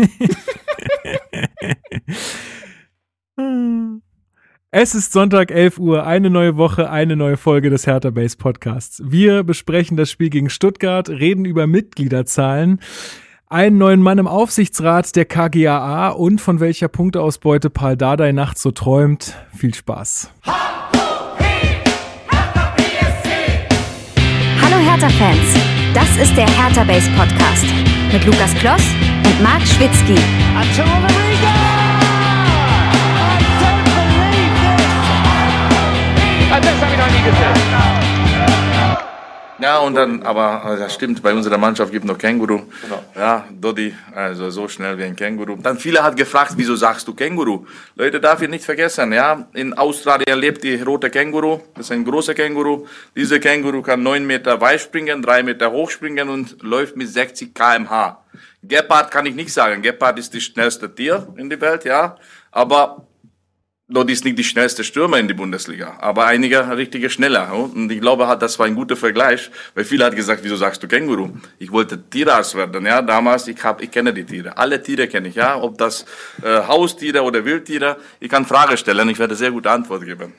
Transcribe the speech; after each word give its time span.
Es 4.72 4.94
ist 4.94 5.12
Sonntag 5.12 5.50
11 5.50 5.78
Uhr, 5.78 6.06
eine 6.06 6.30
neue 6.30 6.56
Woche, 6.56 6.90
eine 6.90 7.16
neue 7.16 7.36
Folge 7.36 7.70
des 7.70 7.88
Hertha 7.88 8.10
Base 8.10 8.36
Podcasts. 8.36 9.02
Wir 9.04 9.42
besprechen 9.42 9.96
das 9.96 10.12
Spiel 10.12 10.30
gegen 10.30 10.48
Stuttgart, 10.48 11.08
reden 11.08 11.44
über 11.44 11.66
Mitgliederzahlen, 11.66 12.78
einen 13.48 13.78
neuen 13.78 14.00
Mann 14.00 14.18
im 14.18 14.28
Aufsichtsrat 14.28 15.16
der 15.16 15.24
KGAA 15.24 16.10
und 16.10 16.40
von 16.40 16.60
welcher 16.60 16.86
Punkteausbeute 16.86 17.68
Paul 17.68 17.96
Dardai 17.96 18.30
nachts 18.30 18.62
so 18.62 18.70
träumt. 18.70 19.34
Viel 19.52 19.74
Spaß. 19.74 20.30
Hallo 24.62 24.76
Hertha-Fans, 24.88 25.56
das 25.94 26.16
ist 26.16 26.36
der 26.36 26.46
Hertha 26.46 26.84
Base 26.84 27.10
Podcast 27.16 27.66
mit 28.12 28.24
Lukas 28.24 28.54
Kloss 28.54 28.82
und 29.40 29.42
Marc 29.42 29.66
Schwitzky. 29.66 30.14
Das 36.50 36.80
habe 36.80 36.92
ich 36.92 36.98
noch 36.98 37.06
nie 37.06 37.22
gesehen. 37.22 37.89
Ja, 39.60 39.78
und 39.78 39.94
dann, 39.94 40.22
aber 40.22 40.76
das 40.78 40.94
stimmt, 40.94 41.22
bei 41.22 41.34
unserer 41.34 41.58
Mannschaft 41.58 41.92
gibt 41.92 42.06
noch 42.06 42.16
Känguru. 42.16 42.62
Ja, 43.14 43.44
Dodi, 43.50 43.94
also 44.14 44.48
so 44.50 44.68
schnell 44.68 44.96
wie 44.96 45.04
ein 45.04 45.14
Känguru. 45.14 45.56
Dann 45.56 45.76
viele 45.78 46.02
hat 46.02 46.16
gefragt, 46.16 46.52
wieso 46.56 46.76
sagst 46.76 47.06
du 47.06 47.14
Känguru? 47.14 47.66
Leute, 47.94 48.20
darf 48.20 48.40
ihr 48.40 48.48
nicht 48.48 48.64
vergessen, 48.64 49.12
ja, 49.12 49.46
in 49.52 49.74
Australien 49.74 50.38
lebt 50.38 50.64
die 50.64 50.80
rote 50.80 51.10
Känguru, 51.10 51.60
das 51.74 51.86
ist 51.86 51.92
ein 51.92 52.04
großer 52.04 52.34
Känguru. 52.34 52.86
Dieser 53.14 53.38
Känguru 53.38 53.82
kann 53.82 54.02
9 54.02 54.26
Meter 54.26 54.60
weit 54.60 54.80
springen, 54.80 55.20
3 55.20 55.42
Meter 55.42 55.70
hoch 55.72 55.90
springen 55.90 56.30
und 56.30 56.62
läuft 56.62 56.96
mit 56.96 57.08
60 57.08 57.54
kmh. 57.54 58.18
Gepard 58.62 59.10
kann 59.10 59.26
ich 59.26 59.34
nicht 59.34 59.52
sagen, 59.52 59.82
Gepard 59.82 60.18
ist 60.18 60.34
das 60.34 60.42
schnellste 60.42 60.94
Tier 60.94 61.28
in 61.36 61.50
der 61.50 61.60
Welt, 61.60 61.84
ja, 61.84 62.16
aber 62.50 63.06
Dodi 63.90 64.12
ist 64.12 64.24
nicht 64.24 64.38
die 64.38 64.44
schnellste 64.44 64.84
Stürmer 64.84 65.18
in 65.18 65.26
die 65.26 65.34
Bundesliga, 65.34 65.96
aber 65.98 66.26
einige 66.26 66.76
richtige 66.76 67.10
schneller. 67.10 67.52
Und 67.52 67.90
ich 67.90 68.00
glaube, 68.00 68.36
das 68.38 68.56
war 68.58 68.66
ein 68.66 68.76
guter 68.76 68.96
Vergleich, 68.96 69.50
weil 69.74 69.84
viele 69.84 70.04
hat 70.04 70.14
gesagt, 70.14 70.44
wieso 70.44 70.54
sagst 70.54 70.80
du 70.82 70.86
Känguru? 70.86 71.30
Ich 71.58 71.72
wollte 71.72 72.00
Tierarzt 72.00 72.54
werden, 72.54 72.86
ja, 72.86 73.02
damals, 73.02 73.48
ich 73.48 73.62
hab, 73.64 73.82
ich 73.82 73.90
kenne 73.90 74.14
die 74.14 74.24
Tiere. 74.24 74.56
Alle 74.56 74.80
Tiere 74.80 75.08
kenne 75.08 75.28
ich, 75.28 75.34
ja, 75.34 75.60
ob 75.60 75.76
das 75.76 76.06
äh, 76.42 76.66
Haustiere 76.68 77.22
oder 77.22 77.44
Wildtiere. 77.44 77.96
Ich 78.20 78.28
kann 78.28 78.46
Frage 78.46 78.76
stellen, 78.76 79.08
ich 79.08 79.18
werde 79.18 79.34
sehr 79.34 79.50
gute 79.50 79.70
Antwort 79.70 80.04
geben. 80.04 80.34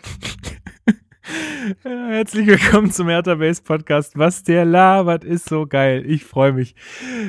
Herzlich 1.84 2.48
willkommen 2.48 2.92
zum 2.92 3.08
Hertha 3.10 3.36
Base 3.36 3.62
Podcast. 3.62 4.18
Was 4.18 4.44
der 4.44 4.66
labert, 4.66 5.24
ist 5.24 5.50
so 5.50 5.66
geil. 5.66 6.04
Ich 6.06 6.26
freue 6.26 6.54
mich. 6.54 6.76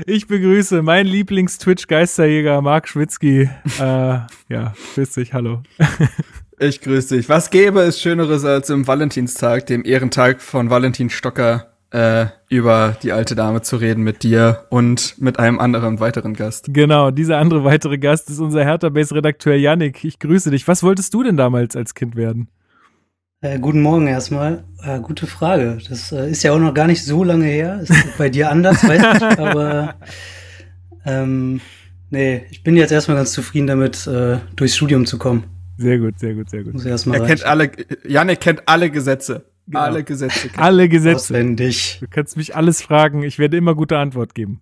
Ich 0.07 0.27
begrüße 0.27 0.83
meinen 0.83 1.07
Lieblings-Twitch-Geisterjäger 1.07 2.61
Marc 2.63 2.89
Schwitzky. 2.89 3.43
äh, 3.79 4.19
ja, 4.49 4.75
grüß 4.95 5.13
dich, 5.13 5.33
hallo. 5.33 5.63
Ich 6.59 6.81
grüße 6.81 7.17
dich. 7.17 7.29
Was 7.29 7.51
gäbe 7.51 7.81
es 7.81 8.01
Schöneres 8.01 8.45
als 8.45 8.71
im 8.71 8.87
Valentinstag, 8.87 9.67
dem 9.67 9.85
Ehrentag 9.85 10.41
von 10.41 10.71
Valentin 10.71 11.11
Stocker, 11.11 11.73
äh, 11.91 12.27
über 12.49 12.97
die 13.03 13.11
alte 13.11 13.35
Dame 13.35 13.63
zu 13.63 13.79
reden 13.79 14.05
mit 14.05 14.23
dir 14.23 14.67
und 14.71 15.17
mit 15.19 15.41
einem 15.41 15.59
anderen 15.59 15.99
weiteren 15.99 16.35
Gast? 16.35 16.67
Genau, 16.69 17.11
dieser 17.11 17.39
andere 17.39 17.65
weitere 17.65 17.99
Gast 17.99 18.31
ist 18.31 18.39
unser 18.39 18.63
Hertha 18.63 18.91
Base 18.91 19.13
Redakteur 19.13 19.57
Yannick. 19.57 20.05
Ich 20.05 20.21
grüße 20.21 20.53
dich. 20.53 20.69
Was 20.69 20.85
wolltest 20.85 21.13
du 21.15 21.25
denn 21.25 21.37
damals 21.37 21.75
als 21.75 21.97
Kind 21.97 22.15
werden? 22.15 22.47
Äh, 23.43 23.59
guten 23.59 23.83
Morgen 23.83 24.07
erstmal. 24.07 24.63
Äh, 24.85 25.01
gute 25.01 25.27
Frage. 25.27 25.79
Das 25.89 26.13
äh, 26.13 26.31
ist 26.31 26.43
ja 26.45 26.53
auch 26.53 26.59
noch 26.61 26.75
gar 26.75 26.87
nicht 26.87 27.05
so 27.05 27.25
lange 27.25 27.47
her. 27.47 27.81
Ist 27.81 27.93
bei 28.19 28.29
dir 28.31 28.51
anders, 28.51 28.83
weiß 28.87 29.03
ich. 29.17 29.39
Aber 29.39 29.95
ähm, 31.05 31.61
nee, 32.11 32.43
ich 32.51 32.63
bin 32.63 32.77
jetzt 32.77 32.93
erstmal 32.93 33.17
ganz 33.17 33.33
zufrieden 33.33 33.67
damit, 33.67 34.07
äh, 34.07 34.39
durchs 34.55 34.77
Studium 34.77 35.07
zu 35.07 35.19
kommen. 35.19 35.45
Sehr 35.77 35.99
gut, 35.99 36.21
sehr 36.21 36.35
gut, 36.35 36.51
sehr 36.51 36.63
gut. 36.63 36.75
Muss 36.75 36.85
erstmal 36.85 37.21
Er 37.21 37.27
kennt 37.27 37.45
alle, 37.45 37.71
Janik 38.07 38.41
kennt 38.41 38.63
alle 38.67 38.91
Gesetze. 38.91 39.45
Alle 39.73 40.05
Gesetze. 40.05 40.49
kennt- 40.49 40.59
Alle 40.63 40.89
Gesetze. 40.89 41.17
auswendig. 41.17 41.99
Du 42.01 42.07
kannst 42.09 42.37
mich 42.37 42.55
alles 42.55 42.83
fragen. 42.83 43.23
Ich 43.25 43.39
werde 43.41 43.57
immer 43.57 43.75
gute 43.75 43.99
Antwort 43.99 44.35
geben. 44.35 44.61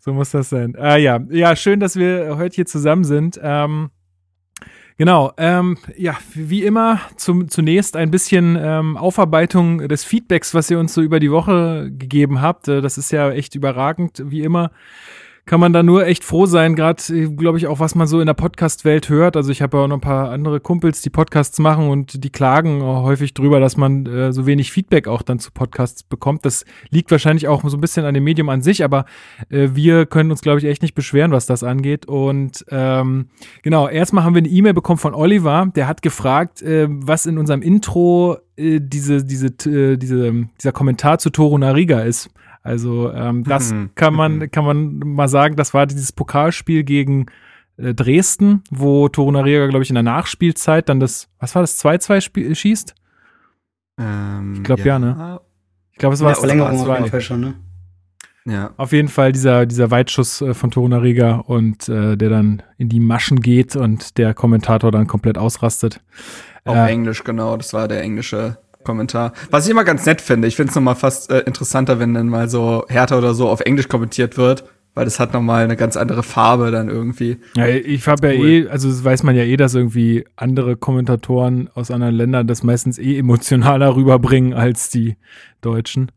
So 0.00 0.12
muss 0.12 0.30
das 0.30 0.50
sein. 0.50 0.76
Ah, 0.76 0.96
ja, 0.96 1.20
ja, 1.30 1.56
schön, 1.56 1.80
dass 1.80 1.96
wir 1.96 2.36
heute 2.36 2.54
hier 2.56 2.66
zusammen 2.66 3.04
sind. 3.04 3.40
Ähm, 3.42 3.90
genau. 4.98 5.32
Ähm, 5.38 5.78
ja, 5.96 6.16
wie 6.34 6.64
immer 6.64 7.00
zum, 7.16 7.48
zunächst 7.48 7.96
ein 7.96 8.10
bisschen 8.10 8.58
ähm, 8.60 8.96
Aufarbeitung 8.98 9.88
des 9.88 10.04
Feedbacks, 10.04 10.52
was 10.52 10.70
ihr 10.70 10.78
uns 10.78 10.92
so 10.92 11.00
über 11.00 11.20
die 11.20 11.32
Woche 11.32 11.90
gegeben 11.90 12.42
habt. 12.42 12.68
Äh, 12.68 12.82
Das 12.82 12.98
ist 12.98 13.10
ja 13.10 13.30
echt 13.30 13.54
überragend, 13.54 14.22
wie 14.26 14.42
immer. 14.42 14.70
Kann 15.48 15.60
man 15.60 15.72
da 15.72 15.82
nur 15.82 16.06
echt 16.06 16.24
froh 16.24 16.44
sein, 16.44 16.76
gerade, 16.76 17.02
glaube 17.30 17.56
ich, 17.56 17.68
auch 17.68 17.80
was 17.80 17.94
man 17.94 18.06
so 18.06 18.20
in 18.20 18.26
der 18.26 18.34
Podcast-Welt 18.34 19.08
hört. 19.08 19.34
Also 19.34 19.50
ich 19.50 19.62
habe 19.62 19.78
ja 19.78 19.84
auch 19.84 19.88
noch 19.88 19.96
ein 19.96 20.02
paar 20.02 20.30
andere 20.30 20.60
Kumpels, 20.60 21.00
die 21.00 21.08
Podcasts 21.08 21.58
machen 21.58 21.88
und 21.88 22.22
die 22.22 22.28
klagen 22.28 22.82
auch 22.82 23.02
häufig 23.04 23.32
drüber, 23.32 23.58
dass 23.58 23.78
man 23.78 24.04
äh, 24.04 24.30
so 24.30 24.44
wenig 24.44 24.70
Feedback 24.70 25.08
auch 25.08 25.22
dann 25.22 25.38
zu 25.38 25.50
Podcasts 25.50 26.02
bekommt. 26.02 26.44
Das 26.44 26.66
liegt 26.90 27.10
wahrscheinlich 27.10 27.48
auch 27.48 27.66
so 27.66 27.78
ein 27.78 27.80
bisschen 27.80 28.04
an 28.04 28.12
dem 28.12 28.24
Medium 28.24 28.50
an 28.50 28.60
sich, 28.60 28.84
aber 28.84 29.06
äh, 29.48 29.70
wir 29.72 30.04
können 30.04 30.30
uns, 30.30 30.42
glaube 30.42 30.58
ich, 30.58 30.66
echt 30.66 30.82
nicht 30.82 30.94
beschweren, 30.94 31.32
was 31.32 31.46
das 31.46 31.62
angeht. 31.62 32.04
Und 32.04 32.66
ähm, 32.68 33.28
genau, 33.62 33.88
erstmal 33.88 34.24
haben 34.24 34.34
wir 34.34 34.40
eine 34.40 34.50
E-Mail 34.50 34.74
bekommen 34.74 34.98
von 34.98 35.14
Oliver, 35.14 35.72
der 35.74 35.88
hat 35.88 36.02
gefragt, 36.02 36.60
äh, 36.60 36.88
was 36.90 37.24
in 37.24 37.38
unserem 37.38 37.62
Intro 37.62 38.36
äh, 38.58 38.80
diese, 38.82 39.24
diese, 39.24 39.46
äh, 39.46 39.96
diese, 39.96 40.46
dieser 40.60 40.72
Kommentar 40.72 41.18
zu 41.18 41.30
Toro 41.30 41.56
Nariga 41.56 42.00
ist. 42.00 42.28
Also 42.68 43.10
ähm, 43.12 43.44
das 43.44 43.72
Mhm. 43.72 43.90
kann 43.94 44.14
man, 44.14 44.50
kann 44.50 44.64
man 44.64 44.98
mal 44.98 45.28
sagen, 45.28 45.56
das 45.56 45.72
war 45.74 45.86
dieses 45.86 46.12
Pokalspiel 46.12 46.84
gegen 46.84 47.26
äh, 47.78 47.94
Dresden, 47.94 48.62
wo 48.70 49.08
Toro 49.08 49.32
Nariga, 49.32 49.66
glaube 49.68 49.82
ich, 49.84 49.90
in 49.90 49.94
der 49.94 50.02
Nachspielzeit 50.02 50.88
dann 50.88 51.00
das, 51.00 51.28
was 51.40 51.54
war 51.54 51.62
das, 51.62 51.82
2-2 51.82 52.20
spiel- 52.20 52.54
schießt? 52.54 52.94
Ähm, 53.98 54.54
Ich 54.56 54.62
glaub, 54.64 54.84
ja, 54.84 54.98
ne? 54.98 55.40
Ich 55.92 55.98
glaube, 55.98 56.14
es 56.14 56.20
Ja, 56.20 56.26
war 56.26 56.32
oder 56.32 56.40
Verlängerung 56.40 56.72
auf 56.78 56.84
zwei? 56.84 56.98
jeden 56.98 57.10
Fall 57.10 57.20
schon, 57.20 57.40
ne? 57.40 57.54
Ja. 58.44 58.70
Auf 58.76 58.92
jeden 58.92 59.08
Fall 59.08 59.32
dieser, 59.32 59.66
dieser 59.66 59.90
Weitschuss 59.90 60.40
äh, 60.40 60.54
von 60.54 60.70
Toro 60.70 60.88
Nariga 60.88 61.36
und 61.36 61.88
äh, 61.88 62.16
der 62.16 62.30
dann 62.30 62.62
in 62.78 62.88
die 62.88 63.00
Maschen 63.00 63.40
geht 63.40 63.76
und 63.76 64.16
der 64.16 64.32
Kommentator 64.32 64.90
dann 64.90 65.06
komplett 65.06 65.36
ausrastet. 65.36 66.00
Auf 66.64 66.74
Äh, 66.76 66.90
Englisch, 66.92 67.24
genau. 67.24 67.56
Das 67.56 67.72
war 67.74 67.88
der 67.88 68.02
englische 68.02 68.58
Kommentar. 68.88 69.34
Was 69.50 69.66
ich 69.66 69.70
immer 69.70 69.84
ganz 69.84 70.06
nett 70.06 70.22
finde. 70.22 70.48
Ich 70.48 70.56
finde 70.56 70.70
es 70.70 70.74
nochmal 70.74 70.94
fast 70.94 71.30
äh, 71.30 71.40
interessanter, 71.40 71.98
wenn 71.98 72.14
dann 72.14 72.28
mal 72.28 72.48
so 72.48 72.86
härter 72.88 73.18
oder 73.18 73.34
so 73.34 73.46
auf 73.50 73.60
Englisch 73.60 73.86
kommentiert 73.86 74.38
wird, 74.38 74.64
weil 74.94 75.04
das 75.04 75.20
hat 75.20 75.34
nochmal 75.34 75.62
eine 75.62 75.76
ganz 75.76 75.98
andere 75.98 76.22
Farbe 76.22 76.70
dann 76.70 76.88
irgendwie. 76.88 77.36
Ja, 77.54 77.66
ich 77.68 78.08
habe 78.08 78.32
ja 78.32 78.40
cool. 78.40 78.48
eh, 78.48 78.68
also 78.68 78.88
das 78.88 79.04
weiß 79.04 79.24
man 79.24 79.36
ja 79.36 79.42
eh, 79.42 79.58
dass 79.58 79.74
irgendwie 79.74 80.24
andere 80.36 80.76
Kommentatoren 80.76 81.68
aus 81.74 81.90
anderen 81.90 82.14
Ländern 82.14 82.46
das 82.46 82.62
meistens 82.62 82.98
eh 82.98 83.18
emotionaler 83.18 83.94
rüberbringen 83.96 84.54
als 84.54 84.88
die 84.88 85.16
Deutschen. 85.60 86.10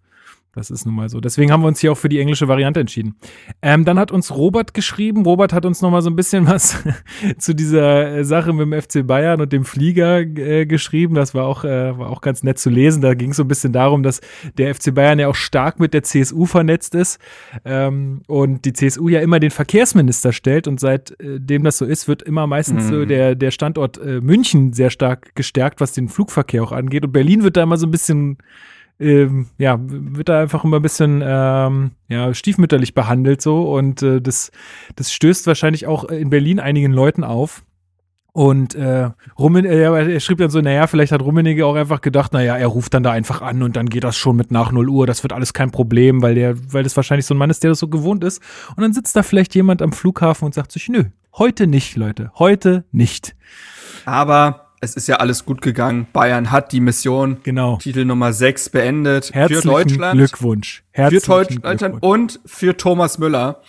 Das 0.53 0.69
ist 0.69 0.85
nun 0.85 0.95
mal 0.95 1.07
so. 1.07 1.21
Deswegen 1.21 1.49
haben 1.49 1.61
wir 1.63 1.67
uns 1.67 1.79
hier 1.79 1.93
auch 1.93 1.97
für 1.97 2.09
die 2.09 2.19
englische 2.19 2.49
Variante 2.49 2.81
entschieden. 2.81 3.15
Ähm, 3.61 3.85
dann 3.85 3.97
hat 3.97 4.11
uns 4.11 4.35
Robert 4.35 4.73
geschrieben. 4.73 5.23
Robert 5.23 5.53
hat 5.53 5.65
uns 5.65 5.81
noch 5.81 5.91
mal 5.91 6.01
so 6.01 6.09
ein 6.09 6.15
bisschen 6.17 6.45
was 6.47 6.77
zu 7.37 7.55
dieser 7.55 8.17
äh, 8.17 8.23
Sache 8.25 8.51
mit 8.51 8.61
dem 8.69 8.81
FC 8.81 9.07
Bayern 9.07 9.39
und 9.39 9.53
dem 9.53 9.63
Flieger 9.63 10.19
äh, 10.19 10.65
geschrieben. 10.65 11.15
Das 11.15 11.33
war 11.33 11.45
auch, 11.45 11.63
äh, 11.63 11.97
war 11.97 12.09
auch 12.09 12.19
ganz 12.19 12.43
nett 12.43 12.59
zu 12.59 12.69
lesen. 12.69 13.01
Da 13.01 13.13
ging 13.13 13.31
es 13.31 13.37
so 13.37 13.43
ein 13.43 13.47
bisschen 13.47 13.71
darum, 13.71 14.03
dass 14.03 14.19
der 14.57 14.75
FC 14.75 14.93
Bayern 14.93 15.19
ja 15.19 15.29
auch 15.29 15.35
stark 15.35 15.79
mit 15.79 15.93
der 15.93 16.03
CSU 16.03 16.45
vernetzt 16.45 16.95
ist 16.95 17.19
ähm, 17.63 18.21
und 18.27 18.65
die 18.65 18.73
CSU 18.73 19.07
ja 19.07 19.21
immer 19.21 19.39
den 19.39 19.51
Verkehrsminister 19.51 20.33
stellt 20.33 20.67
und 20.67 20.81
seitdem 20.81 21.63
das 21.63 21.77
so 21.77 21.85
ist, 21.85 22.09
wird 22.09 22.21
immer 22.23 22.45
meistens 22.47 22.87
so 22.87 22.95
Mhm. 22.95 23.07
der, 23.07 23.35
der 23.35 23.51
Standort 23.51 23.97
äh, 23.99 24.19
München 24.19 24.73
sehr 24.73 24.89
stark 24.89 25.33
gestärkt, 25.35 25.79
was 25.79 25.93
den 25.93 26.09
Flugverkehr 26.09 26.61
auch 26.63 26.73
angeht. 26.73 27.05
Und 27.05 27.13
Berlin 27.13 27.43
wird 27.43 27.55
da 27.55 27.63
immer 27.63 27.77
so 27.77 27.87
ein 27.87 27.91
bisschen 27.91 28.37
ähm, 29.01 29.47
ja, 29.57 29.77
wird 29.81 30.29
da 30.29 30.41
einfach 30.41 30.63
immer 30.63 30.77
ein 30.77 30.81
bisschen 30.81 31.21
ähm, 31.25 31.91
ja, 32.07 32.33
stiefmütterlich 32.33 32.93
behandelt 32.93 33.41
so 33.41 33.73
und 33.73 34.01
äh, 34.03 34.21
das, 34.21 34.51
das 34.95 35.11
stößt 35.11 35.47
wahrscheinlich 35.47 35.87
auch 35.87 36.05
in 36.05 36.29
Berlin 36.29 36.59
einigen 36.59 36.91
Leuten 36.91 37.23
auf. 37.23 37.63
Und 38.33 38.75
äh, 38.75 39.09
Rummen, 39.37 39.65
äh, 39.65 39.81
er 39.81 40.19
schrieb 40.21 40.37
dann 40.37 40.49
so, 40.49 40.61
naja, 40.61 40.87
vielleicht 40.87 41.11
hat 41.11 41.21
Rummenigge 41.21 41.65
auch 41.65 41.75
einfach 41.75 41.99
gedacht, 41.99 42.31
naja, 42.31 42.55
er 42.55 42.67
ruft 42.67 42.93
dann 42.93 43.03
da 43.03 43.11
einfach 43.11 43.41
an 43.41 43.61
und 43.61 43.75
dann 43.75 43.89
geht 43.89 44.05
das 44.05 44.15
schon 44.15 44.37
mit 44.37 44.51
nach 44.51 44.71
0 44.71 44.87
Uhr, 44.87 45.05
das 45.05 45.21
wird 45.23 45.33
alles 45.33 45.51
kein 45.51 45.71
Problem, 45.71 46.21
weil 46.21 46.35
der, 46.35 46.55
weil 46.71 46.83
das 46.83 46.95
wahrscheinlich 46.95 47.25
so 47.25 47.33
ein 47.33 47.37
Mann 47.37 47.49
ist, 47.49 47.61
der 47.61 47.71
das 47.71 47.79
so 47.79 47.89
gewohnt 47.89 48.23
ist. 48.23 48.41
Und 48.69 48.83
dann 48.83 48.93
sitzt 48.93 49.17
da 49.17 49.23
vielleicht 49.23 49.53
jemand 49.53 49.81
am 49.81 49.91
Flughafen 49.91 50.45
und 50.45 50.53
sagt 50.53 50.71
sich, 50.71 50.87
nö, 50.87 51.05
heute 51.37 51.67
nicht, 51.67 51.97
Leute, 51.97 52.31
heute 52.35 52.85
nicht. 52.93 53.35
Aber 54.05 54.70
es 54.81 54.95
ist 54.95 55.07
ja 55.07 55.17
alles 55.17 55.45
gut 55.45 55.61
gegangen. 55.61 56.07
Bayern 56.11 56.51
hat 56.51 56.71
die 56.71 56.79
Mission 56.81 57.37
Genau. 57.43 57.77
Titel 57.77 58.03
Nummer 58.05 58.33
6 58.33 58.69
beendet. 58.69 59.31
Herzlichen 59.33 59.61
für 59.61 59.67
Deutschland. 59.67 60.17
Glückwunsch. 60.17 60.83
für 60.91 61.01
Herzlichen 61.01 61.61
Deutschland 61.61 61.79
Glückwunsch. 61.79 62.01
und 62.03 62.39
für 62.45 62.75
Thomas 62.77 63.17
Müller. 63.17 63.61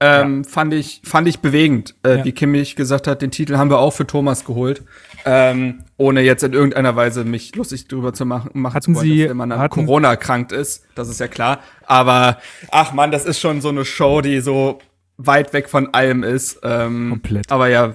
Ähm, 0.00 0.44
fand 0.44 0.74
ich 0.74 1.00
fand 1.04 1.28
ich 1.28 1.38
bewegend, 1.38 1.94
äh, 2.04 2.18
Ja. 2.18 2.24
wie 2.24 2.32
Kimmich 2.32 2.74
gesagt 2.76 3.06
hat, 3.06 3.22
den 3.22 3.30
Titel 3.30 3.56
haben 3.56 3.70
wir 3.70 3.78
auch 3.78 3.92
für 3.92 4.06
Thomas 4.06 4.44
geholt, 4.44 4.82
ähm, 5.24 5.84
ohne 5.96 6.20
jetzt 6.20 6.42
in 6.42 6.52
irgendeiner 6.52 6.94
Weise 6.96 7.24
mich 7.24 7.54
lustig 7.54 7.86
drüber 7.88 8.12
zu 8.12 8.26
machen, 8.26 8.50
machen 8.54 8.74
Hatten 8.74 8.94
zu 8.94 9.00
wollen, 9.00 9.06
Sie- 9.08 9.24
dass 9.28 9.34
Mann 9.34 9.52
an 9.52 9.70
Corona 9.70 10.08
erkrankt 10.10 10.50
ist, 10.52 10.84
das 10.96 11.08
ist 11.08 11.20
ja 11.20 11.28
klar. 11.28 11.60
Aber 11.86 12.38
ach 12.70 12.92
man, 12.92 13.12
das 13.12 13.24
ist 13.24 13.38
schon 13.40 13.60
so 13.60 13.68
eine 13.68 13.84
Show, 13.84 14.20
die 14.20 14.40
so 14.40 14.80
weit 15.16 15.52
weg 15.52 15.68
von 15.70 15.94
allem 15.94 16.22
ist. 16.24 16.58
Ähm, 16.64 17.10
Komplett. 17.10 17.50
Aber 17.52 17.68
ja. 17.68 17.94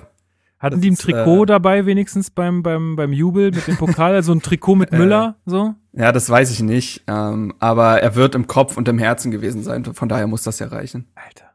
Hatten 0.59 0.81
die 0.81 0.91
ein 0.91 0.95
Trikot 0.97 1.43
äh, 1.43 1.45
dabei 1.45 1.85
wenigstens 1.85 2.29
beim, 2.31 2.63
beim, 2.63 2.95
beim 2.97 3.13
Jubel 3.13 3.51
mit 3.51 3.65
dem 3.67 3.77
Pokal? 3.77 4.13
Also 4.13 4.33
ein 4.33 4.41
Trikot 4.41 4.75
mit 4.75 4.91
Äh, 4.93 4.97
Müller, 4.97 5.35
so? 5.45 5.73
Ja, 5.93 6.11
das 6.11 6.29
weiß 6.29 6.51
ich 6.51 6.61
nicht. 6.61 7.03
Ähm, 7.07 7.53
aber 7.59 8.01
er 8.01 8.15
wird 8.15 8.35
im 8.35 8.45
Kopf 8.47 8.75
und 8.77 8.87
im 8.89 8.99
Herzen 8.99 9.31
gewesen 9.31 9.63
sein. 9.63 9.85
Von 9.85 10.09
daher 10.09 10.27
muss 10.27 10.43
das 10.43 10.59
ja 10.59 10.67
reichen. 10.67 11.07
Alter. 11.15 11.45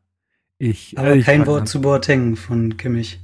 Ich, 0.58 0.98
Aber 0.98 1.08
äh, 1.08 1.18
ich 1.18 1.26
kein 1.26 1.46
Wort 1.46 1.68
zu 1.68 1.80
Boateng 1.82 2.36
von 2.36 2.76
Kimmich. 2.78 3.20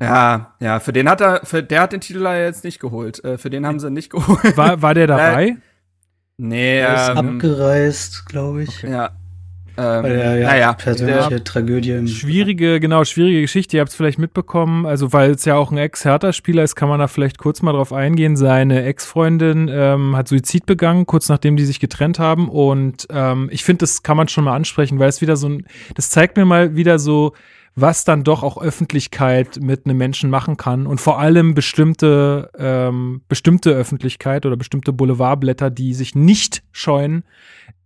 Ja, 0.00 0.54
ja, 0.60 0.80
für 0.80 0.92
den 0.92 1.08
hat 1.08 1.20
er, 1.20 1.40
für 1.44 1.62
der 1.62 1.82
hat 1.82 1.92
den 1.92 2.00
Titel 2.00 2.22
ja 2.22 2.36
jetzt 2.36 2.64
nicht 2.64 2.80
geholt. 2.80 3.22
Äh, 3.24 3.38
für 3.38 3.50
den 3.50 3.66
haben 3.66 3.78
sie 3.80 3.90
nicht 3.90 4.10
geholt. 4.10 4.56
War, 4.56 4.80
war 4.80 4.94
der 4.94 5.06
dabei? 5.06 5.56
nee, 6.36 6.78
Er 6.78 6.94
ist 6.94 7.18
ähm, 7.18 7.34
abgereist, 7.36 8.26
glaube 8.26 8.62
ich. 8.64 8.82
ja. 8.82 9.10
Ähm, 9.76 10.04
er 10.04 10.38
ja 10.38 10.46
naja, 10.48 10.72
persönliche 10.72 11.28
der- 11.28 11.44
Tragödie 11.44 12.06
Schwierige, 12.06 12.78
genau, 12.80 13.04
schwierige 13.04 13.40
Geschichte. 13.40 13.76
Ihr 13.76 13.80
habt 13.80 13.90
es 13.90 13.96
vielleicht 13.96 14.18
mitbekommen. 14.18 14.86
Also, 14.86 15.12
weil 15.12 15.32
es 15.32 15.44
ja 15.44 15.56
auch 15.56 15.70
ein 15.72 15.78
Ex-Hertha-Spieler 15.78 16.62
ist, 16.62 16.76
kann 16.76 16.88
man 16.88 17.00
da 17.00 17.08
vielleicht 17.08 17.38
kurz 17.38 17.62
mal 17.62 17.72
drauf 17.72 17.92
eingehen. 17.92 18.36
Seine 18.36 18.84
Ex-Freundin 18.84 19.68
ähm, 19.72 20.16
hat 20.16 20.28
Suizid 20.28 20.66
begangen, 20.66 21.06
kurz 21.06 21.28
nachdem 21.28 21.56
die 21.56 21.64
sich 21.64 21.80
getrennt 21.80 22.18
haben. 22.18 22.48
Und 22.48 23.06
ähm, 23.10 23.48
ich 23.50 23.64
finde, 23.64 23.78
das 23.80 24.02
kann 24.02 24.16
man 24.16 24.28
schon 24.28 24.44
mal 24.44 24.54
ansprechen, 24.54 24.98
weil 24.98 25.08
es 25.08 25.20
wieder 25.20 25.36
so 25.36 25.48
ein, 25.48 25.66
das 25.94 26.10
zeigt 26.10 26.36
mir 26.36 26.44
mal 26.44 26.76
wieder 26.76 26.98
so, 26.98 27.32
was 27.76 28.04
dann 28.04 28.22
doch 28.22 28.44
auch 28.44 28.62
Öffentlichkeit 28.62 29.58
mit 29.60 29.84
einem 29.84 29.96
Menschen 29.98 30.30
machen 30.30 30.56
kann 30.56 30.86
und 30.86 31.00
vor 31.00 31.18
allem 31.18 31.54
bestimmte, 31.54 32.50
ähm, 32.56 33.22
bestimmte 33.28 33.70
Öffentlichkeit 33.70 34.46
oder 34.46 34.56
bestimmte 34.56 34.92
Boulevardblätter, 34.92 35.70
die 35.70 35.92
sich 35.92 36.14
nicht 36.14 36.62
scheuen, 36.70 37.24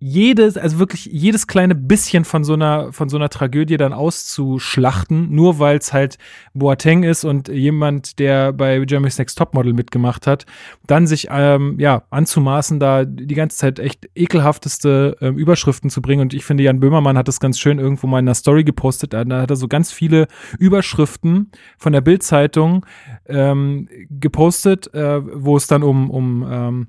jedes, 0.00 0.56
also 0.56 0.78
wirklich 0.78 1.06
jedes 1.06 1.48
kleine 1.48 1.74
bisschen 1.74 2.24
von 2.24 2.44
so 2.44 2.52
einer, 2.52 2.92
von 2.92 3.08
so 3.08 3.16
einer 3.16 3.28
Tragödie 3.28 3.76
dann 3.76 3.92
auszuschlachten, 3.92 5.34
nur 5.34 5.58
weil 5.58 5.78
es 5.78 5.92
halt 5.92 6.18
Boateng 6.54 7.02
ist 7.02 7.24
und 7.24 7.48
jemand, 7.48 8.20
der 8.20 8.52
bei 8.52 8.78
Germany's 8.84 9.18
Next 9.18 9.36
Topmodel 9.36 9.72
mitgemacht 9.72 10.28
hat, 10.28 10.46
dann 10.86 11.08
sich 11.08 11.28
ähm, 11.30 11.80
ja 11.80 12.04
anzumaßen, 12.10 12.78
da 12.78 13.04
die 13.04 13.34
ganze 13.34 13.58
Zeit 13.58 13.80
echt 13.80 14.08
ekelhafteste 14.14 15.16
ähm, 15.20 15.36
Überschriften 15.36 15.90
zu 15.90 16.00
bringen. 16.00 16.22
Und 16.22 16.32
ich 16.32 16.44
finde, 16.44 16.62
Jan 16.62 16.78
Böhmermann 16.78 17.18
hat 17.18 17.26
das 17.26 17.40
ganz 17.40 17.58
schön 17.58 17.80
irgendwo 17.80 18.06
mal 18.06 18.20
in 18.20 18.26
einer 18.26 18.34
Story 18.34 18.62
gepostet. 18.62 19.12
Da, 19.12 19.24
da 19.24 19.42
hat 19.42 19.50
er 19.50 19.56
so 19.56 19.66
ganz 19.66 19.90
viele 19.90 20.28
Überschriften 20.60 21.50
von 21.76 21.92
der 21.92 22.02
Bild-Zeitung 22.02 22.86
ähm, 23.26 23.88
gepostet, 24.10 24.94
äh, 24.94 25.20
wo 25.42 25.56
es 25.56 25.66
dann 25.66 25.82
um, 25.82 26.08
um, 26.08 26.46
ähm, 26.48 26.86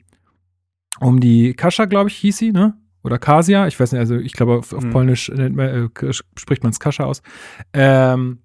um 0.99 1.19
die 1.19 1.55
Kascha, 1.55 1.85
glaube 1.85 2.09
ich, 2.09 2.15
hieß 2.17 2.37
sie, 2.37 2.51
ne? 2.51 2.75
Oder 3.03 3.17
Kasia, 3.17 3.67
ich 3.67 3.79
weiß 3.79 3.91
nicht, 3.91 3.99
also 3.99 4.15
ich 4.15 4.33
glaube, 4.33 4.57
auf, 4.57 4.73
auf 4.73 4.83
Hm. 4.83 4.91
Polnisch 4.91 5.29
man, 5.29 5.59
äh, 5.59 6.13
spricht 6.13 6.63
man 6.63 6.71
es 6.71 6.79
Kascha 6.79 7.05
aus. 7.05 7.21
Ähm, 7.73 8.39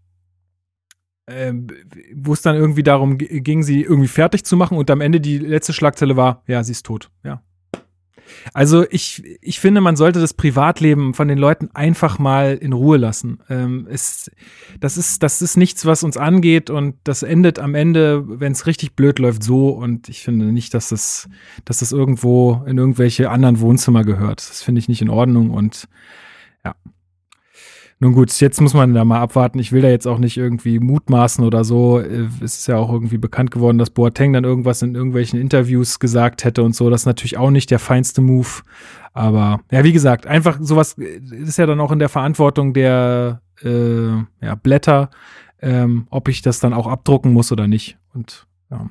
ähm, 1.26 1.68
wo 2.14 2.34
es 2.34 2.42
dann 2.42 2.54
irgendwie 2.54 2.82
darum 2.82 3.16
ging, 3.18 3.62
sie 3.62 3.82
irgendwie 3.82 4.08
fertig 4.08 4.44
zu 4.44 4.56
machen 4.56 4.76
und 4.76 4.90
am 4.90 5.00
Ende 5.00 5.20
die 5.20 5.38
letzte 5.38 5.72
Schlagzeile 5.72 6.16
war, 6.16 6.42
ja, 6.46 6.62
sie 6.62 6.72
ist 6.72 6.84
tot, 6.84 7.10
ja. 7.24 7.42
Also 8.52 8.84
ich, 8.90 9.22
ich 9.40 9.60
finde, 9.60 9.80
man 9.80 9.96
sollte 9.96 10.20
das 10.20 10.34
Privatleben 10.34 11.14
von 11.14 11.28
den 11.28 11.38
Leuten 11.38 11.70
einfach 11.72 12.18
mal 12.18 12.56
in 12.56 12.72
Ruhe 12.72 12.98
lassen. 12.98 13.40
Ähm, 13.48 13.86
es, 13.90 14.30
das, 14.80 14.96
ist, 14.96 15.22
das 15.22 15.40
ist 15.40 15.56
nichts, 15.56 15.86
was 15.86 16.02
uns 16.02 16.16
angeht 16.16 16.70
und 16.70 16.96
das 17.04 17.22
endet 17.22 17.58
am 17.58 17.74
Ende, 17.74 18.24
wenn 18.26 18.52
es 18.52 18.66
richtig 18.66 18.94
blöd 18.94 19.18
läuft, 19.18 19.42
so. 19.42 19.68
Und 19.70 20.08
ich 20.08 20.22
finde 20.22 20.46
nicht, 20.46 20.74
dass 20.74 20.90
das, 20.90 21.28
dass 21.64 21.78
das 21.78 21.92
irgendwo 21.92 22.62
in 22.66 22.76
irgendwelche 22.76 23.30
anderen 23.30 23.60
Wohnzimmer 23.60 24.04
gehört. 24.04 24.40
Das 24.40 24.62
finde 24.62 24.80
ich 24.80 24.88
nicht 24.88 25.02
in 25.02 25.10
Ordnung 25.10 25.50
und 25.50 25.88
ja. 26.64 26.74
Nun 28.00 28.12
gut, 28.12 28.38
jetzt 28.40 28.60
muss 28.60 28.74
man 28.74 28.92
da 28.92 29.04
mal 29.04 29.20
abwarten. 29.20 29.58
Ich 29.58 29.72
will 29.72 29.80
da 29.82 29.88
jetzt 29.88 30.06
auch 30.06 30.18
nicht 30.18 30.36
irgendwie 30.36 30.78
mutmaßen 30.80 31.44
oder 31.44 31.64
so. 31.64 32.00
Äh, 32.00 32.28
Es 32.42 32.56
ist 32.58 32.66
ja 32.66 32.76
auch 32.76 32.92
irgendwie 32.92 33.18
bekannt 33.18 33.50
geworden, 33.50 33.78
dass 33.78 33.90
Boateng 33.90 34.32
dann 34.32 34.44
irgendwas 34.44 34.82
in 34.82 34.94
irgendwelchen 34.94 35.40
Interviews 35.40 35.98
gesagt 36.00 36.44
hätte 36.44 36.62
und 36.62 36.74
so. 36.74 36.90
Das 36.90 37.02
ist 37.02 37.06
natürlich 37.06 37.36
auch 37.38 37.50
nicht 37.50 37.70
der 37.70 37.78
feinste 37.78 38.20
Move. 38.20 38.48
Aber 39.12 39.60
ja, 39.70 39.84
wie 39.84 39.92
gesagt, 39.92 40.26
einfach 40.26 40.58
sowas 40.60 40.98
äh, 40.98 41.20
ist 41.30 41.56
ja 41.58 41.66
dann 41.66 41.80
auch 41.80 41.92
in 41.92 42.00
der 42.00 42.08
Verantwortung 42.08 42.74
der 42.74 43.40
äh, 43.62 44.08
ja, 44.42 44.54
Blätter, 44.60 45.10
ähm, 45.62 46.06
ob 46.10 46.28
ich 46.28 46.42
das 46.42 46.58
dann 46.58 46.74
auch 46.74 46.88
abdrucken 46.88 47.32
muss 47.32 47.52
oder 47.52 47.68
nicht. 47.68 47.96
Und 48.12 48.46
ja, 48.70 48.90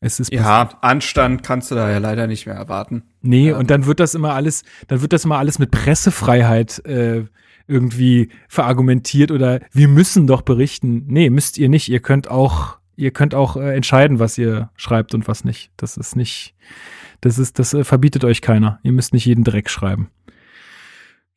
es 0.00 0.18
ist 0.18 0.32
ja, 0.32 0.68
Anstand 0.80 1.44
kannst 1.44 1.70
du 1.70 1.76
da 1.76 1.88
ja 1.88 1.98
leider 1.98 2.26
nicht 2.26 2.46
mehr 2.46 2.56
erwarten. 2.56 3.04
Nee, 3.22 3.50
Ja. 3.50 3.56
und 3.56 3.70
dann 3.70 3.86
wird 3.86 4.00
das 4.00 4.16
immer 4.16 4.34
alles, 4.34 4.64
dann 4.88 5.00
wird 5.00 5.12
das 5.12 5.24
immer 5.24 5.38
alles 5.38 5.60
mit 5.60 5.70
Pressefreiheit 5.70 6.84
äh, 6.86 7.24
irgendwie 7.72 8.28
verargumentiert 8.48 9.30
oder 9.30 9.60
wir 9.72 9.88
müssen 9.88 10.26
doch 10.26 10.42
berichten. 10.42 11.04
Nee, 11.06 11.30
müsst 11.30 11.58
ihr 11.58 11.68
nicht. 11.68 11.88
Ihr 11.88 12.00
könnt 12.00 12.30
auch, 12.30 12.78
ihr 12.96 13.10
könnt 13.10 13.34
auch 13.34 13.56
äh, 13.56 13.74
entscheiden, 13.74 14.18
was 14.18 14.38
ihr 14.38 14.70
schreibt 14.76 15.14
und 15.14 15.26
was 15.26 15.44
nicht. 15.44 15.72
Das 15.76 15.96
ist 15.96 16.14
nicht, 16.16 16.54
das 17.20 17.38
ist, 17.38 17.58
das 17.58 17.74
äh, 17.74 17.84
verbietet 17.84 18.24
euch 18.24 18.42
keiner. 18.42 18.78
Ihr 18.82 18.92
müsst 18.92 19.12
nicht 19.12 19.24
jeden 19.24 19.44
Dreck 19.44 19.70
schreiben. 19.70 20.10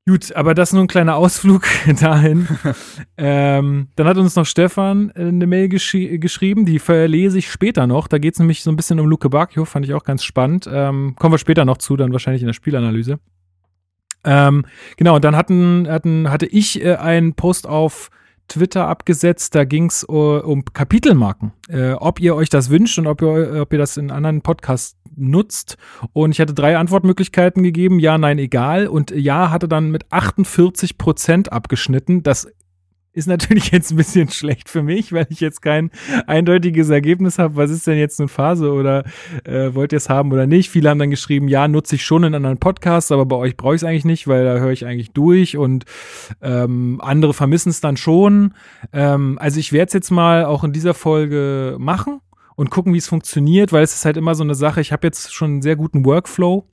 Gut, 0.07 0.35
aber 0.35 0.53
das 0.53 0.71
nur 0.71 0.83
ein 0.83 0.87
kleiner 0.87 1.15
Ausflug 1.15 1.63
dahin. 1.99 2.47
ähm, 3.17 3.87
dann 3.95 4.07
hat 4.07 4.17
uns 4.17 4.35
noch 4.35 4.45
Stefan 4.45 5.11
äh, 5.15 5.21
eine 5.23 5.47
Mail 5.47 5.67
geschri 5.67 6.19
geschrieben, 6.19 6.65
die 6.65 6.77
verlese 6.77 7.39
ich 7.39 7.49
später 7.49 7.87
noch. 7.87 8.07
Da 8.07 8.19
geht 8.19 8.33
es 8.33 8.39
nämlich 8.39 8.61
so 8.61 8.69
ein 8.69 8.75
bisschen 8.75 8.99
um 8.99 9.07
Luke 9.07 9.29
Bacchio, 9.29 9.65
fand 9.65 9.83
ich 9.83 9.95
auch 9.95 10.03
ganz 10.03 10.23
spannend. 10.23 10.69
Ähm, 10.71 11.15
kommen 11.17 11.33
wir 11.33 11.39
später 11.39 11.65
noch 11.65 11.77
zu, 11.77 11.97
dann 11.97 12.11
wahrscheinlich 12.11 12.43
in 12.43 12.47
der 12.47 12.53
Spielanalyse. 12.53 13.19
Ähm, 14.25 14.65
genau, 14.97 15.15
und 15.15 15.23
dann 15.23 15.35
hatten, 15.35 15.87
hatten, 15.87 16.29
hatte 16.29 16.47
ich 16.47 16.83
äh, 16.83 16.95
einen 16.95 17.35
Post 17.35 17.67
auf 17.67 18.09
Twitter 18.47 18.87
abgesetzt, 18.87 19.55
da 19.55 19.63
ging 19.63 19.85
es 19.87 20.03
äh, 20.03 20.11
um 20.11 20.65
Kapitelmarken, 20.65 21.51
äh, 21.67 21.93
ob 21.93 22.19
ihr 22.19 22.35
euch 22.35 22.49
das 22.49 22.69
wünscht 22.69 22.97
und 22.99 23.07
ob 23.07 23.21
ihr, 23.21 23.61
ob 23.61 23.73
ihr 23.73 23.79
das 23.79 23.97
in 23.97 24.11
anderen 24.11 24.41
Podcasts 24.41 24.97
nutzt. 25.15 25.77
Und 26.13 26.31
ich 26.31 26.39
hatte 26.39 26.53
drei 26.53 26.77
Antwortmöglichkeiten 26.77 27.63
gegeben, 27.63 27.99
ja, 27.99 28.17
nein, 28.17 28.37
egal. 28.37 28.87
Und 28.87 29.11
ja 29.11 29.49
hatte 29.49 29.67
dann 29.67 29.89
mit 29.91 30.11
48 30.11 30.97
Prozent 30.97 31.51
abgeschnitten. 31.51 32.21
Das 32.21 32.47
ist 33.15 33.27
natürlich 33.27 33.71
jetzt 33.71 33.91
ein 33.91 33.97
bisschen 33.97 34.29
schlecht 34.29 34.69
für 34.69 34.83
mich, 34.83 35.13
weil 35.13 35.25
ich 35.29 35.39
jetzt 35.39 35.61
kein 35.61 35.89
eindeutiges 36.27 36.89
Ergebnis 36.89 37.39
habe. 37.39 37.55
Was 37.55 37.71
ist 37.71 37.87
denn 37.87 37.97
jetzt 37.97 38.19
eine 38.19 38.27
Phase 38.27 38.71
oder 38.71 39.03
äh, 39.45 39.73
wollt 39.73 39.93
ihr 39.93 39.97
es 39.97 40.09
haben 40.09 40.31
oder 40.31 40.45
nicht? 40.45 40.69
Viele 40.69 40.89
haben 40.89 40.99
dann 40.99 41.09
geschrieben, 41.09 41.47
ja, 41.47 41.67
nutze 41.67 41.95
ich 41.95 42.05
schon 42.05 42.23
in 42.23 42.35
anderen 42.35 42.57
Podcasts, 42.57 43.11
aber 43.11 43.25
bei 43.25 43.35
euch 43.37 43.57
brauche 43.57 43.75
ich 43.75 43.81
es 43.81 43.87
eigentlich 43.87 44.05
nicht, 44.05 44.27
weil 44.27 44.43
da 44.43 44.57
höre 44.57 44.71
ich 44.71 44.85
eigentlich 44.85 45.11
durch 45.11 45.57
und 45.57 45.85
ähm, 46.41 46.99
andere 47.01 47.33
vermissen 47.33 47.69
es 47.69 47.81
dann 47.81 47.97
schon. 47.97 48.53
Ähm, 48.91 49.37
also 49.39 49.59
ich 49.59 49.71
werde 49.71 49.87
es 49.87 49.93
jetzt 49.93 50.11
mal 50.11 50.45
auch 50.45 50.63
in 50.63 50.73
dieser 50.73 50.93
Folge 50.93 51.77
machen 51.79 52.19
und 52.55 52.69
gucken, 52.69 52.93
wie 52.93 52.97
es 52.97 53.07
funktioniert, 53.07 53.71
weil 53.71 53.83
es 53.83 53.93
ist 53.93 54.05
halt 54.05 54.17
immer 54.17 54.35
so 54.35 54.43
eine 54.43 54.55
Sache. 54.55 54.81
Ich 54.81 54.91
habe 54.91 55.07
jetzt 55.07 55.33
schon 55.33 55.51
einen 55.51 55.61
sehr 55.61 55.75
guten 55.75 56.05
Workflow 56.05 56.67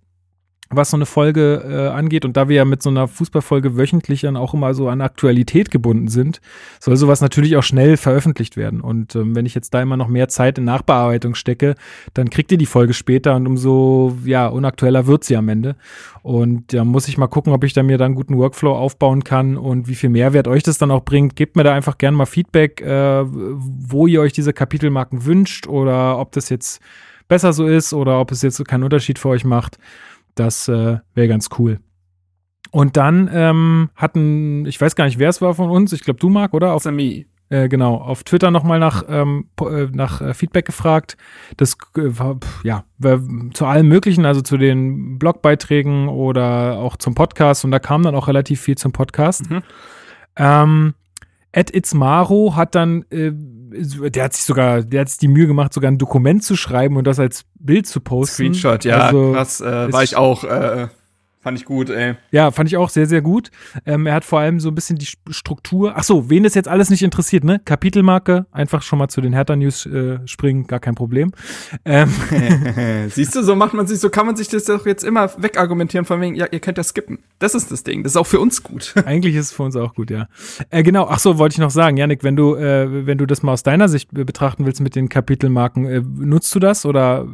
was 0.72 0.90
so 0.90 0.96
eine 0.96 1.06
Folge 1.06 1.62
äh, 1.66 1.88
angeht 1.88 2.24
und 2.24 2.36
da 2.36 2.48
wir 2.48 2.56
ja 2.56 2.64
mit 2.64 2.82
so 2.82 2.90
einer 2.90 3.08
Fußballfolge 3.08 3.76
wöchentlich 3.76 4.22
dann 4.22 4.36
auch 4.36 4.54
immer 4.54 4.74
so 4.74 4.88
an 4.88 5.00
Aktualität 5.00 5.70
gebunden 5.70 6.08
sind, 6.08 6.40
soll 6.80 6.96
sowas 6.96 7.20
natürlich 7.20 7.56
auch 7.56 7.62
schnell 7.62 7.96
veröffentlicht 7.96 8.56
werden. 8.56 8.80
Und 8.80 9.14
ähm, 9.14 9.34
wenn 9.34 9.46
ich 9.46 9.54
jetzt 9.54 9.74
da 9.74 9.82
immer 9.82 9.96
noch 9.96 10.08
mehr 10.08 10.28
Zeit 10.28 10.58
in 10.58 10.64
Nachbearbeitung 10.64 11.34
stecke, 11.34 11.74
dann 12.14 12.30
kriegt 12.30 12.52
ihr 12.52 12.58
die 12.58 12.66
Folge 12.66 12.94
später 12.94 13.36
und 13.36 13.46
umso 13.46 14.16
ja 14.24 14.46
unaktueller 14.46 15.06
wird 15.06 15.24
sie 15.24 15.36
am 15.36 15.48
Ende. 15.48 15.76
Und 16.22 16.72
da 16.72 16.84
muss 16.84 17.08
ich 17.08 17.18
mal 17.18 17.26
gucken, 17.26 17.52
ob 17.52 17.64
ich 17.64 17.72
da 17.72 17.82
mir 17.82 17.98
dann 17.98 18.14
guten 18.14 18.38
Workflow 18.38 18.72
aufbauen 18.72 19.24
kann 19.24 19.56
und 19.56 19.88
wie 19.88 19.94
viel 19.94 20.10
Mehrwert 20.10 20.48
euch 20.48 20.62
das 20.62 20.78
dann 20.78 20.90
auch 20.90 21.04
bringt. 21.04 21.36
Gebt 21.36 21.56
mir 21.56 21.64
da 21.64 21.74
einfach 21.74 21.98
gerne 21.98 22.16
mal 22.16 22.26
Feedback, 22.26 22.80
äh, 22.80 23.24
wo 23.26 24.06
ihr 24.06 24.20
euch 24.20 24.32
diese 24.32 24.52
Kapitelmarken 24.52 25.24
wünscht 25.24 25.66
oder 25.66 26.18
ob 26.18 26.32
das 26.32 26.48
jetzt 26.48 26.80
besser 27.28 27.52
so 27.52 27.66
ist 27.66 27.92
oder 27.92 28.20
ob 28.20 28.30
es 28.30 28.42
jetzt 28.42 28.62
keinen 28.68 28.84
Unterschied 28.84 29.18
für 29.18 29.30
euch 29.30 29.44
macht. 29.44 29.78
Das 30.34 30.68
äh, 30.68 30.98
wäre 31.14 31.28
ganz 31.28 31.48
cool. 31.58 31.78
Und 32.70 32.96
dann 32.96 33.28
ähm, 33.32 33.90
hatten, 33.94 34.64
ich 34.64 34.80
weiß 34.80 34.96
gar 34.96 35.04
nicht, 35.04 35.18
wer 35.18 35.28
es 35.28 35.42
war 35.42 35.54
von 35.54 35.68
uns, 35.70 35.92
ich 35.92 36.02
glaube 36.02 36.18
du, 36.18 36.30
Marc, 36.30 36.54
oder? 36.54 36.72
Auf, 36.72 36.82
Sami. 36.82 37.26
äh, 37.50 37.68
genau, 37.68 37.96
auf 37.96 38.24
Twitter 38.24 38.50
nochmal 38.50 38.78
nach, 38.78 39.04
ähm, 39.08 39.50
äh, 39.60 39.88
nach 39.92 40.22
äh, 40.22 40.32
Feedback 40.32 40.64
gefragt. 40.64 41.18
Das 41.58 41.74
äh, 41.96 42.18
war, 42.18 42.38
ja, 42.64 42.84
war 42.96 43.20
zu 43.52 43.66
allem 43.66 43.88
Möglichen, 43.88 44.24
also 44.24 44.40
zu 44.40 44.56
den 44.56 45.18
Blogbeiträgen 45.18 46.08
oder 46.08 46.78
auch 46.78 46.96
zum 46.96 47.14
Podcast. 47.14 47.66
Und 47.66 47.72
da 47.72 47.78
kam 47.78 48.04
dann 48.04 48.14
auch 48.14 48.26
relativ 48.26 48.62
viel 48.62 48.78
zum 48.78 48.92
Podcast. 48.92 49.50
Mhm. 49.50 49.62
Ähm, 50.36 50.94
Ed 51.52 51.74
Itzmaro 51.76 52.56
hat 52.56 52.74
dann, 52.74 53.04
äh, 53.10 53.32
der 53.74 54.24
hat 54.24 54.34
sich 54.34 54.44
sogar, 54.44 54.82
der 54.82 55.02
hat 55.02 55.08
sich 55.08 55.18
die 55.18 55.28
Mühe 55.28 55.46
gemacht, 55.46 55.72
sogar 55.72 55.90
ein 55.90 55.98
Dokument 55.98 56.44
zu 56.44 56.56
schreiben 56.56 56.96
und 56.96 57.06
das 57.06 57.18
als 57.18 57.44
Bild 57.58 57.86
zu 57.86 58.00
posten. 58.00 58.34
Screenshot, 58.34 58.84
ja, 58.84 59.06
Also, 59.06 59.32
krass, 59.32 59.60
äh, 59.60 59.92
war 59.92 60.02
ich 60.02 60.16
auch 60.16 60.44
äh, 60.44 60.88
Fand 61.42 61.58
ich 61.58 61.64
gut, 61.64 61.90
ey. 61.90 62.14
Ja, 62.30 62.52
fand 62.52 62.68
ich 62.68 62.76
auch 62.76 62.88
sehr, 62.88 63.06
sehr 63.06 63.20
gut. 63.20 63.50
Ähm, 63.84 64.06
er 64.06 64.14
hat 64.14 64.24
vor 64.24 64.38
allem 64.38 64.60
so 64.60 64.68
ein 64.68 64.76
bisschen 64.76 64.96
die 64.96 65.08
Struktur. 65.28 65.94
Ach 65.96 66.04
so, 66.04 66.30
wen 66.30 66.44
das 66.44 66.54
jetzt 66.54 66.68
alles 66.68 66.88
nicht 66.88 67.02
interessiert, 67.02 67.42
ne? 67.42 67.60
Kapitelmarke, 67.64 68.46
einfach 68.52 68.82
schon 68.82 69.00
mal 69.00 69.08
zu 69.08 69.20
den 69.20 69.32
Hertha-News 69.32 69.86
äh, 69.86 70.20
springen, 70.24 70.68
gar 70.68 70.78
kein 70.78 70.94
Problem. 70.94 71.32
Ähm. 71.84 72.08
Siehst 73.08 73.34
du, 73.34 73.42
so 73.42 73.56
macht 73.56 73.74
man 73.74 73.88
sich, 73.88 73.98
so 73.98 74.08
kann 74.08 74.24
man 74.24 74.36
sich 74.36 74.46
das 74.46 74.66
doch 74.66 74.86
jetzt 74.86 75.02
immer 75.02 75.32
wegargumentieren 75.36 76.06
von 76.06 76.20
wegen, 76.20 76.36
ja, 76.36 76.46
ihr 76.48 76.60
könnt 76.60 76.78
das 76.78 76.90
skippen. 76.90 77.18
Das 77.40 77.56
ist 77.56 77.72
das 77.72 77.82
Ding. 77.82 78.04
Das 78.04 78.12
ist 78.12 78.16
auch 78.16 78.26
für 78.26 78.38
uns 78.38 78.62
gut. 78.62 78.94
Eigentlich 79.04 79.34
ist 79.34 79.46
es 79.46 79.52
für 79.52 79.64
uns 79.64 79.74
auch 79.74 79.96
gut, 79.96 80.12
ja. 80.12 80.28
Äh, 80.70 80.84
genau, 80.84 81.08
ach 81.08 81.18
so, 81.18 81.38
wollte 81.38 81.54
ich 81.54 81.58
noch 81.58 81.72
sagen, 81.72 81.96
Janik, 81.96 82.22
wenn 82.22 82.36
du, 82.36 82.54
äh, 82.54 83.04
wenn 83.04 83.18
du 83.18 83.26
das 83.26 83.42
mal 83.42 83.52
aus 83.52 83.64
deiner 83.64 83.88
Sicht 83.88 84.10
betrachten 84.12 84.64
willst 84.64 84.80
mit 84.80 84.94
den 84.94 85.08
Kapitelmarken, 85.08 85.86
äh, 85.86 86.02
nutzt 86.02 86.54
du 86.54 86.60
das 86.60 86.86
oder 86.86 87.26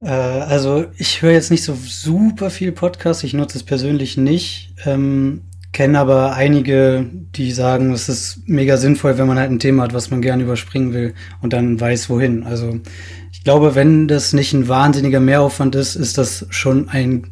äh, 0.00 0.08
also 0.08 0.86
ich 0.96 1.22
höre 1.22 1.32
jetzt 1.32 1.50
nicht 1.50 1.64
so 1.64 1.74
super 1.74 2.50
viel 2.50 2.72
Podcasts, 2.72 3.24
ich 3.24 3.34
nutze 3.34 3.58
es 3.58 3.64
persönlich 3.64 4.16
nicht, 4.16 4.74
ähm, 4.84 5.42
kenne 5.72 5.98
aber 5.98 6.32
einige, 6.32 7.06
die 7.12 7.52
sagen, 7.52 7.92
es 7.92 8.08
ist 8.08 8.48
mega 8.48 8.76
sinnvoll, 8.78 9.18
wenn 9.18 9.26
man 9.26 9.38
halt 9.38 9.50
ein 9.50 9.58
Thema 9.58 9.82
hat, 9.82 9.92
was 9.92 10.10
man 10.10 10.22
gerne 10.22 10.42
überspringen 10.42 10.94
will 10.94 11.14
und 11.42 11.52
dann 11.52 11.78
weiß, 11.78 12.08
wohin. 12.08 12.44
Also 12.44 12.80
ich 13.30 13.44
glaube, 13.44 13.74
wenn 13.74 14.08
das 14.08 14.32
nicht 14.32 14.54
ein 14.54 14.68
wahnsinniger 14.68 15.20
Mehraufwand 15.20 15.74
ist, 15.74 15.94
ist 15.94 16.16
das 16.16 16.46
schon 16.50 16.88
ein 16.88 17.30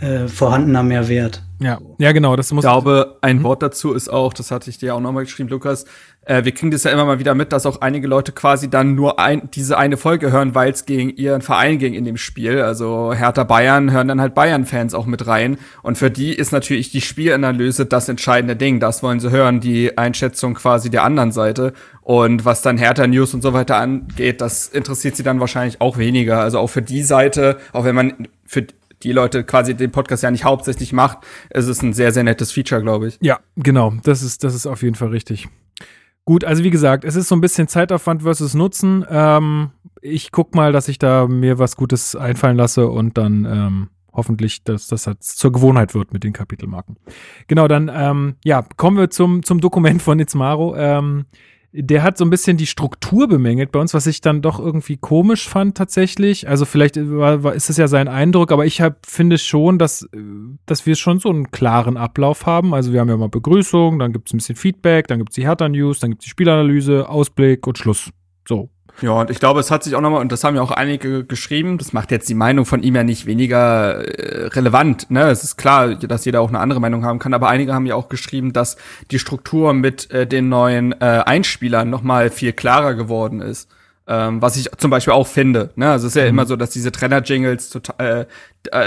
äh, 0.00 0.26
vorhandener 0.26 0.82
Mehrwert. 0.82 1.42
Ja, 1.60 1.80
ja, 1.98 2.12
genau. 2.12 2.34
Das 2.34 2.50
muss 2.52 2.64
ich 2.64 2.70
glaube, 2.70 3.18
ein 3.20 3.38
mhm. 3.38 3.42
Wort 3.44 3.62
dazu 3.62 3.92
ist 3.92 4.08
auch, 4.08 4.32
das 4.32 4.50
hatte 4.50 4.68
ich 4.68 4.78
dir 4.78 4.94
auch 4.94 5.00
nochmal 5.00 5.24
geschrieben, 5.24 5.48
Lukas, 5.48 5.84
äh, 6.24 6.44
wir 6.44 6.52
kriegen 6.52 6.70
das 6.70 6.84
ja 6.84 6.92
immer 6.92 7.04
mal 7.04 7.18
wieder 7.18 7.34
mit, 7.34 7.52
dass 7.52 7.66
auch 7.66 7.80
einige 7.80 8.06
Leute 8.06 8.32
quasi 8.32 8.70
dann 8.70 8.94
nur 8.94 9.18
ein, 9.18 9.50
diese 9.52 9.76
eine 9.76 9.96
Folge 9.96 10.30
hören, 10.30 10.54
weil 10.54 10.70
es 10.70 10.86
gegen 10.86 11.10
ihren 11.10 11.42
Verein 11.42 11.78
ging 11.78 11.94
in 11.94 12.04
dem 12.04 12.16
Spiel. 12.16 12.60
Also 12.60 13.12
Hertha 13.12 13.42
Bayern 13.44 13.90
hören 13.90 14.08
dann 14.08 14.20
halt 14.20 14.34
Bayern-Fans 14.34 14.94
auch 14.94 15.06
mit 15.06 15.26
rein. 15.26 15.58
Und 15.82 15.98
für 15.98 16.10
die 16.10 16.32
ist 16.32 16.52
natürlich 16.52 16.90
die 16.90 17.00
Spielanalyse 17.00 17.86
das 17.86 18.08
entscheidende 18.08 18.54
Ding. 18.54 18.78
Das 18.78 19.02
wollen 19.02 19.18
sie 19.18 19.30
hören, 19.30 19.60
die 19.60 19.98
Einschätzung 19.98 20.54
quasi 20.54 20.90
der 20.90 21.02
anderen 21.02 21.32
Seite. 21.32 21.72
Und 22.02 22.44
was 22.44 22.62
dann 22.62 22.78
Hertha 22.78 23.06
News 23.06 23.34
und 23.34 23.42
so 23.42 23.52
weiter 23.52 23.76
angeht, 23.76 24.40
das 24.40 24.68
interessiert 24.68 25.16
sie 25.16 25.22
dann 25.24 25.40
wahrscheinlich 25.40 25.80
auch 25.80 25.98
weniger. 25.98 26.40
Also 26.40 26.58
auch 26.58 26.68
für 26.68 26.82
die 26.82 27.02
Seite, 27.02 27.58
auch 27.72 27.84
wenn 27.84 27.94
man 27.96 28.28
für 28.46 28.66
die 29.02 29.12
Leute 29.12 29.42
quasi 29.42 29.74
den 29.74 29.90
Podcast 29.90 30.22
ja 30.22 30.30
nicht 30.30 30.44
hauptsächlich 30.44 30.92
macht, 30.92 31.18
ist 31.50 31.66
es 31.66 31.82
ein 31.82 31.92
sehr, 31.92 32.12
sehr 32.12 32.22
nettes 32.22 32.52
Feature, 32.52 32.80
glaube 32.80 33.08
ich. 33.08 33.18
Ja, 33.20 33.40
genau. 33.56 33.94
Das 34.04 34.22
ist, 34.22 34.44
das 34.44 34.54
ist 34.54 34.66
auf 34.66 34.82
jeden 34.82 34.94
Fall 34.94 35.08
richtig. 35.08 35.48
Gut, 36.24 36.44
also 36.44 36.62
wie 36.62 36.70
gesagt, 36.70 37.04
es 37.04 37.16
ist 37.16 37.28
so 37.28 37.34
ein 37.34 37.40
bisschen 37.40 37.66
Zeitaufwand 37.66 38.22
versus 38.22 38.54
Nutzen. 38.54 39.04
Ähm, 39.08 39.70
ich 40.00 40.30
guck 40.30 40.54
mal, 40.54 40.72
dass 40.72 40.88
ich 40.88 40.98
da 40.98 41.26
mir 41.26 41.58
was 41.58 41.76
Gutes 41.76 42.14
einfallen 42.14 42.56
lasse 42.56 42.88
und 42.88 43.18
dann 43.18 43.44
ähm, 43.44 43.88
hoffentlich, 44.12 44.62
dass 44.62 44.86
das 44.86 45.06
halt 45.06 45.22
zur 45.22 45.50
Gewohnheit 45.52 45.94
wird 45.94 46.12
mit 46.12 46.22
den 46.22 46.32
Kapitelmarken. 46.32 46.96
Genau, 47.48 47.66
dann 47.66 47.90
ähm, 47.92 48.36
ja, 48.44 48.64
kommen 48.76 48.98
wir 48.98 49.10
zum, 49.10 49.42
zum 49.42 49.60
Dokument 49.60 50.00
von 50.00 50.20
Itzmaro. 50.20 50.76
Ähm, 50.76 51.26
der 51.74 52.02
hat 52.02 52.18
so 52.18 52.24
ein 52.24 52.30
bisschen 52.30 52.58
die 52.58 52.66
Struktur 52.66 53.28
bemängelt 53.28 53.72
bei 53.72 53.80
uns, 53.80 53.94
was 53.94 54.06
ich 54.06 54.20
dann 54.20 54.42
doch 54.42 54.60
irgendwie 54.60 54.98
komisch 54.98 55.48
fand 55.48 55.76
tatsächlich. 55.76 56.46
Also 56.46 56.66
vielleicht 56.66 56.96
war, 56.96 57.54
ist 57.54 57.70
es 57.70 57.78
ja 57.78 57.88
sein 57.88 58.08
Eindruck, 58.08 58.52
aber 58.52 58.66
ich 58.66 58.82
hab, 58.82 59.06
finde 59.06 59.38
schon, 59.38 59.78
dass, 59.78 60.06
dass 60.66 60.84
wir 60.84 60.96
schon 60.96 61.18
so 61.18 61.30
einen 61.30 61.50
klaren 61.50 61.96
Ablauf 61.96 62.44
haben. 62.44 62.74
Also 62.74 62.92
wir 62.92 63.00
haben 63.00 63.08
ja 63.08 63.16
mal 63.16 63.30
Begrüßung, 63.30 63.98
dann 63.98 64.12
gibt 64.12 64.28
es 64.28 64.34
ein 64.34 64.36
bisschen 64.36 64.56
Feedback, 64.56 65.08
dann 65.08 65.18
gibt 65.18 65.30
es 65.30 65.34
die 65.36 65.46
Hertha-News, 65.46 66.00
dann 66.00 66.10
gibt 66.10 66.22
es 66.22 66.24
die 66.24 66.30
Spielanalyse, 66.30 67.08
Ausblick 67.08 67.66
und 67.66 67.78
Schluss. 67.78 68.10
So. 68.46 68.68
Ja, 69.00 69.12
und 69.12 69.30
ich 69.30 69.40
glaube, 69.40 69.58
es 69.58 69.70
hat 69.70 69.82
sich 69.82 69.96
auch 69.96 70.00
nochmal, 70.00 70.20
und 70.20 70.30
das 70.30 70.44
haben 70.44 70.54
ja 70.54 70.62
auch 70.62 70.70
einige 70.70 71.24
geschrieben, 71.24 71.78
das 71.78 71.92
macht 71.92 72.10
jetzt 72.10 72.28
die 72.28 72.34
Meinung 72.34 72.66
von 72.66 72.82
ihm 72.82 72.94
ja 72.94 73.02
nicht 73.02 73.26
weniger 73.26 73.96
äh, 73.96 74.46
relevant. 74.48 75.10
Ne? 75.10 75.28
Es 75.30 75.42
ist 75.42 75.56
klar, 75.56 75.94
dass 75.94 76.24
jeder 76.24 76.40
auch 76.40 76.48
eine 76.48 76.60
andere 76.60 76.80
Meinung 76.80 77.04
haben 77.04 77.18
kann, 77.18 77.34
aber 77.34 77.48
einige 77.48 77.74
haben 77.74 77.86
ja 77.86 77.94
auch 77.94 78.08
geschrieben, 78.08 78.52
dass 78.52 78.76
die 79.10 79.18
Struktur 79.18 79.72
mit 79.72 80.10
äh, 80.10 80.26
den 80.26 80.48
neuen 80.48 80.92
äh, 80.92 81.22
Einspielern 81.24 81.90
nochmal 81.90 82.30
viel 82.30 82.52
klarer 82.52 82.94
geworden 82.94 83.40
ist. 83.40 83.68
Ähm, 84.06 84.42
was 84.42 84.56
ich 84.56 84.68
zum 84.78 84.90
Beispiel 84.90 85.14
auch 85.14 85.28
finde. 85.28 85.70
Ne? 85.76 85.90
Also 85.90 86.06
es 86.06 86.14
ist 86.14 86.20
ja 86.20 86.24
mhm. 86.24 86.30
immer 86.30 86.46
so, 86.46 86.56
dass 86.56 86.70
diese 86.70 86.90
Trenner-Jingles 86.90 87.80
äh, 87.98 88.26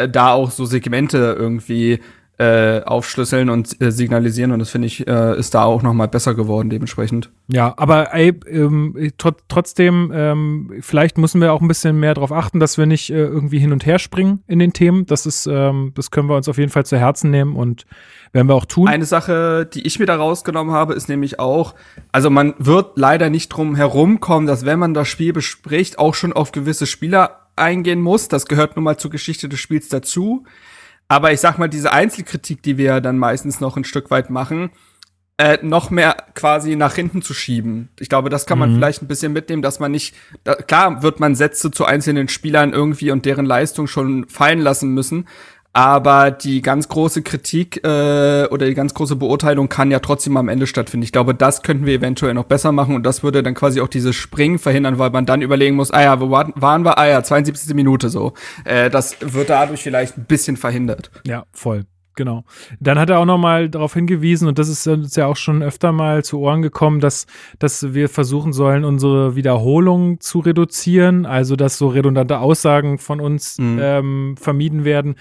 da 0.09 0.33
auch 0.33 0.51
so 0.51 0.65
Segmente 0.65 1.35
irgendwie 1.39 2.01
äh, 2.37 2.81
aufschlüsseln 2.83 3.49
und 3.49 3.81
äh, 3.81 3.91
signalisieren 3.91 4.51
und 4.51 4.59
das 4.59 4.69
finde 4.69 4.87
ich 4.87 5.07
äh, 5.07 5.37
ist 5.37 5.55
da 5.55 5.63
auch 5.63 5.81
noch 5.81 5.93
mal 5.93 6.07
besser 6.07 6.33
geworden 6.33 6.69
dementsprechend. 6.69 7.29
Ja, 7.47 7.73
aber 7.77 8.13
ey, 8.13 8.33
ähm, 8.49 9.11
tr 9.17 9.35
trotzdem 9.47 10.11
ähm, 10.13 10.73
vielleicht 10.81 11.17
müssen 11.17 11.39
wir 11.39 11.53
auch 11.53 11.61
ein 11.61 11.67
bisschen 11.67 11.97
mehr 11.97 12.13
darauf 12.13 12.33
achten, 12.33 12.59
dass 12.59 12.77
wir 12.77 12.87
nicht 12.87 13.09
äh, 13.09 13.23
irgendwie 13.23 13.59
hin 13.59 13.71
und 13.71 13.85
her 13.85 13.99
springen 13.99 14.43
in 14.47 14.59
den 14.59 14.73
Themen. 14.73 15.05
Das 15.05 15.25
ist 15.25 15.47
ähm, 15.47 15.93
das 15.95 16.11
können 16.11 16.27
wir 16.27 16.35
uns 16.35 16.49
auf 16.49 16.57
jeden 16.57 16.71
Fall 16.71 16.85
zu 16.85 16.97
Herzen 16.97 17.31
nehmen 17.31 17.55
und 17.55 17.85
werden 18.33 18.49
wir 18.49 18.55
auch 18.55 18.65
tun. 18.65 18.89
Eine 18.89 19.05
Sache, 19.05 19.65
die 19.65 19.87
ich 19.87 19.97
mir 19.99 20.05
da 20.05 20.17
rausgenommen 20.17 20.73
habe, 20.73 20.93
ist 20.93 21.07
nämlich 21.07 21.39
auch, 21.39 21.73
also 22.11 22.29
man 22.29 22.53
wird 22.57 22.97
leider 22.97 23.29
nicht 23.29 23.47
drum 23.47 23.75
herumkommen, 23.75 24.45
dass 24.45 24.65
wenn 24.65 24.77
man 24.77 24.93
das 24.93 25.07
Spiel 25.07 25.31
bespricht, 25.31 25.99
auch 25.99 26.15
schon 26.15 26.33
auf 26.33 26.51
gewisse 26.51 26.85
Spieler 26.85 27.47
eingehen 27.55 28.01
muss. 28.01 28.27
Das 28.27 28.45
gehört 28.45 28.75
nun 28.75 28.83
mal 28.83 28.97
zur 28.97 29.09
Geschichte 29.09 29.47
des 29.47 29.59
Spiels 29.59 29.87
dazu. 29.87 30.43
Aber 31.07 31.31
ich 31.31 31.39
sag 31.39 31.57
mal, 31.57 31.67
diese 31.67 31.91
Einzelkritik, 31.91 32.63
die 32.63 32.77
wir 32.77 32.99
dann 33.01 33.17
meistens 33.17 33.59
noch 33.59 33.77
ein 33.77 33.83
Stück 33.83 34.09
weit 34.09 34.29
machen, 34.29 34.71
äh, 35.37 35.57
noch 35.61 35.89
mehr 35.89 36.15
quasi 36.33 36.75
nach 36.75 36.95
hinten 36.95 37.21
zu 37.21 37.33
schieben. 37.33 37.89
Ich 37.99 38.07
glaube, 38.07 38.29
das 38.29 38.45
kann 38.45 38.57
man 38.57 38.71
mhm. 38.71 38.75
vielleicht 38.75 39.01
ein 39.01 39.07
bisschen 39.07 39.33
mitnehmen, 39.33 39.61
dass 39.61 39.79
man 39.79 39.91
nicht, 39.91 40.15
da, 40.45 40.55
klar 40.55 41.03
wird 41.03 41.19
man 41.19 41.35
Sätze 41.35 41.71
zu 41.71 41.83
einzelnen 41.83 42.29
Spielern 42.29 42.71
irgendwie 42.71 43.11
und 43.11 43.25
deren 43.25 43.45
Leistung 43.45 43.87
schon 43.87 44.27
fallen 44.29 44.59
lassen 44.59 44.93
müssen, 44.93 45.27
aber 45.75 46.31
die 46.31 46.61
ganz 46.61 46.87
große 46.87 47.21
Kritik 47.21 47.83
äh, 47.83 48.47
oder 48.49 48.65
die 48.65 48.73
ganz 48.73 48.93
große 48.93 49.17
Beurteilung 49.17 49.67
kann 49.67 49.91
ja 49.91 49.99
trotzdem 49.99 50.37
am 50.37 50.47
Ende 50.47 50.67
stattfinden. 50.67 51.03
Ich 51.03 51.11
glaube, 51.11 51.35
das 51.35 51.63
könnten 51.63 51.85
wir 51.85 51.95
eventuell 51.95 52.33
noch 52.33 52.45
besser 52.45 52.71
machen 52.71 52.95
und 52.95 53.05
das 53.05 53.23
würde 53.23 53.43
dann 53.43 53.55
quasi 53.55 53.81
auch 53.81 53.89
dieses 53.89 54.15
Springen 54.15 54.57
verhindern, 54.57 54.99
weil 54.99 55.09
man 55.09 55.25
dann 55.25 55.41
überlegen 55.41 55.75
muss, 55.75 55.91
ah 55.91 56.01
ja, 56.01 56.21
wo 56.21 56.31
waren 56.31 56.85
wir? 56.85 56.97
Ah 56.97 57.07
ja, 57.07 57.21
72. 57.21 57.75
Minute 57.75 58.07
so. 58.07 58.33
Äh, 58.63 58.89
das 58.89 59.17
wird 59.19 59.49
dadurch 59.49 59.83
vielleicht 59.83 60.17
ein 60.17 60.23
bisschen 60.23 60.55
verhindert. 60.55 61.11
Ja, 61.27 61.43
voll. 61.51 61.83
Genau. 62.15 62.45
Dann 62.79 62.97
hat 62.97 63.09
er 63.09 63.19
auch 63.19 63.25
noch 63.25 63.37
mal 63.37 63.69
darauf 63.69 63.95
hingewiesen, 63.95 64.47
und 64.47 64.57
das 64.57 64.69
ist 64.69 64.87
uns 64.87 65.17
ja 65.17 65.25
auch 65.25 65.35
schon 65.35 65.61
öfter 65.61 65.91
mal 65.91 66.23
zu 66.23 66.39
Ohren 66.39 66.61
gekommen, 66.61 67.01
dass, 67.01 67.27
dass 67.59 67.93
wir 67.93 68.07
versuchen 68.07 68.53
sollen, 68.53 68.85
unsere 68.85 69.35
Wiederholungen 69.35 70.21
zu 70.21 70.39
reduzieren, 70.39 71.25
also 71.25 71.57
dass 71.57 71.77
so 71.77 71.89
redundante 71.89 72.39
Aussagen 72.39 72.97
von 72.97 73.19
uns 73.19 73.57
mhm. 73.57 73.79
ähm, 73.81 74.35
vermieden 74.37 74.85
werden 74.85 75.15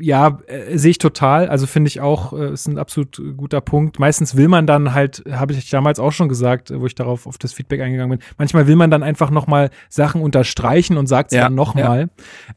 ja, 0.00 0.38
äh, 0.46 0.76
sehe 0.78 0.92
ich 0.92 0.98
total. 0.98 1.48
Also 1.48 1.66
finde 1.66 1.88
ich 1.88 2.00
auch, 2.00 2.32
äh, 2.32 2.52
ist 2.52 2.66
ein 2.66 2.78
absolut 2.78 3.20
guter 3.36 3.60
Punkt. 3.60 3.98
Meistens 3.98 4.36
will 4.36 4.48
man 4.48 4.66
dann 4.66 4.94
halt, 4.94 5.22
habe 5.30 5.52
ich 5.52 5.68
damals 5.70 5.98
auch 5.98 6.12
schon 6.12 6.28
gesagt, 6.28 6.72
wo 6.74 6.86
ich 6.86 6.94
darauf 6.94 7.26
auf 7.26 7.38
das 7.38 7.52
Feedback 7.52 7.80
eingegangen 7.80 8.18
bin. 8.18 8.26
Manchmal 8.38 8.66
will 8.66 8.76
man 8.76 8.90
dann 8.90 9.02
einfach 9.02 9.30
noch 9.30 9.46
mal 9.46 9.70
Sachen 9.88 10.22
unterstreichen 10.22 10.96
und 10.96 11.06
sagt 11.06 11.32
es 11.32 11.36
ja, 11.36 11.44
dann 11.44 11.54
noch 11.54 11.76
ja. 11.76 12.06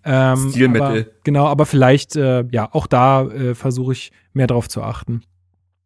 Ähm, 0.04 0.50
Stilmittel. 0.51 1.01
Aber, 1.01 1.06
genau, 1.24 1.46
aber 1.48 1.65
vielleicht, 1.65 2.15
äh, 2.15 2.46
ja, 2.51 2.70
auch 2.72 2.88
da 2.88 3.24
äh, 3.24 3.56
versuche 3.56 3.94
ich 3.94 4.12
mehr 4.34 4.48
drauf 4.48 4.70
zu 4.70 4.82
achten. 4.82 5.22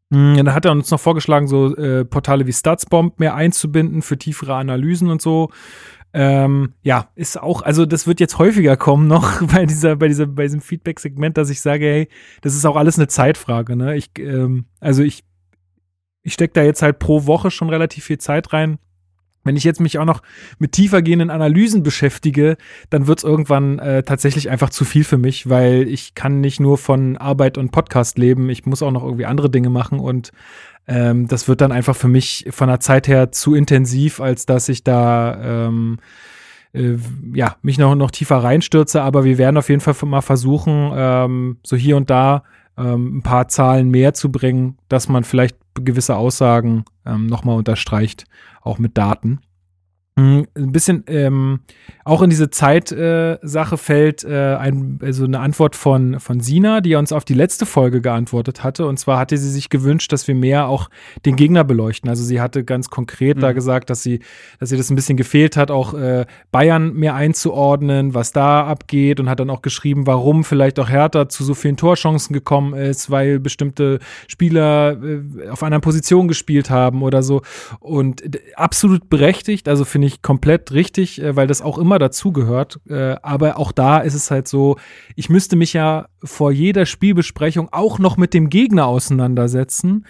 Mhm, 0.10 0.38
dann 0.38 0.54
hat 0.54 0.66
er 0.66 0.72
uns 0.72 0.90
noch 0.90 1.00
vorgeschlagen, 1.00 1.48
so 1.48 1.76
äh, 1.76 2.04
Portale 2.04 2.48
wie 2.48 2.54
Statsbomb 2.54 3.20
mehr 3.20 3.36
einzubinden 3.36 4.02
für 4.02 4.18
tiefere 4.18 4.56
Analysen 4.56 5.10
und 5.10 5.22
so. 5.22 5.50
Ähm, 6.12 6.74
ja, 6.82 7.10
ist 7.16 7.40
auch, 7.40 7.62
also 7.62 7.86
das 7.86 8.08
wird 8.08 8.20
jetzt 8.20 8.40
häufiger 8.40 8.78
kommen 8.78 9.08
noch 9.08 9.42
bei 9.54 9.66
dieser, 9.66 9.96
bei 9.96 10.08
dieser, 10.08 10.26
bei 10.26 10.44
diesem 10.44 10.62
Feedback-Segment, 10.62 11.38
dass 11.38 11.50
ich 11.50 11.62
sage, 11.62 11.86
hey, 11.86 12.10
das 12.42 12.56
ist 12.56 12.66
auch 12.66 12.76
alles 12.76 12.98
eine 12.98 13.08
Zeitfrage, 13.08 13.76
ne? 13.76 13.96
Ich, 13.96 14.12
ähm, 14.18 14.66
also 14.80 15.04
ich, 15.04 15.24
ich 16.24 16.34
stecke 16.34 16.54
da 16.54 16.64
jetzt 16.64 16.82
halt 16.82 17.00
pro 17.00 17.26
Woche 17.26 17.52
schon 17.52 17.70
relativ 17.70 18.06
viel 18.06 18.18
Zeit 18.18 18.54
rein. 18.54 18.80
Wenn 19.44 19.56
ich 19.56 19.64
jetzt 19.64 19.80
mich 19.80 19.98
auch 19.98 20.06
noch 20.06 20.22
mit 20.58 20.74
tiefergehenden 20.74 21.30
Analysen 21.30 21.82
beschäftige, 21.82 22.58
dann 22.90 23.08
wird 23.08 23.20
es 23.20 23.24
irgendwann 23.24 23.80
äh, 23.80 24.04
tatsächlich 24.04 24.50
einfach 24.50 24.70
zu 24.70 24.84
viel 24.84 25.06
für 25.06 25.18
mich, 25.18 25.48
weil 25.48 25.88
ich 25.88 26.14
kann 26.14 26.42
nicht 26.42 26.60
nur 26.60 26.78
von 26.78 27.18
Arbeit 27.18 27.58
und 27.58 27.72
Podcast 27.72 28.18
leben. 28.18 28.50
Ich 28.50 28.66
muss 28.66 28.84
auch 28.84 28.92
noch 28.92 29.04
irgendwie 29.04 29.26
andere 29.26 29.50
Dinge 29.50 29.70
machen 29.70 30.00
und 30.00 30.32
ähm, 30.90 31.28
das 31.28 31.48
wird 31.48 31.62
dann 31.62 31.72
einfach 31.72 31.96
für 31.96 32.08
mich 32.08 32.48
von 32.50 32.68
der 32.68 32.80
Zeit 32.80 33.08
her 33.08 33.32
zu 33.32 33.54
intensiv, 33.54 34.20
als 34.20 34.48
dass 34.48 34.68
ich 34.70 34.84
da 34.84 35.68
ähm, 35.68 36.00
äh, 36.74 36.98
ja, 37.32 37.58
mich 37.62 37.78
noch, 37.78 37.94
noch 37.94 38.10
tiefer 38.10 38.38
reinstürze. 38.38 39.04
Aber 39.04 39.24
wir 39.24 39.38
werden 39.38 39.58
auf 39.58 39.70
jeden 39.70 39.82
Fall 39.82 39.96
mal 40.08 40.22
versuchen, 40.22 40.92
ähm, 40.96 41.58
so 41.64 41.76
hier 41.76 41.96
und 41.96 42.10
da 42.10 42.44
ähm, 42.76 43.18
ein 43.18 43.22
paar 43.22 43.48
Zahlen 43.50 43.90
mehr 43.90 44.16
zu 44.16 44.32
bringen, 44.32 44.80
dass 44.90 45.08
man 45.08 45.24
vielleicht 45.24 45.58
gewisse 45.76 46.16
Aussagen 46.16 46.86
ähm, 47.06 47.28
nochmal 47.28 47.58
unterstreicht, 47.58 48.26
auch 48.62 48.80
mit 48.80 48.98
Daten. 48.98 49.42
Hm, 50.20 50.48
Ein 50.54 50.72
bisschen 50.74 51.04
ähm, 51.08 51.62
auch 52.04 52.22
in 52.22 52.30
diese 52.30 52.50
Zeitsache 52.50 53.76
äh, 53.76 53.78
fällt 53.78 54.24
äh, 54.24 54.56
ein, 54.56 55.00
also 55.02 55.24
eine 55.24 55.40
Antwort 55.40 55.76
von, 55.76 56.20
von 56.20 56.40
Sina, 56.42 56.82
die 56.82 56.96
uns 56.96 57.12
auf 57.14 57.24
die 57.24 57.36
letzte 57.36 57.66
Folge 57.66 58.02
geantwortet 58.02 58.64
hatte. 58.64 58.86
Und 58.86 58.98
zwar 58.98 59.20
hatte 59.20 59.38
sie 59.38 59.50
sich 59.50 59.70
gewünscht, 59.70 60.12
dass 60.12 60.28
wir 60.28 60.36
mehr 60.36 60.68
auch 60.68 60.90
den 61.26 61.36
Gegner 61.36 61.64
beleuchten. 61.64 62.10
Also 62.10 62.24
sie 62.24 62.42
hatte 62.42 62.64
ganz 62.64 62.90
konkret 62.90 63.42
da 63.42 63.54
gesagt, 63.54 63.90
dass 63.90 64.04
sie, 64.04 64.20
dass 64.60 64.72
ihr 64.72 64.78
das 64.78 64.90
ein 64.90 64.96
bisschen 64.96 65.16
gefehlt 65.18 65.56
hat, 65.56 65.72
auch 65.72 65.94
äh, 65.94 66.26
Bayern 66.52 66.94
mehr 66.94 67.16
einzuordnen, 67.16 68.14
was 68.14 68.34
da 68.34 68.66
abgeht 68.66 69.20
und 69.20 69.30
hat 69.30 69.40
dann 69.40 69.52
auch 69.52 69.62
geschrieben, 69.62 70.08
warum 70.08 70.44
vielleicht 70.44 70.80
auch 70.80 70.90
Hertha 70.90 71.30
zu 71.30 71.44
so 71.44 71.54
vielen 71.54 71.78
Torchancen 71.78 72.34
gekommen 72.34 72.74
ist, 72.74 73.10
weil 73.12 73.40
bestimmte 73.40 74.00
Spieler 74.28 74.98
äh, 75.02 75.50
auf 75.50 75.64
einer 75.64 75.80
Position 75.80 76.28
gespielt 76.28 76.70
haben 76.70 77.04
oder 77.04 77.24
so. 77.24 77.42
Und 77.80 78.24
absolut 78.56 79.10
berechtigt, 79.10 79.70
also 79.70 79.86
finde 79.86 80.08
ich 80.08 80.09
komplett 80.22 80.72
richtig, 80.72 81.22
äh, 81.22 81.36
weil 81.36 81.48
das 81.48 81.62
auch 81.62 81.78
immer 81.78 82.00
dazugehört. 82.00 82.80
Äh, 82.88 83.16
aber 83.22 83.58
auch 83.58 83.72
da 83.72 84.00
ist 84.00 84.14
es 84.14 84.32
halt 84.32 84.48
so, 84.48 84.78
ich 85.16 85.30
müsste 85.30 85.56
mich 85.56 85.74
ja 85.74 86.08
vor 86.24 86.52
jeder 86.52 86.86
Spielbesprechung 86.86 87.70
auch 87.72 88.00
noch 88.00 88.18
mit 88.18 88.34
dem 88.34 88.50
Gegner 88.50 88.88
auseinandersetzen, 88.88 90.06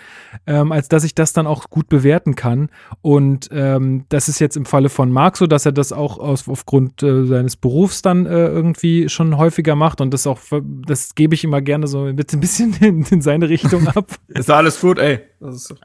ähm, 0.47 0.71
als 0.71 0.89
dass 0.89 1.03
ich 1.03 1.15
das 1.15 1.33
dann 1.33 1.47
auch 1.47 1.69
gut 1.69 1.89
bewerten 1.89 2.35
kann. 2.35 2.69
Und 3.01 3.49
ähm, 3.51 4.05
das 4.09 4.29
ist 4.29 4.39
jetzt 4.39 4.57
im 4.57 4.65
Falle 4.65 4.89
von 4.89 5.11
Marc 5.11 5.37
so, 5.37 5.47
dass 5.47 5.65
er 5.65 5.71
das 5.71 5.91
auch 5.91 6.17
aus, 6.17 6.47
aufgrund 6.47 7.03
äh, 7.03 7.25
seines 7.25 7.55
Berufs 7.55 8.01
dann 8.01 8.25
äh, 8.25 8.47
irgendwie 8.47 9.09
schon 9.09 9.37
häufiger 9.37 9.75
macht. 9.75 10.01
Und 10.01 10.13
das 10.13 10.27
auch, 10.27 10.39
das 10.87 11.15
gebe 11.15 11.35
ich 11.35 11.43
immer 11.43 11.61
gerne 11.61 11.87
so 11.87 12.05
mit 12.05 12.33
ein 12.33 12.39
bisschen 12.39 12.75
in, 12.81 13.03
in 13.03 13.21
seine 13.21 13.49
Richtung 13.49 13.87
ab. 13.95 14.15
Ist 14.27 14.49
alles 14.49 14.79
gut, 14.81 14.99
ey. 14.99 15.19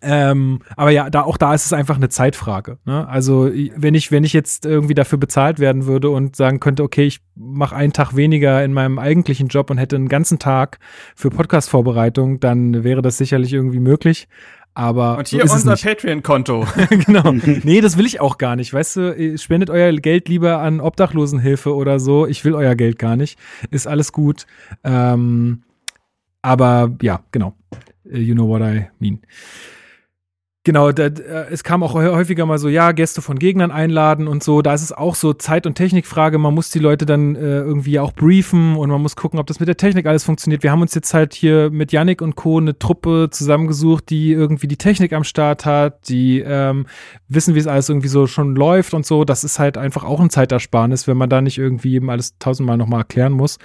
Ähm, 0.02 0.60
aber 0.76 0.90
ja, 0.90 1.10
da, 1.10 1.22
auch 1.22 1.36
da 1.36 1.54
ist 1.54 1.66
es 1.66 1.72
einfach 1.72 1.96
eine 1.96 2.08
Zeitfrage. 2.08 2.78
Ne? 2.84 3.06
Also 3.06 3.50
wenn 3.76 3.94
ich, 3.94 4.10
wenn 4.10 4.24
ich 4.24 4.32
jetzt 4.32 4.66
irgendwie 4.66 4.94
dafür 4.94 5.18
bezahlt 5.18 5.58
werden 5.58 5.86
würde 5.86 6.10
und 6.10 6.34
sagen 6.34 6.60
könnte, 6.60 6.82
okay, 6.82 7.04
ich 7.04 7.20
mache 7.36 7.76
einen 7.76 7.92
Tag 7.92 8.16
weniger 8.16 8.64
in 8.64 8.72
meinem 8.72 8.98
eigentlichen 8.98 9.48
Job 9.48 9.70
und 9.70 9.78
hätte 9.78 9.96
einen 9.96 10.08
ganzen 10.14 10.38
Tag 10.38 10.78
für 11.16 11.30
Podcast-Vorbereitung, 11.30 12.40
dann 12.40 12.84
wäre 12.84 13.02
das 13.02 13.18
sicherlich 13.18 13.52
irgendwie 13.52 13.80
möglich. 13.80 14.28
Aber 14.76 15.18
Und 15.18 15.28
so 15.28 15.36
hier 15.36 15.44
ist 15.44 15.52
es 15.54 15.64
unser. 15.64 15.76
Patreon-Konto. 15.76 16.66
genau. 17.06 17.32
Nee, 17.62 17.80
das 17.80 17.96
will 17.96 18.06
ich 18.06 18.20
auch 18.20 18.38
gar 18.38 18.56
nicht. 18.56 18.72
Weißt 18.72 18.96
du, 18.96 19.38
spendet 19.38 19.70
euer 19.70 19.92
Geld 19.92 20.28
lieber 20.28 20.58
an 20.58 20.80
Obdachlosenhilfe 20.80 21.74
oder 21.74 22.00
so. 22.00 22.26
Ich 22.26 22.44
will 22.44 22.54
euer 22.54 22.74
Geld 22.74 22.98
gar 22.98 23.16
nicht. 23.16 23.38
Ist 23.70 23.86
alles 23.86 24.12
gut. 24.12 24.46
Ähm, 24.82 25.62
aber 26.42 26.96
ja, 27.02 27.20
genau. 27.30 27.54
Äh, 28.10 28.18
You 28.18 28.34
know 28.34 28.48
what 28.48 28.62
I 28.62 28.86
mean. 28.98 29.20
Genau, 30.66 30.92
da, 30.92 31.08
äh, 31.08 31.46
es 31.50 31.62
kam 31.62 31.82
auch 31.82 31.94
hä- 31.94 32.08
häufiger 32.14 32.46
mal 32.46 32.56
so, 32.56 32.70
ja, 32.70 32.92
Gäste 32.92 33.20
von 33.20 33.38
Gegnern 33.38 33.70
einladen 33.70 34.26
und 34.26 34.42
so. 34.42 34.62
Da 34.62 34.72
ist 34.72 34.80
es 34.82 34.92
auch 34.92 35.14
so 35.14 35.34
Zeit- 35.34 35.66
und 35.66 35.74
Technikfrage. 35.74 36.38
Man 36.38 36.54
muss 36.54 36.70
die 36.70 36.78
Leute 36.78 37.04
dann 37.04 37.36
äh, 37.36 37.58
irgendwie 37.58 37.98
auch 37.98 38.12
briefen 38.14 38.74
und 38.76 38.88
man 38.88 39.02
muss 39.02 39.14
gucken, 39.14 39.38
ob 39.38 39.46
das 39.46 39.60
mit 39.60 39.68
der 39.68 39.76
Technik 39.76 40.06
alles 40.06 40.24
funktioniert. 40.24 40.62
Wir 40.62 40.72
haben 40.72 40.80
uns 40.80 40.94
jetzt 40.94 41.12
halt 41.12 41.34
hier 41.34 41.68
mit 41.70 41.92
Yannick 41.92 42.22
und 42.22 42.34
Co. 42.34 42.56
eine 42.56 42.78
Truppe 42.78 43.28
zusammengesucht, 43.30 44.08
die 44.08 44.32
irgendwie 44.32 44.66
die 44.66 44.78
Technik 44.78 45.12
am 45.12 45.22
Start 45.22 45.66
hat, 45.66 46.08
die 46.08 46.40
ähm, 46.40 46.86
wissen, 47.28 47.54
wie 47.54 47.58
es 47.58 47.66
alles 47.66 47.90
irgendwie 47.90 48.08
so 48.08 48.26
schon 48.26 48.56
läuft 48.56 48.94
und 48.94 49.04
so. 49.04 49.26
Das 49.26 49.44
ist 49.44 49.58
halt 49.58 49.76
einfach 49.76 50.02
auch 50.04 50.20
ein 50.20 50.30
Zeitersparnis, 50.30 51.06
wenn 51.06 51.18
man 51.18 51.28
da 51.28 51.42
nicht 51.42 51.58
irgendwie 51.58 51.94
eben 51.96 52.08
alles 52.08 52.38
tausendmal 52.38 52.78
nochmal 52.78 53.00
erklären 53.00 53.34
muss. 53.34 53.58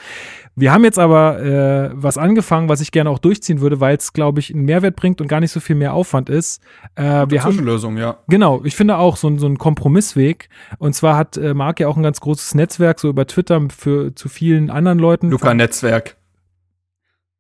Wir 0.58 0.74
haben 0.74 0.84
jetzt 0.84 1.00
aber 1.00 1.42
äh, 1.42 1.92
was 1.94 2.18
angefangen, 2.18 2.68
was 2.68 2.82
ich 2.82 2.92
gerne 2.92 3.10
auch 3.10 3.20
durchziehen 3.20 3.62
würde, 3.62 3.80
weil 3.80 3.96
es, 3.96 4.12
glaube 4.12 4.42
ich, 4.42 4.54
einen 4.54 4.66
Mehrwert 4.66 4.98
bringt 4.98 5.22
und 5.22 5.30
gar 5.30 5.40
nicht 5.40 5.54
so 5.54 5.62
viel 5.62 5.78
mehr 5.78 5.94
Aufwand 5.94 6.30
ist. 6.30 6.62
Äh, 6.96 7.30
wir 7.30 7.44
haben 7.44 7.52
Zwischenlösung, 7.52 7.98
ja. 7.98 8.18
Genau, 8.28 8.62
ich 8.64 8.76
finde 8.76 8.98
auch 8.98 9.16
so, 9.16 9.36
so 9.38 9.48
ein 9.48 9.58
Kompromissweg. 9.58 10.50
Und 10.80 10.94
zwar 10.94 11.16
hat 11.16 11.38
äh, 11.38 11.54
Marc 11.54 11.80
ja 11.80 11.88
auch 11.88 11.98
ein 11.98 12.04
ganz 12.04 12.20
großes 12.20 12.56
Netzwerk, 12.56 13.00
so 13.00 13.10
über 13.10 13.26
Twitter 13.26 13.62
für 13.76 14.14
zu 14.16 14.28
vielen 14.30 14.70
anderen 14.70 15.00
Leuten. 15.00 15.30
Luca-Netzwerk. 15.30 16.18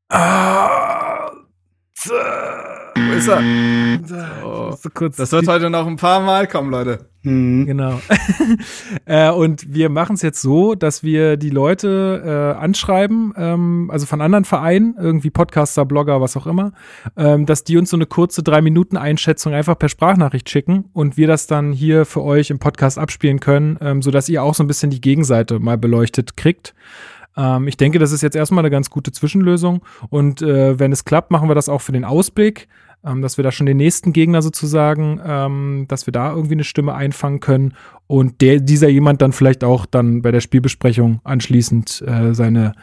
Ah, 0.09 1.31
Wo 2.95 3.13
ist 3.13 3.27
er? 3.27 3.41
So. 4.05 5.09
Das 5.17 5.31
wird 5.31 5.47
heute 5.47 5.69
noch 5.69 5.85
ein 5.85 5.97
paar 5.97 6.21
Mal 6.21 6.47
kommen, 6.47 6.71
Leute. 6.71 7.08
Mhm. 7.23 7.65
Genau. 7.65 7.99
äh, 9.05 9.29
und 9.31 9.73
wir 9.73 9.89
machen 9.89 10.13
es 10.13 10.21
jetzt 10.21 10.41
so, 10.41 10.75
dass 10.75 11.03
wir 11.03 11.35
die 11.35 11.49
Leute 11.49 12.55
äh, 12.55 12.61
anschreiben, 12.61 13.33
ähm, 13.35 13.89
also 13.91 14.05
von 14.05 14.21
anderen 14.21 14.45
Vereinen, 14.45 14.95
irgendwie 14.97 15.29
Podcaster, 15.29 15.85
Blogger, 15.85 16.21
was 16.21 16.37
auch 16.37 16.47
immer, 16.47 16.71
ähm, 17.17 17.45
dass 17.45 17.65
die 17.65 17.77
uns 17.77 17.89
so 17.89 17.97
eine 17.97 18.05
kurze 18.05 18.41
drei 18.41 18.61
Minuten 18.61 18.95
Einschätzung 18.95 19.53
einfach 19.53 19.77
per 19.77 19.89
Sprachnachricht 19.89 20.49
schicken 20.49 20.85
und 20.93 21.17
wir 21.17 21.27
das 21.27 21.47
dann 21.47 21.73
hier 21.73 22.05
für 22.05 22.23
euch 22.23 22.51
im 22.51 22.59
Podcast 22.59 22.97
abspielen 22.97 23.41
können, 23.41 23.77
ähm, 23.81 24.01
so 24.01 24.11
dass 24.11 24.29
ihr 24.29 24.41
auch 24.41 24.55
so 24.55 24.63
ein 24.63 24.67
bisschen 24.67 24.89
die 24.89 25.01
Gegenseite 25.01 25.59
mal 25.59 25.77
beleuchtet 25.77 26.37
kriegt. 26.37 26.73
Ähm, 27.35 27.67
ich 27.67 27.77
denke, 27.77 27.99
das 27.99 28.11
ist 28.11 28.21
jetzt 28.21 28.35
erstmal 28.35 28.63
eine 28.63 28.71
ganz 28.71 28.89
gute 28.89 29.11
Zwischenlösung. 29.11 29.81
Und 30.09 30.41
äh, 30.41 30.79
wenn 30.79 30.91
es 30.91 31.05
klappt, 31.05 31.31
machen 31.31 31.49
wir 31.49 31.55
das 31.55 31.69
auch 31.69 31.81
für 31.81 31.91
den 31.91 32.05
Ausblick, 32.05 32.67
ähm, 33.03 33.21
dass 33.21 33.37
wir 33.37 33.43
da 33.43 33.51
schon 33.51 33.65
den 33.65 33.77
nächsten 33.77 34.13
Gegner 34.13 34.41
sozusagen, 34.41 35.19
ähm, 35.25 35.85
dass 35.87 36.07
wir 36.07 36.11
da 36.11 36.31
irgendwie 36.31 36.55
eine 36.55 36.63
Stimme 36.63 36.93
einfangen 36.93 37.39
können 37.39 37.73
und 38.07 38.41
der, 38.41 38.59
dieser 38.59 38.89
jemand 38.89 39.21
dann 39.21 39.31
vielleicht 39.31 39.63
auch 39.63 39.85
dann 39.85 40.21
bei 40.21 40.31
der 40.31 40.41
Spielbesprechung 40.41 41.21
anschließend 41.23 42.03
äh, 42.05 42.33
seine, 42.33 42.73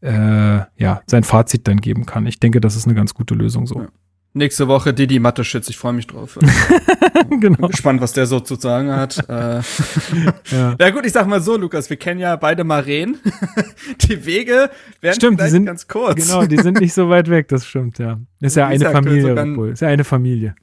äh, 0.00 0.60
ja, 0.76 1.02
sein 1.06 1.24
Fazit 1.24 1.68
dann 1.68 1.78
geben 1.80 2.06
kann. 2.06 2.26
Ich 2.26 2.40
denke, 2.40 2.60
das 2.60 2.76
ist 2.76 2.86
eine 2.86 2.94
ganz 2.94 3.14
gute 3.14 3.34
Lösung 3.34 3.66
so. 3.66 3.80
Ja. 3.80 3.88
Nächste 4.36 4.68
Woche 4.68 4.92
Didi 4.92 5.18
Mathe-Shits, 5.18 5.70
ich 5.70 5.78
freue 5.78 5.94
mich 5.94 6.06
drauf. 6.06 6.38
genau. 7.40 7.68
Gespannt, 7.68 8.02
was 8.02 8.12
der 8.12 8.26
so 8.26 8.38
zu 8.38 8.56
sagen 8.56 8.92
hat. 8.92 9.16
äh. 9.30 9.62
Ja. 10.50 10.76
Ja 10.78 10.90
gut, 10.90 11.06
ich 11.06 11.12
sag 11.12 11.26
mal 11.26 11.40
so, 11.40 11.56
Lukas, 11.56 11.88
wir 11.88 11.96
kennen 11.96 12.20
ja 12.20 12.36
beide 12.36 12.62
Maren. 12.62 13.16
die 14.02 14.26
Wege 14.26 14.68
werden 15.00 15.14
Stimmt, 15.14 15.40
die 15.40 15.48
sind- 15.48 15.64
ganz 15.64 15.88
kurz. 15.88 16.26
Genau, 16.26 16.44
die 16.44 16.58
sind 16.58 16.80
nicht 16.80 16.92
so 16.92 17.08
weit 17.08 17.30
weg, 17.30 17.48
das 17.48 17.64
stimmt, 17.66 17.98
ja. 17.98 18.20
Ist 18.42 18.56
ja 18.56 18.66
eine 18.66 18.78
sagt, 18.80 18.92
Familie, 18.92 19.22
sogar. 19.22 19.68
Ist 19.68 19.80
ja 19.80 19.88
eine 19.88 20.04
Familie. 20.04 20.54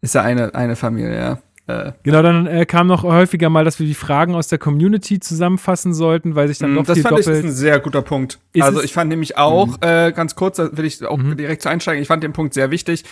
Ist 0.00 0.14
ja 0.14 0.22
eine, 0.22 0.54
eine 0.54 0.74
Familie, 0.74 1.14
ja. 1.14 1.38
Äh, 1.68 1.92
Genau, 2.02 2.22
dann 2.22 2.46
äh, 2.46 2.66
kam 2.66 2.86
noch 2.88 3.04
häufiger 3.04 3.50
mal, 3.50 3.64
dass 3.64 3.78
wir 3.78 3.86
die 3.86 3.94
Fragen 3.94 4.34
aus 4.34 4.48
der 4.48 4.58
Community 4.58 5.20
zusammenfassen 5.20 5.94
sollten, 5.94 6.34
weil 6.34 6.48
sich 6.48 6.58
dann 6.58 6.74
noch 6.74 6.82
Mm, 6.82 6.86
das 6.86 6.94
viel 6.94 7.02
fand 7.04 7.18
ich 7.20 7.26
doppelt. 7.26 7.44
ist 7.44 7.50
ein 7.50 7.54
sehr 7.54 7.78
guter 7.78 8.02
Punkt. 8.02 8.38
Ist 8.52 8.62
also 8.64 8.78
Mhm. 8.78 8.84
ich 8.84 8.92
fand 8.92 9.08
nämlich 9.10 9.36
auch, 9.36 9.68
äh, 9.82 10.12
ganz 10.12 10.34
kurz, 10.34 10.56
da 10.56 10.70
will 10.76 10.84
ich 10.86 11.04
auch 11.06 11.18
direkt 11.22 11.62
zu 11.62 11.68
einsteigen, 11.68 12.02
ich 12.02 12.08
fand 12.08 12.22
den 12.24 12.32
Punkt 12.32 12.54
sehr 12.54 12.70
wichtig. 12.70 13.04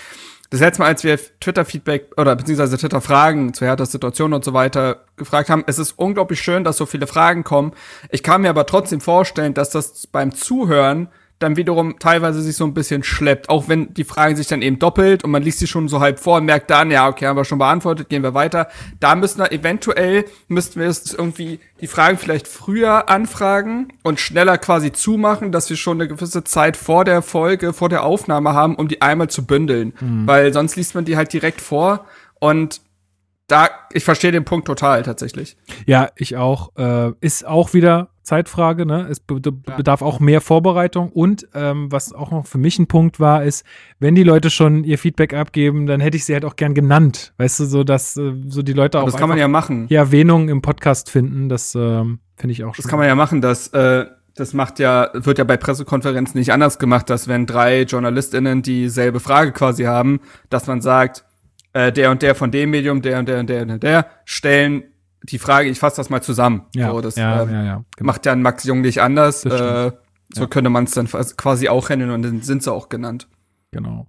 Das 0.51 0.61
letzte 0.61 0.81
Mal, 0.83 0.89
als 0.89 1.03
wir 1.03 1.19
Twitter-Feedback 1.41 2.13
oder 2.17 2.37
beziehungsweise 2.37 2.79
Twitter-Fragen 2.79 3.53
zu 3.53 3.65
Herthas 3.67 3.91
Situation 3.91 4.33
und 4.33 4.45
so 4.45 4.53
weiter 4.53 5.01
gefragt 5.17 5.51
haben, 5.51 5.65
es 5.67 5.79
ist 5.81 5.93
unglaublich 5.99 6.41
schön, 6.41 6.63
dass 6.63 6.77
so 6.77 6.87
viele 6.87 7.07
Fragen 7.09 7.43
kommen. 7.43 7.73
Ich 8.11 8.23
kann 8.23 8.43
mir 8.43 8.51
aber 8.51 8.65
trotzdem 8.65 9.01
vorstellen, 9.01 9.55
dass 9.55 9.71
das 9.71 10.07
beim 10.07 10.33
Zuhören 10.33 11.09
dann 11.39 11.57
wiederum 11.57 11.99
teilweise 11.99 12.41
sich 12.41 12.57
so 12.57 12.65
ein 12.65 12.73
bisschen 12.73 13.03
schleppt, 13.03 13.51
auch 13.51 13.69
wenn 13.69 13.93
die 13.93 14.05
Fragen 14.05 14.37
sich 14.37 14.47
dann 14.47 14.63
eben 14.63 14.79
doppelt 14.79 15.23
und 15.23 15.31
man 15.31 15.43
liest 15.43 15.59
sie 15.59 15.67
schon 15.67 15.87
so 15.87 16.01
halb 16.01 16.19
vor 16.19 16.39
und 16.39 16.47
merkt 16.47 16.71
dann, 16.71 16.91
ja, 16.91 17.09
okay, 17.09 17.27
haben 17.27 17.37
wir 17.37 17.45
schon 17.45 17.59
beantwortet, 17.59 18.09
gehen 18.09 18.23
wir 18.23 18.33
weiter. 18.33 18.69
Da 19.01 19.15
müssen 19.15 19.39
wir 19.41 19.53
eventuell, 19.53 20.25
müssten 20.49 20.81
wir 20.81 20.89
es 20.89 21.13
irgendwie 21.13 21.61
die 21.83 21.89
Fragen 21.89 22.17
vielleicht 22.17 22.49
früher 22.49 23.11
anfragen 23.11 23.89
und 24.03 24.19
schneller 24.19 24.57
quasi 24.57 24.93
zumachen, 24.93 25.53
dass 25.53 25.69
wir 25.69 25.77
schon 25.77 26.01
eine 26.01 26.09
gewisse 26.09 26.43
Zeit 26.45 26.77
vor 26.77 27.05
der 27.05 27.21
Folge, 27.21 27.75
vor 27.75 27.91
der 27.91 28.03
Aufnahme 28.05 28.55
haben, 28.55 28.75
um 28.75 28.89
die 28.89 29.03
einmal 29.03 29.29
zu 29.29 29.45
bündeln. 29.47 29.93
Weil 30.27 30.55
sonst 30.55 30.77
liest 30.77 30.95
man 30.95 31.05
die 31.05 31.19
halt 31.19 31.33
direkt 31.35 31.61
vor 31.61 32.07
und 32.41 32.81
da, 33.47 33.69
ich 33.93 34.05
verstehe 34.05 34.33
den 34.33 34.45
Punkt 34.45 34.67
total 34.67 35.03
tatsächlich. 35.03 35.57
Ja, 35.87 36.11
ich 36.17 36.37
auch. 36.37 36.75
Äh, 36.77 37.13
ist 37.21 37.47
auch 37.47 37.75
wieder 37.75 38.09
Zeitfrage, 38.27 38.87
ne? 38.87 39.07
Es 39.09 39.21
be 39.21 39.41
be 39.41 39.53
bedarf 39.53 40.03
auch 40.03 40.19
mehr 40.19 40.41
Vorbereitung. 40.41 41.11
Und 41.11 41.49
ähm, 41.55 41.91
was 41.93 42.13
auch 42.13 42.33
noch 42.33 42.47
für 42.47 42.59
mich 42.59 42.79
ein 42.79 42.89
Punkt 42.89 43.21
war, 43.21 43.45
ist, 43.45 43.65
wenn 44.01 44.17
die 44.17 44.25
Leute 44.25 44.51
schon 44.51 44.83
ihr 44.83 44.99
Feedback 44.99 45.33
abgeben, 45.33 45.87
dann 45.87 46.01
hätte 46.01 46.17
ich 46.17 46.25
sie 46.25 46.35
halt 46.35 46.45
auch 46.45 46.57
gern 46.57 46.75
genannt. 46.75 47.33
Weißt 47.39 47.61
du, 47.61 47.65
so 47.65 47.85
dass 47.85 48.17
äh, 48.17 48.33
so 48.49 48.63
die 48.63 48.73
Leute 48.73 49.01
auch 49.01 49.07
das 49.07 49.17
kann 49.17 49.29
man 49.29 49.39
ja 49.39 49.47
machen. 49.47 49.87
die 49.87 49.95
Erwähnung 49.95 50.49
im 50.49 50.61
Podcast 50.61 51.09
finden. 51.09 51.49
Das 51.49 51.77
ähm, 51.77 52.19
finde 52.37 52.53
ich 52.53 52.65
auch 52.65 52.75
Das 52.75 52.89
kann 52.89 52.99
man 52.99 53.07
ja 53.07 53.15
machen, 53.15 53.41
dass 53.41 53.69
äh, 53.69 54.07
das 54.35 54.53
macht 54.53 54.81
ja, 54.81 55.09
wird 55.15 55.39
ja 55.39 55.45
bei 55.45 55.57
Pressekonferenzen 55.57 56.39
nicht 56.39 56.53
anders 56.53 56.79
gemacht, 56.79 57.09
dass 57.09 57.29
wenn 57.29 57.47
drei 57.47 57.83
JournalistInnen 57.83 58.61
dieselbe 58.61 59.21
Frage 59.21 59.53
quasi 59.53 59.85
haben, 59.85 60.21
dass 60.51 60.67
man 60.67 60.83
sagt, 60.83 61.25
äh, 61.73 61.93
der 61.93 62.11
und 62.11 62.23
der 62.23 62.35
von 62.35 62.51
dem 62.51 62.71
Medium, 62.71 63.03
der 63.03 63.19
und 63.19 63.29
der 63.29 63.41
und 63.41 63.49
der 63.49 63.63
und 63.63 63.83
der 63.83 64.07
stellen 64.25 64.83
die 65.27 65.39
Frage, 65.39 65.69
ich 65.69 65.79
fasse 65.79 65.97
das 65.97 66.11
mal 66.11 66.23
zusammen. 66.23 66.63
ja, 66.75 66.91
so, 66.91 67.01
das 67.01 67.17
ja, 67.17 67.43
ähm, 67.43 67.51
ja, 67.51 67.65
ja, 67.65 67.85
genau. 67.97 68.07
macht 68.07 68.27
ja 68.27 68.33
ein 68.33 68.43
Max 68.43 68.65
Jung 68.65 68.81
nicht 68.81 69.01
anders. 69.01 69.45
Äh, 69.45 69.93
so 70.33 70.49
könnte 70.49 70.71
man 70.71 70.85
es 70.85 70.93
dann 70.93 71.07
quasi 71.07 71.69
auch 71.69 71.89
handeln 71.89 72.11
und 72.11 72.23
dann 72.23 72.43
sind 72.43 72.63
sie 72.63 72.73
auch 72.73 72.89
genannt. 72.89 73.29
Genau. 73.71 74.07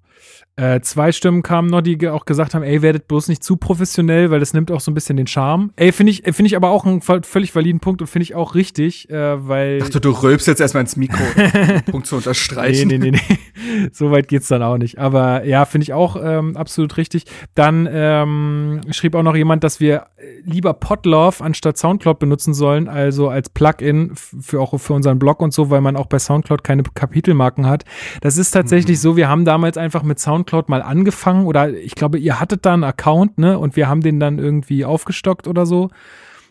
Äh, 0.58 0.82
zwei 0.82 1.12
Stimmen 1.12 1.43
kamen 1.43 1.70
noch, 1.70 1.82
die 1.82 2.08
auch 2.10 2.26
gesagt 2.26 2.56
haben, 2.56 2.63
ey, 2.63 2.82
werdet 2.82 3.08
bloß 3.08 3.28
nicht 3.28 3.43
zu 3.43 3.58
professionell, 3.58 4.32
weil 4.32 4.39
das 4.39 4.54
nimmt 4.54 4.72
auch 4.72 4.80
so 4.80 4.89
ein 4.89 4.96
bisschen 4.96 5.15
den 5.15 5.28
Charme. 5.28 5.72
Ey, 5.76 5.91
finde 5.91 6.12
ich, 6.12 6.24
finde 6.24 6.48
ich 6.48 6.56
aber 6.56 6.72
auch 6.72 6.84
einen 6.84 7.02
völlig 7.02 7.56
validen 7.56 7.80
Punkt 7.80 8.02
und 8.02 8.08
finde 8.08 8.24
ich 8.24 8.34
auch 8.34 8.56
richtig, 8.56 9.08
äh, 9.12 9.48
weil. 9.48 9.82
Ach 9.84 9.89
du, 9.89 10.00
du 10.00 10.10
rülpst 10.10 10.48
jetzt 10.48 10.60
erstmal 10.60 10.82
ins 10.82 10.96
Mikro, 10.96 11.24
um 11.24 11.84
Punkt 11.91 12.08
zu 12.08 12.15
Nee, 12.15 12.17
unterstreichen. 12.17 12.88
nee, 12.88 12.98
nee, 12.98 13.12
nee. 13.12 13.89
so 13.91 14.10
weit 14.10 14.28
geht's 14.28 14.48
dann 14.48 14.63
auch 14.63 14.80
nicht. 14.80 14.98
Aber 14.98 15.46
ja, 15.46 15.65
finde 15.65 15.84
ich 15.84 15.93
auch 15.93 16.17
ähm, 16.20 16.58
absolut 16.58 16.98
richtig. 16.98 17.26
Dann 17.54 17.88
ähm, 17.91 18.82
schrieb 18.89 19.13
auch 19.13 19.22
noch 19.22 19.36
jemand, 19.36 19.63
dass 19.63 19.80
wir 19.80 20.08
lieber 20.43 20.74
Podlove 20.74 21.43
anstatt 21.43 21.78
Soundcloud 21.78 22.17
benutzen 22.17 22.56
sollen, 22.56 22.88
also 22.88 23.30
als 23.30 23.50
Plugin 23.50 24.13
für 24.15 24.60
auch 24.60 24.76
für 24.80 24.93
unseren 24.93 25.20
Blog 25.20 25.39
und 25.41 25.54
so, 25.54 25.70
weil 25.70 25.82
man 25.82 25.96
auch 25.96 26.08
bei 26.08 26.17
Soundcloud 26.17 26.63
keine 26.63 26.82
Kapitelmarken 26.82 27.67
hat. 27.67 27.86
Das 28.22 28.38
ist 28.38 28.52
tatsächlich 28.52 28.98
mhm. 28.98 29.02
so, 29.02 29.17
wir 29.17 29.30
haben 29.30 29.46
damals 29.46 29.78
einfach 29.78 30.02
mit 30.02 30.20
Soundcloud 30.20 30.47
mal 30.70 30.82
angefangen 30.82 31.46
oder 31.46 31.70
ich 31.70 31.96
glaube, 31.96 32.18
ihr 32.18 32.40
hattet 32.40 32.66
da 32.66 32.74
einen 32.74 32.84
Account, 32.84 33.38
ne? 33.38 33.60
Und 33.60 33.76
wir 33.76 33.88
haben 33.88 34.02
den 34.02 34.20
dann 34.20 34.40
irgendwie 34.40 34.86
aufgestockt 34.86 35.48
oder 35.48 35.66
so. 35.66 35.90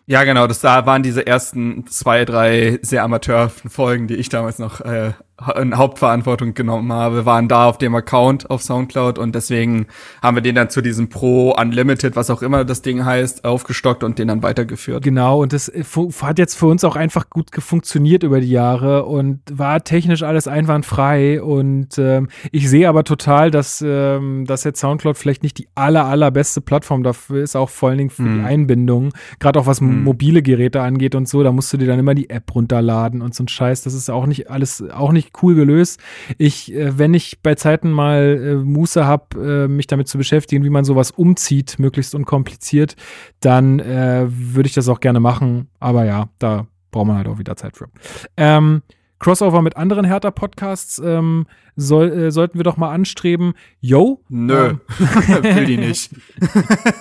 Ja, 0.07 0.23
genau, 0.23 0.47
das 0.47 0.61
da 0.61 0.87
waren 0.87 1.03
diese 1.03 1.27
ersten 1.27 1.87
zwei, 1.89 2.25
drei 2.25 2.79
sehr 2.83 3.03
amateurhaften 3.03 3.71
Folgen, 3.71 4.07
die 4.07 4.15
ich 4.15 4.29
damals 4.29 4.61
noch 4.61 4.81
äh, 4.81 5.13
in 5.55 5.77
Hauptverantwortung 5.77 6.55
genommen 6.55 6.91
habe, 6.93 7.27
waren 7.27 7.47
da 7.47 7.67
auf 7.67 7.77
dem 7.77 7.95
Account 7.95 8.49
auf 8.49 8.63
Soundcloud 8.63 9.19
und 9.19 9.35
deswegen 9.35 9.87
haben 10.23 10.35
wir 10.35 10.43
den 10.43 10.55
dann 10.55 10.71
zu 10.71 10.81
diesem 10.81 11.11
Pro 11.11 11.55
Unlimited, 11.61 12.17
was 12.17 12.31
auch 12.31 12.41
immer 12.41 12.65
das 12.65 12.81
Ding 12.81 13.05
heißt, 13.05 13.45
aufgestockt 13.45 14.03
und 14.03 14.19
den 14.19 14.29
dann 14.29 14.43
weitergeführt. 14.43 15.05
Genau, 15.05 15.43
und 15.43 15.53
das 15.53 15.69
äh, 15.69 15.85
hat 16.23 16.39
jetzt 16.39 16.55
für 16.55 16.67
uns 16.67 16.85
auch 16.85 16.97
einfach 16.97 17.29
gut 17.29 17.51
funktioniert 17.59 18.23
über 18.23 18.41
die 18.41 18.51
Jahre 18.51 19.05
und 19.05 19.41
war 19.53 19.85
technisch 19.85 20.23
alles 20.23 20.49
einwandfrei 20.49 21.43
und 21.43 21.99
ähm, 21.99 22.29
ich 22.51 22.71
sehe 22.71 22.89
aber 22.89 23.05
total, 23.05 23.51
dass, 23.51 23.85
ähm, 23.87 24.47
dass 24.47 24.65
jetzt 24.65 24.81
Soundcloud 24.81 25.19
vielleicht 25.19 25.43
nicht 25.43 25.59
die 25.59 25.69
aller, 25.75 26.07
allerbeste 26.07 26.63
Plattform 26.63 27.03
dafür 27.03 27.43
ist, 27.43 27.57
auch 27.57 27.69
vor 27.69 27.91
allen 27.91 27.99
Dingen 27.99 28.11
für 28.11 28.23
mm. 28.23 28.25
die 28.25 28.39
mhm. 28.41 28.45
Einbindung, 28.47 29.13
gerade 29.39 29.61
auch 29.61 29.67
was 29.67 29.83
mm. 29.83 30.03
mobile 30.03 30.41
Geräte 30.41 30.81
angeht 30.81 31.15
und 31.15 31.29
so, 31.29 31.43
da 31.43 31.53
musst 31.53 31.71
du 31.75 31.77
dir 31.77 31.87
dann 31.87 31.99
immer 31.99 32.15
die 32.15 32.31
App 32.31 32.55
runterladen 32.55 33.21
und 33.21 33.35
so 33.35 33.45
ein 33.45 33.49
Scheiß, 33.49 33.83
das 33.83 33.93
ist 33.93 34.09
auch 34.09 34.25
nicht 34.25 34.51
alles, 34.51 34.83
auch 34.91 35.13
nicht 35.13 35.26
cool 35.43 35.55
gelöst. 35.55 36.01
Ich, 36.39 36.73
äh, 36.73 36.99
wenn 36.99 37.15
ich 37.15 37.41
bei 37.43 37.55
Zeiten 37.55 37.91
mal 37.91 38.41
äh, 38.43 38.55
Muße 38.55 39.07
habe, 39.07 39.65
äh, 39.65 39.69
mich 39.69 39.87
damit 39.87 40.09
zu 40.09 40.19
beschäftigen, 40.19 40.65
wie 40.65 40.71
man 40.71 40.85
sowas 40.85 41.11
umzieht, 41.11 41.79
möglichst 41.79 42.15
unkompliziert, 42.15 42.97
dann 43.41 43.81
äh, 43.81 44.27
würde 44.29 44.69
ich 44.69 44.75
das 44.75 44.89
auch 44.89 45.01
gerne 45.01 45.21
machen. 45.21 45.69
Aber 45.81 46.05
ja, 46.05 46.29
da 46.39 46.67
braucht 46.91 47.07
man 47.07 47.17
halt 47.17 47.29
auch 47.29 47.39
wieder 47.39 47.57
Zeit 47.57 47.77
für. 47.77 47.89
Ähm, 48.37 48.83
Crossover 49.19 49.63
mit 49.63 49.77
anderen 49.77 50.05
Hertha-Podcasts 50.05 51.01
ähm, 51.05 51.47
soll, 51.77 52.11
äh, 52.11 52.31
sollten 52.31 52.59
wir 52.59 52.65
doch 52.65 52.77
mal 52.77 52.91
anstreben. 52.91 53.53
Yo? 53.81 54.21
Nö, 54.29 54.69
ähm, 54.69 54.81
will 55.43 55.65
die 55.67 55.77
nicht. 55.77 56.11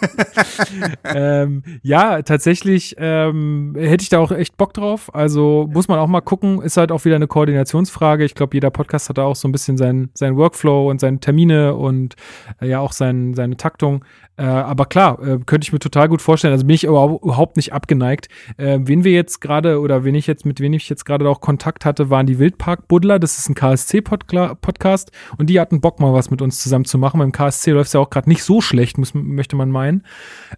ähm, 1.04 1.64
ja, 1.82 2.22
tatsächlich 2.22 2.96
ähm, 3.00 3.74
hätte 3.78 4.04
ich 4.04 4.10
da 4.10 4.20
auch 4.20 4.32
echt 4.32 4.58
Bock 4.58 4.74
drauf. 4.74 5.14
Also 5.16 5.70
muss 5.72 5.88
man 5.88 5.98
auch 6.00 6.08
mal 6.08 6.22
gucken. 6.22 6.62
Ist 6.62 6.78
halt 6.78 6.92
auch 6.92 7.06
wieder 7.06 7.16
eine 7.16 7.28
Koordinationsfrage. 7.28 8.26
Ich 8.26 8.36
glaube, 8.36 8.56
jeder 8.56 8.70
Podcast 8.70 9.10
hat 9.10 9.18
da 9.18 9.24
auch 9.24 9.36
so 9.36 9.48
ein 9.48 9.52
bisschen 9.52 9.78
seinen 9.78 10.10
sein 10.14 10.36
Workflow 10.36 10.90
und 10.90 11.00
seine 11.00 11.20
Termine 11.20 11.76
und 11.76 12.16
äh, 12.62 12.68
ja 12.68 12.80
auch 12.80 12.92
sein, 12.92 13.34
seine 13.34 13.58
Taktung. 13.58 14.04
Äh, 14.38 14.44
aber 14.44 14.86
klar, 14.86 15.20
äh, 15.22 15.40
könnte 15.46 15.66
ich 15.66 15.72
mir 15.72 15.80
total 15.80 16.10
gut 16.10 16.22
vorstellen. 16.22 16.52
Also 16.52 16.66
bin 16.66 16.76
ich 16.76 16.84
überhaupt 16.84 17.56
nicht 17.56 17.72
abgeneigt. 17.72 18.28
Äh, 18.58 18.80
wen 18.82 19.06
wir 19.06 19.14
jetzt 19.14 19.40
gerade 19.40 19.80
oder 19.80 20.04
wen 20.04 20.16
ich 20.16 20.28
jetzt, 20.28 20.46
mit 20.46 20.60
wem 20.60 20.74
ich 20.74 20.90
jetzt 20.90 21.06
gerade 21.06 21.30
auch 21.30 21.40
Kontakt 21.40 21.86
hatte, 21.86 22.10
waren 22.10 22.26
die 22.26 22.38
Wildpark-Buddler. 22.38 23.20
Das 23.20 23.38
ist 23.38 23.50
ein 23.50 23.56
KSC-Podcast 23.56 24.64
und 25.38 25.49
die 25.49 25.60
hatten 25.60 25.82
Bock, 25.82 25.99
mal 25.99 26.13
was 26.13 26.32
mit 26.32 26.41
uns 26.41 26.60
zusammen 26.60 26.86
zu 26.86 26.97
machen. 26.97 27.19
Beim 27.19 27.32
KSC 27.32 27.71
läuft 27.71 27.88
es 27.88 27.93
ja 27.93 27.99
auch 27.99 28.10
gerade 28.10 28.30
nicht 28.30 28.43
so 28.43 28.62
schlecht, 28.62 28.97
muss, 28.97 29.13
möchte 29.13 29.56
man 29.56 29.71
meinen. 29.71 30.04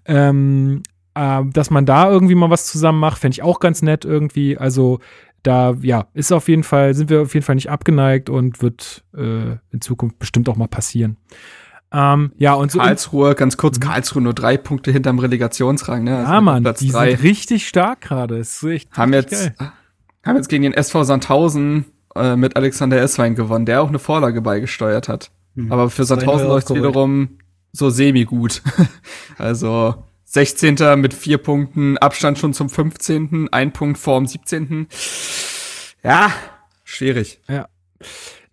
Ähm, 0.06 0.84
äh, 1.16 1.44
dass 1.52 1.70
man 1.70 1.86
da 1.86 2.10
irgendwie 2.10 2.36
mal 2.36 2.50
was 2.50 2.68
zusammen 2.68 3.00
macht, 3.00 3.20
fände 3.20 3.34
ich 3.34 3.44
auch 3.44 3.60
ganz 3.60 3.82
nett 3.82 4.06
irgendwie. 4.06 4.58
Also 4.58 5.00
da, 5.44 5.76
ja, 5.82 6.08
ist 6.14 6.32
auf 6.32 6.50
jeden 6.50 6.64
Fall, 6.64 6.94
sind 6.94 7.10
wir 7.10 7.22
auf 7.22 7.34
jeden 7.34 7.46
Fall 7.46 7.56
nicht 7.56 7.70
abgeneigt 7.70 8.30
und 8.30 8.62
wird 8.62 9.04
äh, 9.16 9.58
in 9.72 9.82
Zukunft 9.82 10.20
bestimmt 10.20 10.50
auch 10.50 10.58
mal 10.58 10.68
passieren. 10.68 11.18
Ähm, 11.92 12.34
ja, 12.38 12.54
und 12.54 12.70
so 12.70 12.80
Karlsruhe, 12.80 13.34
ganz 13.34 13.56
kurz, 13.56 13.80
mhm. 13.80 13.84
Karlsruhe 13.84 14.22
nur 14.22 14.34
drei 14.34 14.58
Punkte 14.58 14.92
hinterm 14.92 15.20
Relegationsrang, 15.20 16.04
ne? 16.04 16.18
Also 16.18 16.34
ja, 16.34 16.42
Mann, 16.42 16.64
Platz 16.64 16.80
die 16.80 16.90
drei. 16.90 17.12
sind 17.12 17.24
richtig 17.24 17.68
stark 17.68 18.02
gerade. 18.02 18.44
Haben 18.92 19.14
jetzt, 19.14 19.58
geil. 19.58 19.72
haben 20.26 20.36
jetzt 20.36 20.50
gegen 20.50 20.64
den 20.64 20.74
SV 20.74 21.04
Sandhausen 21.04 21.86
äh, 22.20 22.36
mit 22.36 22.56
Alexander 22.56 23.00
Esswein 23.02 23.36
gewonnen, 23.36 23.66
der 23.66 23.82
auch 23.82 23.90
eine 23.90 24.00
Vorlage 24.00 24.42
beigesteuert 24.42 25.08
hat. 25.08 25.32
Mhm. 25.56 25.72
Aber 25.72 25.90
für 25.90 26.06
Sandhausen 26.06 26.48
läuft 26.48 26.70
es 26.70 26.76
wiederum 26.76 27.40
so 27.72 27.90
semi-gut. 27.90 28.62
also 29.38 29.96
16. 30.26 30.76
mit 30.98 31.14
vier 31.14 31.38
Punkten, 31.38 31.98
Abstand 31.98 32.38
schon 32.38 32.54
zum 32.54 32.70
15., 32.70 33.50
ein 33.52 33.72
Punkt 33.72 33.98
vor 33.98 34.20
dem 34.20 34.28
17. 34.28 34.88
Ja, 36.04 36.32
schwierig. 36.84 37.40
Ja. 37.48 37.68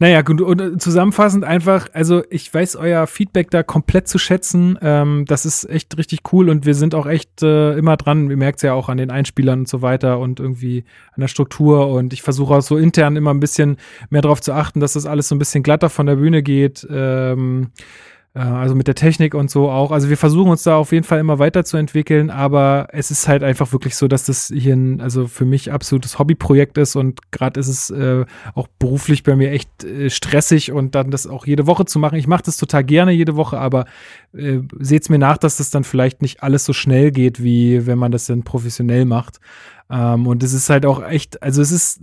Naja, 0.04 0.20
gut, 0.20 0.42
und 0.42 0.60
äh, 0.60 0.76
zusammenfassend 0.76 1.44
einfach, 1.44 1.88
also 1.94 2.24
ich 2.28 2.52
weiß 2.52 2.76
euer 2.76 3.06
Feedback 3.06 3.50
da 3.50 3.62
komplett 3.62 4.06
zu 4.06 4.18
schätzen. 4.18 4.78
Ähm, 4.82 5.24
das 5.26 5.46
ist 5.46 5.64
echt 5.64 5.96
richtig 5.96 6.30
cool 6.30 6.50
und 6.50 6.66
wir 6.66 6.74
sind 6.74 6.94
auch 6.94 7.06
echt 7.06 7.42
äh, 7.42 7.72
immer 7.78 7.96
dran. 7.96 8.28
Ihr 8.28 8.36
merkt 8.36 8.58
es 8.58 8.64
ja 8.64 8.74
auch 8.74 8.90
an 8.90 8.98
den 8.98 9.10
Einspielern 9.10 9.60
und 9.60 9.68
so 9.68 9.80
weiter 9.80 10.18
und 10.18 10.40
irgendwie 10.40 10.84
an 11.14 11.22
der 11.22 11.28
Struktur. 11.28 11.88
Und 11.88 12.12
ich 12.12 12.20
versuche 12.20 12.52
auch 12.52 12.60
so 12.60 12.76
intern 12.76 13.16
immer 13.16 13.32
ein 13.32 13.40
bisschen 13.40 13.78
mehr 14.10 14.20
darauf 14.20 14.42
zu 14.42 14.52
achten, 14.52 14.78
dass 14.78 14.92
das 14.92 15.06
alles 15.06 15.28
so 15.28 15.36
ein 15.36 15.38
bisschen 15.38 15.62
glatter 15.62 15.88
von 15.88 16.04
der 16.04 16.16
Bühne 16.16 16.42
geht. 16.42 16.86
Ähm, 16.90 17.70
äh, 17.78 18.13
also 18.40 18.75
mit 18.75 18.88
der 18.88 18.97
Technik 18.97 19.33
und 19.35 19.49
so 19.49 19.70
auch. 19.70 19.92
Also 19.92 20.09
wir 20.09 20.16
versuchen 20.16 20.51
uns 20.51 20.64
da 20.64 20.77
auf 20.77 20.90
jeden 20.90 21.05
Fall 21.05 21.20
immer 21.20 21.38
weiterzuentwickeln, 21.38 22.31
aber 22.31 22.88
es 22.90 23.12
ist 23.12 23.29
halt 23.29 23.44
einfach 23.44 23.73
wirklich 23.73 23.94
so, 23.94 24.09
dass 24.09 24.25
das 24.25 24.53
hier 24.53 24.75
ein, 24.75 25.01
also 25.01 25.29
für 25.29 25.44
mich 25.44 25.70
absolutes 25.70 26.18
Hobbyprojekt 26.18 26.77
ist 26.77 26.97
und 26.97 27.31
gerade 27.31 27.61
ist 27.61 27.68
es 27.68 27.90
äh, 27.90 28.25
auch 28.55 28.66
beruflich 28.81 29.23
bei 29.23 29.37
mir 29.37 29.53
echt 29.53 29.85
äh, 29.85 30.11
stressig 30.11 30.73
und 30.73 30.97
dann 30.97 31.12
das 31.12 31.29
auch 31.29 31.47
jede 31.47 31.68
Woche 31.68 31.85
zu 31.85 32.01
machen. 32.01 32.18
Ich 32.18 32.27
mache 32.27 32.42
das 32.42 32.57
total 32.57 32.83
gerne 32.83 33.12
jede 33.12 33.37
Woche, 33.37 33.57
aber 33.57 33.85
äh, 34.33 34.59
seht's 34.81 35.09
mir 35.09 35.20
nach, 35.20 35.38
dass 35.38 35.59
das 35.59 35.70
dann 35.70 35.85
vielleicht 35.85 36.20
nicht 36.20 36.42
alles 36.42 36.64
so 36.64 36.73
schnell 36.73 37.12
geht, 37.12 37.40
wie 37.40 37.87
wenn 37.87 37.99
man 37.99 38.11
das 38.11 38.27
dann 38.27 38.42
professionell 38.42 39.05
macht. 39.05 39.38
Ähm, 39.88 40.27
und 40.27 40.42
es 40.42 40.53
ist 40.53 40.70
halt 40.70 40.87
auch 40.87 41.05
echt, 41.07 41.40
also 41.40 41.62
es 41.62 41.70
ist 41.70 42.01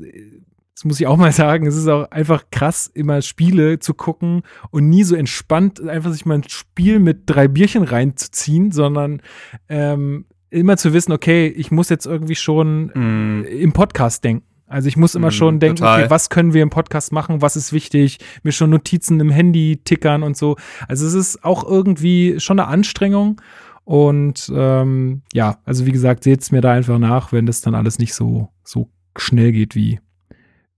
das 0.82 0.86
muss 0.86 1.00
ich 1.00 1.06
auch 1.06 1.18
mal 1.18 1.32
sagen, 1.32 1.68
es 1.68 1.76
ist 1.76 1.88
auch 1.88 2.10
einfach 2.10 2.46
krass, 2.50 2.90
immer 2.92 3.22
Spiele 3.22 3.78
zu 3.78 3.94
gucken 3.94 4.42
und 4.72 4.90
nie 4.90 5.04
so 5.04 5.16
entspannt 5.16 5.80
einfach 5.80 6.12
sich 6.12 6.26
mal 6.26 6.40
ein 6.40 6.50
Spiel 6.50 6.98
mit 6.98 7.22
drei 7.28 7.48
Bierchen 7.48 7.84
reinzuziehen, 7.84 8.72
sondern 8.72 9.22
ähm, 9.70 10.26
immer 10.50 10.78
zu 10.78 10.92
wissen, 10.92 11.12
okay, 11.12 11.46
ich 11.46 11.70
muss 11.70 11.90
jetzt 11.90 12.08
irgendwie 12.08 12.34
schon 12.34 12.86
mm. 12.96 13.44
im 13.44 13.74
Podcast 13.74 14.24
denken. 14.24 14.48
Also 14.66 14.88
ich 14.88 14.98
muss 14.98 15.14
immer 15.14 15.28
mm, 15.28 15.34
schon 15.34 15.60
denken, 15.60 15.84
okay, 15.84 16.10
was 16.10 16.32
können 16.32 16.56
wir 16.56 16.64
im 16.64 16.72
Podcast 16.72 17.12
machen, 17.12 17.44
was 17.44 17.56
ist 17.56 17.74
wichtig, 17.74 18.18
mir 18.42 18.52
schon 18.52 18.72
Notizen 18.72 19.20
im 19.20 19.30
Handy 19.30 19.82
tickern 19.86 20.24
und 20.24 20.36
so. 20.36 20.56
Also 20.88 21.06
es 21.06 21.14
ist 21.14 21.44
auch 21.44 21.64
irgendwie 21.64 22.40
schon 22.40 22.60
eine 22.60 22.68
Anstrengung. 22.68 23.40
Und 23.84 24.52
ähm, 24.56 25.22
ja, 25.32 25.60
also 25.64 25.86
wie 25.86 25.92
gesagt, 25.92 26.24
seht 26.24 26.42
es 26.42 26.52
mir 26.52 26.62
da 26.62 26.72
einfach 26.72 26.98
nach, 26.98 27.32
wenn 27.32 27.46
das 27.46 27.62
dann 27.62 27.76
alles 27.76 28.00
nicht 28.00 28.16
so, 28.16 28.50
so 28.64 28.90
schnell 29.16 29.52
geht 29.52 29.76
wie 29.76 30.00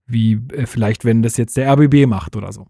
wie 0.06 0.40
äh, 0.52 0.66
vielleicht, 0.66 1.04
wenn 1.04 1.22
das 1.22 1.36
jetzt 1.36 1.56
der 1.56 1.72
RBB 1.72 2.06
macht 2.06 2.36
oder 2.36 2.52
so. 2.52 2.66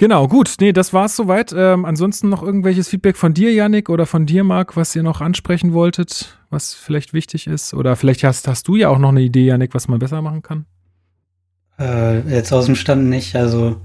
Genau, 0.00 0.28
gut. 0.28 0.54
Nee, 0.60 0.72
das 0.72 0.94
war's 0.94 1.14
soweit. 1.14 1.52
Ähm, 1.54 1.84
ansonsten 1.84 2.30
noch 2.30 2.42
irgendwelches 2.42 2.88
Feedback 2.88 3.18
von 3.18 3.34
dir, 3.34 3.52
Yannick, 3.52 3.90
oder 3.90 4.06
von 4.06 4.24
dir, 4.24 4.44
Marc, 4.44 4.74
was 4.74 4.96
ihr 4.96 5.02
noch 5.02 5.20
ansprechen 5.20 5.74
wolltet, 5.74 6.38
was 6.48 6.72
vielleicht 6.72 7.12
wichtig 7.12 7.46
ist? 7.46 7.74
Oder 7.74 7.96
vielleicht 7.96 8.24
hast, 8.24 8.48
hast 8.48 8.66
du 8.66 8.76
ja 8.76 8.88
auch 8.88 8.98
noch 8.98 9.10
eine 9.10 9.20
Idee, 9.20 9.44
Yannick, 9.44 9.74
was 9.74 9.88
man 9.88 9.98
besser 9.98 10.22
machen 10.22 10.40
kann? 10.40 10.64
Äh, 11.78 12.20
jetzt 12.34 12.50
aus 12.50 12.64
dem 12.64 12.76
Stand 12.76 13.10
nicht. 13.10 13.36
Also 13.36 13.76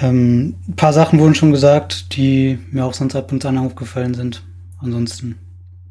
ähm, 0.00 0.56
ein 0.66 0.76
paar 0.76 0.94
Sachen 0.94 1.18
wurden 1.18 1.34
schon 1.34 1.52
gesagt, 1.52 2.16
die 2.16 2.58
mir 2.70 2.86
auch 2.86 2.94
sonst 2.94 3.14
ab 3.14 3.30
und 3.30 3.44
an 3.44 3.58
aufgefallen 3.58 4.14
sind. 4.14 4.42
Ansonsten 4.80 5.36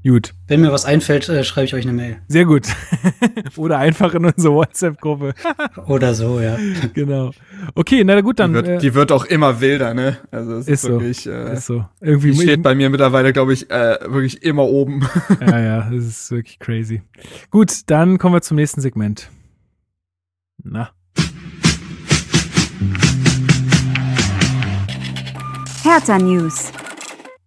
Gut. 0.07 0.33
Wenn 0.47 0.61
mir 0.61 0.71
was 0.71 0.85
einfällt, 0.85 1.27
äh, 1.27 1.43
schreibe 1.43 1.65
ich 1.65 1.73
euch 1.73 1.83
eine 1.83 1.91
Mail. 1.91 2.17
Sehr 2.29 2.45
gut. 2.45 2.67
Oder 3.57 3.79
einfach 3.79 4.13
in 4.13 4.23
unsere 4.23 4.53
WhatsApp-Gruppe. 4.53 5.33
Oder 5.87 6.13
so, 6.13 6.39
ja. 6.39 6.57
Genau. 6.93 7.31
Okay, 7.75 8.05
na 8.05 8.21
gut, 8.21 8.39
dann. 8.39 8.53
Die 8.53 8.55
wird, 8.55 8.67
äh, 8.67 8.77
die 8.77 8.93
wird 8.93 9.11
auch 9.11 9.25
immer 9.25 9.59
wilder, 9.59 9.93
ne? 9.93 10.17
Also 10.31 10.53
es 10.53 10.67
ist, 10.69 10.83
ist 10.85 10.89
wirklich, 10.89 11.21
so. 11.23 11.31
Äh, 11.31 11.53
ist 11.53 11.65
so. 11.65 11.85
Irgendwie 11.99 12.31
die 12.31 12.41
steht 12.41 12.63
bei 12.63 12.73
mir 12.73 12.89
mittlerweile, 12.89 13.33
glaube 13.33 13.51
ich, 13.51 13.69
äh, 13.69 13.97
wirklich 14.07 14.43
immer 14.43 14.63
oben. 14.63 15.05
ja, 15.41 15.59
ja, 15.59 15.89
das 15.89 16.05
ist 16.05 16.31
wirklich 16.31 16.59
crazy. 16.59 17.01
Gut, 17.51 17.73
dann 17.87 18.17
kommen 18.17 18.35
wir 18.35 18.41
zum 18.41 18.55
nächsten 18.55 18.79
Segment. 18.79 19.29
Na. 20.63 20.91
Hertha 25.83 26.17
News. 26.17 26.71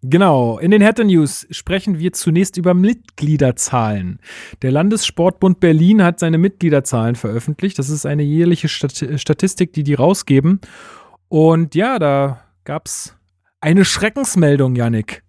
Genau, 0.03 0.59
in 0.59 0.71
den 0.71 0.81
Hertha 0.81 1.05
News 1.05 1.47
sprechen 1.51 1.99
wir 1.99 2.13
zunächst 2.15 2.57
über 2.57 2.73
Mitgliederzahlen. 2.73 4.19
Der 4.63 4.71
Landessportbund 4.71 5.61
Berlin 5.61 6.03
hat 6.03 6.21
seine 6.21 6.39
Mitgliederzahlen 6.39 7.17
veröffentlicht. 7.17 7.79
Das 7.79 7.91
ist 7.91 8.07
eine 8.07 8.23
jährliche 8.23 8.69
Statistik, 8.69 9.75
die 9.75 9.83
die 9.83 9.95
rausgeben. 9.95 10.61
Und 11.29 11.75
ja, 11.75 11.99
da 11.99 12.41
gab 12.65 12.87
es 12.87 13.15
eine 13.61 13.85
Schreckensmeldung, 13.85 14.75
Yannick. 14.75 15.23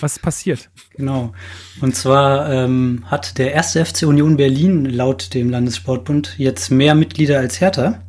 Was 0.00 0.18
passiert? 0.18 0.70
Genau. 0.96 1.34
Und 1.82 1.94
zwar 1.94 2.50
ähm, 2.50 3.04
hat 3.04 3.36
der 3.36 3.52
erste 3.52 3.84
FC 3.84 4.04
Union 4.04 4.38
Berlin 4.38 4.86
laut 4.86 5.34
dem 5.34 5.50
Landessportbund 5.50 6.38
jetzt 6.38 6.70
mehr 6.70 6.94
Mitglieder 6.94 7.38
als 7.38 7.60
Hertha. 7.60 8.00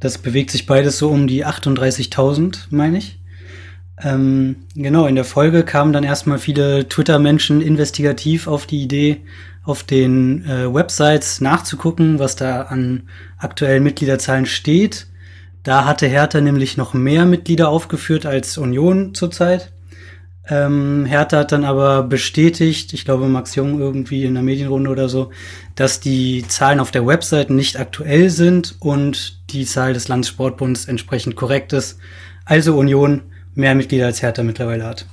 Das 0.00 0.18
bewegt 0.18 0.50
sich 0.50 0.66
beides 0.66 0.98
so 0.98 1.10
um 1.10 1.28
die 1.28 1.46
38.000, 1.46 2.66
meine 2.70 2.98
ich. 2.98 3.20
Ähm, 4.02 4.56
genau, 4.74 5.06
in 5.06 5.14
der 5.14 5.24
Folge 5.24 5.62
kamen 5.62 5.92
dann 5.92 6.04
erstmal 6.04 6.38
viele 6.38 6.88
Twitter-Menschen 6.88 7.60
investigativ 7.60 8.48
auf 8.48 8.66
die 8.66 8.82
Idee, 8.82 9.20
auf 9.62 9.82
den 9.82 10.44
äh, 10.44 10.72
Websites 10.72 11.40
nachzugucken, 11.40 12.18
was 12.18 12.36
da 12.36 12.62
an 12.62 13.08
aktuellen 13.38 13.82
Mitgliederzahlen 13.82 14.46
steht. 14.46 15.06
Da 15.62 15.84
hatte 15.86 16.06
Hertha 16.06 16.40
nämlich 16.40 16.76
noch 16.76 16.92
mehr 16.92 17.24
Mitglieder 17.24 17.68
aufgeführt 17.68 18.26
als 18.26 18.58
Union 18.58 19.14
zurzeit. 19.14 19.72
Ähm, 20.46 21.06
Hertha 21.06 21.38
hat 21.38 21.52
dann 21.52 21.64
aber 21.64 22.02
bestätigt, 22.02 22.92
ich 22.92 23.06
glaube 23.06 23.28
Max 23.28 23.54
Jung 23.54 23.80
irgendwie 23.80 24.24
in 24.24 24.34
der 24.34 24.42
Medienrunde 24.42 24.90
oder 24.90 25.08
so, 25.08 25.30
dass 25.74 26.00
die 26.00 26.44
Zahlen 26.46 26.80
auf 26.80 26.90
der 26.90 27.06
Website 27.06 27.48
nicht 27.48 27.80
aktuell 27.80 28.28
sind 28.28 28.76
und 28.80 29.50
die 29.50 29.64
Zahl 29.64 29.94
des 29.94 30.08
Landessportbunds 30.08 30.84
entsprechend 30.84 31.36
korrekt 31.36 31.72
ist. 31.72 31.98
Also 32.44 32.76
Union 32.76 33.22
mehr 33.54 33.74
Mitglieder 33.74 34.06
als 34.06 34.22
Hertha 34.22 34.42
mittlerweile 34.42 34.84
hat. 34.84 35.06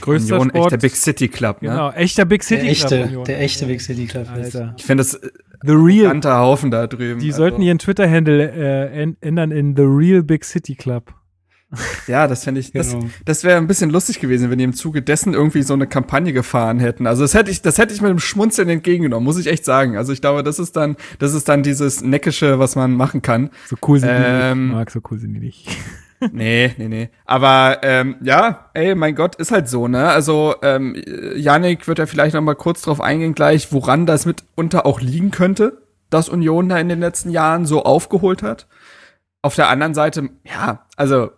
Größter 0.00 0.34
Union, 0.40 0.48
Sport. 0.50 0.72
echter 0.72 0.78
Big 0.78 0.96
City 0.96 1.28
Club, 1.28 1.62
ne? 1.62 1.68
Genau, 1.68 1.90
echter 1.92 2.24
Big 2.24 2.42
City 2.42 2.62
Der 2.62 2.70
echte, 2.72 2.86
Club. 2.96 3.06
Union. 3.06 3.24
der 3.24 3.40
echte 3.40 3.66
Big 3.66 3.80
City 3.80 4.06
Club. 4.06 4.28
Alter. 4.32 4.74
Ich 4.76 4.84
finde 4.84 5.02
das 5.04 5.14
äh, 5.14 5.28
The 5.64 5.72
Real. 5.72 6.08
ganzer 6.12 6.38
Haufen 6.38 6.72
da 6.72 6.88
drüben. 6.88 7.20
Die 7.20 7.26
Also, 7.28 7.38
sollten 7.38 7.62
ihren 7.62 7.78
Twitter-Handle 7.78 8.50
äh, 8.50 9.02
änd- 9.04 9.16
ändern 9.20 9.52
in 9.52 9.76
The 9.76 9.82
Real 9.84 10.22
Big 10.24 10.44
City 10.44 10.74
Club. 10.74 11.14
Ja, 12.06 12.26
das 12.26 12.44
fände 12.44 12.60
ich, 12.60 12.72
das, 12.72 12.90
Genau. 12.92 13.06
das 13.24 13.44
wäre 13.44 13.56
ein 13.56 13.66
bisschen 13.66 13.88
lustig 13.90 14.18
gewesen, 14.20 14.50
wenn 14.50 14.58
die 14.58 14.64
im 14.64 14.74
Zuge 14.74 15.00
dessen 15.00 15.32
irgendwie 15.32 15.62
so 15.62 15.72
eine 15.72 15.86
Kampagne 15.86 16.32
gefahren 16.34 16.80
hätten. 16.80 17.06
Also 17.06 17.22
das 17.22 17.32
hätte 17.32 17.50
ich, 17.50 17.62
das 17.62 17.78
hätte 17.78 17.94
ich 17.94 18.02
mit 18.02 18.10
einem 18.10 18.18
Schmunzeln 18.18 18.68
entgegengenommen, 18.68 19.24
muss 19.24 19.38
ich 19.38 19.46
echt 19.46 19.64
sagen. 19.64 19.96
Also 19.96 20.12
ich 20.12 20.20
glaube, 20.20 20.42
das 20.42 20.58
ist 20.58 20.76
dann, 20.76 20.96
das 21.18 21.32
ist 21.32 21.48
dann 21.48 21.62
dieses 21.62 22.02
Neckische, 22.02 22.58
was 22.58 22.74
man 22.76 22.92
machen 22.92 23.22
kann. 23.22 23.48
So 23.68 23.76
cool 23.86 24.00
sind 24.00 24.10
die 24.10 24.14
Ähm, 24.18 24.64
nicht. 24.66 24.74
Marc, 24.74 24.90
so 24.90 25.00
cool 25.10 25.18
sind 25.18 25.32
die 25.34 25.40
nicht. 25.40 25.66
Nee, 26.32 26.74
nee, 26.78 26.88
nee. 26.88 27.10
Aber 27.24 27.78
ähm, 27.82 28.16
ja, 28.22 28.70
ey, 28.74 28.94
mein 28.94 29.14
Gott, 29.14 29.34
ist 29.36 29.50
halt 29.50 29.68
so, 29.68 29.88
ne? 29.88 30.08
Also 30.08 30.54
ähm, 30.62 30.94
Yannick 31.34 31.88
wird 31.88 31.98
ja 31.98 32.06
vielleicht 32.06 32.34
noch 32.34 32.42
mal 32.42 32.54
kurz 32.54 32.82
drauf 32.82 33.00
eingehen 33.00 33.34
gleich, 33.34 33.72
woran 33.72 34.06
das 34.06 34.26
mitunter 34.26 34.86
auch 34.86 35.00
liegen 35.00 35.30
könnte, 35.30 35.82
dass 36.10 36.28
Union 36.28 36.68
da 36.68 36.78
in 36.78 36.88
den 36.88 37.00
letzten 37.00 37.30
Jahren 37.30 37.66
so 37.66 37.82
aufgeholt 37.82 38.42
hat. 38.42 38.66
Auf 39.42 39.56
der 39.56 39.68
anderen 39.68 39.94
Seite, 39.94 40.30
ja, 40.44 40.86
also 40.96 41.30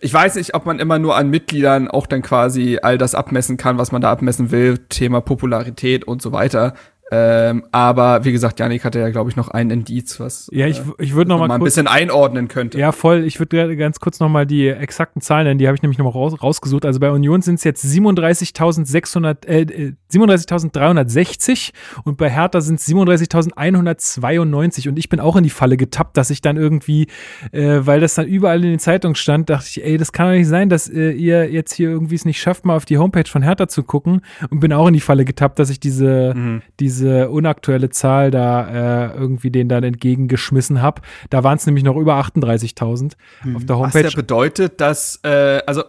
ich 0.00 0.12
weiß 0.12 0.34
nicht, 0.34 0.54
ob 0.54 0.66
man 0.66 0.80
immer 0.80 0.98
nur 0.98 1.16
an 1.16 1.30
Mitgliedern 1.30 1.88
auch 1.88 2.06
dann 2.06 2.20
quasi 2.20 2.78
all 2.82 2.98
das 2.98 3.14
abmessen 3.14 3.56
kann, 3.56 3.78
was 3.78 3.90
man 3.90 4.02
da 4.02 4.10
abmessen 4.10 4.50
will, 4.50 4.76
Thema 4.76 5.22
Popularität 5.22 6.04
und 6.04 6.20
so 6.20 6.30
weiter. 6.30 6.74
Ähm, 7.16 7.64
aber 7.70 8.24
wie 8.24 8.32
gesagt, 8.32 8.58
Yannick 8.58 8.84
hatte 8.84 8.98
ja, 8.98 9.08
glaube 9.10 9.30
ich, 9.30 9.36
noch 9.36 9.48
ein 9.48 9.70
Indiz, 9.70 10.18
was 10.18 10.48
Ja, 10.52 10.66
ich, 10.66 10.80
äh, 10.80 10.82
ich 10.98 11.14
würde 11.14 11.28
noch 11.28 11.38
mal 11.38 11.46
man 11.46 11.56
ein 11.56 11.60
kurz 11.60 11.74
bisschen 11.74 11.86
einordnen 11.86 12.48
könnte. 12.48 12.76
Ja, 12.76 12.90
voll. 12.90 13.22
Ich 13.24 13.38
würde 13.38 13.76
ganz 13.76 14.00
kurz 14.00 14.18
noch 14.18 14.28
mal 14.28 14.46
die 14.46 14.66
exakten 14.68 15.22
Zahlen 15.22 15.46
nennen. 15.46 15.58
Die 15.58 15.68
habe 15.68 15.76
ich 15.76 15.82
nämlich 15.82 15.98
noch 15.98 16.06
mal 16.06 16.10
raus, 16.10 16.34
rausgesucht. 16.42 16.84
Also 16.84 16.98
bei 16.98 17.10
Union 17.12 17.40
sind 17.40 17.54
es 17.56 17.64
jetzt 17.64 17.84
37.600, 17.84 19.46
äh, 19.46 19.60
äh, 19.62 19.92
37.360 20.12 21.70
und 22.04 22.16
bei 22.16 22.30
Hertha 22.30 22.60
sind 22.60 22.80
es 22.80 22.88
37.192. 22.88 24.88
Und 24.88 24.98
ich 24.98 25.08
bin 25.08 25.20
auch 25.20 25.36
in 25.36 25.44
die 25.44 25.50
Falle 25.50 25.76
getappt, 25.76 26.16
dass 26.16 26.30
ich 26.30 26.40
dann 26.40 26.56
irgendwie, 26.56 27.06
äh, 27.52 27.78
weil 27.80 28.00
das 28.00 28.14
dann 28.14 28.26
überall 28.26 28.62
in 28.64 28.70
den 28.70 28.78
Zeitungen 28.78 29.14
stand, 29.14 29.50
dachte 29.50 29.66
ich, 29.68 29.84
ey, 29.84 29.96
das 29.98 30.12
kann 30.12 30.26
doch 30.28 30.34
nicht 30.34 30.48
sein, 30.48 30.68
dass 30.68 30.88
äh, 30.88 31.10
ihr 31.12 31.50
jetzt 31.50 31.74
hier 31.74 31.90
irgendwie 31.90 32.14
es 32.16 32.24
nicht 32.24 32.40
schafft, 32.40 32.64
mal 32.64 32.76
auf 32.76 32.84
die 32.84 32.98
Homepage 32.98 33.28
von 33.28 33.42
Hertha 33.42 33.68
zu 33.68 33.82
gucken. 33.84 34.20
Und 34.50 34.60
bin 34.60 34.72
auch 34.72 34.86
in 34.88 34.94
die 34.94 35.00
Falle 35.00 35.24
getappt, 35.24 35.58
dass 35.58 35.70
ich 35.70 35.80
diese, 35.80 36.32
Mhm. 36.34 36.62
diese 36.80 37.03
unaktuelle 37.04 37.90
Zahl 37.90 38.30
da 38.30 39.08
äh, 39.08 39.14
irgendwie 39.14 39.50
denen 39.50 39.68
dann 39.68 39.84
entgegengeschmissen 39.84 40.82
habe. 40.82 41.02
Da 41.30 41.44
waren 41.44 41.56
es 41.56 41.66
nämlich 41.66 41.84
noch 41.84 41.96
über 41.96 42.14
38.000 42.16 43.12
auf 43.54 43.64
der 43.64 43.76
Was 43.78 43.94
Homepage. 43.94 44.08
ja 44.08 44.10
bedeutet, 44.14 44.80
dass, 44.80 45.20
äh, 45.22 45.62
also, 45.66 45.84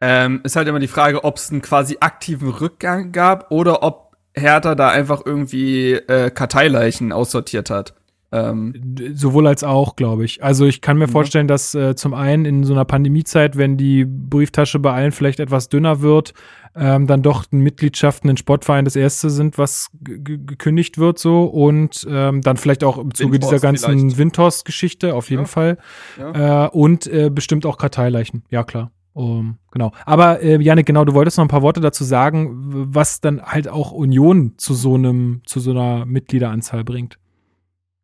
ähm, 0.00 0.40
ist 0.44 0.56
halt 0.56 0.68
immer 0.68 0.80
die 0.80 0.88
Frage, 0.88 1.24
ob 1.24 1.36
es 1.36 1.50
einen 1.50 1.62
quasi 1.62 1.98
aktiven 2.00 2.48
Rückgang 2.48 3.12
gab 3.12 3.50
oder 3.50 3.82
ob 3.82 4.16
Hertha 4.34 4.74
da 4.74 4.88
einfach 4.90 5.22
irgendwie 5.24 5.92
äh, 5.92 6.30
Karteileichen 6.30 7.12
aussortiert 7.12 7.70
hat. 7.70 7.94
Ähm, 8.34 8.74
Sowohl 9.14 9.46
als 9.46 9.62
auch, 9.62 9.94
glaube 9.96 10.24
ich. 10.24 10.42
Also 10.42 10.64
ich 10.66 10.80
kann 10.80 10.98
mir 10.98 11.06
Mhm. 11.06 11.12
vorstellen, 11.12 11.46
dass 11.48 11.74
äh, 11.74 11.94
zum 11.94 12.14
einen 12.14 12.44
in 12.44 12.64
so 12.64 12.72
einer 12.72 12.84
Pandemiezeit, 12.84 13.56
wenn 13.56 13.76
die 13.76 14.04
Brieftasche 14.04 14.78
bei 14.78 14.92
allen 14.92 15.12
vielleicht 15.12 15.38
etwas 15.40 15.68
dünner 15.68 16.00
wird, 16.00 16.34
ähm, 16.76 17.06
dann 17.06 17.22
doch 17.22 17.44
Mitgliedschaften 17.52 18.28
in 18.28 18.36
Sportvereinen 18.36 18.84
das 18.84 18.96
erste 18.96 19.30
sind, 19.30 19.58
was 19.58 19.90
ge- 20.02 20.18
ge- 20.18 20.40
gekündigt 20.44 20.98
wird 20.98 21.20
so 21.20 21.44
und 21.44 22.04
ähm, 22.10 22.40
dann 22.40 22.56
vielleicht 22.56 22.82
auch 22.82 22.98
im 22.98 23.14
Zuge 23.14 23.38
dieser 23.38 23.52
Windhorst 23.52 23.62
ganzen 23.62 23.98
vielleicht. 24.00 24.18
Windhorst-Geschichte 24.18 25.14
auf 25.14 25.30
jeden 25.30 25.42
Ja. 25.42 25.48
Fall 25.48 25.78
Ja. 26.18 26.64
äh, 26.66 26.68
und 26.70 27.06
äh, 27.06 27.30
bestimmt 27.30 27.64
auch 27.66 27.78
Karteileichen, 27.78 28.42
ja 28.50 28.64
klar. 28.64 28.90
Um, 29.12 29.58
genau. 29.70 29.92
Aber 30.06 30.42
äh, 30.42 30.60
Janik, 30.60 30.86
genau, 30.86 31.04
du 31.04 31.14
wolltest 31.14 31.38
noch 31.38 31.44
ein 31.44 31.48
paar 31.48 31.62
Worte 31.62 31.80
dazu 31.80 32.02
sagen, 32.02 32.50
was 32.92 33.20
dann 33.20 33.40
halt 33.40 33.68
auch 33.68 33.92
Union 33.92 34.54
zu 34.56 34.74
so 34.74 34.94
einem, 34.96 35.42
zu 35.46 35.60
so 35.60 35.70
einer 35.70 36.04
Mitgliederanzahl 36.04 36.82
bringt. 36.82 37.16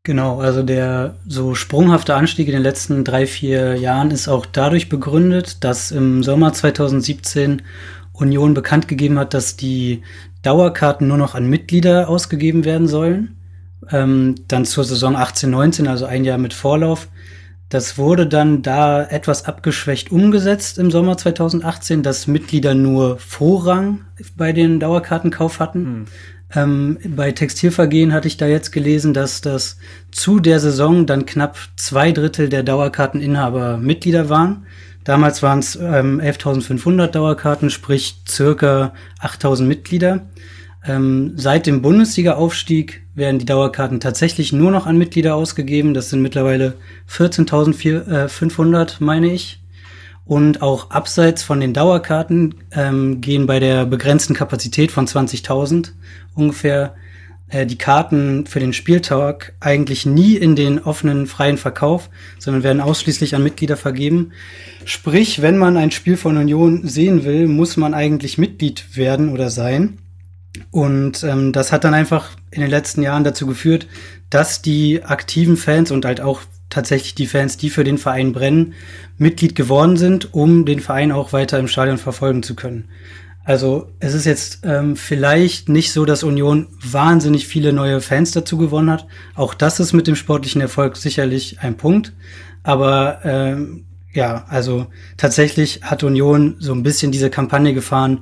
Genau, 0.02 0.40
also 0.40 0.62
der 0.62 1.16
so 1.28 1.54
sprunghafte 1.54 2.14
Anstieg 2.14 2.48
in 2.48 2.54
den 2.54 2.62
letzten 2.62 3.04
drei, 3.04 3.26
vier 3.26 3.76
Jahren 3.76 4.10
ist 4.10 4.28
auch 4.28 4.46
dadurch 4.46 4.88
begründet, 4.88 5.62
dass 5.62 5.90
im 5.90 6.22
Sommer 6.22 6.54
2017 6.54 7.60
Union 8.14 8.54
bekannt 8.54 8.88
gegeben 8.88 9.18
hat, 9.18 9.34
dass 9.34 9.56
die 9.56 10.02
Dauerkarten 10.42 11.06
nur 11.06 11.18
noch 11.18 11.34
an 11.34 11.50
Mitglieder 11.50 12.08
ausgegeben 12.08 12.64
werden 12.64 12.88
sollen. 12.88 13.36
Ähm, 13.90 14.36
dann 14.48 14.64
zur 14.64 14.84
Saison 14.84 15.16
18-19, 15.16 15.86
also 15.86 16.06
ein 16.06 16.24
Jahr 16.24 16.38
mit 16.38 16.54
Vorlauf. 16.54 17.08
Das 17.68 17.98
wurde 17.98 18.26
dann 18.26 18.62
da 18.62 19.04
etwas 19.04 19.44
abgeschwächt 19.44 20.10
umgesetzt 20.10 20.78
im 20.78 20.90
Sommer 20.90 21.18
2018, 21.18 22.02
dass 22.02 22.26
Mitglieder 22.26 22.74
nur 22.74 23.18
Vorrang 23.18 24.06
bei 24.36 24.52
den 24.52 24.80
Dauerkartenkauf 24.80 25.60
hatten. 25.60 26.06
Ähm, 26.54 26.98
bei 27.04 27.32
Textilvergehen 27.32 28.12
hatte 28.12 28.28
ich 28.28 28.36
da 28.36 28.46
jetzt 28.46 28.72
gelesen, 28.72 29.14
dass 29.14 29.40
das 29.40 29.78
zu 30.10 30.40
der 30.40 30.58
Saison 30.58 31.06
dann 31.06 31.26
knapp 31.26 31.56
zwei 31.76 32.12
Drittel 32.12 32.48
der 32.48 32.62
Dauerkarteninhaber 32.62 33.78
Mitglieder 33.78 34.28
waren. 34.28 34.66
Damals 35.04 35.42
waren 35.42 35.60
es 35.60 35.76
ähm, 35.76 36.20
11.500 36.20 37.06
Dauerkarten, 37.08 37.70
sprich 37.70 38.16
circa 38.28 38.92
8.000 39.22 39.62
Mitglieder. 39.62 40.26
Ähm, 40.86 41.32
seit 41.36 41.66
dem 41.66 41.82
Bundesliga-Aufstieg 41.82 43.02
werden 43.14 43.38
die 43.38 43.44
Dauerkarten 43.44 44.00
tatsächlich 44.00 44.52
nur 44.52 44.70
noch 44.70 44.86
an 44.86 44.96
Mitglieder 44.98 45.34
ausgegeben. 45.34 45.94
Das 45.94 46.10
sind 46.10 46.22
mittlerweile 46.22 46.74
14.500, 47.10 48.96
meine 49.00 49.32
ich. 49.32 49.58
Und 50.24 50.62
auch 50.62 50.90
abseits 50.90 51.42
von 51.42 51.60
den 51.60 51.74
Dauerkarten 51.74 52.54
ähm, 52.70 53.20
gehen 53.20 53.46
bei 53.46 53.58
der 53.58 53.84
begrenzten 53.84 54.34
Kapazität 54.34 54.92
von 54.92 55.06
20.000 55.06 55.90
ungefähr 56.34 56.94
äh, 57.50 57.66
die 57.66 57.78
Karten 57.78 58.46
für 58.46 58.60
den 58.60 58.72
Spieltag 58.72 59.52
eigentlich 59.60 60.06
nie 60.06 60.36
in 60.36 60.56
den 60.56 60.78
offenen 60.78 61.26
freien 61.26 61.58
Verkauf, 61.58 62.08
sondern 62.38 62.62
werden 62.62 62.80
ausschließlich 62.80 63.34
an 63.34 63.42
Mitglieder 63.42 63.76
vergeben. 63.76 64.32
Sprich, 64.84 65.42
wenn 65.42 65.58
man 65.58 65.76
ein 65.76 65.90
Spiel 65.90 66.16
von 66.16 66.36
Union 66.36 66.86
sehen 66.86 67.24
will, 67.24 67.46
muss 67.46 67.76
man 67.76 67.94
eigentlich 67.94 68.38
Mitglied 68.38 68.96
werden 68.96 69.30
oder 69.30 69.50
sein. 69.50 69.98
Und 70.70 71.22
ähm, 71.24 71.52
das 71.52 71.72
hat 71.72 71.84
dann 71.84 71.94
einfach 71.94 72.30
in 72.50 72.60
den 72.60 72.70
letzten 72.70 73.02
Jahren 73.02 73.24
dazu 73.24 73.46
geführt, 73.46 73.86
dass 74.30 74.62
die 74.62 75.04
aktiven 75.04 75.56
Fans 75.56 75.90
und 75.90 76.04
halt 76.04 76.20
auch 76.20 76.42
tatsächlich 76.68 77.14
die 77.14 77.26
Fans, 77.26 77.56
die 77.56 77.70
für 77.70 77.84
den 77.84 77.98
Verein 77.98 78.32
brennen, 78.32 78.74
Mitglied 79.18 79.54
geworden 79.54 79.96
sind, 79.96 80.32
um 80.34 80.64
den 80.64 80.80
Verein 80.80 81.12
auch 81.12 81.32
weiter 81.32 81.58
im 81.58 81.68
Stadion 81.68 81.98
verfolgen 81.98 82.42
zu 82.42 82.54
können. 82.54 82.88
Also 83.44 83.90
es 84.00 84.14
ist 84.14 84.26
jetzt 84.26 84.60
ähm, 84.64 84.96
vielleicht 84.96 85.68
nicht 85.68 85.92
so, 85.92 86.04
dass 86.04 86.22
Union 86.22 86.68
wahnsinnig 86.82 87.46
viele 87.46 87.72
neue 87.72 88.00
Fans 88.00 88.32
dazu 88.32 88.58
gewonnen 88.58 88.90
hat. 88.90 89.06
Auch 89.34 89.54
das 89.54 89.80
ist 89.80 89.92
mit 89.92 90.06
dem 90.06 90.16
sportlichen 90.16 90.60
Erfolg 90.60 90.96
sicherlich 90.96 91.60
ein 91.60 91.76
Punkt. 91.76 92.12
Aber 92.62 93.20
ähm, 93.24 93.84
ja, 94.12 94.44
also 94.48 94.86
tatsächlich 95.16 95.82
hat 95.82 96.02
Union 96.02 96.56
so 96.58 96.72
ein 96.72 96.82
bisschen 96.82 97.12
diese 97.12 97.30
Kampagne 97.30 97.74
gefahren, 97.74 98.20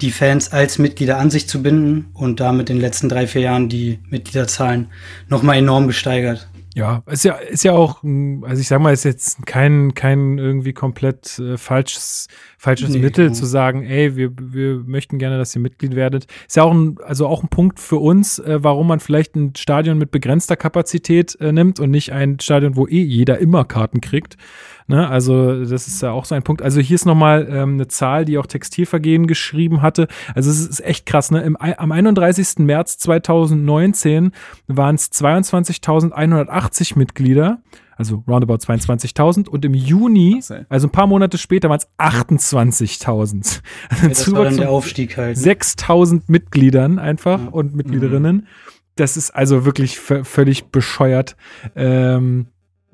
die 0.00 0.10
Fans 0.10 0.52
als 0.52 0.78
Mitglieder 0.78 1.18
an 1.18 1.30
sich 1.30 1.48
zu 1.48 1.62
binden 1.62 2.06
und 2.14 2.40
damit 2.40 2.70
in 2.70 2.76
den 2.76 2.82
letzten 2.82 3.08
drei, 3.08 3.26
vier 3.26 3.42
Jahren 3.42 3.68
die 3.68 4.00
Mitgliederzahlen 4.10 4.88
nochmal 5.28 5.58
enorm 5.58 5.86
gesteigert. 5.86 6.48
Ja, 6.76 7.04
ist 7.06 7.24
ja, 7.24 7.34
ist 7.34 7.62
ja 7.62 7.72
auch, 7.72 8.02
also 8.02 8.60
ich 8.60 8.66
sag 8.66 8.80
mal, 8.80 8.92
ist 8.92 9.04
jetzt 9.04 9.46
kein, 9.46 9.94
kein 9.94 10.38
irgendwie 10.38 10.72
komplett 10.72 11.38
äh, 11.38 11.56
falsches, 11.56 12.26
falsches 12.58 12.90
Nee, 12.90 12.98
Mittel 12.98 13.32
zu 13.32 13.46
sagen, 13.46 13.84
ey, 13.84 14.16
wir, 14.16 14.32
wir 14.36 14.82
möchten 14.84 15.18
gerne, 15.18 15.38
dass 15.38 15.54
ihr 15.54 15.62
Mitglied 15.62 15.94
werdet. 15.94 16.26
Ist 16.48 16.56
ja 16.56 16.64
auch 16.64 16.72
ein, 16.72 16.98
also 17.04 17.28
auch 17.28 17.44
ein 17.44 17.48
Punkt 17.48 17.78
für 17.78 17.98
uns, 17.98 18.40
äh, 18.40 18.58
warum 18.60 18.88
man 18.88 18.98
vielleicht 18.98 19.36
ein 19.36 19.54
Stadion 19.54 19.98
mit 19.98 20.10
begrenzter 20.10 20.56
Kapazität 20.56 21.36
äh, 21.40 21.52
nimmt 21.52 21.78
und 21.78 21.92
nicht 21.92 22.12
ein 22.12 22.40
Stadion, 22.40 22.74
wo 22.74 22.88
eh 22.88 23.02
jeder 23.02 23.38
immer 23.38 23.64
Karten 23.64 24.00
kriegt. 24.00 24.36
Ne? 24.86 25.08
Also, 25.08 25.64
das 25.64 25.86
ist 25.86 26.02
ja 26.02 26.10
auch 26.10 26.24
so 26.26 26.34
ein 26.34 26.42
Punkt. 26.42 26.60
Also, 26.62 26.80
hier 26.80 26.94
ist 26.94 27.06
nochmal 27.06 27.46
ähm, 27.50 27.74
eine 27.74 27.88
Zahl, 27.88 28.24
die 28.24 28.36
auch 28.38 28.46
Textilvergehen 28.46 29.26
geschrieben 29.26 29.80
hatte. 29.82 30.08
Also, 30.34 30.50
es 30.50 30.66
ist 30.66 30.80
echt 30.84 31.06
krass. 31.06 31.30
Ne? 31.30 31.40
Im, 31.42 31.56
am 31.56 31.90
31. 31.92 32.58
März 32.58 32.98
2019 32.98 34.32
waren 34.66 34.94
es 34.96 35.10
22.180 35.12 36.98
Mitglieder. 36.98 37.58
Also 37.96 38.24
roundabout 38.26 38.56
22.000. 38.56 39.48
Und 39.48 39.64
im 39.64 39.72
Juni, 39.72 40.42
also 40.68 40.88
ein 40.88 40.90
paar 40.90 41.06
Monate 41.06 41.38
später, 41.38 41.68
waren 41.70 41.78
es 41.78 41.88
28.000. 41.98 43.60
Also 43.88 44.02
Ja, 44.02 44.08
das 44.08 44.32
war 44.32 44.44
dann 44.44 44.56
der 44.56 44.70
Aufstieg 44.70 45.16
halt. 45.16 45.36
ne? 45.36 45.42
6000 45.42 46.28
Mitgliedern 46.28 46.98
einfach 46.98 47.40
Ja. 47.40 47.48
und 47.50 47.74
Mitgliederinnen. 47.76 48.48
Das 48.96 49.16
ist 49.16 49.30
also 49.30 49.64
wirklich 49.64 49.98
völlig 49.98 50.66
bescheuert, 50.66 51.36
ähm, 51.76 52.46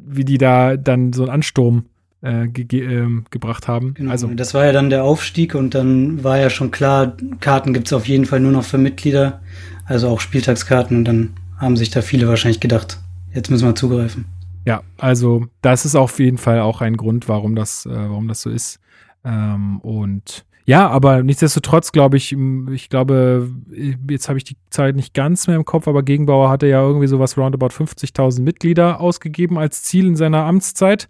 wie 0.07 0.25
die 0.25 0.39
da 0.39 0.77
dann 0.77 1.13
so 1.13 1.23
einen 1.23 1.33
Ansturm 1.33 1.87
äh, 2.23 2.49
ge 2.49 2.65
ge 2.65 2.85
ähm, 2.85 3.25
gebracht 3.31 3.69
haben. 3.69 3.95
Genau. 3.95 4.11
Also 4.11 4.29
das 4.29 4.55
war 4.55 4.67
ja 4.67 4.73
dann 4.73 4.91
der 4.91 5.05
Aufstieg 5.05 5.55
und 5.55 5.75
dann 5.75 6.23
war 6.25 6.39
ja 6.39 6.51
schon 6.51 6.71
klar, 6.71 7.17
Karten 7.41 7.73
gibt's 7.73 7.93
auf 7.93 8.09
jeden 8.09 8.27
Fall 8.27 8.41
nur 8.41 8.53
noch 8.53 8.65
für 8.65 8.79
Mitglieder, 8.79 9.41
also 9.87 10.09
auch 10.09 10.21
Spieltagskarten 10.21 10.97
und 10.99 11.05
dann 11.05 11.31
haben 11.59 11.77
sich 11.77 11.91
da 11.91 12.03
viele 12.03 12.29
wahrscheinlich 12.29 12.61
gedacht, 12.61 12.99
jetzt 13.35 13.51
müssen 13.51 13.67
wir 13.67 13.75
zugreifen. 13.75 14.25
Ja, 14.67 14.83
also 14.99 15.47
das 15.63 15.85
ist 15.85 15.95
auf 15.95 16.19
jeden 16.19 16.39
Fall 16.39 16.61
auch 16.61 16.81
ein 16.81 16.97
Grund, 16.97 17.29
warum 17.29 17.55
das, 17.55 17.87
äh, 17.87 17.91
warum 17.91 18.29
das 18.29 18.43
so 18.43 18.51
ist. 18.51 18.79
Ähm, 19.25 19.81
und 19.81 20.45
ja, 20.65 20.89
aber 20.89 21.23
nichtsdestotrotz 21.23 21.93
glaube 21.93 22.17
ich, 22.17 22.37
ich 22.71 22.89
glaube, 22.89 23.51
äh, 23.73 23.95
jetzt 24.11 24.29
habe 24.29 24.39
ich 24.39 24.45
die 24.45 24.57
Zeit 24.71 24.97
nicht 24.97 25.15
ganz 25.15 25.47
mehr 25.47 25.57
im 25.57 25.65
Kopf, 25.65 25.89
aber 25.89 26.03
Gegenbauer 26.03 26.51
hatte 26.51 26.67
ja 26.67 26.83
irgendwie 26.83 27.07
sowas 27.07 27.37
roundabout 27.37 27.69
50.000 27.69 28.43
Mitglieder 28.43 29.01
ausgegeben 29.01 29.59
als 29.59 29.83
Ziel 29.83 30.07
in 30.07 30.17
seiner 30.17 30.45
Amtszeit. 30.45 31.09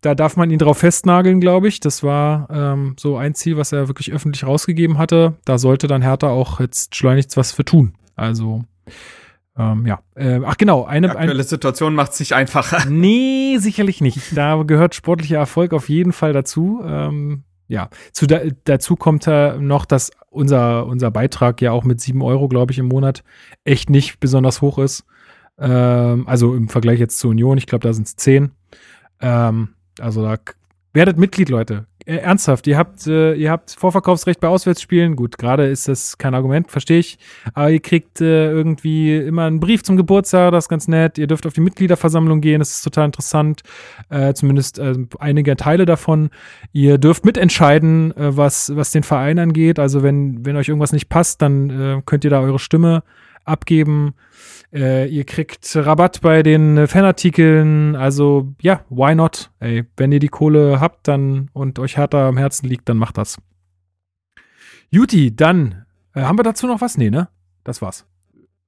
Da 0.00 0.14
darf 0.14 0.36
man 0.36 0.50
ihn 0.50 0.58
drauf 0.58 0.78
festnageln, 0.78 1.40
glaube 1.40 1.68
ich. 1.68 1.80
Das 1.80 2.02
war 2.02 2.48
ähm, 2.50 2.94
so 2.98 3.16
ein 3.16 3.34
Ziel, 3.34 3.56
was 3.56 3.72
er 3.72 3.88
wirklich 3.88 4.12
öffentlich 4.12 4.44
rausgegeben 4.44 4.98
hatte. 4.98 5.34
Da 5.44 5.58
sollte 5.58 5.88
dann 5.88 6.02
Hertha 6.02 6.28
auch 6.28 6.60
jetzt 6.60 6.94
schleunigst 6.94 7.36
was 7.36 7.52
für 7.52 7.64
tun. 7.64 7.94
Also, 8.14 8.64
ähm, 9.58 9.86
ja. 9.86 10.00
Äh, 10.14 10.40
ach 10.44 10.58
genau, 10.58 10.82
Die 10.82 10.88
eine, 10.90 11.10
ein, 11.10 11.16
aktuelle 11.16 11.42
Situation 11.42 11.94
macht 11.94 12.12
es 12.12 12.20
nicht 12.20 12.34
einfacher. 12.34 12.88
Nee, 12.88 13.56
sicherlich 13.58 14.00
nicht. 14.00 14.36
Da 14.36 14.62
gehört 14.62 14.94
sportlicher 14.94 15.38
Erfolg 15.38 15.72
auf 15.72 15.88
jeden 15.88 16.12
Fall 16.12 16.32
dazu. 16.32 16.82
Ähm, 16.84 17.42
ja, 17.68 17.88
zu 18.12 18.26
da, 18.26 18.40
dazu 18.64 18.96
kommt 18.96 19.26
äh, 19.26 19.58
noch, 19.58 19.84
dass 19.84 20.10
unser, 20.30 20.86
unser 20.86 21.10
Beitrag 21.10 21.60
ja 21.60 21.72
auch 21.72 21.84
mit 21.84 22.00
sieben 22.00 22.22
Euro, 22.22 22.48
glaube 22.48 22.72
ich, 22.72 22.78
im 22.78 22.86
Monat 22.86 23.24
echt 23.64 23.90
nicht 23.90 24.20
besonders 24.20 24.60
hoch 24.60 24.78
ist. 24.78 25.04
Ähm, 25.58 26.26
also 26.28 26.54
im 26.54 26.68
Vergleich 26.68 27.00
jetzt 27.00 27.18
zur 27.18 27.30
Union, 27.30 27.58
ich 27.58 27.66
glaube, 27.66 27.86
da 27.86 27.92
sind 27.92 28.06
es 28.06 28.16
zehn. 28.16 28.52
Ähm, 29.20 29.70
also 29.98 30.22
da 30.22 30.36
werdet 30.92 31.18
Mitglied, 31.18 31.48
Leute. 31.48 31.86
Äh, 32.06 32.18
ernsthaft, 32.18 32.68
ihr 32.68 32.78
habt, 32.78 33.08
äh, 33.08 33.34
ihr 33.34 33.50
habt 33.50 33.72
Vorverkaufsrecht 33.72 34.38
bei 34.38 34.46
Auswärtsspielen. 34.46 35.16
Gut, 35.16 35.38
gerade 35.38 35.66
ist 35.66 35.88
das 35.88 36.18
kein 36.18 36.34
Argument, 36.34 36.70
verstehe 36.70 37.00
ich. 37.00 37.18
Aber 37.52 37.70
ihr 37.70 37.80
kriegt 37.80 38.20
äh, 38.20 38.48
irgendwie 38.48 39.16
immer 39.16 39.44
einen 39.44 39.58
Brief 39.58 39.82
zum 39.82 39.96
Geburtstag, 39.96 40.52
das 40.52 40.66
ist 40.66 40.68
ganz 40.68 40.86
nett. 40.86 41.18
Ihr 41.18 41.26
dürft 41.26 41.46
auf 41.46 41.52
die 41.52 41.60
Mitgliederversammlung 41.60 42.40
gehen, 42.40 42.60
das 42.60 42.70
ist 42.70 42.82
total 42.82 43.06
interessant. 43.06 43.62
Äh, 44.08 44.34
zumindest 44.34 44.78
äh, 44.78 44.94
einige 45.18 45.56
Teile 45.56 45.84
davon. 45.84 46.30
Ihr 46.72 46.98
dürft 46.98 47.24
mitentscheiden, 47.24 48.16
äh, 48.16 48.36
was, 48.36 48.74
was 48.76 48.92
den 48.92 49.02
Verein 49.02 49.40
angeht. 49.40 49.80
Also 49.80 50.04
wenn, 50.04 50.46
wenn 50.46 50.56
euch 50.56 50.68
irgendwas 50.68 50.92
nicht 50.92 51.08
passt, 51.08 51.42
dann 51.42 51.70
äh, 51.70 52.02
könnt 52.06 52.22
ihr 52.22 52.30
da 52.30 52.40
eure 52.40 52.60
Stimme 52.60 53.02
abgeben. 53.46 54.14
Äh, 54.72 55.08
ihr 55.08 55.24
kriegt 55.24 55.74
Rabatt 55.74 56.20
bei 56.20 56.42
den 56.42 56.76
äh, 56.76 56.86
Fanartikeln. 56.86 57.96
Also 57.96 58.54
ja, 58.60 58.84
why 58.90 59.14
not? 59.14 59.50
Ey, 59.60 59.84
wenn 59.96 60.12
ihr 60.12 60.18
die 60.20 60.28
Kohle 60.28 60.80
habt 60.80 61.08
dann 61.08 61.50
und 61.52 61.78
euch 61.78 61.96
härter 61.96 62.26
am 62.26 62.36
Herzen 62.36 62.68
liegt, 62.68 62.88
dann 62.88 62.98
macht 62.98 63.18
das. 63.18 63.38
Juti, 64.90 65.34
dann 65.34 65.86
äh, 66.14 66.22
haben 66.22 66.38
wir 66.38 66.42
dazu 66.42 66.66
noch 66.66 66.80
was? 66.80 66.98
Nee, 66.98 67.10
ne? 67.10 67.28
Das 67.64 67.82
war's. 67.82 68.06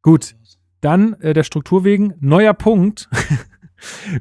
Gut. 0.03 0.35
Dann 0.81 1.15
äh, 1.21 1.35
der 1.35 1.43
Struktur 1.43 1.85
wegen. 1.85 2.15
Neuer 2.21 2.55
Punkt. 2.55 3.09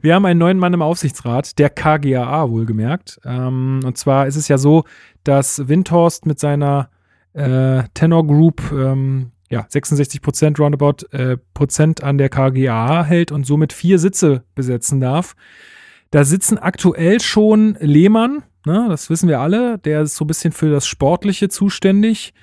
Wir 0.01 0.13
haben 0.13 0.25
einen 0.25 0.39
neuen 0.39 0.59
Mann 0.59 0.73
im 0.73 0.83
Aufsichtsrat, 0.83 1.57
der 1.57 1.71
KGAA 1.71 2.49
wohlgemerkt. 2.49 3.19
Ähm, 3.25 3.79
und 3.83 3.97
zwar 3.97 4.27
ist 4.27 4.35
es 4.35 4.47
ja 4.47 4.59
so, 4.59 4.83
dass 5.23 5.67
Windhorst 5.67 6.27
mit 6.27 6.39
seiner 6.39 6.89
äh, 7.33 7.83
Tenor 7.93 8.27
Group 8.27 8.61
ähm, 8.71 9.31
ja, 9.49 9.65
66 9.67 10.21
Prozent 10.21 10.59
roundabout 10.59 11.05
äh, 11.11 11.37
Prozent 11.53 12.03
an 12.03 12.17
der 12.17 12.29
KGAA 12.29 13.03
hält 13.03 13.31
und 13.31 13.45
somit 13.45 13.73
vier 13.73 13.99
Sitze 13.99 14.43
besetzen 14.55 14.99
darf. 14.99 15.35
Da 16.11 16.23
sitzen 16.23 16.57
aktuell 16.57 17.19
schon 17.19 17.77
Lehmann, 17.79 18.43
ne, 18.65 18.87
das 18.89 19.09
wissen 19.09 19.27
wir 19.27 19.39
alle, 19.39 19.77
der 19.77 20.01
ist 20.01 20.15
so 20.15 20.23
ein 20.23 20.27
bisschen 20.27 20.53
für 20.53 20.69
das 20.69 20.87
Sportliche 20.87 21.49
zuständig. 21.49 22.33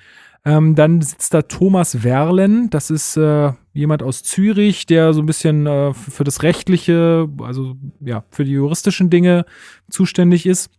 Ähm, 0.47 0.75
dann 0.75 1.01
sitzt 1.01 1.33
da 1.33 1.41
Thomas 1.41 2.03
Werlen, 2.03 2.69
das 2.69 2.91
ist 2.91 3.17
äh, 3.17 3.51
jemand 3.73 4.03
aus 4.03 4.21
Zürich, 4.21 4.85
der 4.85 5.13
so 5.13 5.21
ein 5.21 5.25
bisschen 5.25 5.65
äh, 5.65 5.93
für 5.93 6.23
das 6.23 6.43
Rechtliche, 6.43 7.27
also 7.41 7.75
ja, 7.99 8.23
für 8.29 8.45
die 8.45 8.51
juristischen 8.51 9.09
Dinge 9.09 9.45
zuständig 9.89 10.45
ist. 10.45 10.69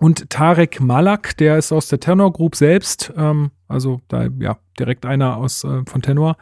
Und 0.00 0.30
Tarek 0.30 0.80
Malak, 0.80 1.36
der 1.38 1.58
ist 1.58 1.72
aus 1.72 1.88
der 1.88 1.98
Tenor 1.98 2.32
Group 2.32 2.54
selbst, 2.54 3.12
ähm, 3.16 3.50
also 3.66 4.00
da 4.06 4.28
ja 4.38 4.58
direkt 4.78 5.04
einer 5.04 5.36
aus 5.36 5.64
äh, 5.64 5.82
von 5.86 6.02
Tenor. 6.02 6.36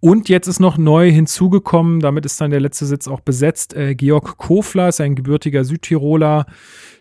Und 0.00 0.28
jetzt 0.28 0.46
ist 0.46 0.60
noch 0.60 0.76
neu 0.76 1.10
hinzugekommen, 1.10 2.00
damit 2.00 2.26
ist 2.26 2.38
dann 2.40 2.50
der 2.50 2.60
letzte 2.60 2.84
Sitz 2.84 3.08
auch 3.08 3.20
besetzt. 3.20 3.74
Äh, 3.74 3.94
Georg 3.94 4.36
Kofler 4.36 4.88
ist 4.88 5.00
ein 5.00 5.14
gebürtiger 5.14 5.64
Südtiroler, 5.64 6.44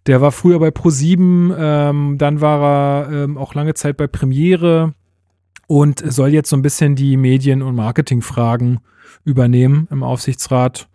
der 0.08 0.22
war 0.22 0.32
früher 0.32 0.60
bei 0.60 0.70
Pro7, 0.70 1.56
ähm, 1.58 2.18
dann 2.18 2.40
war 2.40 3.10
er 3.10 3.24
ähm, 3.24 3.38
auch 3.38 3.54
lange 3.54 3.74
Zeit 3.74 3.98
bei 3.98 4.08
Premiere 4.08 4.94
und 5.68 6.00
soll 6.00 6.30
jetzt 6.30 6.50
so 6.50 6.56
ein 6.56 6.62
bisschen 6.62 6.96
die 6.96 7.18
Medien- 7.18 7.62
und 7.62 7.76
Marketingfragen 7.76 8.80
übernehmen 9.26 9.88
im 9.92 10.04
Aufsichtsrat. 10.04 10.88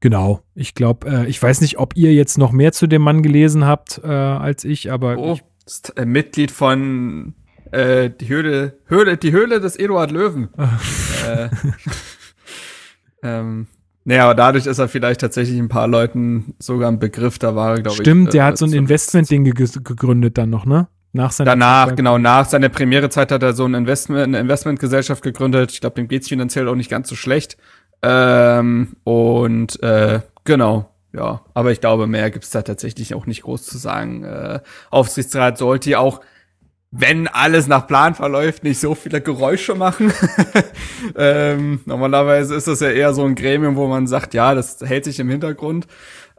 Genau, 0.00 0.40
ich 0.54 0.74
glaube, 0.74 1.08
äh, 1.08 1.26
ich 1.26 1.42
weiß 1.42 1.60
nicht, 1.60 1.78
ob 1.78 1.94
ihr 1.96 2.12
jetzt 2.14 2.38
noch 2.38 2.52
mehr 2.52 2.72
zu 2.72 2.86
dem 2.86 3.02
Mann 3.02 3.22
gelesen 3.22 3.66
habt 3.66 4.00
äh, 4.02 4.08
als 4.08 4.64
ich, 4.64 4.90
aber 4.90 5.18
Oh, 5.18 5.34
ich, 5.34 5.44
ist 5.66 5.96
äh, 5.96 6.06
Mitglied 6.06 6.50
von 6.50 7.34
äh, 7.70 8.10
die 8.10 8.28
Höhle, 8.28 8.78
Höhle, 8.86 9.16
die 9.18 9.32
Höhle 9.32 9.60
des 9.60 9.76
Eduard 9.76 10.10
Löwen. 10.10 10.48
äh, 11.28 11.48
ähm, 13.22 13.66
naja, 14.04 14.24
aber 14.24 14.34
dadurch 14.34 14.66
ist 14.66 14.78
er 14.78 14.88
vielleicht 14.88 15.20
tatsächlich 15.20 15.58
ein 15.58 15.68
paar 15.68 15.86
Leuten 15.86 16.54
sogar 16.58 16.90
ein 16.90 16.98
Begriff. 16.98 17.38
Da 17.38 17.54
war 17.54 17.76
er, 17.76 17.82
glaube 17.82 17.96
ich. 17.96 18.00
stimmt, 18.00 18.32
der 18.32 18.42
äh, 18.42 18.46
hat 18.46 18.58
so 18.58 18.64
ein 18.64 18.72
Investment-Ding 18.72 19.44
ge 19.44 19.68
gegründet 19.84 20.38
dann 20.38 20.50
noch, 20.50 20.64
ne? 20.64 20.88
Nach 21.12 21.32
seiner 21.32 21.50
Danach, 21.50 21.96
genau, 21.96 22.18
nach 22.18 22.46
seiner 22.46 22.68
Premierezeit 22.68 23.32
hat 23.32 23.42
er 23.42 23.52
so 23.52 23.64
ein 23.64 23.74
Investment, 23.74 24.22
eine 24.22 24.38
Investmentgesellschaft 24.38 25.22
gegründet. 25.22 25.72
Ich 25.72 25.80
glaube, 25.80 25.96
dem 25.96 26.06
geht's 26.06 26.28
finanziell 26.28 26.68
auch 26.68 26.76
nicht 26.76 26.88
ganz 26.88 27.08
so 27.08 27.16
schlecht. 27.16 27.56
Ähm, 28.02 28.96
und 29.04 29.82
äh, 29.82 30.20
genau, 30.44 30.90
ja. 31.12 31.42
Aber 31.54 31.72
ich 31.72 31.80
glaube, 31.80 32.06
mehr 32.06 32.30
gibt's 32.30 32.50
da 32.50 32.62
tatsächlich 32.62 33.14
auch 33.14 33.26
nicht 33.26 33.42
groß 33.42 33.64
zu 33.64 33.78
sagen. 33.78 34.24
Äh, 34.24 34.60
Aufsichtsrat 34.90 35.58
sollte 35.58 35.90
ja 35.90 35.98
auch, 35.98 36.20
wenn 36.92 37.28
alles 37.28 37.68
nach 37.68 37.86
Plan 37.86 38.14
verläuft, 38.14 38.64
nicht 38.64 38.80
so 38.80 38.94
viele 38.94 39.20
Geräusche 39.20 39.74
machen. 39.74 40.12
ähm, 41.16 41.80
normalerweise 41.84 42.54
ist 42.54 42.66
das 42.66 42.80
ja 42.80 42.90
eher 42.90 43.14
so 43.14 43.24
ein 43.24 43.36
Gremium, 43.36 43.76
wo 43.76 43.86
man 43.86 44.06
sagt, 44.06 44.34
ja, 44.34 44.54
das 44.54 44.80
hält 44.80 45.04
sich 45.04 45.20
im 45.20 45.28
Hintergrund. 45.28 45.86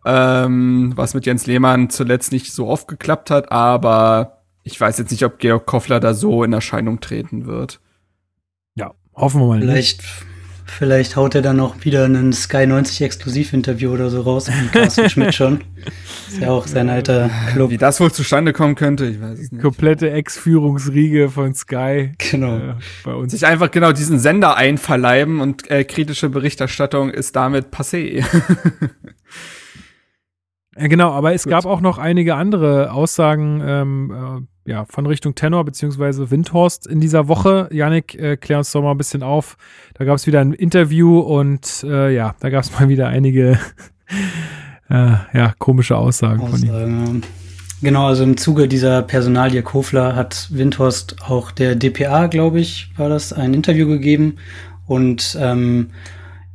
Ähm, 0.04 0.94
was 0.96 1.14
mit 1.14 1.26
Jens 1.28 1.46
Lehmann 1.46 1.90
zuletzt 1.92 2.32
nicht 2.32 2.52
so 2.52 2.68
oft 2.68 2.88
geklappt 2.88 3.30
hat, 3.30 3.52
aber 3.52 4.42
ich 4.64 4.80
weiß 4.80 4.98
jetzt 4.98 5.12
nicht, 5.12 5.24
ob 5.24 5.38
Georg 5.38 5.66
Koffler 5.68 6.00
da 6.00 6.16
so 6.16 6.44
in 6.44 6.54
Erscheinung 6.54 7.00
treten 7.02 7.46
wird. 7.46 7.80
Ja, 8.76 8.94
hoffen 9.14 9.42
wir 9.42 9.48
mal. 9.48 9.60
nicht. 9.60 10.04
Vielleicht, 10.78 11.16
haut 11.16 11.36
er 11.36 11.42
dann 11.42 11.60
auch 11.60 11.76
wieder 11.84 12.06
einen 12.06 12.34
Sky 12.34 12.66
90 12.66 13.02
Exklusivinterview 13.02 13.92
oder 13.92 14.10
so 14.10 14.22
raus, 14.22 14.48
wie 14.48 14.68
Carsten 14.70 15.10
Schmidt 15.10 15.36
schon. 15.36 15.62
Ist 16.30 16.40
ja 16.40 16.50
auch 16.50 16.66
sein 16.66 16.90
alter 16.90 17.30
Club. 17.52 17.70
Wie 17.72 17.78
das 17.78 18.00
wohl 18.00 18.12
zustande 18.12 18.54
kommen 18.54 18.76
könnte, 18.76 19.06
ich 19.06 19.22
weiß 19.22 19.38
es 19.40 19.52
nicht. 19.52 19.62
Komplette 19.62 20.12
Ex-Führungsriege 20.12 21.30
von 21.30 21.54
Sky 21.54 22.14
Genau. 22.18 22.58
äh, 22.58 22.74
bei 23.04 23.14
uns. 23.14 23.32
Sich 23.34 23.46
einfach 23.46 23.70
genau 23.70 23.92
diesen 23.92 24.18
Sender 24.18 24.56
einverleiben 24.56 25.42
und 25.42 25.70
äh, 25.70 25.84
kritische 25.84 26.30
Berichterstattung 26.30 27.10
ist 27.12 27.36
damit 27.36 27.68
passé. 27.74 28.24
Ja, 30.82 30.88
genau, 30.88 31.12
aber 31.12 31.34
es 31.34 31.44
Gut. 31.44 31.52
gab 31.52 31.66
auch 31.66 31.80
noch 31.80 32.00
einige 32.00 32.36
andere 32.36 32.92
Aussagen 32.92 33.62
ähm, 33.64 34.48
äh, 34.66 34.72
ja, 34.72 34.86
von 34.86 35.06
Richtung 35.06 35.36
Tenor 35.36 35.64
beziehungsweise 35.64 36.32
Windhorst 36.32 36.88
in 36.88 37.00
dieser 37.00 37.28
Woche. 37.28 37.70
Janik, 37.72 38.16
äh, 38.16 38.36
klär 38.36 38.58
uns 38.58 38.72
doch 38.72 38.82
mal 38.82 38.92
ein 38.92 38.98
bisschen 38.98 39.22
auf. 39.22 39.58
Da 39.94 40.06
gab 40.06 40.16
es 40.16 40.26
wieder 40.26 40.42
ein 40.42 40.54
Interview 40.54 41.20
und 41.20 41.84
äh, 41.84 42.14
ja, 42.16 42.34
da 42.40 42.50
gab 42.50 42.64
es 42.64 42.80
mal 42.80 42.90
wieder 42.90 43.10
einige 43.10 43.60
äh, 44.90 45.14
ja, 45.34 45.54
komische 45.60 45.98
Aussagen 45.98 46.48
von 46.48 46.64
ihm. 46.64 46.70
Aussagen. 46.70 47.22
Genau, 47.84 48.08
also 48.08 48.24
im 48.24 48.38
Zuge 48.38 48.68
dieser 48.68 49.04
Personalie 49.04 49.62
Kofler 49.62 50.16
hat 50.16 50.48
Windhorst 50.52 51.18
auch 51.28 51.52
der 51.52 51.76
DPA, 51.76 52.26
glaube 52.28 52.60
ich, 52.60 52.92
war 52.98 53.10
das, 53.10 53.34
ein 53.34 53.54
Interview 53.54 53.88
gegeben. 53.88 54.38
Und 54.88 55.38
ähm, 55.40 55.92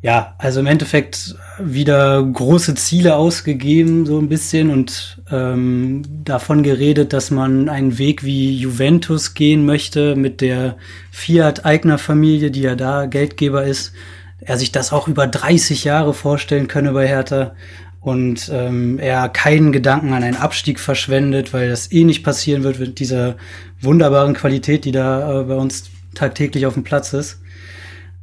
ja, 0.03 0.35
also 0.39 0.61
im 0.61 0.67
Endeffekt 0.67 1.35
wieder 1.59 2.23
große 2.23 2.75
Ziele 2.75 3.17
ausgegeben, 3.17 4.05
so 4.05 4.19
ein 4.19 4.29
bisschen, 4.29 4.71
und 4.71 5.23
ähm, 5.31 6.03
davon 6.23 6.63
geredet, 6.63 7.13
dass 7.13 7.31
man 7.31 7.69
einen 7.69 7.99
Weg 7.99 8.23
wie 8.23 8.55
Juventus 8.55 9.35
gehen 9.35 9.65
möchte 9.65 10.15
mit 10.15 10.41
der 10.41 10.77
Fiat-Eigner-Familie, 11.13 12.51
die 12.51 12.61
ja 12.61 12.77
da 12.77 13.07
Geldgeber 13.07 13.65
ist. 13.65 13.93
Er 14.39 14.59
sich 14.59 14.71
das 14.71 14.93
auch 14.93 15.09
über 15.09 15.27
30 15.27 15.85
Jahre 15.85 16.13
vorstellen 16.13 16.69
könne 16.69 16.93
bei 16.93 17.09
Hertha. 17.09 17.55
und 18.01 18.49
ähm, 18.53 19.01
er 19.01 19.29
keinen 19.29 19.73
Gedanken 19.73 20.13
an 20.13 20.23
einen 20.23 20.37
Abstieg 20.37 20.79
verschwendet, 20.79 21.53
weil 21.53 21.69
das 21.69 21.91
eh 21.91 22.05
nicht 22.05 22.23
passieren 22.23 22.63
wird 22.63 22.79
mit 22.79 23.01
dieser 23.01 23.37
wunderbaren 23.81 24.35
Qualität, 24.35 24.85
die 24.85 24.93
da 24.93 25.41
äh, 25.41 25.45
bei 25.45 25.55
uns 25.55 25.91
tagtäglich 26.15 26.67
auf 26.67 26.75
dem 26.75 26.85
Platz 26.85 27.13
ist. 27.15 27.41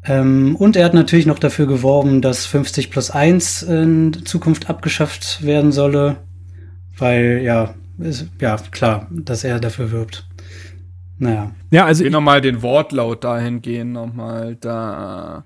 Ähm, 0.06 0.56
und 0.56 0.76
er 0.76 0.86
hat 0.86 0.94
natürlich 0.94 1.26
noch 1.26 1.40
dafür 1.40 1.66
geworben, 1.66 2.22
dass 2.22 2.46
50 2.46 2.92
plus 2.92 3.10
1 3.10 3.64
in 3.64 4.26
Zukunft 4.26 4.70
abgeschafft 4.70 5.44
werden 5.46 5.72
solle, 5.72 6.18
weil 6.98 7.42
ja, 7.44 7.74
ist, 8.00 8.28
ja 8.42 8.58
klar, 8.72 9.08
dass 9.12 9.44
er 9.44 9.60
dafür 9.60 9.92
wirbt. 9.92 10.28
Naja. 11.20 11.52
Ja, 11.72 11.86
also 11.86 12.04
ich 12.04 12.12
nochmal 12.12 12.42
den 12.42 12.62
Wortlaut 12.62 13.24
dahin 13.24 13.62
gehen, 13.62 13.94
nochmal 13.94 14.58
da. 14.60 15.46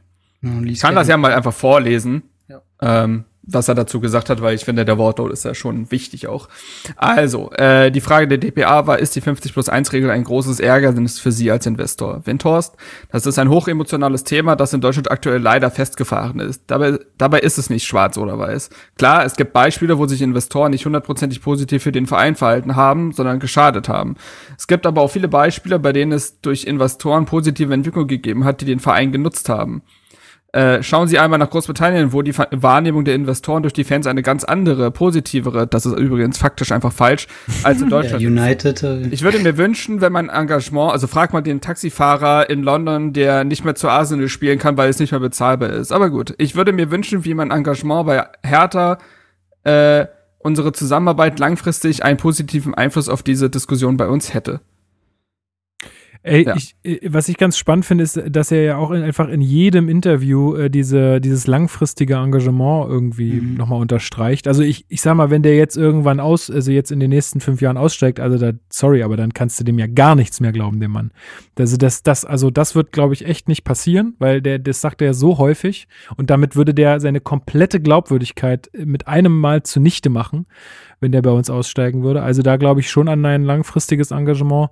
Ich 0.65 0.79
kann 0.79 0.95
das 0.95 1.07
ja 1.07 1.17
mal 1.17 1.33
einfach 1.33 1.53
vorlesen. 1.53 2.23
Ja. 2.47 2.61
Ähm, 2.81 3.25
was 3.47 3.67
er 3.69 3.75
dazu 3.75 3.99
gesagt 3.99 4.29
hat, 4.29 4.41
weil 4.41 4.55
ich 4.55 4.65
finde, 4.65 4.83
der 4.83 4.97
Wortlaut 4.97 5.31
ist 5.31 5.45
ja 5.45 5.53
schon 5.53 5.89
wichtig 5.89 6.27
auch. 6.27 6.49
Also, 6.97 7.51
äh, 7.51 7.91
die 7.91 8.01
Frage 8.01 8.27
der 8.27 8.37
DPA 8.37 8.87
war, 8.87 8.99
ist 8.99 9.15
die 9.15 9.21
50 9.21 9.53
plus 9.53 9.69
1 9.69 9.93
Regel 9.93 10.11
ein 10.11 10.25
großes 10.25 10.59
Ärgernis 10.59 11.19
für 11.19 11.31
Sie 11.31 11.49
als 11.49 11.65
Investor? 11.65 12.21
Windhorst, 12.25 12.75
das 13.11 13.25
ist 13.25 13.39
ein 13.39 13.49
hochemotionales 13.49 14.25
Thema, 14.25 14.55
das 14.55 14.73
in 14.73 14.81
Deutschland 14.81 15.09
aktuell 15.09 15.41
leider 15.41 15.71
festgefahren 15.71 16.39
ist. 16.39 16.63
Dabei, 16.67 16.99
dabei 17.17 17.39
ist 17.39 17.57
es 17.57 17.69
nicht 17.69 17.87
schwarz 17.87 18.17
oder 18.17 18.37
weiß. 18.37 18.69
Klar, 18.97 19.25
es 19.25 19.35
gibt 19.35 19.53
Beispiele, 19.53 19.97
wo 19.97 20.05
sich 20.07 20.21
Investoren 20.21 20.71
nicht 20.71 20.85
hundertprozentig 20.85 21.41
positiv 21.41 21.83
für 21.83 21.93
den 21.93 22.05
Verein 22.05 22.35
verhalten 22.35 22.75
haben, 22.75 23.13
sondern 23.13 23.39
geschadet 23.39 23.87
haben. 23.87 24.15
Es 24.57 24.67
gibt 24.67 24.85
aber 24.85 25.01
auch 25.01 25.11
viele 25.11 25.29
Beispiele, 25.29 25.79
bei 25.79 25.93
denen 25.93 26.11
es 26.11 26.41
durch 26.41 26.65
Investoren 26.65 27.25
positive 27.25 27.73
Entwicklungen 27.73 28.07
gegeben 28.07 28.43
hat, 28.43 28.59
die 28.59 28.65
den 28.65 28.79
Verein 28.79 29.11
genutzt 29.13 29.47
haben. 29.47 29.83
Äh, 30.57 30.81
schauen 30.81 31.07
Sie 31.07 31.19
einmal 31.19 31.37
nach 31.37 31.51
Großbritannien, 31.51 32.13
wo 32.13 32.23
die 32.23 32.35
Wahrnehmung 32.35 33.05
der 33.05 33.13
Investoren 33.13 33.61
durch 33.61 33.73
die 33.73 33.83
Fans 33.83 34.07
eine 34.07 34.23
ganz 34.23 34.43
andere, 34.43 34.89
positivere, 34.89 35.67
das 35.67 35.85
ist 35.85 35.95
übrigens 35.95 36.39
faktisch 36.39 36.71
einfach 36.71 36.91
falsch, 36.91 37.27
als 37.61 37.79
in 37.79 37.89
Deutschland. 37.91 38.23
Ja, 38.23 38.27
United. 38.27 38.81
Äh, 38.81 39.07
ich 39.09 39.21
würde 39.21 39.37
mir 39.37 39.55
wünschen, 39.57 40.01
wenn 40.01 40.11
mein 40.11 40.29
Engagement, 40.29 40.93
also 40.93 41.05
frag 41.05 41.31
mal 41.31 41.41
den 41.41 41.61
Taxifahrer 41.61 42.49
in 42.49 42.63
London, 42.63 43.13
der 43.13 43.43
nicht 43.43 43.65
mehr 43.65 43.75
zu 43.75 43.87
Arsenal 43.87 44.29
spielen 44.29 44.57
kann, 44.57 44.77
weil 44.77 44.89
es 44.89 44.97
nicht 44.97 45.11
mehr 45.11 45.19
bezahlbar 45.19 45.69
ist. 45.69 45.91
Aber 45.91 46.09
gut, 46.09 46.33
ich 46.39 46.55
würde 46.55 46.73
mir 46.73 46.89
wünschen, 46.89 47.23
wie 47.23 47.35
mein 47.35 47.51
Engagement 47.51 48.07
bei 48.07 48.25
Hertha 48.41 48.97
äh, 49.63 50.07
unsere 50.39 50.71
Zusammenarbeit 50.71 51.37
langfristig 51.37 52.03
einen 52.03 52.17
positiven 52.17 52.73
Einfluss 52.73 53.09
auf 53.09 53.21
diese 53.21 53.51
Diskussion 53.51 53.95
bei 53.95 54.07
uns 54.07 54.33
hätte. 54.33 54.61
Ey, 56.23 56.45
ja. 56.45 56.55
ich, 56.55 56.75
äh, 56.83 56.99
was 57.09 57.29
ich 57.29 57.37
ganz 57.37 57.57
spannend 57.57 57.85
finde, 57.85 58.03
ist, 58.03 58.21
dass 58.29 58.51
er 58.51 58.63
ja 58.63 58.77
auch 58.77 58.91
in, 58.91 59.01
einfach 59.03 59.29
in 59.29 59.41
jedem 59.41 59.89
Interview 59.89 60.55
äh, 60.55 60.69
diese, 60.69 61.21
dieses 61.21 61.47
langfristige 61.47 62.15
Engagement 62.15 62.89
irgendwie 62.89 63.33
mhm. 63.33 63.55
nochmal 63.55 63.79
unterstreicht. 63.81 64.47
Also 64.47 64.63
ich, 64.63 64.85
ich 64.89 65.01
sag 65.01 65.15
mal, 65.15 65.29
wenn 65.29 65.43
der 65.43 65.55
jetzt 65.55 65.77
irgendwann 65.77 66.19
aus, 66.19 66.49
also 66.49 66.71
jetzt 66.71 66.91
in 66.91 66.99
den 66.99 67.09
nächsten 67.09 67.39
fünf 67.39 67.61
Jahren 67.61 67.77
aussteigt, 67.77 68.19
also 68.19 68.37
da, 68.37 68.51
sorry, 68.69 69.03
aber 69.03 69.17
dann 69.17 69.33
kannst 69.33 69.59
du 69.59 69.63
dem 69.63 69.79
ja 69.79 69.87
gar 69.87 70.15
nichts 70.15 70.39
mehr 70.39 70.51
glauben, 70.51 70.79
dem 70.79 70.91
Mann. 70.91 71.11
Also 71.57 71.77
das, 71.77 72.03
das, 72.03 72.25
also 72.25 72.49
das 72.49 72.75
wird, 72.75 72.91
glaube 72.91 73.13
ich, 73.13 73.25
echt 73.25 73.47
nicht 73.47 73.63
passieren, 73.63 74.15
weil 74.19 74.41
der, 74.41 74.59
das 74.59 74.81
sagt 74.81 75.01
er 75.01 75.07
ja 75.07 75.13
so 75.13 75.37
häufig 75.37 75.87
und 76.15 76.29
damit 76.29 76.55
würde 76.55 76.73
der 76.73 76.99
seine 76.99 77.21
komplette 77.21 77.79
Glaubwürdigkeit 77.79 78.69
mit 78.73 79.07
einem 79.07 79.37
Mal 79.37 79.63
zunichte 79.63 80.09
machen, 80.09 80.45
wenn 80.99 81.11
der 81.11 81.21
bei 81.21 81.31
uns 81.31 81.49
aussteigen 81.49 82.03
würde. 82.03 82.21
Also 82.21 82.41
da 82.41 82.57
glaube 82.57 82.79
ich 82.79 82.89
schon 82.89 83.07
an 83.07 83.25
ein 83.25 83.43
langfristiges 83.43 84.11
Engagement. 84.11 84.69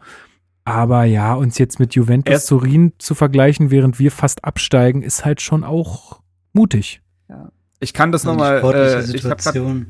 Aber 0.66 1.04
ja, 1.04 1.36
uns 1.36 1.60
jetzt 1.60 1.80
mit 1.80 1.94
Juventus 1.94 2.48
Turin 2.48 2.94
zu 2.98 3.14
vergleichen, 3.14 3.70
während 3.70 4.00
wir 4.00 4.12
fast 4.12 4.44
absteigen, 4.44 5.04
ist 5.04 5.24
halt 5.24 5.40
schon 5.40 5.64
auch 5.64 6.20
mutig. 6.54 7.02
Ja. 7.30 7.52
Ich 7.80 7.94
kann 7.94 8.12
das 8.12 8.24
nochmal. 8.24 8.58
Äh, 8.74 9.04
ich 9.16 9.24
habe 9.24 9.36
gerade 9.36 9.86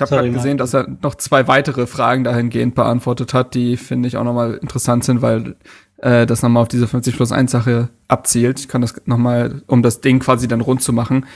hab 0.00 0.08
grad 0.08 0.32
gesehen, 0.32 0.58
dass 0.58 0.74
er 0.74 0.88
noch 1.02 1.14
zwei 1.14 1.46
weitere 1.46 1.86
Fragen 1.86 2.24
dahingehend 2.24 2.74
beantwortet 2.74 3.34
hat, 3.34 3.54
die 3.54 3.76
finde 3.76 4.08
ich 4.08 4.16
auch 4.16 4.24
nochmal 4.24 4.54
interessant 4.54 5.04
sind, 5.04 5.22
weil 5.22 5.54
äh, 5.98 6.26
das 6.26 6.42
nochmal 6.42 6.62
auf 6.62 6.68
diese 6.68 6.88
50 6.88 7.14
plus 7.16 7.30
1 7.30 7.50
Sache 7.50 7.88
abzielt. 8.08 8.58
Ich 8.58 8.68
kann 8.68 8.80
das 8.80 9.00
nochmal, 9.06 9.62
um 9.68 9.82
das 9.82 10.00
Ding 10.00 10.18
quasi 10.18 10.48
dann 10.48 10.60
rund 10.60 10.82
zu 10.82 10.92
machen. 10.92 11.26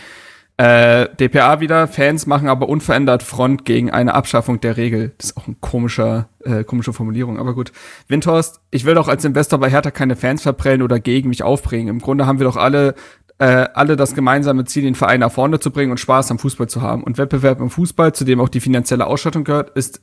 Äh, 0.59 1.09
DPA 1.16 1.61
wieder, 1.61 1.88
Fans 1.88 2.26
machen 2.26 2.48
aber 2.48 2.68
unverändert 2.68 3.22
Front 3.22 3.64
gegen 3.64 3.90
eine 3.90 4.14
Abschaffung 4.14 4.61
der 4.61 4.76
Regel. 4.76 5.12
Das 5.16 5.30
ist 5.30 5.36
auch 5.36 5.46
eine 5.46 5.57
komischer, 5.61 6.28
äh, 6.44 6.62
komische 6.62 6.92
Formulierung, 6.92 7.38
aber 7.38 7.55
gut. 7.55 7.72
Windhorst, 8.09 8.61
ich 8.70 8.84
will 8.84 8.94
doch 8.94 9.09
als 9.09 9.24
Investor 9.24 9.59
bei 9.59 9.70
Hertha 9.70 9.90
keine 9.90 10.14
Fans 10.14 10.42
verprellen 10.42 10.82
oder 10.82 11.00
gegen 11.00 11.30
mich 11.30 11.42
aufbringen. 11.42 11.88
Im 11.88 12.00
Grunde 12.00 12.26
haben 12.26 12.38
wir 12.38 12.44
doch 12.44 12.57
alle 12.57 12.94
äh, 13.42 13.68
alle 13.74 13.96
das 13.96 14.14
gemeinsame 14.14 14.64
Ziel, 14.66 14.84
den 14.84 14.94
Verein 14.94 15.18
nach 15.18 15.32
vorne 15.32 15.59
zu 15.59 15.72
bringen 15.72 15.90
und 15.90 15.98
Spaß 15.98 16.30
am 16.30 16.38
Fußball 16.38 16.68
zu 16.68 16.80
haben. 16.80 17.03
Und 17.03 17.18
Wettbewerb 17.18 17.59
im 17.59 17.70
Fußball, 17.70 18.14
zu 18.14 18.24
dem 18.24 18.40
auch 18.40 18.48
die 18.48 18.61
finanzielle 18.61 19.07
Ausstattung 19.07 19.42
gehört, 19.42 19.70
ist 19.70 20.00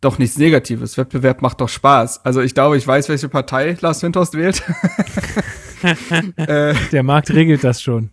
doch 0.00 0.18
nichts 0.18 0.38
Negatives. 0.38 0.98
Wettbewerb 0.98 1.40
macht 1.40 1.60
doch 1.60 1.68
Spaß. 1.68 2.24
Also 2.24 2.40
ich 2.40 2.52
glaube, 2.52 2.76
ich 2.76 2.84
weiß, 2.84 3.08
welche 3.08 3.28
Partei 3.28 3.76
Lars 3.80 4.02
Windhorst 4.02 4.34
wählt. 4.34 4.64
äh, 6.36 6.74
Der 6.90 7.02
Markt 7.04 7.30
regelt 7.30 7.62
das 7.62 7.80
schon. 7.80 8.10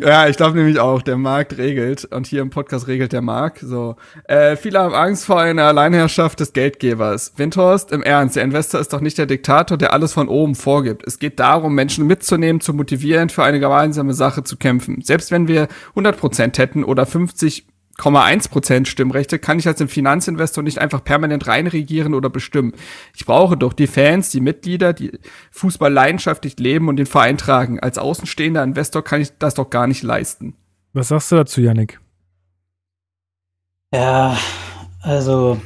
Ja, 0.00 0.26
ich 0.26 0.36
glaube 0.36 0.58
nämlich 0.58 0.80
auch, 0.80 1.02
der 1.02 1.16
Markt 1.16 1.56
regelt 1.56 2.04
und 2.06 2.26
hier 2.26 2.42
im 2.42 2.50
Podcast 2.50 2.88
regelt 2.88 3.12
der 3.12 3.22
Markt. 3.22 3.60
So, 3.60 3.94
äh, 4.24 4.56
viele 4.56 4.80
haben 4.80 4.92
Angst 4.92 5.24
vor 5.24 5.40
einer 5.40 5.62
Alleinherrschaft 5.64 6.40
des 6.40 6.52
Geldgebers. 6.52 7.34
Windhorst, 7.36 7.92
im 7.92 8.02
Ernst, 8.02 8.34
der 8.34 8.42
Investor 8.42 8.80
ist 8.80 8.92
doch 8.92 9.00
nicht 9.00 9.18
der 9.18 9.26
Diktator, 9.26 9.78
der 9.78 9.92
alles 9.92 10.12
von 10.12 10.26
oben 10.26 10.56
vorgibt. 10.56 11.06
Es 11.06 11.20
geht 11.20 11.38
darum, 11.38 11.76
Menschen 11.76 12.08
mitzunehmen, 12.08 12.60
zu 12.60 12.74
motivieren, 12.74 13.28
für 13.28 13.44
eine 13.44 13.60
gemeinsame 13.60 14.14
Sache 14.14 14.42
zu 14.42 14.56
kämpfen. 14.56 15.00
Selbst 15.00 15.30
wenn 15.30 15.46
wir 15.46 15.68
100 15.90 16.18
Prozent 16.18 16.58
hätten 16.58 16.82
oder 16.82 17.06
50 17.06 17.64
Prozent 17.96 18.88
Stimmrechte 18.88 19.38
kann 19.38 19.58
ich 19.58 19.66
als 19.68 19.80
ein 19.80 19.88
Finanzinvestor 19.88 20.64
nicht 20.64 20.78
einfach 20.78 21.04
permanent 21.04 21.46
reinregieren 21.46 22.14
oder 22.14 22.28
bestimmen. 22.28 22.72
Ich 23.14 23.24
brauche 23.24 23.56
doch 23.56 23.72
die 23.72 23.86
Fans, 23.86 24.30
die 24.30 24.40
Mitglieder, 24.40 24.92
die 24.92 25.12
Fußball 25.52 25.92
leidenschaftlich 25.92 26.58
leben 26.58 26.88
und 26.88 26.96
den 26.96 27.06
Verein 27.06 27.38
tragen. 27.38 27.80
Als 27.80 27.98
außenstehender 27.98 28.62
Investor 28.62 29.04
kann 29.04 29.20
ich 29.20 29.30
das 29.38 29.54
doch 29.54 29.70
gar 29.70 29.86
nicht 29.86 30.02
leisten. 30.02 30.54
Was 30.92 31.08
sagst 31.08 31.32
du 31.32 31.36
dazu, 31.36 31.60
Yannick? 31.60 32.00
Ja, 33.92 34.36
also, 35.02 35.60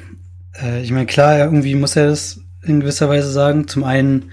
äh, 0.63 0.83
ich 0.83 0.91
meine, 0.91 1.07
klar, 1.07 1.39
irgendwie 1.39 1.75
muss 1.75 1.97
er 1.97 2.09
das 2.09 2.41
in 2.63 2.81
gewisser 2.81 3.09
Weise 3.09 3.31
sagen. 3.31 3.69
Zum 3.69 3.85
einen 3.85 4.33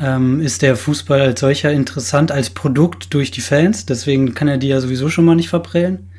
ähm, 0.00 0.40
ist 0.40 0.62
der 0.62 0.76
Fußball 0.76 1.20
als 1.20 1.40
solcher 1.40 1.72
interessant 1.72 2.30
als 2.32 2.50
Produkt 2.50 3.14
durch 3.14 3.30
die 3.30 3.40
Fans, 3.40 3.86
deswegen 3.86 4.34
kann 4.34 4.48
er 4.48 4.58
die 4.58 4.68
ja 4.68 4.80
sowieso 4.80 5.08
schon 5.08 5.24
mal 5.24 5.34
nicht 5.34 5.48
verprellen. 5.48 6.11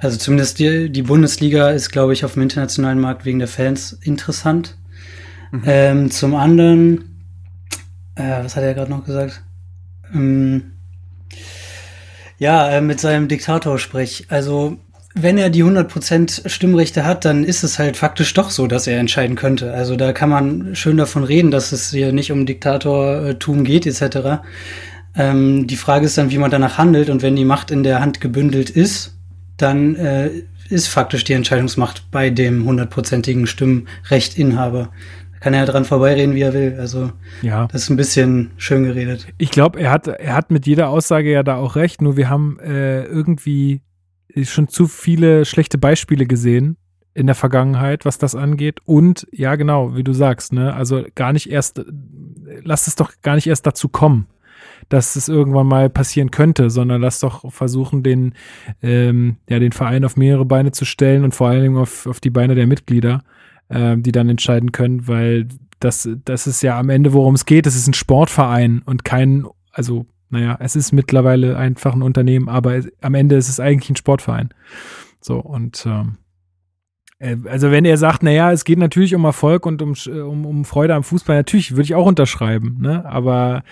Also 0.00 0.16
zumindest 0.16 0.58
die, 0.58 0.90
die 0.90 1.02
Bundesliga 1.02 1.70
ist, 1.70 1.90
glaube 1.90 2.14
ich, 2.14 2.24
auf 2.24 2.32
dem 2.32 2.42
internationalen 2.42 2.98
Markt 2.98 3.26
wegen 3.26 3.38
der 3.38 3.48
Fans 3.48 3.92
interessant. 4.02 4.76
Mhm. 5.52 5.62
Ähm, 5.66 6.10
zum 6.10 6.34
anderen, 6.34 7.22
äh, 8.14 8.42
was 8.42 8.56
hat 8.56 8.62
er 8.62 8.74
gerade 8.74 8.90
noch 8.90 9.04
gesagt? 9.04 9.42
Ähm, 10.14 10.72
ja, 12.38 12.70
äh, 12.70 12.80
mit 12.80 12.98
seinem 12.98 13.28
Diktatorsprech. 13.28 14.26
Also 14.30 14.78
wenn 15.14 15.36
er 15.36 15.50
die 15.50 15.64
100% 15.64 16.48
Stimmrechte 16.48 17.04
hat, 17.04 17.26
dann 17.26 17.44
ist 17.44 17.62
es 17.62 17.78
halt 17.78 17.98
faktisch 17.98 18.32
doch 18.32 18.50
so, 18.50 18.66
dass 18.66 18.86
er 18.86 18.98
entscheiden 18.98 19.36
könnte. 19.36 19.74
Also 19.74 19.96
da 19.96 20.14
kann 20.14 20.30
man 20.30 20.74
schön 20.74 20.96
davon 20.96 21.24
reden, 21.24 21.50
dass 21.50 21.72
es 21.72 21.90
hier 21.90 22.12
nicht 22.12 22.32
um 22.32 22.46
Diktatortum 22.46 23.64
geht 23.64 23.84
etc. 23.84 24.40
Ähm, 25.14 25.66
die 25.66 25.76
Frage 25.76 26.06
ist 26.06 26.16
dann, 26.16 26.30
wie 26.30 26.38
man 26.38 26.50
danach 26.50 26.78
handelt 26.78 27.10
und 27.10 27.20
wenn 27.20 27.36
die 27.36 27.44
Macht 27.44 27.70
in 27.70 27.82
der 27.82 28.00
Hand 28.00 28.22
gebündelt 28.22 28.70
ist, 28.70 29.19
dann 29.62 29.96
äh, 29.96 30.30
ist 30.68 30.88
faktisch 30.88 31.24
die 31.24 31.32
Entscheidungsmacht 31.32 32.10
bei 32.10 32.30
dem 32.30 32.64
hundertprozentigen 32.64 33.46
Stimmrechtinhaber. 33.46 34.90
Da 35.32 35.38
kann 35.40 35.54
er 35.54 35.66
dran 35.66 35.84
vorbeireden, 35.84 36.34
wie 36.34 36.42
er 36.42 36.52
will. 36.52 36.76
Also 36.78 37.12
ja. 37.42 37.66
das 37.66 37.82
ist 37.82 37.90
ein 37.90 37.96
bisschen 37.96 38.52
schön 38.56 38.84
geredet. 38.84 39.26
Ich 39.38 39.50
glaube, 39.50 39.80
er 39.80 39.90
hat, 39.90 40.06
er 40.06 40.34
hat 40.34 40.50
mit 40.50 40.66
jeder 40.66 40.88
Aussage 40.88 41.30
ja 41.30 41.42
da 41.42 41.56
auch 41.56 41.76
recht, 41.76 42.02
nur 42.02 42.16
wir 42.16 42.28
haben 42.28 42.58
äh, 42.60 43.04
irgendwie 43.04 43.82
schon 44.44 44.68
zu 44.68 44.86
viele 44.86 45.44
schlechte 45.44 45.78
Beispiele 45.78 46.26
gesehen 46.26 46.76
in 47.14 47.26
der 47.26 47.34
Vergangenheit, 47.34 48.04
was 48.04 48.18
das 48.18 48.36
angeht. 48.36 48.78
Und 48.84 49.26
ja, 49.32 49.56
genau, 49.56 49.96
wie 49.96 50.04
du 50.04 50.12
sagst, 50.12 50.52
ne, 50.52 50.72
also 50.72 51.04
gar 51.16 51.32
nicht 51.32 51.50
erst, 51.50 51.84
lass 52.62 52.86
es 52.86 52.94
doch 52.94 53.12
gar 53.22 53.34
nicht 53.34 53.48
erst 53.48 53.66
dazu 53.66 53.88
kommen 53.88 54.28
dass 54.90 55.16
es 55.16 55.28
irgendwann 55.28 55.68
mal 55.68 55.88
passieren 55.88 56.30
könnte, 56.30 56.68
sondern 56.68 57.00
lass 57.00 57.20
doch 57.20 57.50
versuchen, 57.50 58.02
den, 58.02 58.34
ähm, 58.82 59.36
ja, 59.48 59.58
den 59.58 59.72
Verein 59.72 60.04
auf 60.04 60.16
mehrere 60.16 60.44
Beine 60.44 60.72
zu 60.72 60.84
stellen 60.84 61.24
und 61.24 61.34
vor 61.34 61.48
allen 61.48 61.62
Dingen 61.62 61.76
auf, 61.78 62.06
auf 62.06 62.20
die 62.20 62.28
Beine 62.28 62.54
der 62.54 62.66
Mitglieder, 62.66 63.22
äh, 63.68 63.96
die 63.96 64.12
dann 64.12 64.28
entscheiden 64.28 64.72
können, 64.72 65.08
weil 65.08 65.46
das, 65.78 66.08
das 66.24 66.46
ist 66.46 66.62
ja 66.62 66.78
am 66.78 66.90
Ende, 66.90 67.12
worum 67.12 67.34
es 67.34 67.46
geht. 67.46 67.66
Es 67.66 67.76
ist 67.76 67.86
ein 67.86 67.94
Sportverein 67.94 68.82
und 68.84 69.04
kein, 69.04 69.46
also, 69.72 70.06
naja, 70.28 70.58
es 70.60 70.76
ist 70.76 70.92
mittlerweile 70.92 71.56
einfach 71.56 71.94
ein 71.94 72.02
Unternehmen, 72.02 72.48
aber 72.48 72.80
am 73.00 73.14
Ende 73.14 73.36
ist 73.36 73.48
es 73.48 73.60
eigentlich 73.60 73.90
ein 73.90 73.96
Sportverein. 73.96 74.50
So, 75.20 75.38
und 75.38 75.86
ähm, 75.86 76.08
äh, 76.08 76.12
also 77.20 77.70
wenn 77.70 77.84
er 77.84 77.98
sagt, 77.98 78.22
naja, 78.22 78.50
es 78.50 78.64
geht 78.64 78.78
natürlich 78.78 79.14
um 79.14 79.24
Erfolg 79.24 79.66
und 79.66 79.82
um, 79.82 79.94
um, 80.06 80.46
um 80.46 80.64
Freude 80.64 80.94
am 80.94 81.04
Fußball, 81.04 81.36
natürlich 81.36 81.72
würde 81.72 81.82
ich 81.82 81.94
auch 81.94 82.06
unterschreiben, 82.06 82.78
ne? 82.80 83.04
Aber 83.04 83.62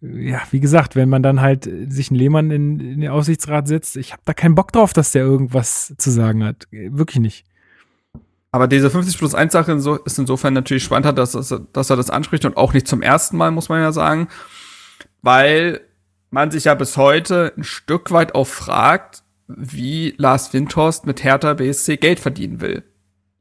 ja, 0.00 0.42
wie 0.50 0.60
gesagt, 0.60 0.96
wenn 0.96 1.08
man 1.08 1.22
dann 1.22 1.40
halt 1.40 1.70
sich 1.88 2.10
einen 2.10 2.18
Lehmann 2.18 2.50
in, 2.50 2.80
in 2.80 3.00
den 3.00 3.10
Aussichtsrat 3.10 3.68
setzt, 3.68 3.96
ich 3.96 4.12
habe 4.12 4.22
da 4.24 4.34
keinen 4.34 4.56
Bock 4.56 4.72
drauf, 4.72 4.92
dass 4.92 5.12
der 5.12 5.22
irgendwas 5.22 5.94
zu 5.98 6.10
sagen 6.10 6.44
hat. 6.44 6.66
Wirklich 6.70 7.20
nicht. 7.20 7.44
Aber 8.50 8.66
diese 8.66 8.90
50 8.90 9.18
plus 9.18 9.34
1 9.34 9.52
Sache 9.52 9.72
ist 9.72 10.18
insofern 10.18 10.54
natürlich 10.54 10.82
spannender, 10.82 11.12
dass, 11.12 11.32
dass 11.72 11.90
er 11.90 11.96
das 11.96 12.10
anspricht 12.10 12.44
und 12.44 12.56
auch 12.56 12.72
nicht 12.72 12.88
zum 12.88 13.02
ersten 13.02 13.36
Mal, 13.36 13.50
muss 13.50 13.68
man 13.68 13.80
ja 13.80 13.92
sagen, 13.92 14.28
weil 15.22 15.80
man 16.30 16.50
sich 16.50 16.64
ja 16.64 16.74
bis 16.74 16.96
heute 16.96 17.52
ein 17.56 17.64
Stück 17.64 18.10
weit 18.10 18.34
auch 18.34 18.46
fragt, 18.46 19.22
wie 19.46 20.14
Lars 20.16 20.52
Windhorst 20.52 21.06
mit 21.06 21.22
Hertha 21.22 21.54
BSC 21.54 21.98
Geld 21.98 22.18
verdienen 22.18 22.60
will. 22.60 22.82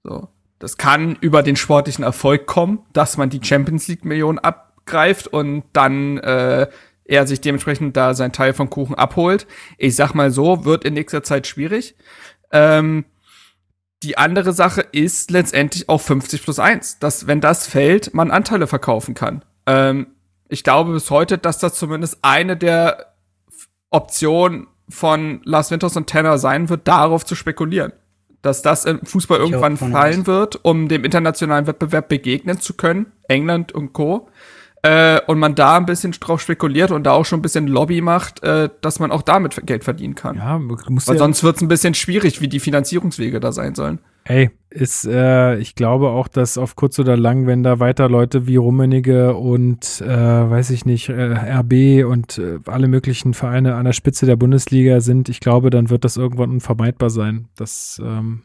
So. 0.06 0.28
Das 0.60 0.78
kann 0.78 1.18
über 1.20 1.44
den 1.44 1.56
sportlichen 1.56 2.04
Erfolg 2.04 2.46
kommen, 2.46 2.80
dass 2.94 3.18
man 3.18 3.30
die 3.30 3.44
Champions 3.44 3.88
League 3.88 4.06
Millionen 4.06 4.40
abgreift 4.40 5.28
und 5.28 5.64
dann 5.74 6.18
äh, 6.20 6.68
er 7.04 7.28
sich 7.28 7.42
dementsprechend 7.42 7.98
da 7.98 8.14
sein 8.14 8.32
Teil 8.32 8.54
vom 8.54 8.70
Kuchen 8.70 8.96
abholt. 8.96 9.48
Ich 9.78 9.96
sag 9.96 10.14
mal 10.14 10.32
so, 10.32 10.64
wird 10.64 10.86
in 10.86 10.94
nächster 10.94 11.24
Zeit 11.24 11.46
schwierig. 11.48 11.96
Ähm, 12.52 13.06
die 14.04 14.18
andere 14.18 14.54
Sache 14.54 14.82
ist 14.82 15.32
letztendlich 15.32 15.90
auch 15.90 16.02
50 16.02 16.44
plus 16.44 16.60
1, 16.60 17.00
dass, 17.00 17.28
wenn 17.28 17.42
das 17.42 17.68
fällt, 17.68 18.14
man 18.14 18.32
Anteile 18.32 18.68
verkaufen 18.68 19.16
kann. 19.16 19.44
Ähm, 19.66 20.08
ich 20.48 20.64
glaube 20.64 20.94
bis 20.94 21.10
heute, 21.10 21.38
dass 21.38 21.58
das 21.58 21.74
zumindest 21.74 22.20
eine 22.22 22.56
der 22.56 23.14
Optionen 23.90 24.68
von 24.88 25.42
Lars 25.44 25.72
Winters 25.72 25.98
und 25.98 26.10
Tanner 26.10 26.38
sein 26.38 26.70
wird, 26.70 26.88
darauf 26.88 27.26
zu 27.26 27.36
spekulieren. 27.36 27.94
Dass 28.46 28.62
das 28.62 28.86
im 28.86 29.04
Fußball 29.04 29.40
irgendwann 29.40 29.76
fallen 29.76 30.28
wird, 30.28 30.64
um 30.64 30.88
dem 30.88 31.04
internationalen 31.04 31.66
Wettbewerb 31.66 32.10
begegnen 32.10 32.60
zu 32.60 32.76
können, 32.76 33.08
England 33.28 33.72
und 33.72 33.92
Co. 33.92 34.30
Äh, 34.84 35.20
und 35.26 35.40
man 35.40 35.56
da 35.56 35.78
ein 35.78 35.88
bisschen 35.88 36.12
drauf 36.12 36.42
spekuliert 36.42 36.92
und 36.92 37.06
da 37.06 37.14
auch 37.14 37.26
schon 37.26 37.40
ein 37.40 37.42
bisschen 37.42 37.68
Lobby 37.68 38.02
macht, 38.02 38.44
äh, 38.44 38.70
dass 38.82 39.00
man 39.00 39.12
auch 39.12 39.24
damit 39.24 39.66
Geld 39.66 39.84
verdienen 39.84 40.14
kann. 40.14 40.38
Ja, 40.38 40.60
muss 40.60 41.08
Weil 41.08 41.16
ja 41.16 41.20
sonst 41.20 41.44
wird 41.44 41.56
es 41.56 41.64
ein 41.64 41.68
bisschen 41.68 41.96
schwierig, 41.96 42.40
wie 42.40 42.48
die 42.48 42.60
Finanzierungswege 42.60 43.40
da 43.40 43.52
sein 43.52 43.74
sollen. 43.74 43.98
Ey, 44.28 44.50
ist, 44.72 45.06
äh, 45.06 45.58
ich 45.60 45.76
glaube 45.76 46.10
auch, 46.10 46.28
dass 46.28 46.58
auf 46.58 46.76
kurz 46.76 46.98
oder 46.98 47.16
lang, 47.16 47.46
wenn 47.46 47.62
da 47.62 47.80
weiter 47.80 48.10
Leute 48.10 48.48
wie 48.48 48.56
Rummenige 48.56 49.36
und, 49.36 50.02
äh, 50.02 50.08
weiß 50.08 50.72
ich 50.72 50.84
nicht, 50.84 51.10
äh, 51.10 51.34
RB 51.34 52.06
und 52.06 52.40
äh, 52.40 52.60
alle 52.66 52.88
möglichen 52.88 53.36
Vereine 53.36 53.76
an 53.76 53.86
der 53.86 53.94
Spitze 53.94 54.26
der 54.26 54.36
Bundesliga 54.36 55.00
sind, 55.00 55.30
ich 55.30 55.40
glaube, 55.40 55.70
dann 55.70 55.92
wird 55.92 56.04
das 56.04 56.18
irgendwann 56.18 56.50
unvermeidbar 56.50 57.12
sein. 57.12 57.48
Das, 57.56 58.02
ähm, 58.04 58.42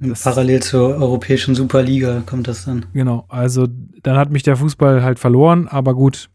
das 0.00 0.24
Parallel 0.24 0.62
zur 0.62 0.96
europäischen 0.96 1.54
Superliga 1.54 2.22
kommt 2.26 2.46
das 2.46 2.66
dann. 2.66 2.84
Genau, 2.92 3.24
also 3.28 3.66
dann 4.02 4.16
hat 4.16 4.30
mich 4.30 4.42
der 4.42 4.56
Fußball 4.56 5.02
halt 5.02 5.18
verloren, 5.18 5.68
aber 5.68 5.94
gut, 5.94 6.28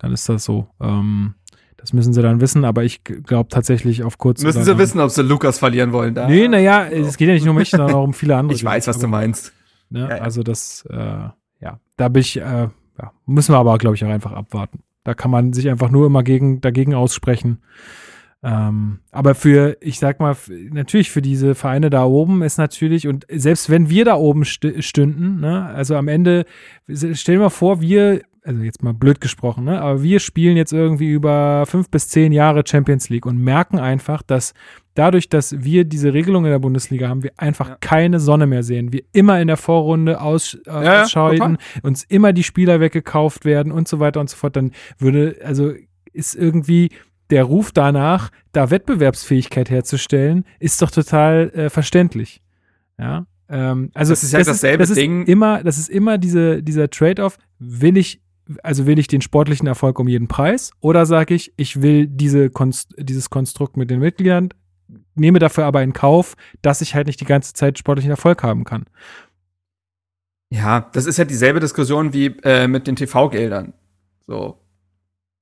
dann 0.00 0.12
ist 0.12 0.28
das 0.28 0.44
so. 0.44 0.68
Ähm, 0.80 1.34
das 1.78 1.92
müssen 1.92 2.12
sie 2.12 2.20
dann 2.22 2.40
wissen, 2.40 2.64
aber 2.64 2.82
ich 2.82 3.04
glaube 3.04 3.48
tatsächlich 3.48 4.02
auf 4.02 4.18
kurz. 4.18 4.42
Müssen 4.42 4.64
sie 4.64 4.76
wissen, 4.78 5.00
ob 5.00 5.10
sie 5.10 5.22
Lukas 5.22 5.60
verlieren 5.60 5.92
wollen 5.92 6.14
da. 6.14 6.28
Nee, 6.28 6.48
naja, 6.48 6.84
es 6.86 7.16
geht 7.16 7.28
ja 7.28 7.34
nicht 7.34 7.44
nur 7.44 7.52
um 7.52 7.58
mich, 7.58 7.70
sondern 7.70 7.94
auch 7.94 8.04
um 8.04 8.12
viele 8.12 8.36
andere. 8.36 8.56
Ich 8.56 8.64
weiß, 8.64 8.88
was 8.88 8.98
du 8.98 9.06
meinst. 9.06 9.52
Ne? 9.88 10.00
Ja, 10.00 10.16
ja. 10.16 10.22
Also 10.22 10.42
das, 10.42 10.86
äh, 10.90 10.96
ja, 11.60 11.80
da 11.96 12.08
bin 12.08 12.20
ich, 12.20 12.36
äh, 12.36 12.42
ja, 12.42 13.12
müssen 13.26 13.54
wir 13.54 13.58
aber, 13.58 13.78
glaube 13.78 13.94
ich, 13.94 14.04
auch 14.04 14.08
einfach 14.08 14.32
abwarten. 14.32 14.80
Da 15.04 15.14
kann 15.14 15.30
man 15.30 15.52
sich 15.52 15.70
einfach 15.70 15.90
nur 15.90 16.06
immer 16.06 16.24
gegen, 16.24 16.60
dagegen 16.60 16.94
aussprechen. 16.94 17.62
Ähm, 18.42 18.98
aber 19.10 19.34
für, 19.34 19.76
ich 19.80 20.00
sag 20.00 20.20
mal, 20.20 20.36
natürlich 20.70 21.10
für 21.10 21.22
diese 21.22 21.54
Vereine 21.54 21.90
da 21.90 22.04
oben 22.04 22.42
ist 22.42 22.58
natürlich, 22.58 23.06
und 23.06 23.24
selbst 23.30 23.70
wenn 23.70 23.88
wir 23.88 24.04
da 24.04 24.16
oben 24.16 24.44
st 24.44 24.84
stünden, 24.84 25.40
ne, 25.40 25.66
also 25.66 25.96
am 25.96 26.08
Ende, 26.08 26.44
stell 26.88 27.36
dir 27.36 27.42
mal 27.42 27.50
vor, 27.50 27.80
wir 27.80 28.20
also 28.44 28.62
jetzt 28.62 28.82
mal 28.82 28.94
blöd 28.94 29.20
gesprochen, 29.20 29.64
ne? 29.64 29.80
aber 29.80 30.02
wir 30.02 30.20
spielen 30.20 30.56
jetzt 30.56 30.72
irgendwie 30.72 31.10
über 31.10 31.64
fünf 31.66 31.90
bis 31.90 32.08
zehn 32.08 32.32
Jahre 32.32 32.62
Champions 32.66 33.08
League 33.08 33.26
und 33.26 33.38
merken 33.38 33.78
einfach, 33.78 34.22
dass 34.22 34.54
dadurch, 34.94 35.28
dass 35.28 35.62
wir 35.62 35.84
diese 35.84 36.12
Regelung 36.12 36.44
in 36.44 36.50
der 36.50 36.58
Bundesliga 36.58 37.08
haben, 37.08 37.22
wir 37.22 37.32
einfach 37.36 37.68
ja. 37.68 37.76
keine 37.80 38.20
Sonne 38.20 38.46
mehr 38.46 38.62
sehen. 38.62 38.92
Wir 38.92 39.02
immer 39.12 39.40
in 39.40 39.46
der 39.46 39.56
Vorrunde 39.56 40.20
aus, 40.20 40.54
äh, 40.66 40.84
ja, 40.84 41.02
ausscheiden, 41.04 41.58
uns 41.82 42.04
immer 42.04 42.32
die 42.32 42.42
Spieler 42.42 42.80
weggekauft 42.80 43.44
werden 43.44 43.70
und 43.70 43.86
so 43.86 44.00
weiter 44.00 44.20
und 44.20 44.28
so 44.28 44.36
fort, 44.36 44.56
dann 44.56 44.72
würde, 44.98 45.36
also 45.44 45.72
ist 46.12 46.34
irgendwie 46.34 46.90
der 47.30 47.44
Ruf 47.44 47.72
danach, 47.72 48.30
da 48.52 48.70
Wettbewerbsfähigkeit 48.70 49.70
herzustellen, 49.70 50.44
ist 50.58 50.82
doch 50.82 50.90
total 50.90 51.50
äh, 51.50 51.70
verständlich. 51.70 52.42
Ja. 52.98 53.26
Ähm, 53.48 53.90
also 53.94 54.12
das 54.12 54.22
ist 54.22 54.32
ja 54.32 54.40
das 54.40 54.48
dasselbe 54.48 54.82
ist, 54.82 54.90
das 54.90 54.98
Ding. 54.98 55.22
Ist 55.22 55.28
immer, 55.28 55.62
das 55.62 55.78
ist 55.78 55.88
immer 55.88 56.18
diese, 56.18 56.62
dieser 56.62 56.90
Trade-off. 56.90 57.38
Will 57.58 57.96
ich 57.96 58.20
also 58.62 58.86
will 58.86 58.98
ich 58.98 59.08
den 59.08 59.20
sportlichen 59.20 59.66
Erfolg 59.66 59.98
um 59.98 60.08
jeden 60.08 60.28
Preis 60.28 60.70
oder 60.80 61.06
sage 61.06 61.34
ich, 61.34 61.52
ich 61.56 61.82
will 61.82 62.06
diese 62.06 62.50
Konst 62.50 62.94
dieses 62.98 63.30
Konstrukt 63.30 63.76
mit 63.76 63.90
den 63.90 64.00
Mitgliedern, 64.00 64.50
nehme 65.14 65.38
dafür 65.38 65.64
aber 65.64 65.82
in 65.82 65.92
Kauf, 65.92 66.34
dass 66.62 66.80
ich 66.80 66.94
halt 66.94 67.06
nicht 67.06 67.20
die 67.20 67.26
ganze 67.26 67.52
Zeit 67.52 67.78
sportlichen 67.78 68.10
Erfolg 68.10 68.42
haben 68.42 68.64
kann. 68.64 68.86
Ja, 70.50 70.88
das 70.92 71.06
ist 71.06 71.18
ja 71.18 71.24
dieselbe 71.24 71.60
Diskussion 71.60 72.12
wie 72.14 72.26
äh, 72.42 72.68
mit 72.68 72.86
den 72.86 72.96
TV-Geldern. 72.96 73.74
So. 74.26 74.58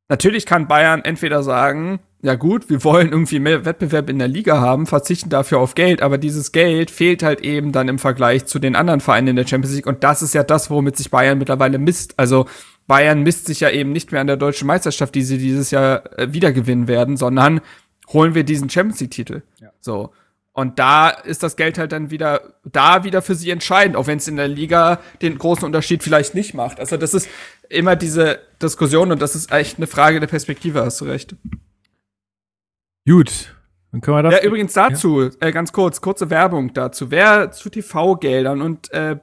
Natürlich 0.09 0.47
kann 0.47 0.69
Bayern 0.69 1.03
entweder 1.03 1.43
sagen, 1.43 2.01
ja 2.23 2.35
gut, 2.35 2.71
wir 2.71 2.83
wollen 2.83 3.11
irgendwie 3.11 3.39
mehr 3.39 3.65
Wettbewerb 3.65 4.09
in 4.09 4.19
der 4.19 4.29
Liga 4.29 4.61
haben, 4.61 4.87
verzichten 4.87 5.31
dafür 5.31 5.59
auf 5.59 5.75
Geld, 5.75 6.03
aber 6.03 6.19
dieses 6.19 6.51
Geld 6.51 6.91
fehlt 6.91 7.23
halt 7.23 7.41
eben 7.41 7.73
dann 7.73 7.89
im 7.89 7.99
Vergleich 7.99 8.47
zu 8.47 8.59
den 8.59 8.75
anderen 8.75 9.01
Vereinen 9.01 9.29
in 9.29 9.37
der 9.37 9.47
Champions 9.47 9.77
League 9.77 9.87
und 9.87 10.03
das 10.03 10.23
ist 10.23 10.35
ja 10.35 10.43
das, 10.43 10.71
womit 10.71 10.97
sich 10.97 11.11
Bayern 11.11 11.39
mittlerweile 11.39 11.79
misst. 11.79 12.19
Also 12.19 12.47
Bayern 12.87 13.23
misst 13.23 13.47
sich 13.47 13.61
ja 13.61 13.71
eben 13.71 13.93
nicht 13.93 14.13
mehr 14.13 14.21
an 14.21 14.27
der 14.27 14.37
deutschen 14.37 14.67
Meisterschaft, 14.67 15.15
die 15.15 15.23
sie 15.23 15.39
dieses 15.39 15.71
Jahr 15.71 16.19
äh, 16.19 16.33
wieder 16.33 16.53
gewinnen 16.53 16.89
werden, 16.89 17.17
sondern 17.17 17.61
holen 18.09 18.35
wir 18.35 18.45
diesen 18.45 18.71
Champions 18.71 19.01
League 19.01 19.11
Titel. 19.11 19.43
Ja. 19.61 19.71
So. 19.81 20.13
Und 20.53 20.79
da 20.79 21.11
ist 21.11 21.43
das 21.43 21.57
Geld 21.57 21.77
halt 21.77 21.93
dann 21.93 22.11
wieder, 22.11 22.55
da 22.65 23.05
wieder 23.05 23.21
für 23.21 23.35
sie 23.35 23.51
entscheidend, 23.51 23.95
auch 23.95 24.07
wenn 24.07 24.19
es 24.19 24.27
in 24.27 24.37
der 24.37 24.49
Liga 24.49 25.01
den 25.21 25.37
großen 25.37 25.65
Unterschied 25.65 26.03
vielleicht 26.03 26.35
nicht 26.35 26.55
macht. 26.55 26.81
Also 26.81 26.97
das 26.97 27.13
ist 27.13 27.29
immer 27.69 27.95
diese 27.95 28.39
Diskussion 28.63 29.13
und 29.13 29.21
das 29.21 29.35
ist 29.35 29.53
echt 29.53 29.77
eine 29.77 29.87
Frage 29.87 30.19
der 30.19 30.29
Perspektive, 30.29 30.83
hast 30.83 31.01
du 31.01 31.05
recht. 31.05 31.37
Gut. 33.07 33.55
Dann 33.93 34.01
können 34.01 34.17
wir 34.17 34.23
das. 34.23 34.35
Ja, 34.35 34.43
übrigens 34.43 34.73
dazu, 34.73 35.25
ja. 35.25 35.31
Äh, 35.41 35.53
ganz 35.53 35.73
kurz, 35.73 36.01
kurze 36.01 36.31
Werbung 36.31 36.73
dazu. 36.73 37.11
Wer 37.11 37.53
zu 37.53 37.69
TV-Geldern 37.69 38.63
und 38.63 38.91
äh, 38.93 39.17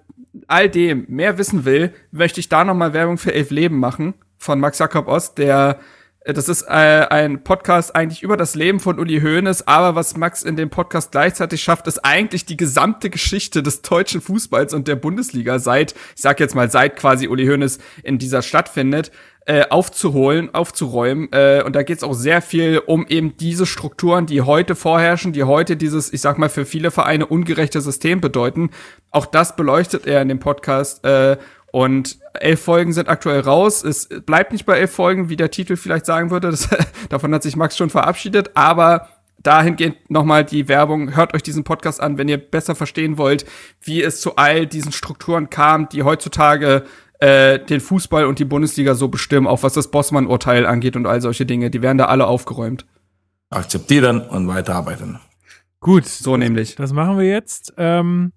all 0.47 0.69
dem 0.69 1.05
mehr 1.07 1.37
wissen 1.37 1.65
will, 1.65 1.93
möchte 2.11 2.39
ich 2.39 2.49
da 2.49 2.63
nochmal 2.63 2.93
Werbung 2.93 3.17
für 3.17 3.33
Elf 3.33 3.51
Leben 3.51 3.79
machen 3.79 4.13
von 4.37 4.59
Max 4.59 4.79
Jakob 4.79 5.07
Ost, 5.07 5.37
der 5.37 5.79
äh, 6.23 6.33
das 6.33 6.49
ist 6.49 6.63
äh, 6.63 7.07
ein 7.09 7.43
Podcast 7.43 7.95
eigentlich 7.95 8.23
über 8.23 8.37
das 8.37 8.55
Leben 8.55 8.79
von 8.79 8.99
Uli 8.99 9.21
Hoeneß, 9.21 9.67
aber 9.67 9.95
was 9.95 10.17
Max 10.17 10.43
in 10.43 10.55
dem 10.55 10.69
Podcast 10.69 11.11
gleichzeitig 11.11 11.61
schafft, 11.61 11.87
ist 11.87 11.99
eigentlich 11.99 12.45
die 12.45 12.57
gesamte 12.57 13.09
Geschichte 13.09 13.63
des 13.63 13.81
deutschen 13.81 14.21
Fußballs 14.21 14.73
und 14.73 14.87
der 14.87 14.95
Bundesliga 14.95 15.59
seit, 15.59 15.93
ich 16.15 16.21
sag 16.21 16.39
jetzt 16.39 16.55
mal, 16.55 16.69
seit 16.69 16.95
quasi 16.95 17.27
Uli 17.27 17.45
Hoeneß 17.45 17.79
in 18.03 18.17
dieser 18.17 18.41
Stadt 18.41 18.69
findet, 18.69 19.11
äh, 19.45 19.65
aufzuholen, 19.69 20.53
aufzuräumen. 20.53 21.27
Äh, 21.31 21.63
und 21.65 21.75
da 21.75 21.83
geht 21.83 21.97
es 21.97 22.03
auch 22.03 22.13
sehr 22.13 22.41
viel 22.41 22.81
um 22.85 23.05
eben 23.07 23.35
diese 23.37 23.65
Strukturen, 23.65 24.25
die 24.25 24.41
heute 24.41 24.75
vorherrschen, 24.75 25.33
die 25.33 25.43
heute 25.43 25.75
dieses, 25.75 26.13
ich 26.13 26.21
sag 26.21 26.37
mal, 26.37 26.49
für 26.49 26.65
viele 26.65 26.91
Vereine 26.91 27.25
ungerechte 27.25 27.81
System 27.81 28.21
bedeuten. 28.21 28.69
Auch 29.11 29.25
das 29.25 29.55
beleuchtet 29.55 30.07
er 30.07 30.21
in 30.21 30.29
dem 30.29 30.39
Podcast. 30.39 31.03
Äh, 31.05 31.37
und 31.71 32.19
elf 32.35 32.61
Folgen 32.61 32.93
sind 32.93 33.09
aktuell 33.09 33.39
raus. 33.39 33.83
Es 33.83 34.07
bleibt 34.07 34.51
nicht 34.51 34.65
bei 34.65 34.77
elf 34.77 34.91
Folgen, 34.91 35.29
wie 35.29 35.35
der 35.35 35.49
Titel 35.51 35.75
vielleicht 35.75 36.05
sagen 36.05 36.29
würde. 36.29 36.51
Das, 36.51 36.69
davon 37.09 37.33
hat 37.33 37.43
sich 37.43 37.55
Max 37.55 37.75
schon 37.75 37.89
verabschiedet. 37.89 38.51
Aber 38.53 39.09
dahingehend 39.43 40.09
nochmal 40.09 40.45
die 40.45 40.67
Werbung. 40.67 41.15
Hört 41.15 41.33
euch 41.33 41.43
diesen 41.43 41.63
Podcast 41.63 42.01
an, 42.01 42.17
wenn 42.17 42.29
ihr 42.29 42.37
besser 42.37 42.75
verstehen 42.75 43.17
wollt, 43.17 43.45
wie 43.81 44.01
es 44.01 44.21
zu 44.21 44.37
all 44.37 44.65
diesen 44.65 44.91
Strukturen 44.91 45.49
kam, 45.49 45.89
die 45.89 46.03
heutzutage 46.03 46.83
äh, 47.23 47.57
den 47.57 47.79
Fußball 47.79 48.25
und 48.25 48.39
die 48.39 48.45
Bundesliga 48.45 48.95
so 48.95 49.07
bestimmen, 49.07 49.47
auch 49.47 49.63
was 49.63 49.73
das 49.73 49.89
Bossmann-Urteil 49.89 50.65
angeht 50.65 50.97
und 50.97 51.07
all 51.07 51.21
solche 51.21 51.45
Dinge. 51.45 51.69
Die 51.69 51.81
werden 51.81 51.97
da 51.97 52.05
alle 52.05 52.27
aufgeräumt. 52.27 52.85
Akzeptieren 53.49 54.19
und 54.21 54.47
weiterarbeiten. 54.49 55.19
Gut, 55.79 56.05
so 56.05 56.35
nämlich. 56.35 56.75
Das 56.75 56.91
machen 56.91 57.17
wir 57.17 57.25
jetzt. 57.25 57.73
Ähm 57.77 58.33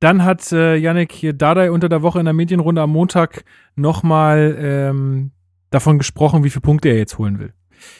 dann 0.00 0.22
hat 0.22 0.52
äh, 0.52 0.76
Yannick 0.76 1.32
Dardai 1.38 1.70
unter 1.70 1.88
der 1.88 2.02
Woche 2.02 2.18
in 2.18 2.26
der 2.26 2.34
Medienrunde 2.34 2.82
am 2.82 2.90
Montag 2.90 3.42
nochmal 3.74 4.54
ähm, 4.58 5.30
davon 5.70 5.96
gesprochen, 5.96 6.44
wie 6.44 6.50
viele 6.50 6.60
Punkte 6.60 6.90
er 6.90 6.98
jetzt 6.98 7.16
holen 7.16 7.38
will. 7.38 7.54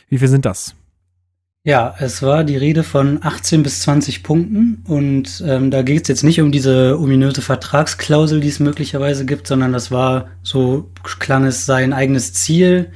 Wie 0.08 0.18
viel 0.18 0.28
sind 0.28 0.44
das? 0.44 0.76
Ja, 1.66 1.94
es 1.98 2.20
war 2.20 2.44
die 2.44 2.58
Rede 2.58 2.82
von 2.82 3.20
18 3.22 3.62
bis 3.62 3.80
20 3.80 4.22
Punkten 4.22 4.82
und 4.86 5.42
ähm, 5.46 5.70
da 5.70 5.80
geht 5.80 6.02
es 6.02 6.08
jetzt 6.08 6.22
nicht 6.22 6.42
um 6.42 6.52
diese 6.52 7.00
ominöse 7.00 7.40
Vertragsklausel, 7.40 8.40
die 8.40 8.48
es 8.48 8.60
möglicherweise 8.60 9.24
gibt, 9.24 9.46
sondern 9.46 9.72
das 9.72 9.90
war, 9.90 10.26
so 10.42 10.90
klang 11.18 11.46
es, 11.46 11.64
sein 11.64 11.94
eigenes 11.94 12.34
Ziel 12.34 12.90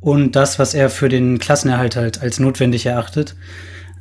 und 0.00 0.36
das, 0.36 0.58
was 0.58 0.72
er 0.72 0.88
für 0.88 1.10
den 1.10 1.38
Klassenerhalt 1.38 1.96
halt 1.96 2.22
als 2.22 2.40
notwendig 2.40 2.86
erachtet. 2.86 3.36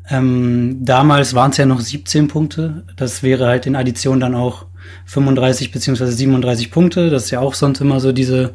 Ähm, 0.09 0.77
damals 0.79 1.33
waren 1.33 1.51
es 1.51 1.57
ja 1.57 1.65
noch 1.65 1.81
17 1.81 2.29
Punkte. 2.29 2.85
Das 2.95 3.23
wäre 3.23 3.47
halt 3.47 3.65
in 3.65 3.75
Addition 3.75 4.21
dann 4.21 4.35
auch 4.35 4.67
35 5.05 5.73
beziehungsweise 5.73 6.13
37 6.13 6.71
Punkte. 6.71 7.09
Das 7.09 7.25
ist 7.25 7.31
ja 7.31 7.41
auch 7.41 7.55
sonst 7.55 7.81
immer 7.81 7.99
so 7.99 8.13
diese 8.13 8.53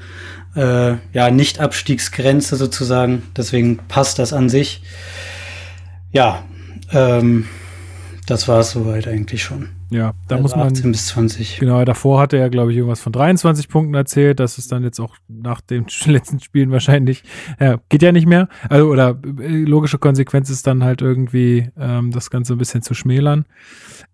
äh, 0.56 0.94
ja, 1.12 1.30
Nicht-Abstiegsgrenze 1.30 2.56
sozusagen. 2.56 3.24
Deswegen 3.36 3.80
passt 3.86 4.18
das 4.18 4.32
an 4.32 4.48
sich. 4.48 4.80
Ja, 6.12 6.42
ähm, 6.92 7.46
das 8.26 8.46
war 8.48 8.60
es 8.60 8.70
soweit 8.72 9.08
eigentlich 9.08 9.42
schon. 9.42 9.70
Ja, 9.90 10.12
da 10.28 10.36
Also 10.36 10.42
muss 10.42 10.56
man. 10.56 10.66
18 10.68 10.92
bis 10.92 11.06
20. 11.06 11.60
Genau, 11.60 11.82
davor 11.84 12.20
hatte 12.20 12.36
er, 12.36 12.50
glaube 12.50 12.72
ich, 12.72 12.76
irgendwas 12.76 13.00
von 13.00 13.12
23 13.12 13.68
Punkten 13.68 13.94
erzählt. 13.94 14.38
Das 14.38 14.58
ist 14.58 14.70
dann 14.70 14.84
jetzt 14.84 15.00
auch 15.00 15.16
nach 15.28 15.62
den 15.62 15.86
letzten 16.04 16.40
Spielen 16.40 16.70
wahrscheinlich, 16.70 17.22
ja, 17.58 17.80
geht 17.88 18.02
ja 18.02 18.12
nicht 18.12 18.26
mehr. 18.26 18.48
Also, 18.68 18.86
oder 18.90 19.18
äh, 19.40 19.48
logische 19.64 19.98
Konsequenz 19.98 20.50
ist 20.50 20.66
dann 20.66 20.84
halt 20.84 21.00
irgendwie, 21.00 21.70
ähm, 21.78 22.10
das 22.10 22.28
Ganze 22.28 22.52
ein 22.52 22.58
bisschen 22.58 22.82
zu 22.82 22.92
schmälern. 22.92 23.46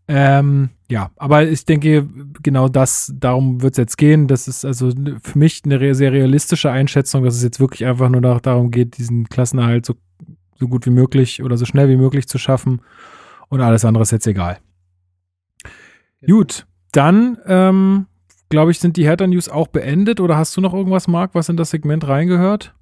Ähm, 0.07 0.69
ja, 0.89 1.11
aber 1.17 1.49
ich 1.49 1.65
denke, 1.65 2.07
genau 2.43 2.69
das, 2.69 3.13
darum 3.19 3.63
wird 3.63 3.73
es 3.73 3.79
jetzt 3.79 3.99
gehen. 3.99 4.29
Das 4.29 4.47
ist 4.47 4.65
also 4.65 4.91
für 5.23 5.39
mich 5.39 5.63
eine 5.65 5.95
sehr 5.95 6.13
realistische 6.13 6.71
Einschätzung, 6.71 7.25
dass 7.25 7.35
es 7.35 7.43
jetzt 7.43 7.59
wirklich 7.59 7.87
einfach 7.87 8.11
nur 8.11 8.21
noch 8.21 8.41
darum 8.41 8.71
geht, 8.71 8.99
diesen 8.99 9.29
Klassenerhalt 9.29 9.87
so, 9.87 9.95
so 10.59 10.69
gut 10.69 10.87
wie 10.87 10.91
möglich 10.91 11.43
oder 11.43 11.57
so 11.57 11.65
schnell 11.65 11.89
wie 11.89 11.97
möglich 11.97 12.29
zu 12.29 12.39
schaffen. 12.39 12.81
Und 13.49 13.61
alles 13.61 13.85
andere 13.85 14.03
ist 14.03 14.13
jetzt 14.13 14.27
egal. 14.27 14.59
Gut, 16.27 16.67
dann 16.93 17.39
ähm, 17.47 18.07
glaube 18.49 18.71
ich, 18.71 18.79
sind 18.79 18.97
die 18.97 19.05
Hertha 19.05 19.27
News 19.27 19.49
auch 19.49 19.69
beendet 19.69 20.21
oder 20.21 20.37
hast 20.37 20.57
du 20.57 20.61
noch 20.61 20.73
irgendwas, 20.75 21.09
Marc, 21.09 21.35
was 21.35 21.49
in 21.49 21.57
das 21.57 21.71
Segment 21.71 22.07
reingehört? 22.09 22.75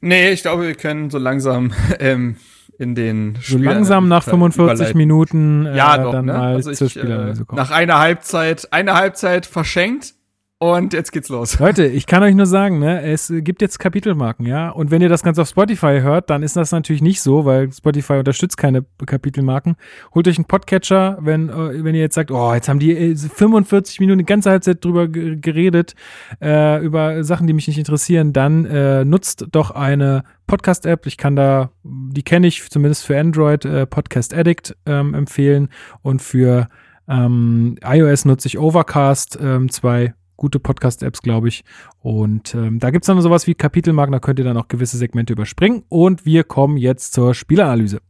Nee, 0.00 0.30
ich 0.30 0.42
glaube, 0.42 0.66
wir 0.66 0.74
können 0.74 1.10
so 1.10 1.18
langsam 1.18 1.72
ähm, 1.98 2.36
in 2.78 2.94
den 2.94 3.36
So 3.42 3.58
langsam 3.58 4.08
nach 4.08 4.22
45 4.24 4.62
überleiten. 4.62 4.98
Minuten 4.98 5.66
äh, 5.66 5.76
Ja, 5.76 5.98
doch, 5.98 6.12
dann 6.12 6.26
ne? 6.26 6.32
mal 6.32 6.54
Also 6.54 6.72
zur 6.72 6.86
ich, 6.86 6.96
äh, 6.96 7.00
kommen. 7.02 7.46
nach 7.52 7.70
einer 7.70 7.98
Halbzeit, 7.98 8.72
eine 8.72 8.94
Halbzeit 8.94 9.46
verschenkt 9.46 10.14
und 10.60 10.92
jetzt 10.92 11.12
geht's 11.12 11.28
los. 11.28 11.58
Leute, 11.60 11.86
ich 11.86 12.06
kann 12.06 12.22
euch 12.24 12.34
nur 12.34 12.46
sagen, 12.46 12.80
ne, 12.80 13.02
es 13.02 13.30
äh, 13.30 13.42
gibt 13.42 13.62
jetzt 13.62 13.78
Kapitelmarken, 13.78 14.44
ja. 14.44 14.70
Und 14.70 14.90
wenn 14.90 15.00
ihr 15.00 15.08
das 15.08 15.22
Ganze 15.22 15.42
auf 15.42 15.48
Spotify 15.48 16.00
hört, 16.00 16.30
dann 16.30 16.42
ist 16.42 16.56
das 16.56 16.72
natürlich 16.72 17.00
nicht 17.00 17.20
so, 17.20 17.44
weil 17.44 17.72
Spotify 17.72 18.14
unterstützt 18.14 18.56
keine 18.56 18.84
Kapitelmarken. 19.06 19.76
Holt 20.14 20.26
euch 20.26 20.36
einen 20.36 20.46
Podcatcher, 20.46 21.16
wenn, 21.20 21.48
äh, 21.48 21.84
wenn 21.84 21.94
ihr 21.94 22.00
jetzt 22.00 22.16
sagt, 22.16 22.32
oh, 22.32 22.52
jetzt 22.54 22.68
haben 22.68 22.80
die 22.80 22.96
äh, 22.96 23.14
45 23.14 24.00
Minuten 24.00 24.18
die 24.18 24.24
ganze 24.24 24.50
Halbzeit 24.50 24.84
drüber 24.84 25.06
ge- 25.06 25.36
geredet, 25.36 25.94
äh, 26.42 26.84
über 26.84 27.22
Sachen, 27.22 27.46
die 27.46 27.52
mich 27.52 27.68
nicht 27.68 27.78
interessieren, 27.78 28.32
dann 28.32 28.64
äh, 28.64 29.04
nutzt 29.04 29.46
doch 29.52 29.70
eine 29.70 30.24
Podcast-App. 30.48 31.06
Ich 31.06 31.16
kann 31.18 31.36
da, 31.36 31.70
die 31.84 32.22
kenne 32.24 32.48
ich 32.48 32.68
zumindest 32.68 33.06
für 33.06 33.16
Android, 33.16 33.64
äh, 33.64 33.86
Podcast 33.86 34.34
Addict 34.34 34.76
ähm, 34.86 35.14
empfehlen. 35.14 35.68
Und 36.02 36.20
für 36.20 36.66
ähm, 37.08 37.76
iOS 37.84 38.24
nutze 38.24 38.48
ich 38.48 38.58
Overcast, 38.58 39.38
ähm, 39.40 39.70
zwei 39.70 40.14
gute 40.38 40.58
Podcast-Apps, 40.58 41.20
glaube 41.20 41.48
ich. 41.48 41.64
Und 42.00 42.54
ähm, 42.54 42.78
da 42.78 42.90
gibt 42.90 43.04
es 43.04 43.08
dann 43.08 43.20
sowas 43.20 43.46
wie 43.46 43.54
Kapitelmarken, 43.54 44.12
da 44.12 44.20
könnt 44.20 44.38
ihr 44.38 44.44
dann 44.46 44.56
auch 44.56 44.68
gewisse 44.68 44.96
Segmente 44.96 45.34
überspringen. 45.34 45.84
Und 45.90 46.24
wir 46.24 46.44
kommen 46.44 46.78
jetzt 46.78 47.12
zur 47.12 47.34
Spielanalyse. 47.34 48.00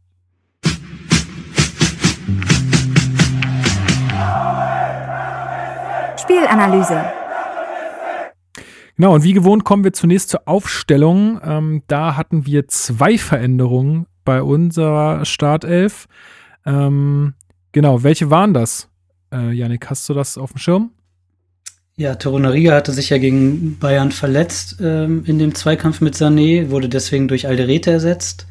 Spielanalyse. 6.17 7.03
Genau, 8.95 9.15
und 9.15 9.23
wie 9.23 9.33
gewohnt 9.33 9.63
kommen 9.63 9.83
wir 9.83 9.93
zunächst 9.93 10.29
zur 10.29 10.41
Aufstellung. 10.45 11.39
Ähm, 11.43 11.83
da 11.87 12.15
hatten 12.15 12.45
wir 12.45 12.67
zwei 12.67 13.17
Veränderungen 13.17 14.05
bei 14.25 14.43
unserer 14.43 15.25
Startelf. 15.25 16.07
Ähm, 16.65 17.33
genau, 17.71 18.03
welche 18.03 18.29
waren 18.29 18.53
das? 18.53 18.89
Äh, 19.33 19.53
Janik, 19.53 19.89
hast 19.89 20.07
du 20.09 20.13
das 20.13 20.37
auf 20.37 20.51
dem 20.51 20.59
Schirm? 20.59 20.91
Ja, 21.99 22.15
Torunariga 22.15 22.75
hatte 22.75 22.93
sich 22.93 23.09
ja 23.09 23.17
gegen 23.17 23.77
Bayern 23.77 24.13
verletzt 24.13 24.77
ähm, 24.79 25.25
in 25.25 25.37
dem 25.37 25.53
Zweikampf 25.53 25.99
mit 25.99 26.15
Sané, 26.15 26.69
wurde 26.69 26.87
deswegen 26.87 27.27
durch 27.27 27.45
Alderete 27.45 27.91
ersetzt. 27.91 28.47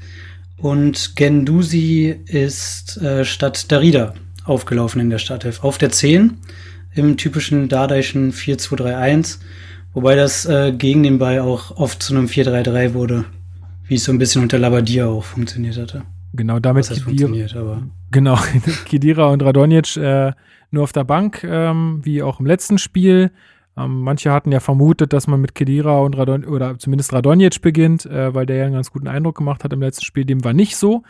Und 0.58 1.16
Gendusi 1.16 2.14
ist 2.26 2.98
äh, 2.98 3.24
statt 3.24 3.72
Darida 3.72 4.12
aufgelaufen 4.44 5.00
in 5.00 5.08
der 5.08 5.16
Startelf. 5.16 5.64
Auf 5.64 5.78
der 5.78 5.88
10 5.88 6.36
im 6.94 7.16
typischen 7.16 7.70
Dardaischen 7.70 8.34
4-2-3-1, 8.34 9.38
wobei 9.94 10.14
das 10.14 10.44
äh, 10.44 10.74
gegen 10.76 11.02
den 11.02 11.18
Ball 11.18 11.38
auch 11.38 11.74
oft 11.78 12.02
zu 12.02 12.14
einem 12.14 12.26
4-3-3 12.26 12.92
wurde, 12.92 13.24
wie 13.86 13.94
es 13.94 14.04
so 14.04 14.12
ein 14.12 14.18
bisschen 14.18 14.42
unter 14.42 14.58
Labadia 14.58 15.06
auch 15.06 15.24
funktioniert 15.24 15.78
hatte. 15.78 16.02
Genau, 16.38 16.60
damit 16.60 16.86
Kedira, 16.86 17.04
funktioniert, 17.04 17.56
aber 17.56 17.82
genau, 18.12 18.38
Kedira 18.84 19.26
und 19.26 19.42
Radonjic 19.42 19.96
äh, 19.96 20.32
nur 20.70 20.84
auf 20.84 20.92
der 20.92 21.02
Bank, 21.02 21.42
ähm, 21.42 22.00
wie 22.04 22.22
auch 22.22 22.38
im 22.38 22.46
letzten 22.46 22.78
Spiel. 22.78 23.32
Ähm, 23.76 24.02
manche 24.02 24.30
hatten 24.30 24.52
ja 24.52 24.60
vermutet, 24.60 25.12
dass 25.12 25.26
man 25.26 25.40
mit 25.40 25.56
Kedira 25.56 25.98
und 25.98 26.16
Radon 26.16 26.44
oder 26.44 26.78
zumindest 26.78 27.12
Radonjic 27.12 27.60
beginnt, 27.60 28.06
äh, 28.06 28.32
weil 28.32 28.46
der 28.46 28.56
ja 28.56 28.64
einen 28.66 28.74
ganz 28.74 28.92
guten 28.92 29.08
Eindruck 29.08 29.36
gemacht 29.36 29.64
hat 29.64 29.72
im 29.72 29.80
letzten 29.80 30.04
Spiel. 30.04 30.24
Dem 30.24 30.44
war 30.44 30.52
nicht 30.52 30.76
so. 30.76 31.02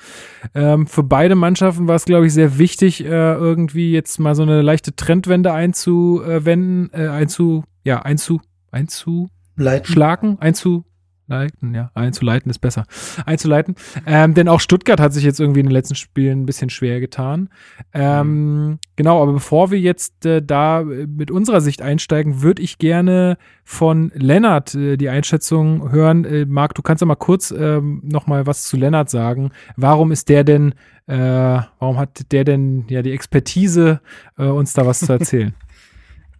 Ähm, 0.54 0.86
für 0.86 1.02
beide 1.02 1.34
Mannschaften 1.34 1.88
war 1.88 1.96
es, 1.96 2.06
glaube 2.06 2.26
ich, 2.26 2.32
sehr 2.32 2.56
wichtig, 2.56 3.04
äh, 3.04 3.08
irgendwie 3.08 3.92
jetzt 3.92 4.18
mal 4.18 4.34
so 4.34 4.44
eine 4.44 4.62
leichte 4.62 4.96
Trendwende 4.96 5.52
einzuwenden, 5.52 6.90
äh, 6.94 7.08
einzu, 7.08 7.64
ja, 7.84 8.00
einzu, 8.00 8.40
einzu, 8.70 9.28
Leiten. 9.56 9.92
schlagen, 9.92 10.38
einzuleiten, 11.28 11.74
ja, 11.74 11.90
einzuleiten 11.94 12.50
ist 12.50 12.58
besser, 12.58 12.84
einzuleiten. 13.26 13.74
Ähm, 14.06 14.34
denn 14.34 14.48
auch 14.48 14.60
Stuttgart 14.60 15.00
hat 15.00 15.12
sich 15.12 15.24
jetzt 15.24 15.40
irgendwie 15.40 15.60
in 15.60 15.66
den 15.66 15.72
letzten 15.72 15.94
Spielen 15.94 16.42
ein 16.42 16.46
bisschen 16.46 16.70
schwer 16.70 17.00
getan. 17.00 17.48
Ähm, 17.92 18.78
Genau, 18.98 19.22
aber 19.22 19.34
bevor 19.34 19.70
wir 19.70 19.78
jetzt 19.78 20.26
äh, 20.26 20.42
da 20.42 20.80
äh, 20.80 21.06
mit 21.06 21.30
unserer 21.30 21.60
Sicht 21.60 21.82
einsteigen, 21.82 22.42
würde 22.42 22.60
ich 22.62 22.78
gerne 22.78 23.38
von 23.62 24.10
Lennart 24.12 24.74
äh, 24.74 24.96
die 24.96 25.08
Einschätzung 25.08 25.92
hören. 25.92 26.24
Äh, 26.24 26.46
Marc, 26.46 26.74
du 26.74 26.82
kannst 26.82 27.00
ja 27.00 27.06
mal 27.06 27.14
kurz 27.14 27.52
ähm, 27.52 28.00
noch 28.02 28.26
mal 28.26 28.48
was 28.48 28.64
zu 28.64 28.76
Lennart 28.76 29.08
sagen. 29.08 29.52
Warum 29.76 30.10
ist 30.10 30.28
der 30.28 30.42
denn, 30.42 30.74
äh, 31.06 31.16
warum 31.16 31.96
hat 31.96 32.32
der 32.32 32.42
denn 32.42 32.86
ja 32.88 33.02
die 33.02 33.12
Expertise, 33.12 34.00
äh, 34.36 34.46
uns 34.46 34.72
da 34.72 34.84
was 34.84 34.98
zu 34.98 35.12
erzählen? 35.12 35.54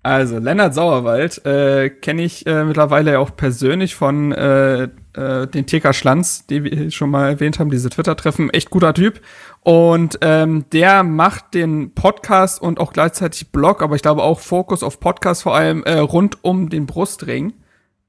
Also, 0.03 0.39
Lennart 0.39 0.75
Sauerwald 0.75 1.45
äh, 1.45 1.91
kenne 1.91 2.23
ich 2.23 2.47
äh, 2.47 2.65
mittlerweile 2.65 3.13
ja 3.13 3.19
auch 3.19 3.35
persönlich 3.37 3.95
von 3.95 4.33
äh, 4.33 4.89
äh, 5.19 5.47
den 5.49 5.67
TK 5.67 5.95
Schlanz, 5.95 6.47
die 6.47 6.65
wir 6.65 6.91
schon 6.91 7.11
mal 7.11 7.29
erwähnt 7.29 7.59
haben, 7.59 7.71
diese 7.71 7.91
Twitter-Treffen. 7.91 8.51
Echt 8.51 8.71
guter 8.71 8.95
Typ. 8.95 9.21
Und 9.63 10.19
ähm, 10.23 10.65
der 10.73 11.03
macht 11.03 11.55
den 11.55 11.95
Podcast 11.95 12.63
und 12.63 12.79
auch 12.79 12.93
gleichzeitig 12.93 13.51
Blog, 13.51 13.83
aber 13.83 13.97
ich 13.97 14.03
glaube 14.03 14.23
auch 14.23 14.41
Fokus 14.41 14.83
auf 14.83 15.01
Podcast 15.01 15.43
vor 15.43 15.57
allem 15.57 15.83
äh, 15.83 15.99
rund 15.99 16.43
um 16.43 16.69
den 16.69 16.87
Brustring. 16.87 17.55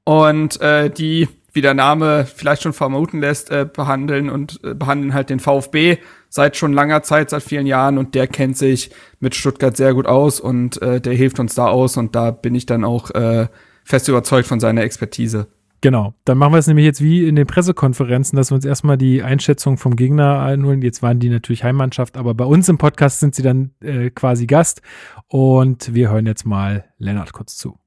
Und 0.04 0.60
äh, 0.60 0.90
die, 0.90 1.28
wie 1.52 1.60
der 1.60 1.74
Name 1.74 2.26
vielleicht 2.26 2.62
schon 2.62 2.72
vermuten 2.72 3.20
lässt, 3.20 3.50
äh, 3.50 3.66
behandeln 3.70 4.30
und 4.30 4.60
äh, 4.64 4.74
behandeln 4.74 5.14
halt 5.14 5.30
den 5.30 5.40
VfB 5.40 5.98
seit 6.28 6.56
schon 6.56 6.72
langer 6.72 7.02
Zeit, 7.02 7.30
seit 7.30 7.42
vielen 7.42 7.66
Jahren 7.66 7.98
und 7.98 8.14
der 8.14 8.26
kennt 8.26 8.56
sich 8.56 8.90
mit 9.18 9.34
Stuttgart 9.34 9.76
sehr 9.76 9.94
gut 9.94 10.06
aus 10.06 10.40
und 10.40 10.80
äh, 10.80 11.00
der 11.00 11.14
hilft 11.14 11.40
uns 11.40 11.54
da 11.54 11.66
aus 11.66 11.96
und 11.96 12.14
da 12.14 12.30
bin 12.30 12.54
ich 12.54 12.66
dann 12.66 12.84
auch 12.84 13.10
äh, 13.10 13.48
fest 13.84 14.08
überzeugt 14.08 14.46
von 14.46 14.60
seiner 14.60 14.82
Expertise. 14.82 15.48
Genau, 15.82 16.12
dann 16.26 16.36
machen 16.36 16.52
wir 16.52 16.58
es 16.58 16.66
nämlich 16.66 16.84
jetzt 16.84 17.00
wie 17.00 17.26
in 17.26 17.36
den 17.36 17.46
Pressekonferenzen, 17.46 18.36
dass 18.36 18.50
wir 18.50 18.54
uns 18.56 18.66
erstmal 18.66 18.98
die 18.98 19.22
Einschätzung 19.22 19.78
vom 19.78 19.96
Gegner 19.96 20.40
einholen. 20.40 20.82
Jetzt 20.82 21.02
waren 21.02 21.20
die 21.20 21.30
natürlich 21.30 21.64
Heimmannschaft, 21.64 22.18
aber 22.18 22.34
bei 22.34 22.44
uns 22.44 22.68
im 22.68 22.76
Podcast 22.76 23.20
sind 23.20 23.34
sie 23.34 23.42
dann 23.42 23.70
äh, 23.80 24.10
quasi 24.10 24.46
Gast. 24.46 24.82
Und 25.26 25.94
wir 25.94 26.10
hören 26.10 26.26
jetzt 26.26 26.44
mal 26.44 26.84
Lennart 26.98 27.32
kurz 27.32 27.56
zu. 27.56 27.79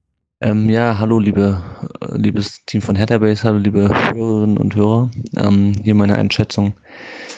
Ähm, 0.44 0.70
ja, 0.70 1.00
hallo 1.00 1.20
liebe, 1.20 1.64
äh, 2.02 2.18
liebes 2.18 2.66
Team 2.66 2.82
von 2.82 2.98
Headerbase, 2.98 3.44
hallo 3.46 3.60
liebe 3.60 3.88
Hörerinnen 3.88 4.58
und 4.58 4.76
Hörer. 4.76 5.10
Ähm, 5.38 5.72
hier 5.82 5.96
meine 5.96 6.18
Einschätzung 6.18 6.74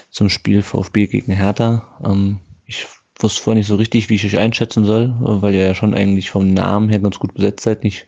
zum 0.09 0.27
Spiel 0.27 0.63
VfB 0.63 1.05
gegen 1.05 1.31
Hertha. 1.31 1.87
Ähm, 2.03 2.39
ich 2.65 2.87
wusste 3.19 3.43
vorher 3.43 3.59
nicht 3.59 3.67
so 3.67 3.75
richtig, 3.75 4.09
wie 4.09 4.15
ich 4.15 4.25
euch 4.25 4.39
einschätzen 4.39 4.85
soll, 4.85 5.13
äh, 5.21 5.39
weil 5.39 5.53
ihr 5.53 5.67
ja 5.67 5.75
schon 5.75 5.93
eigentlich 5.93 6.31
vom 6.31 6.51
Namen 6.51 6.89
her 6.89 6.97
ganz 6.97 7.19
gut 7.19 7.35
besetzt 7.35 7.63
seid. 7.63 7.83
Nicht 7.83 8.07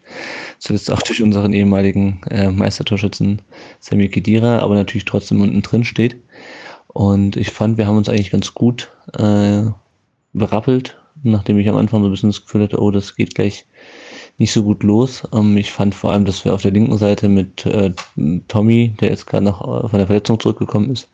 zuletzt 0.57 0.89
auch 0.89 1.03
durch 1.03 1.21
unseren 1.21 1.53
ehemaligen 1.53 2.19
äh, 2.31 2.49
Meistertorschützen 2.49 3.43
Samir 3.79 4.09
Kedira, 4.09 4.57
aber 4.57 4.73
natürlich 4.73 5.05
trotzdem 5.05 5.41
unten 5.41 5.61
drin 5.61 5.83
steht. 5.83 6.15
Und 6.87 7.37
ich 7.37 7.51
fand, 7.51 7.77
wir 7.77 7.85
haben 7.85 7.97
uns 7.97 8.09
eigentlich 8.09 8.31
ganz 8.31 8.51
gut 8.55 8.89
äh, 9.13 9.61
berappelt, 10.33 10.97
nachdem 11.21 11.59
ich 11.59 11.69
am 11.69 11.77
Anfang 11.77 12.01
so 12.01 12.07
ein 12.07 12.11
bisschen 12.11 12.29
das 12.29 12.41
Gefühl 12.41 12.63
hatte, 12.63 12.81
oh, 12.81 12.89
das 12.89 13.15
geht 13.15 13.35
gleich 13.35 13.66
nicht 14.37 14.51
so 14.51 14.63
gut 14.63 14.83
los. 14.83 15.23
Ähm, 15.33 15.57
ich 15.57 15.71
fand 15.71 15.95
vor 15.95 16.11
allem, 16.11 16.25
dass 16.25 16.45
wir 16.45 16.53
auf 16.53 16.61
der 16.61 16.71
linken 16.71 16.97
Seite 16.97 17.27
mit 17.29 17.65
äh, 17.65 17.91
Tommy, 18.47 18.93
der 18.99 19.09
jetzt 19.09 19.25
gerade 19.25 19.45
noch 19.45 19.61
äh, 19.61 19.87
von 19.87 19.97
der 19.97 20.07
Verletzung 20.07 20.39
zurückgekommen 20.39 20.91
ist, 20.91 21.09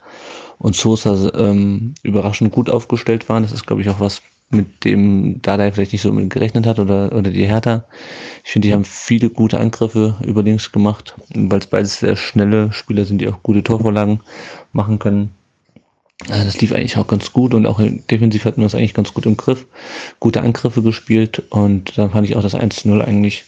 und 0.59 0.75
Sosa 0.75 1.31
ähm, 1.35 1.93
überraschend 2.03 2.51
gut 2.51 2.69
aufgestellt 2.69 3.27
waren. 3.29 3.43
Das 3.43 3.51
ist, 3.51 3.65
glaube 3.65 3.81
ich, 3.81 3.89
auch 3.89 3.99
was, 3.99 4.21
mit 4.53 4.85
dem 4.85 5.41
Dardai 5.41 5.71
vielleicht 5.71 5.93
nicht 5.93 6.01
so 6.01 6.11
mit 6.11 6.29
gerechnet 6.29 6.65
hat 6.65 6.79
oder, 6.79 7.11
oder 7.11 7.31
die 7.31 7.47
Hertha. 7.47 7.83
Ich 8.43 8.51
finde, 8.51 8.67
die 8.67 8.73
haben 8.73 8.85
viele 8.85 9.29
gute 9.29 9.59
Angriffe 9.59 10.15
über 10.25 10.43
links 10.43 10.71
gemacht, 10.71 11.15
weil 11.33 11.59
es 11.59 11.67
beides 11.67 11.99
sehr 11.99 12.15
schnelle 12.15 12.71
Spieler 12.71 13.05
sind, 13.05 13.19
die 13.19 13.27
auch 13.27 13.41
gute 13.43 13.63
Torvorlagen 13.63 14.21
machen 14.71 14.99
können. 14.99 15.31
Äh, 16.27 16.45
das 16.45 16.59
lief 16.61 16.71
eigentlich 16.71 16.97
auch 16.97 17.07
ganz 17.07 17.33
gut 17.33 17.53
und 17.53 17.65
auch 17.65 17.81
defensiv 18.09 18.45
hatten 18.45 18.61
wir 18.61 18.67
es 18.67 18.75
eigentlich 18.75 18.93
ganz 18.93 19.13
gut 19.13 19.25
im 19.25 19.37
Griff. 19.37 19.65
Gute 20.19 20.41
Angriffe 20.41 20.81
gespielt 20.81 21.43
und 21.49 21.97
dann 21.97 22.11
fand 22.11 22.27
ich 22.27 22.35
auch 22.35 22.41
das 22.41 22.55
1-0 22.55 23.01
eigentlich 23.01 23.45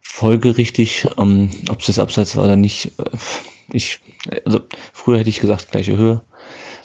folgerichtig. 0.00 1.06
Ähm, 1.18 1.50
Ob 1.70 1.80
es 1.80 1.86
das 1.86 1.98
Abseits 1.98 2.36
war 2.36 2.44
oder 2.44 2.56
nicht, 2.56 2.92
äh, 2.98 3.16
ich, 3.72 4.00
also 4.44 4.60
früher 4.92 5.18
hätte 5.18 5.30
ich 5.30 5.40
gesagt, 5.40 5.70
gleiche 5.70 5.96
Höhe. 5.96 6.22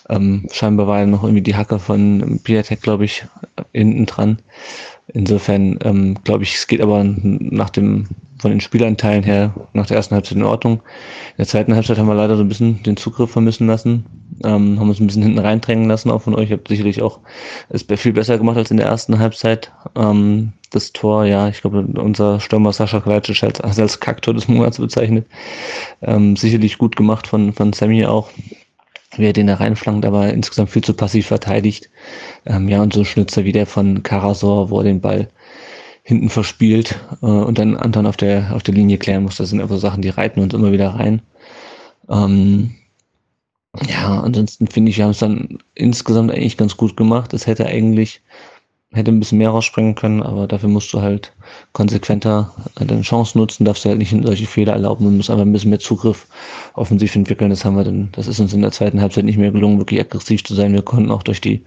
Ähm, 0.09 0.47
scheinbar 0.51 0.87
war 0.87 0.99
ja 0.99 1.05
noch 1.05 1.23
irgendwie 1.23 1.41
die 1.41 1.55
Hacke 1.55 1.79
von 1.79 2.41
Piatek, 2.43 2.81
glaube 2.81 3.05
ich, 3.05 3.25
hinten 3.71 4.05
dran. 4.05 4.39
Insofern 5.07 5.79
ähm, 5.83 6.17
glaube 6.23 6.43
ich, 6.43 6.55
es 6.55 6.67
geht 6.67 6.81
aber 6.81 7.03
nach 7.03 7.69
dem 7.69 8.07
von 8.43 8.51
den 8.51 8.59
Spielanteilen 8.59 9.23
her 9.23 9.53
nach 9.71 9.87
der 9.87 9.95
ersten 9.95 10.15
Halbzeit 10.15 10.37
in 10.37 10.43
Ordnung. 10.43 10.73
In 10.73 11.37
der 11.37 11.47
zweiten 11.47 11.73
Halbzeit 11.73 11.97
haben 11.97 12.07
wir 12.07 12.13
leider 12.13 12.35
so 12.35 12.43
ein 12.43 12.49
bisschen 12.49 12.83
den 12.83 12.97
Zugriff 12.97 13.31
vermissen 13.31 13.67
lassen, 13.67 14.05
ähm, 14.43 14.77
haben 14.79 14.89
uns 14.89 14.99
ein 14.99 15.07
bisschen 15.07 15.23
hinten 15.23 15.39
reindrängen 15.39 15.87
lassen, 15.87 16.11
auch 16.11 16.21
von 16.21 16.35
euch. 16.35 16.51
Habt 16.51 16.67
sicherlich 16.67 17.01
auch 17.01 17.21
es 17.69 17.85
viel 17.95 18.11
besser 18.11 18.37
gemacht 18.37 18.57
als 18.57 18.69
in 18.69 18.77
der 18.77 18.87
ersten 18.87 19.17
Halbzeit. 19.17 19.71
Ähm, 19.95 20.51
das 20.71 20.91
Tor, 20.91 21.23
ja, 21.23 21.47
ich 21.47 21.61
glaube, 21.61 21.87
unser 22.01 22.41
Stürmer 22.41 22.73
Sascha 22.73 22.99
Kalajdzic 22.99 23.43
als, 23.43 23.61
als 23.61 23.99
Kacktor 24.01 24.33
des 24.33 24.49
Monats 24.49 24.77
bezeichnet. 24.77 25.25
Ähm, 26.01 26.35
sicherlich 26.35 26.77
gut 26.77 26.97
gemacht 26.97 27.27
von, 27.27 27.53
von 27.53 27.71
Sammy 27.71 28.05
auch 28.05 28.29
wie 29.15 29.27
er 29.27 29.33
den 29.33 29.47
da 29.47 29.55
reinflankt, 29.55 30.05
aber 30.05 30.33
insgesamt 30.33 30.71
viel 30.71 30.83
zu 30.83 30.93
passiv 30.93 31.27
verteidigt. 31.27 31.89
Ähm, 32.45 32.67
ja, 32.67 32.81
und 32.81 32.93
so 32.93 33.03
Schnitzer 33.05 33.45
wie 33.45 33.51
der 33.51 33.67
von 33.67 34.03
Karasor, 34.03 34.69
wo 34.69 34.79
er 34.79 34.85
den 34.85 35.01
Ball 35.01 35.29
hinten 36.03 36.29
verspielt 36.29 36.99
äh, 37.21 37.25
und 37.25 37.57
dann 37.57 37.77
Anton 37.77 38.05
auf 38.05 38.17
der, 38.17 38.53
auf 38.53 38.63
der 38.63 38.73
Linie 38.73 38.97
klären 38.97 39.23
muss. 39.23 39.37
Das 39.37 39.49
sind 39.49 39.61
einfach 39.61 39.77
Sachen, 39.77 40.01
die 40.01 40.09
reiten 40.09 40.41
uns 40.41 40.53
immer 40.53 40.71
wieder 40.71 40.89
rein. 40.89 41.21
Ähm, 42.09 42.75
ja, 43.87 44.21
ansonsten 44.21 44.67
finde 44.67 44.91
ich, 44.91 44.97
wir 44.97 45.05
haben 45.05 45.11
es 45.11 45.19
dann 45.19 45.57
insgesamt 45.73 46.31
eigentlich 46.31 46.57
ganz 46.57 46.77
gut 46.77 46.95
gemacht. 46.95 47.33
Es 47.33 47.47
hätte 47.47 47.65
eigentlich, 47.65 48.21
hätte 48.91 49.11
ein 49.11 49.19
bisschen 49.19 49.39
mehr 49.39 49.49
rausspringen 49.49 49.95
können, 49.95 50.21
aber 50.21 50.45
dafür 50.45 50.69
musst 50.69 50.93
du 50.93 51.01
halt 51.01 51.33
konsequenter 51.71 52.53
äh, 52.79 52.85
deine 52.85 53.01
Chance 53.01 53.37
nutzen, 53.37 53.65
darfst 53.65 53.85
du 53.85 53.89
halt 53.89 53.97
nicht 53.97 54.13
solche 54.23 54.45
Fehler 54.45 54.73
erlauben 54.73 55.07
und 55.07 55.17
musst 55.17 55.29
einfach 55.29 55.45
ein 55.45 55.53
bisschen 55.53 55.71
mehr 55.71 55.79
Zugriff 55.79 56.27
offensiv 56.75 57.15
entwickeln. 57.15 57.49
Das 57.49 57.63
haben 57.63 57.77
wir 57.77 57.85
dann, 57.85 58.09
das 58.11 58.27
ist 58.27 58.41
uns 58.41 58.53
in 58.53 58.61
der 58.61 58.71
zweiten 58.71 59.01
Halbzeit 59.01 59.23
nicht 59.23 59.37
mehr 59.37 59.51
gelungen, 59.51 59.79
wirklich 59.79 60.01
aggressiv 60.01 60.43
zu 60.43 60.53
sein. 60.53 60.73
Wir 60.73 60.83
konnten 60.83 61.09
auch 61.09 61.23
durch 61.23 61.39
die 61.41 61.63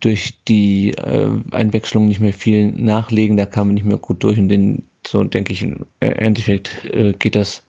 durch 0.00 0.38
die 0.48 0.90
äh, 0.90 1.30
Einwechslung 1.50 2.08
nicht 2.08 2.20
mehr 2.20 2.32
viel 2.32 2.72
nachlegen, 2.72 3.36
da 3.36 3.46
kam 3.46 3.68
man 3.68 3.74
nicht 3.74 3.86
mehr 3.86 3.98
gut 3.98 4.22
durch 4.22 4.38
und 4.38 4.48
den, 4.48 4.84
so 5.06 5.22
denke 5.24 5.52
ich, 5.52 5.62
im 5.62 5.86
Endeffekt 6.00 6.84
äh, 6.86 7.12
geht 7.12 7.34
das 7.34 7.62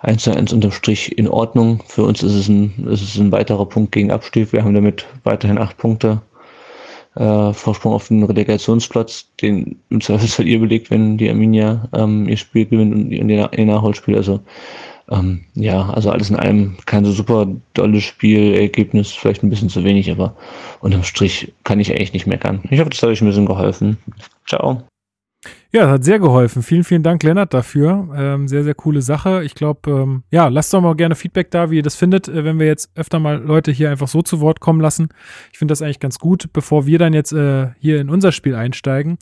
1 0.00 0.22
zu 0.22 0.34
1 0.34 0.52
unterm 0.52 0.72
Strich 0.72 1.18
in 1.18 1.28
Ordnung. 1.28 1.82
Für 1.88 2.04
uns 2.04 2.22
ist 2.22 2.34
es 2.34 2.48
ein, 2.48 2.72
ist 2.88 3.02
es 3.02 3.18
ein 3.18 3.32
weiterer 3.32 3.66
Punkt 3.66 3.92
gegen 3.92 4.10
Abstieg. 4.10 4.52
Wir 4.52 4.64
haben 4.64 4.74
damit 4.74 5.06
weiterhin 5.24 5.58
acht 5.58 5.76
Punkte 5.76 6.22
äh, 7.16 7.52
Vorsprung 7.52 7.92
auf 7.92 8.08
den 8.08 8.22
Relegationsplatz, 8.22 9.26
den 9.42 9.80
im 9.90 10.00
Zweifelsfall 10.00 10.46
ihr 10.46 10.60
belegt, 10.60 10.90
wenn 10.90 11.18
die 11.18 11.28
Arminia 11.28 11.88
ähm, 11.92 12.28
ihr 12.28 12.36
Spiel 12.36 12.66
gewinnt 12.66 12.94
und 12.94 13.10
ihr 13.28 13.66
Nachholspiel. 13.66 14.16
Also 14.16 14.40
ähm, 15.10 15.44
ja, 15.54 15.88
also 15.90 16.10
alles 16.10 16.30
in 16.30 16.36
allem 16.36 16.76
kein 16.86 17.04
so 17.04 17.12
super 17.12 17.46
dolles 17.74 18.04
Spielergebnis, 18.04 19.12
vielleicht 19.12 19.42
ein 19.42 19.50
bisschen 19.50 19.68
zu 19.68 19.84
wenig, 19.84 20.10
aber 20.10 20.34
unterm 20.80 21.02
Strich 21.02 21.52
kann 21.64 21.80
ich 21.80 21.90
eigentlich 21.90 22.12
nicht 22.12 22.26
meckern. 22.26 22.60
Ich 22.70 22.80
hoffe, 22.80 22.90
das 22.90 23.02
hat 23.02 23.10
euch 23.10 23.20
ein 23.20 23.28
bisschen 23.28 23.46
geholfen. 23.46 23.98
Ciao. 24.46 24.82
Ja, 25.70 25.82
das 25.82 25.90
hat 25.92 26.04
sehr 26.04 26.18
geholfen. 26.18 26.62
Vielen, 26.62 26.82
vielen 26.82 27.02
Dank, 27.02 27.22
Lennart, 27.22 27.52
dafür. 27.52 28.08
Ähm, 28.16 28.48
sehr, 28.48 28.64
sehr 28.64 28.74
coole 28.74 29.02
Sache. 29.02 29.44
Ich 29.44 29.54
glaube, 29.54 29.90
ähm, 29.90 30.22
ja, 30.30 30.48
lasst 30.48 30.72
doch 30.72 30.80
mal 30.80 30.96
gerne 30.96 31.14
Feedback 31.14 31.50
da, 31.50 31.70
wie 31.70 31.76
ihr 31.76 31.82
das 31.82 31.94
findet, 31.94 32.26
äh, 32.26 32.44
wenn 32.44 32.58
wir 32.58 32.66
jetzt 32.66 32.90
öfter 32.94 33.18
mal 33.18 33.36
Leute 33.36 33.70
hier 33.70 33.90
einfach 33.90 34.08
so 34.08 34.22
zu 34.22 34.40
Wort 34.40 34.60
kommen 34.60 34.80
lassen. 34.80 35.08
Ich 35.52 35.58
finde 35.58 35.72
das 35.72 35.82
eigentlich 35.82 36.00
ganz 36.00 36.18
gut, 36.18 36.48
bevor 36.52 36.86
wir 36.86 36.98
dann 36.98 37.12
jetzt 37.12 37.32
äh, 37.32 37.68
hier 37.78 38.00
in 38.00 38.08
unser 38.08 38.32
Spiel 38.32 38.54
einsteigen. 38.54 39.18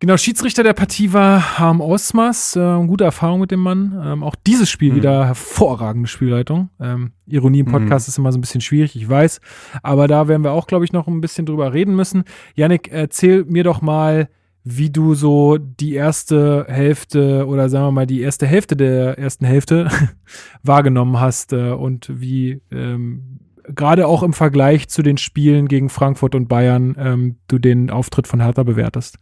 Genau, 0.00 0.16
Schiedsrichter 0.16 0.62
der 0.62 0.74
Partie 0.74 1.12
war 1.12 1.58
Harm 1.58 1.80
Osmas. 1.80 2.54
Äh, 2.54 2.86
gute 2.86 3.02
Erfahrung 3.02 3.40
mit 3.40 3.50
dem 3.50 3.58
Mann. 3.58 4.00
Ähm, 4.00 4.22
auch 4.22 4.36
dieses 4.36 4.70
Spiel 4.70 4.92
mhm. 4.92 4.96
wieder 4.96 5.26
hervorragende 5.26 6.08
Spielleitung. 6.08 6.70
Ähm, 6.80 7.10
Ironie 7.26 7.60
im 7.60 7.66
mhm. 7.66 7.72
Podcast 7.72 8.06
mhm. 8.06 8.10
ist 8.12 8.18
immer 8.18 8.30
so 8.30 8.38
ein 8.38 8.40
bisschen 8.40 8.60
schwierig, 8.60 8.94
ich 8.94 9.08
weiß. 9.08 9.40
Aber 9.82 10.06
da 10.06 10.28
werden 10.28 10.44
wir 10.44 10.52
auch, 10.52 10.68
glaube 10.68 10.84
ich, 10.84 10.92
noch 10.92 11.08
ein 11.08 11.20
bisschen 11.20 11.46
drüber 11.46 11.72
reden 11.72 11.96
müssen. 11.96 12.22
Yannick, 12.54 12.92
erzähl 12.92 13.44
mir 13.44 13.64
doch 13.64 13.80
mal, 13.80 14.28
wie 14.62 14.90
du 14.90 15.14
so 15.14 15.58
die 15.58 15.94
erste 15.94 16.66
Hälfte 16.68 17.48
oder 17.48 17.68
sagen 17.68 17.86
wir 17.86 17.92
mal 17.92 18.06
die 18.06 18.20
erste 18.20 18.46
Hälfte 18.46 18.76
der 18.76 19.18
ersten 19.18 19.46
Hälfte 19.46 19.88
wahrgenommen 20.62 21.18
hast 21.18 21.52
äh, 21.52 21.72
und 21.72 22.08
wie 22.20 22.60
ähm, 22.70 23.40
gerade 23.64 24.06
auch 24.06 24.22
im 24.22 24.32
Vergleich 24.32 24.88
zu 24.88 25.02
den 25.02 25.18
Spielen 25.18 25.66
gegen 25.66 25.88
Frankfurt 25.88 26.36
und 26.36 26.48
Bayern 26.48 26.94
ähm, 26.98 27.36
du 27.48 27.58
den 27.58 27.90
Auftritt 27.90 28.28
von 28.28 28.40
Hertha 28.40 28.62
bewertest. 28.62 29.18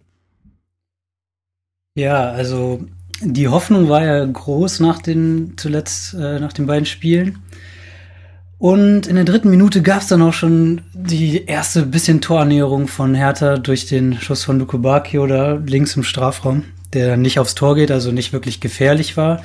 Ja, 1.97 2.31
also 2.31 2.81
die 3.23 3.49
Hoffnung 3.49 3.89
war 3.89 4.05
ja 4.05 4.25
groß 4.25 4.81
nach 4.81 5.01
den 5.01 5.55
zuletzt 5.57 6.13
äh, 6.13 6.39
nach 6.39 6.53
den 6.53 6.67
beiden 6.67 6.85
Spielen. 6.85 7.39
Und 8.59 9.07
in 9.07 9.17
der 9.17 9.25
dritten 9.25 9.51
Minute 9.51 9.81
gab 9.83 10.03
es 10.03 10.09
dann 10.09 10.23
auch 10.23 10.33
schon 10.33 10.83
die 10.93 11.47
erste 11.47 11.85
bisschen 11.85 12.21
Torernäherung 12.21 12.87
von 12.87 13.15
Hertha 13.15 13.57
durch 13.57 13.87
den 13.87 14.21
Schuss 14.21 14.45
von 14.45 14.67
Bacchio 14.67 15.27
da 15.27 15.55
links 15.55 15.97
im 15.97 16.05
Strafraum, 16.05 16.65
der 16.93 17.17
nicht 17.17 17.39
aufs 17.39 17.55
Tor 17.55 17.75
geht, 17.75 17.91
also 17.91 18.13
nicht 18.13 18.33
wirklich 18.35 18.61
gefährlich 18.61 19.17
war. 19.17 19.43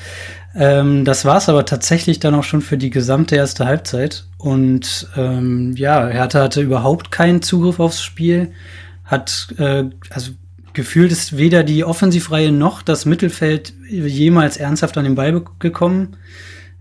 Ähm, 0.53 1.05
das 1.05 1.23
war 1.23 1.37
es 1.37 1.47
aber 1.47 1.65
tatsächlich 1.65 2.19
dann 2.19 2.35
auch 2.35 2.43
schon 2.43 2.61
für 2.61 2.77
die 2.77 2.89
gesamte 2.89 3.37
erste 3.37 3.65
Halbzeit. 3.65 4.25
Und 4.37 5.07
ähm, 5.15 5.73
ja, 5.77 6.07
Hertha 6.07 6.41
hatte 6.41 6.61
überhaupt 6.61 7.11
keinen 7.11 7.41
Zugriff 7.41 7.79
aufs 7.79 8.01
Spiel, 8.01 8.51
hat 9.05 9.53
äh, 9.57 9.85
also 10.09 10.31
gefühlt 10.73 11.11
ist 11.11 11.37
weder 11.37 11.63
die 11.63 11.83
Offensivreihe 11.83 12.51
noch 12.51 12.81
das 12.81 13.05
Mittelfeld 13.05 13.73
jemals 13.89 14.57
ernsthaft 14.57 14.97
an 14.97 15.03
den 15.03 15.15
Ball 15.15 15.43
gekommen. 15.59 16.17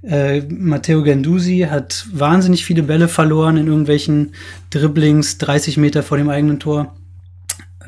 Äh, 0.02 0.42
Matteo 0.48 1.02
Gandusi 1.02 1.66
hat 1.70 2.06
wahnsinnig 2.12 2.64
viele 2.64 2.82
Bälle 2.82 3.08
verloren 3.08 3.56
in 3.56 3.66
irgendwelchen 3.66 4.32
Dribblings 4.70 5.38
30 5.38 5.76
Meter 5.76 6.02
vor 6.02 6.16
dem 6.16 6.30
eigenen 6.30 6.58
Tor. 6.58 6.96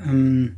Ähm, 0.05 0.57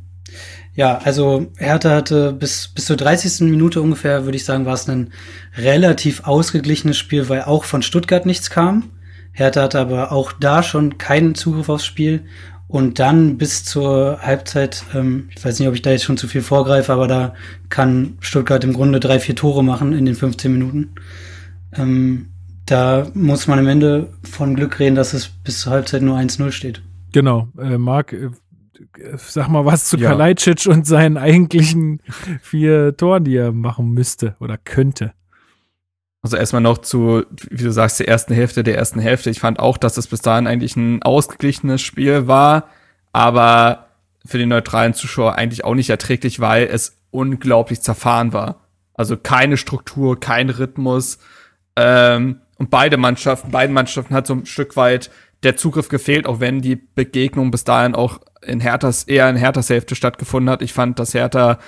ja, 0.75 0.97
also 0.97 1.51
Hertha 1.57 1.91
hatte 1.91 2.33
bis, 2.33 2.67
bis 2.67 2.85
zur 2.85 2.97
30. 2.97 3.49
Minute 3.49 3.81
ungefähr, 3.81 4.25
würde 4.25 4.35
ich 4.35 4.43
sagen, 4.43 4.65
war 4.65 4.73
es 4.73 4.89
ein 4.89 5.13
relativ 5.55 6.25
ausgeglichenes 6.25 6.97
Spiel, 6.97 7.29
weil 7.29 7.43
auch 7.43 7.63
von 7.63 7.81
Stuttgart 7.81 8.25
nichts 8.25 8.49
kam. 8.49 8.91
Hertha 9.31 9.63
hatte 9.63 9.79
aber 9.79 10.11
auch 10.11 10.33
da 10.33 10.63
schon 10.63 10.97
keinen 10.97 11.35
Zugriff 11.35 11.69
aufs 11.69 11.85
Spiel 11.85 12.25
und 12.67 12.99
dann 12.99 13.37
bis 13.37 13.63
zur 13.63 14.19
Halbzeit, 14.21 14.83
ähm, 14.93 15.29
ich 15.35 15.43
weiß 15.43 15.59
nicht, 15.59 15.67
ob 15.67 15.75
ich 15.75 15.81
da 15.81 15.91
jetzt 15.91 16.03
schon 16.03 16.17
zu 16.17 16.27
viel 16.27 16.41
vorgreife, 16.41 16.91
aber 16.91 17.07
da 17.07 17.33
kann 17.69 18.17
Stuttgart 18.19 18.63
im 18.63 18.73
Grunde 18.73 18.99
drei, 18.99 19.19
vier 19.19 19.35
Tore 19.35 19.63
machen 19.63 19.93
in 19.93 20.05
den 20.05 20.15
15 20.15 20.51
Minuten. 20.51 20.89
Ähm, 21.73 22.29
da 22.65 23.07
muss 23.13 23.47
man 23.47 23.59
am 23.59 23.67
Ende 23.67 24.13
von 24.23 24.55
Glück 24.55 24.79
reden, 24.79 24.95
dass 24.95 25.13
es 25.13 25.27
bis 25.27 25.61
zur 25.61 25.73
Halbzeit 25.73 26.01
nur 26.01 26.17
1-0 26.17 26.51
steht. 26.51 26.81
Genau. 27.11 27.47
Äh, 27.59 27.77
Marc, 27.77 28.13
äh, 28.13 28.29
sag 29.17 29.49
mal 29.49 29.65
was 29.65 29.85
zu 29.85 29.97
ja. 29.97 30.09
Kalajdzic 30.09 30.65
und 30.65 30.87
seinen 30.87 31.17
eigentlichen 31.17 32.01
vier 32.41 32.97
Toren, 32.97 33.23
die 33.25 33.35
er 33.35 33.51
machen 33.51 33.91
müsste 33.91 34.35
oder 34.39 34.57
könnte. 34.57 35.13
Also 36.25 36.37
erstmal 36.37 36.63
noch 36.63 36.79
zu, 36.79 37.23
wie 37.51 37.63
du 37.63 37.71
sagst, 37.71 37.99
der 37.99 38.07
ersten 38.07 38.33
Hälfte 38.33 38.63
der 38.63 38.75
ersten 38.75 38.99
Hälfte. 38.99 39.29
Ich 39.29 39.39
fand 39.39 39.59
auch, 39.59 39.77
dass 39.77 39.95
es 39.95 40.07
bis 40.07 40.21
dahin 40.21 40.47
eigentlich 40.47 40.75
ein 40.75 41.03
ausgeglichenes 41.03 41.83
Spiel 41.83 42.25
war, 42.25 42.69
aber 43.11 43.89
für 44.25 44.39
den 44.39 44.49
neutralen 44.49 44.95
Zuschauer 44.95 45.35
eigentlich 45.35 45.63
auch 45.63 45.75
nicht 45.75 45.91
erträglich, 45.91 46.39
weil 46.39 46.63
es 46.63 46.97
unglaublich 47.11 47.81
zerfahren 47.81 48.33
war. 48.33 48.61
Also 48.95 49.17
keine 49.17 49.55
Struktur, 49.55 50.19
kein 50.19 50.49
Rhythmus. 50.49 51.19
Ähm, 51.75 52.41
und 52.57 52.71
beide 52.71 52.97
Mannschaften, 52.97 53.51
beiden 53.51 53.75
Mannschaften 53.75 54.15
hat 54.15 54.25
so 54.25 54.33
ein 54.33 54.47
Stück 54.47 54.75
weit 54.75 55.11
der 55.43 55.57
Zugriff 55.57 55.89
gefehlt, 55.89 56.25
auch 56.25 56.39
wenn 56.39 56.59
die 56.59 56.75
Begegnung 56.75 57.51
bis 57.51 57.65
dahin 57.65 57.93
auch 57.93 58.19
in 58.41 58.61
Herthas, 58.61 59.03
eher 59.03 59.29
in 59.29 59.35
Herthas 59.35 59.69
Hälfte 59.69 59.93
stattgefunden 59.93 60.49
hat. 60.49 60.63
Ich 60.63 60.73
fand, 60.73 60.97
dass 60.97 61.13
Hertha 61.13 61.59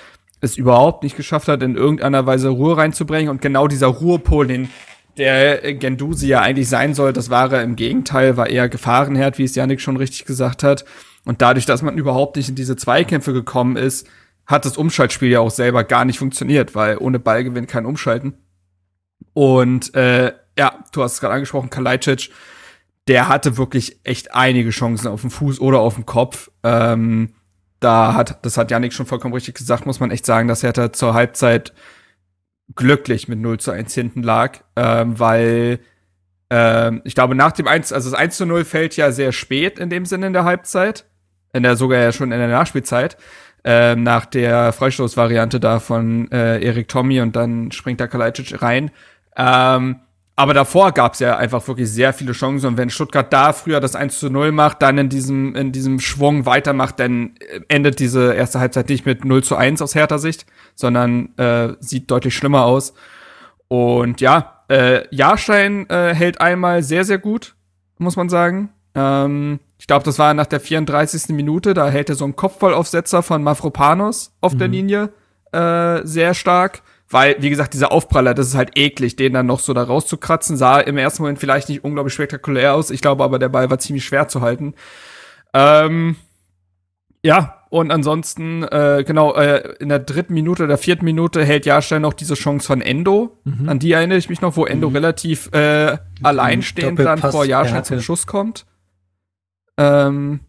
es 0.41 0.57
überhaupt 0.57 1.03
nicht 1.03 1.17
geschafft 1.17 1.47
hat, 1.47 1.63
in 1.63 1.75
irgendeiner 1.75 2.25
Weise 2.25 2.49
Ruhe 2.49 2.77
reinzubringen. 2.77 3.29
Und 3.29 3.41
genau 3.41 3.67
dieser 3.67 3.87
Ruhepol, 3.87 4.47
den 4.47 4.69
der 5.17 5.73
Gendusi 5.73 6.27
ja 6.27 6.41
eigentlich 6.41 6.69
sein 6.69 6.93
soll, 6.93 7.11
das 7.11 7.29
war 7.29 7.51
er 7.51 7.63
im 7.63 7.75
Gegenteil, 7.75 8.37
war 8.37 8.47
eher 8.47 8.69
Gefahrenherd, 8.69 9.37
wie 9.37 9.43
es 9.43 9.55
Janik 9.55 9.81
schon 9.81 9.97
richtig 9.97 10.25
gesagt 10.25 10.63
hat. 10.63 10.85
Und 11.25 11.41
dadurch, 11.41 11.65
dass 11.65 11.81
man 11.81 11.97
überhaupt 11.97 12.35
nicht 12.35 12.49
in 12.49 12.55
diese 12.55 12.75
Zweikämpfe 12.75 13.33
gekommen 13.33 13.77
ist, 13.77 14.07
hat 14.45 14.63
das 14.63 14.77
Umschaltspiel 14.77 15.29
ja 15.29 15.39
auch 15.41 15.51
selber 15.51 15.83
gar 15.83 16.05
nicht 16.05 16.19
funktioniert, 16.19 16.73
weil 16.73 16.97
ohne 16.99 17.19
Ballgewinn 17.19 17.67
kein 17.67 17.85
Umschalten. 17.85 18.35
Und 19.33 19.93
äh, 19.93 20.33
ja, 20.57 20.83
du 20.93 21.03
hast 21.03 21.13
es 21.13 21.19
gerade 21.19 21.33
angesprochen, 21.33 21.69
Kalajdzic, 21.69 22.31
der 23.07 23.27
hatte 23.27 23.57
wirklich 23.57 23.99
echt 24.03 24.33
einige 24.33 24.69
Chancen 24.69 25.07
auf 25.07 25.21
dem 25.21 25.31
Fuß 25.31 25.59
oder 25.59 25.79
auf 25.79 25.95
dem 25.95 26.05
Kopf. 26.05 26.49
Ähm, 26.63 27.33
da 27.79 28.13
hat, 28.13 28.45
das 28.45 28.57
hat 28.57 28.71
Janik 28.71 28.93
schon 28.93 29.05
vollkommen 29.05 29.33
richtig 29.33 29.55
gesagt, 29.55 29.85
muss 29.85 29.99
man 29.99 30.11
echt 30.11 30.25
sagen, 30.25 30.47
dass 30.47 30.63
Hertha 30.63 30.91
zur 30.93 31.13
Halbzeit 31.13 31.73
glücklich 32.75 33.27
mit 33.27 33.39
0 33.39 33.59
zu 33.59 33.71
1 33.71 33.93
hinten 33.93 34.23
lag, 34.23 34.59
ähm, 34.75 35.19
weil 35.19 35.79
Ähm, 36.49 37.01
ich 37.03 37.13
glaube, 37.13 37.35
nach 37.35 37.51
dem 37.51 37.67
1, 37.67 37.91
also 37.91 38.09
das 38.09 38.17
1 38.17 38.37
zu 38.37 38.45
0 38.45 38.63
fällt 38.63 38.95
ja 38.95 39.11
sehr 39.11 39.31
spät 39.33 39.79
in 39.79 39.89
dem 39.89 40.05
Sinne 40.05 40.27
in 40.27 40.33
der 40.33 40.45
Halbzeit. 40.45 41.05
In 41.53 41.63
der, 41.63 41.75
sogar 41.75 41.99
ja 41.99 42.11
schon 42.11 42.31
in 42.31 42.39
der 42.39 42.47
Nachspielzeit. 42.47 43.17
Ähm, 43.63 44.03
nach 44.03 44.25
der 44.25 44.71
Freistoßvariante 44.71 45.59
da 45.59 45.79
von 45.79 46.31
äh, 46.31 46.63
Erik 46.63 46.87
Tommy 46.87 47.19
und 47.19 47.35
dann 47.35 47.71
springt 47.71 47.99
da 47.99 48.07
Kalajdzic 48.07 48.61
rein. 48.61 48.91
Ähm, 49.35 49.99
aber 50.39 50.53
davor 50.53 50.91
gab 50.91 51.13
es 51.13 51.19
ja 51.19 51.35
einfach 51.35 51.67
wirklich 51.67 51.89
sehr 51.91 52.13
viele 52.13 52.31
Chancen. 52.31 52.67
Und 52.67 52.77
wenn 52.77 52.91
Stuttgart 52.91 53.33
da 53.33 53.53
früher 53.53 53.79
das 53.79 53.95
1 53.95 54.19
zu 54.19 54.29
0 54.29 54.51
macht, 54.51 54.83
dann 54.83 54.99
in 54.99 55.09
diesem, 55.09 55.55
in 55.55 55.71
diesem 55.71 55.99
Schwung 55.99 56.45
weitermacht, 56.45 56.99
dann 56.99 57.31
endet 57.69 57.99
diese 57.99 58.35
erste 58.35 58.59
Halbzeit 58.59 58.87
nicht 58.87 59.07
mit 59.07 59.25
0 59.25 59.43
zu 59.43 59.55
1 59.55 59.81
aus 59.81 59.95
härter 59.95 60.19
Sicht, 60.19 60.45
sondern 60.75 61.35
äh, 61.37 61.73
sieht 61.79 62.11
deutlich 62.11 62.35
schlimmer 62.35 62.65
aus. 62.65 62.93
Und 63.67 64.21
ja, 64.21 64.63
äh, 64.69 65.03
Jahrstein 65.09 65.89
äh, 65.89 66.13
hält 66.13 66.39
einmal 66.39 66.83
sehr, 66.83 67.03
sehr 67.03 67.17
gut, 67.17 67.55
muss 67.97 68.15
man 68.15 68.29
sagen. 68.29 68.69
Ähm, 68.93 69.59
ich 69.79 69.87
glaube, 69.87 70.05
das 70.05 70.19
war 70.19 70.35
nach 70.35 70.45
der 70.45 70.59
34. 70.59 71.29
Minute, 71.29 71.73
da 71.73 71.89
hält 71.89 72.09
er 72.09 72.15
so 72.15 72.25
einen 72.25 72.35
Kopfballaufsetzer 72.35 73.23
von 73.23 73.41
Mafropanos 73.41 74.35
auf 74.41 74.53
mhm. 74.53 74.59
der 74.59 74.67
Linie 74.67 75.09
äh, 75.51 76.05
sehr 76.05 76.35
stark. 76.35 76.83
Weil, 77.09 77.37
wie 77.39 77.49
gesagt, 77.49 77.73
dieser 77.73 77.91
Aufpraller, 77.91 78.33
das 78.33 78.47
ist 78.47 78.55
halt 78.55 78.77
eklig, 78.77 79.15
den 79.15 79.33
dann 79.33 79.45
noch 79.45 79.59
so 79.59 79.73
da 79.73 79.83
rauszukratzen. 79.83 80.57
Sah 80.57 80.79
im 80.79 80.97
ersten 80.97 81.23
Moment 81.23 81.39
vielleicht 81.39 81.69
nicht 81.69 81.83
unglaublich 81.83 82.13
spektakulär 82.13 82.73
aus. 82.73 82.91
Ich 82.91 83.01
glaube 83.01 83.23
aber, 83.23 83.39
der 83.39 83.49
Ball 83.49 83.69
war 83.69 83.79
ziemlich 83.79 84.03
schwer 84.03 84.27
zu 84.27 84.41
halten. 84.41 84.73
Ähm, 85.53 86.17
ja, 87.23 87.63
und 87.69 87.91
ansonsten, 87.91 88.63
äh, 88.63 89.03
genau, 89.05 89.33
äh, 89.35 89.75
in 89.79 89.89
der 89.89 89.99
dritten 89.99 90.33
Minute 90.33 90.63
oder 90.63 90.77
vierten 90.77 91.05
Minute 91.05 91.43
hält 91.43 91.65
Jahrstein 91.65 92.01
noch 92.01 92.13
diese 92.13 92.35
Chance 92.35 92.67
von 92.67 92.81
Endo. 92.81 93.37
Mhm. 93.43 93.67
An 93.67 93.79
die 93.79 93.91
erinnere 93.91 94.17
ich 94.17 94.29
mich 94.29 94.41
noch, 94.41 94.55
wo 94.55 94.65
Endo 94.65 94.89
mhm. 94.89 94.95
relativ 94.95 95.49
äh, 95.53 95.97
alleinstehend 96.23 96.99
dann 96.99 97.19
vor 97.19 97.45
Jahrstein 97.45 97.83
zum 97.83 98.01
Schuss 98.01 98.27
kommt. 98.27 98.65
Ähm, 99.77 100.41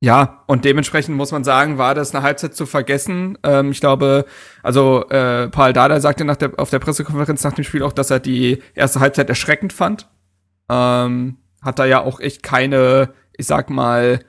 ja, 0.00 0.44
und 0.46 0.64
dementsprechend 0.64 1.16
muss 1.16 1.32
man 1.32 1.42
sagen, 1.42 1.76
war 1.76 1.94
das 1.94 2.14
eine 2.14 2.22
Halbzeit 2.22 2.54
zu 2.54 2.66
vergessen. 2.66 3.36
Ähm, 3.42 3.72
ich 3.72 3.80
glaube, 3.80 4.26
also 4.62 5.08
äh, 5.08 5.48
Paul 5.48 5.72
Dada 5.72 5.98
sagte 6.00 6.24
nach 6.24 6.36
der, 6.36 6.52
auf 6.56 6.70
der 6.70 6.78
Pressekonferenz 6.78 7.42
nach 7.42 7.54
dem 7.54 7.64
Spiel 7.64 7.82
auch, 7.82 7.92
dass 7.92 8.10
er 8.10 8.20
die 8.20 8.62
erste 8.74 9.00
Halbzeit 9.00 9.28
erschreckend 9.28 9.72
fand. 9.72 10.08
Ähm, 10.68 11.38
hat 11.62 11.80
da 11.80 11.84
ja 11.84 12.00
auch 12.00 12.20
echt 12.20 12.44
keine, 12.44 13.12
ich 13.36 13.46
sag 13.46 13.70
mal, 13.70 14.20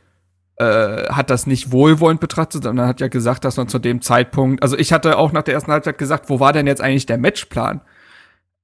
äh, 0.55 1.07
hat 1.09 1.29
das 1.29 1.45
nicht 1.45 1.71
wohlwollend 1.71 2.19
betrachtet, 2.19 2.63
sondern 2.63 2.87
hat 2.87 2.99
ja 2.99 3.07
gesagt, 3.07 3.45
dass 3.45 3.57
man 3.57 3.67
zu 3.67 3.77
dem 3.77 4.01
Zeitpunkt, 4.01 4.63
also 4.63 4.75
ich 4.75 4.91
hatte 4.91 5.17
auch 5.17 5.31
nach 5.31 5.43
der 5.43 5.53
ersten 5.53 5.71
Halbzeit 5.71 5.99
gesagt, 5.99 6.29
wo 6.29 6.39
war 6.39 6.51
denn 6.51 6.65
jetzt 6.65 6.81
eigentlich 6.81 7.05
der 7.05 7.19
Matchplan? 7.19 7.81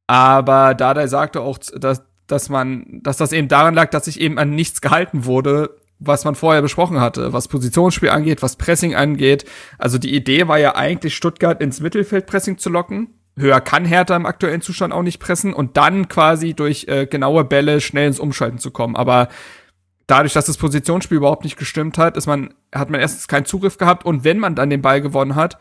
Aber 0.08 0.74
Dada 0.74 1.08
sagte 1.08 1.42
auch, 1.42 1.60
dass, 1.60 2.04
dass 2.26 2.50
man, 2.50 3.02
dass 3.04 3.18
das 3.18 3.32
eben 3.32 3.48
daran 3.48 3.76
lag, 3.76 3.92
dass 3.92 4.06
sich 4.06 4.20
eben 4.20 4.40
an 4.40 4.50
nichts 4.52 4.82
gehalten 4.82 5.26
wurde, 5.26 5.78
was 6.00 6.26
man 6.26 6.36
vorher 6.36 6.62
besprochen 6.62 7.00
hatte, 7.00 7.34
was 7.34 7.48
Positionsspiel 7.48 8.10
angeht, 8.10 8.42
was 8.42 8.58
Pressing 8.58 8.96
angeht. 8.96 9.46
Also 9.78 9.98
die 9.98 10.14
Idee 10.14 10.48
war 10.48 10.60
ja 10.60 10.76
eigentlich, 10.76 11.16
Stuttgart 11.16 11.62
ins 11.62 11.80
Mittelfeldpressing 11.80 12.58
zu 12.58 12.70
locken. 12.70 13.10
Höher 13.38 13.62
kann 13.62 13.86
Hertha 13.86 14.16
im 14.16 14.26
aktuellen 14.26 14.62
Zustand 14.62 14.94
auch 14.94 15.02
nicht 15.02 15.20
pressen 15.20 15.54
und 15.54 15.78
dann 15.78 16.08
quasi 16.08 16.54
durch 16.54 16.88
äh, 16.88 17.06
genaue 17.06 17.44
Bälle 17.44 17.82
schnell 17.82 18.08
ins 18.08 18.20
Umschalten 18.20 18.60
zu 18.60 18.72
kommen. 18.72 18.96
Aber 18.96 19.28
dadurch, 20.08 20.34
dass 20.34 20.46
das 20.46 20.58
Positionsspiel 20.58 21.18
überhaupt 21.18 21.44
nicht 21.44 21.58
gestimmt 21.58 21.98
hat, 21.98 22.16
ist 22.18 22.28
man, 22.28 22.54
hat 22.74 22.90
man 22.90 23.02
erstens 23.02 23.28
keinen 23.28 23.46
Zugriff 23.46 23.78
gehabt 23.78 24.06
und 24.06 24.24
wenn 24.24 24.40
man 24.40 24.56
dann 24.56 24.70
den 24.70 24.82
Ball 24.82 25.02
gewonnen 25.02 25.36
hat, 25.36 25.58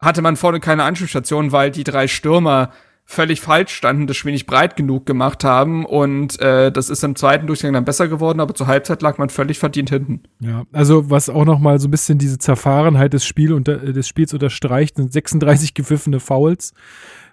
hatte 0.00 0.22
man 0.22 0.36
vorne 0.36 0.60
keine 0.60 0.84
Anschlussstation, 0.84 1.52
weil 1.52 1.70
die 1.70 1.84
drei 1.84 2.08
Stürmer 2.08 2.72
völlig 3.04 3.40
falsch 3.40 3.74
standen, 3.74 4.06
das 4.06 4.16
Spiel 4.16 4.32
nicht 4.32 4.46
breit 4.46 4.76
genug 4.76 5.06
gemacht 5.06 5.44
haben 5.44 5.84
und 5.84 6.40
äh, 6.40 6.72
das 6.72 6.88
ist 6.88 7.04
im 7.04 7.16
zweiten 7.16 7.46
Durchgang 7.46 7.72
dann 7.72 7.84
besser 7.84 8.08
geworden, 8.08 8.40
aber 8.40 8.54
zur 8.54 8.66
Halbzeit 8.66 9.02
lag 9.02 9.18
man 9.18 9.28
völlig 9.28 9.58
verdient 9.58 9.90
hinten. 9.90 10.22
Ja, 10.40 10.64
also 10.72 11.10
was 11.10 11.28
auch 11.28 11.44
noch 11.44 11.58
mal 11.58 11.78
so 11.78 11.88
ein 11.88 11.90
bisschen 11.90 12.18
diese 12.18 12.38
Zerfahrenheit 12.38 13.12
des, 13.12 13.24
Spiel 13.24 13.52
unter, 13.52 13.76
des 13.76 14.08
Spiels 14.08 14.32
unterstreicht, 14.32 14.96
sind 14.96 15.12
36 15.12 15.74
gepfiffene 15.74 16.20
Fouls 16.20 16.72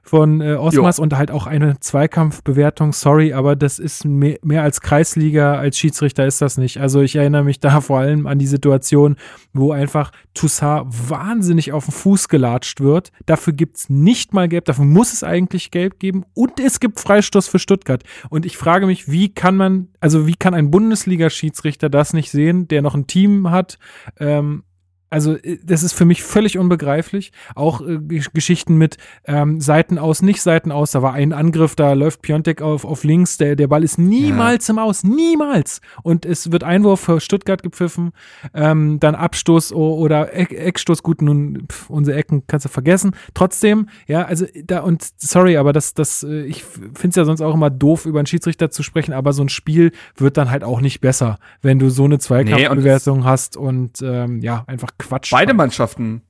von 0.10 0.42
äh, 0.42 0.56
Osmas 0.56 0.98
jo. 0.98 1.04
und 1.04 1.16
halt 1.16 1.30
auch 1.30 1.46
eine 1.46 1.80
Zweikampfbewertung. 1.80 2.94
Sorry, 2.94 3.32
aber 3.32 3.56
das 3.56 3.78
ist 3.78 4.06
mehr, 4.06 4.40
mehr, 4.42 4.64
als 4.64 4.82
Kreisliga, 4.82 5.54
als 5.54 5.78
Schiedsrichter 5.78 6.26
ist 6.26 6.42
das 6.42 6.58
nicht. 6.58 6.80
Also 6.80 7.02
ich 7.02 7.16
erinnere 7.16 7.44
mich 7.44 7.60
da 7.60 7.80
vor 7.82 8.00
allem 8.00 8.26
an 8.26 8.40
die 8.40 8.48
Situation, 8.48 9.18
wo 9.54 9.72
einfach 9.72 10.12
Toussaint 10.34 10.88
wahnsinnig 11.10 11.74
auf 11.74 11.86
den 11.86 11.92
Fuß 11.92 12.28
gelatscht 12.28 12.82
wird. 12.82 13.12
Dafür 13.28 13.54
gibt 13.54 13.78
es 13.78 13.90
nicht 13.90 14.34
mal 14.34 14.48
Gelb, 14.48 14.66
dafür 14.66 14.86
muss 14.86 15.14
es 15.14 15.24
eigentlich 15.24 15.70
Gelb 15.70 16.00
geben 16.00 16.26
und 16.34 16.60
es 16.60 16.80
gibt 16.80 17.00
Freistoß 17.00 17.48
für 17.48 17.60
Stuttgart. 17.60 18.04
Und 18.32 18.48
ich 18.48 18.58
frage 18.58 18.88
mich, 18.88 19.12
wie 19.12 19.32
kann 19.32 19.56
man, 19.56 19.90
also 20.00 20.26
wie 20.26 20.36
kann 20.36 20.56
ein 20.56 20.72
Bundesliga-Schiedsrichter 20.72 21.88
das 21.88 22.14
nicht 22.14 22.32
sehen, 22.32 22.68
der 22.68 22.82
noch 22.82 22.96
ein 22.96 23.06
Team 23.06 23.52
hat, 23.52 23.78
ähm, 24.20 24.64
also 25.10 25.36
äh, 25.36 25.58
das 25.64 25.84
ist 25.84 25.94
für 25.94 26.06
mich 26.06 26.24
völlig 26.24 26.58
unbegreiflich. 26.58 27.32
Auch 27.56 27.82
äh, 27.82 28.00
Geschichten 28.34 28.76
mit 28.76 28.98
ähm, 29.26 29.60
Seiten 29.62 29.98
aus, 29.98 30.22
nicht 30.22 30.42
Seiten 30.42 30.72
aus. 30.72 30.92
Da 30.92 31.02
war 31.02 31.14
ein 31.14 31.34
Angriff, 31.34 31.76
da 31.76 31.94
läuft 31.94 32.22
Piontek 32.22 32.62
auf, 32.62 32.86
auf 32.86 33.04
links. 33.04 33.38
Der, 33.38 33.56
der 33.56 33.68
Ball 33.68 33.84
ist 33.84 33.98
niemals 33.98 34.68
ja. 34.68 34.74
im 34.74 34.80
Aus, 34.80 35.04
niemals. 35.04 35.82
Und 36.04 36.26
es 36.26 36.52
wird 36.52 36.64
Einwurf 36.64 37.00
für 37.02 37.20
Stuttgart 37.20 37.64
gepfiffen, 37.64 38.12
ähm, 38.54 39.00
dann 39.00 39.16
Abstoß 39.16 39.74
oder 39.74 40.34
Eck, 40.34 40.54
Eckstoß. 40.54 41.04
Gut, 41.04 41.22
nun 41.22 41.68
pf, 41.70 41.90
unsere 41.90 42.18
Ecken 42.18 42.44
kannst 42.48 42.66
du 42.66 42.70
vergessen. 42.70 43.16
Trotzdem, 43.34 43.88
ja, 44.08 44.24
also 44.26 44.46
da 44.66 44.82
und 44.82 45.06
sorry, 45.18 45.58
aber 45.58 45.74
das, 45.74 45.94
das, 45.94 46.24
äh, 46.24 46.44
ich 46.44 46.64
finde 46.64 47.10
es 47.10 47.16
ja 47.16 47.26
sonst 47.26 47.42
auch 47.42 47.54
immer 47.54 47.70
doof, 47.70 48.06
über 48.06 48.20
einen 48.20 48.28
Schiedsrichter 48.28 48.70
zu 48.70 48.84
sprechen. 48.84 49.14
Aber 49.14 49.34
so 49.34 49.44
ein 49.44 49.50
Spiel 49.50 49.92
wird 50.16 50.38
dann 50.38 50.52
halt 50.52 50.64
auch 50.64 50.82
nicht 50.82 51.02
besser, 51.02 51.40
wenn 51.62 51.80
du 51.80 51.90
so 51.90 52.06
eine 52.06 52.20
Zweikampfbewertung 52.20 53.20
nee, 53.20 53.26
hast 53.26 53.58
und 53.58 54.02
ähm, 54.02 54.42
ja 54.42 54.64
einfach 54.68 54.92
Quatsch. 55.00 55.32
Beide 55.32 55.54
Mannschaften, 55.54 56.22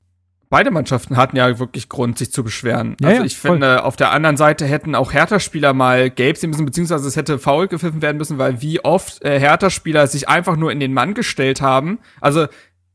beide 0.48 0.70
Mannschaften 0.70 1.16
hatten 1.16 1.36
ja 1.36 1.58
wirklich 1.58 1.88
Grund, 1.88 2.18
sich 2.18 2.32
zu 2.32 2.42
beschweren. 2.42 2.96
Ja, 3.00 3.08
also 3.08 3.24
ich 3.24 3.42
ja, 3.42 3.50
finde, 3.50 3.84
auf 3.84 3.96
der 3.96 4.12
anderen 4.12 4.36
Seite 4.36 4.64
hätten 4.64 4.94
auch 4.94 5.12
Hertha-Spieler 5.12 5.74
mal 5.74 6.10
gelb 6.10 6.36
sehen 6.36 6.50
müssen, 6.50 6.64
beziehungsweise 6.64 7.06
es 7.06 7.16
hätte 7.16 7.38
faul 7.38 7.68
gepfiffen 7.68 8.00
werden 8.00 8.16
müssen, 8.16 8.38
weil 8.38 8.62
wie 8.62 8.82
oft 8.84 9.22
äh, 9.24 9.38
Hertha-Spieler 9.38 10.06
sich 10.06 10.28
einfach 10.28 10.56
nur 10.56 10.72
in 10.72 10.80
den 10.80 10.94
Mann 10.94 11.14
gestellt 11.14 11.60
haben. 11.60 11.98
Also 12.20 12.46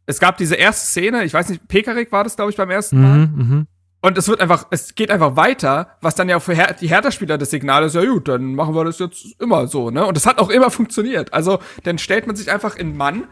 es 0.06 0.20
gab 0.20 0.38
diese 0.38 0.56
erste 0.56 0.86
Szene, 0.86 1.24
ich 1.24 1.34
weiß 1.34 1.50
nicht, 1.50 1.68
Pekarik 1.68 2.12
war 2.12 2.24
das, 2.24 2.36
glaube 2.36 2.52
ich, 2.52 2.58
beim 2.58 2.70
ersten 2.70 3.02
Mal. 3.02 3.18
Mhm, 3.28 3.50
mh. 3.58 3.66
Und 4.02 4.20
es 4.20 4.28
wird 4.28 4.40
einfach, 4.40 4.68
es 4.70 4.94
geht 4.94 5.10
einfach 5.10 5.36
weiter, 5.36 5.98
was 6.00 6.14
dann 6.14 6.30
ja 6.30 6.40
für 6.40 6.54
Her 6.54 6.76
die 6.80 6.90
Hertha-Spieler 6.90 7.40
das 7.40 7.50
Signal 7.50 7.84
ist, 7.86 7.96
ja 7.96 8.06
gut, 8.06 8.28
dann 8.28 8.54
machen 8.54 8.76
wir 8.76 8.84
das 8.84 9.00
jetzt 9.00 9.42
immer 9.42 9.66
so, 9.66 9.90
ne? 9.90 10.06
Und 10.06 10.16
das 10.16 10.28
hat 10.28 10.38
auch 10.38 10.52
immer 10.52 10.70
funktioniert. 10.70 11.34
Also, 11.34 11.58
dann 11.84 11.98
stellt 11.98 12.28
man 12.28 12.36
sich 12.36 12.52
einfach 12.52 12.76
in 12.76 12.96
Mann 12.96 13.24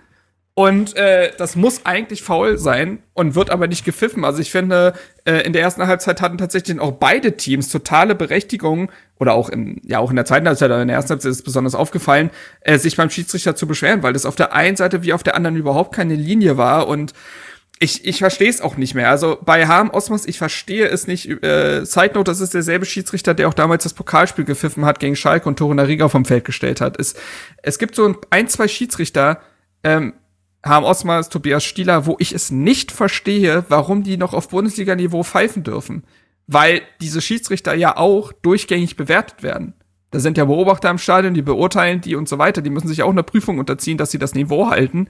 und 0.55 0.95
äh, 0.95 1.31
das 1.37 1.55
muss 1.55 1.85
eigentlich 1.85 2.21
faul 2.21 2.57
sein 2.57 3.01
und 3.13 3.35
wird 3.35 3.49
aber 3.49 3.67
nicht 3.67 3.85
gepfiffen. 3.85 4.23
Also 4.23 4.39
ich 4.39 4.51
finde, 4.51 4.93
äh, 5.25 5.41
in 5.45 5.53
der 5.53 5.63
ersten 5.63 5.87
Halbzeit 5.87 6.21
hatten 6.21 6.37
tatsächlich 6.37 6.79
auch 6.79 6.91
beide 6.91 7.37
Teams 7.37 7.69
totale 7.69 8.13
Berechtigung, 8.13 8.91
oder 9.23 9.33
auch 9.33 9.49
in, 9.49 9.79
ja 9.85 9.99
auch 9.99 10.09
in 10.09 10.17
der 10.17 10.25
zweiten 10.25 10.47
Halbzeit, 10.47 10.69
aber 10.69 10.81
in 10.81 10.89
der 10.89 10.97
ersten 10.97 11.11
Halbzeit 11.11 11.31
ist 11.31 11.37
es 11.37 11.43
besonders 11.43 11.75
aufgefallen, 11.75 12.29
äh, 12.61 12.77
sich 12.77 12.97
beim 12.97 13.09
Schiedsrichter 13.09 13.55
zu 13.55 13.67
beschweren, 13.67 14.03
weil 14.03 14.13
das 14.13 14.25
auf 14.25 14.35
der 14.35 14.53
einen 14.53 14.75
Seite 14.75 15.01
wie 15.01 15.13
auf 15.13 15.23
der 15.23 15.35
anderen 15.35 15.55
überhaupt 15.55 15.95
keine 15.95 16.15
Linie 16.15 16.57
war 16.57 16.87
und 16.87 17.13
ich, 17.79 18.05
ich 18.05 18.19
verstehe 18.19 18.49
es 18.49 18.61
auch 18.61 18.77
nicht 18.77 18.95
mehr. 18.95 19.09
Also 19.09 19.39
bei 19.41 19.67
Harm 19.67 19.89
Osmos, 19.89 20.25
ich 20.25 20.37
verstehe 20.37 20.87
es 20.87 21.07
nicht. 21.07 21.27
Äh, 21.43 21.85
Side 21.85 22.11
Note, 22.13 22.31
das 22.31 22.39
ist 22.39 22.53
derselbe 22.53 22.85
Schiedsrichter, 22.85 23.33
der 23.33 23.47
auch 23.47 23.53
damals 23.53 23.83
das 23.83 23.93
Pokalspiel 23.93 24.45
gepfiffen 24.45 24.85
hat 24.85 24.99
gegen 24.99 25.15
Schalke 25.15 25.49
und 25.49 25.57
Tore 25.57 25.87
Riga 25.87 26.07
vom 26.07 26.23
Feld 26.23 26.45
gestellt 26.45 26.81
hat. 26.81 26.99
Es, 26.99 27.15
es 27.61 27.79
gibt 27.79 27.95
so 27.95 28.07
ein, 28.07 28.17
ein 28.29 28.47
zwei 28.47 28.67
Schiedsrichter, 28.67 29.41
ähm, 29.83 30.13
Harm 30.63 30.85
Osmars, 30.85 31.29
Tobias 31.29 31.63
Stieler, 31.63 32.05
wo 32.05 32.15
ich 32.19 32.33
es 32.33 32.51
nicht 32.51 32.91
verstehe, 32.91 33.65
warum 33.69 34.03
die 34.03 34.17
noch 34.17 34.33
auf 34.33 34.49
Bundesliga-Niveau 34.49 35.23
pfeifen 35.23 35.63
dürfen. 35.63 36.03
Weil 36.47 36.81
diese 37.01 37.21
Schiedsrichter 37.21 37.73
ja 37.73 37.97
auch 37.97 38.31
durchgängig 38.31 38.95
bewertet 38.95 39.43
werden. 39.43 39.73
Da 40.11 40.19
sind 40.19 40.37
ja 40.37 40.45
Beobachter 40.45 40.89
im 40.89 40.99
Stadion, 40.99 41.33
die 41.33 41.41
beurteilen 41.41 41.99
die 42.01 42.15
und 42.15 42.29
so 42.29 42.37
weiter. 42.37 42.61
Die 42.61 42.69
müssen 42.69 42.87
sich 42.87 43.03
auch 43.03 43.09
einer 43.09 43.23
Prüfung 43.23 43.57
unterziehen, 43.57 43.97
dass 43.97 44.11
sie 44.11 44.19
das 44.19 44.35
Niveau 44.35 44.69
halten. 44.69 45.07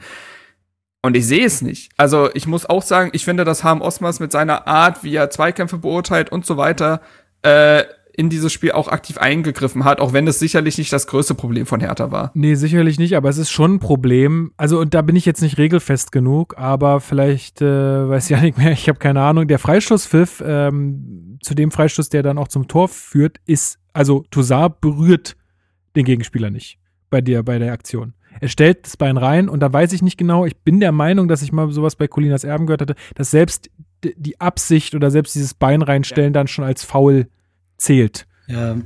Und 1.01 1.17
ich 1.17 1.27
sehe 1.27 1.45
es 1.45 1.61
nicht. 1.61 1.91
Also 1.97 2.29
ich 2.33 2.47
muss 2.47 2.65
auch 2.65 2.81
sagen, 2.81 3.09
ich 3.13 3.25
finde, 3.25 3.43
dass 3.43 3.63
Harm 3.63 3.81
Osmars 3.81 4.21
mit 4.21 4.31
seiner 4.31 4.65
Art, 4.67 5.03
wie 5.03 5.13
er 5.13 5.29
Zweikämpfe 5.29 5.77
beurteilt 5.77 6.31
und 6.31 6.45
so 6.45 6.55
weiter, 6.55 7.01
äh, 7.41 7.83
in 8.15 8.29
dieses 8.29 8.53
Spiel 8.53 8.71
auch 8.71 8.87
aktiv 8.87 9.17
eingegriffen 9.17 9.85
hat, 9.85 9.99
auch 9.99 10.13
wenn 10.13 10.27
es 10.27 10.39
sicherlich 10.39 10.77
nicht 10.77 10.93
das 10.93 11.07
größte 11.07 11.33
Problem 11.33 11.65
von 11.65 11.79
Hertha 11.79 12.11
war. 12.11 12.31
Nee, 12.35 12.55
sicherlich 12.55 12.99
nicht, 12.99 13.15
aber 13.15 13.29
es 13.29 13.37
ist 13.37 13.49
schon 13.49 13.75
ein 13.75 13.79
Problem. 13.79 14.51
Also, 14.55 14.79
und 14.79 14.93
da 14.93 15.01
bin 15.01 15.15
ich 15.15 15.25
jetzt 15.25 15.41
nicht 15.41 15.57
regelfest 15.57 16.11
genug, 16.11 16.55
aber 16.57 17.01
vielleicht 17.01 17.61
äh, 17.61 18.07
weiß 18.07 18.29
ja 18.29 18.39
nicht 18.39 18.57
mehr, 18.57 18.71
ich 18.71 18.87
habe 18.87 18.99
keine 18.99 19.21
Ahnung. 19.21 19.47
Der 19.47 19.59
Freistoßpfiff, 19.59 20.43
ähm, 20.45 21.39
zu 21.41 21.55
dem 21.55 21.71
Freistoß, 21.71 22.09
der 22.09 22.21
dann 22.21 22.37
auch 22.37 22.47
zum 22.47 22.67
Tor 22.67 22.87
führt, 22.87 23.37
ist, 23.45 23.79
also 23.93 24.23
Toussaint 24.29 24.79
berührt 24.79 25.35
den 25.95 26.05
Gegenspieler 26.05 26.51
nicht 26.51 26.79
bei 27.09 27.21
dir, 27.21 27.43
bei 27.43 27.57
der 27.59 27.73
Aktion. 27.73 28.13
Er 28.39 28.47
stellt 28.47 28.85
das 28.85 28.97
Bein 28.97 29.17
rein 29.17 29.49
und 29.49 29.59
da 29.59 29.71
weiß 29.71 29.93
ich 29.93 30.01
nicht 30.01 30.17
genau, 30.17 30.45
ich 30.45 30.57
bin 30.57 30.79
der 30.79 30.91
Meinung, 30.91 31.27
dass 31.27 31.41
ich 31.41 31.51
mal 31.51 31.71
sowas 31.71 31.95
bei 31.95 32.07
Colinas 32.07 32.43
Erben 32.43 32.65
gehört 32.65 32.81
hatte, 32.81 32.95
dass 33.15 33.31
selbst 33.31 33.69
die 34.03 34.39
Absicht 34.41 34.95
oder 34.95 35.11
selbst 35.11 35.35
dieses 35.35 35.53
Bein 35.53 35.81
reinstellen 35.81 36.33
ja. 36.33 36.39
dann 36.39 36.47
schon 36.47 36.65
als 36.65 36.83
Foul 36.83 37.27
zählt. 37.77 38.25
Ja. 38.47 38.77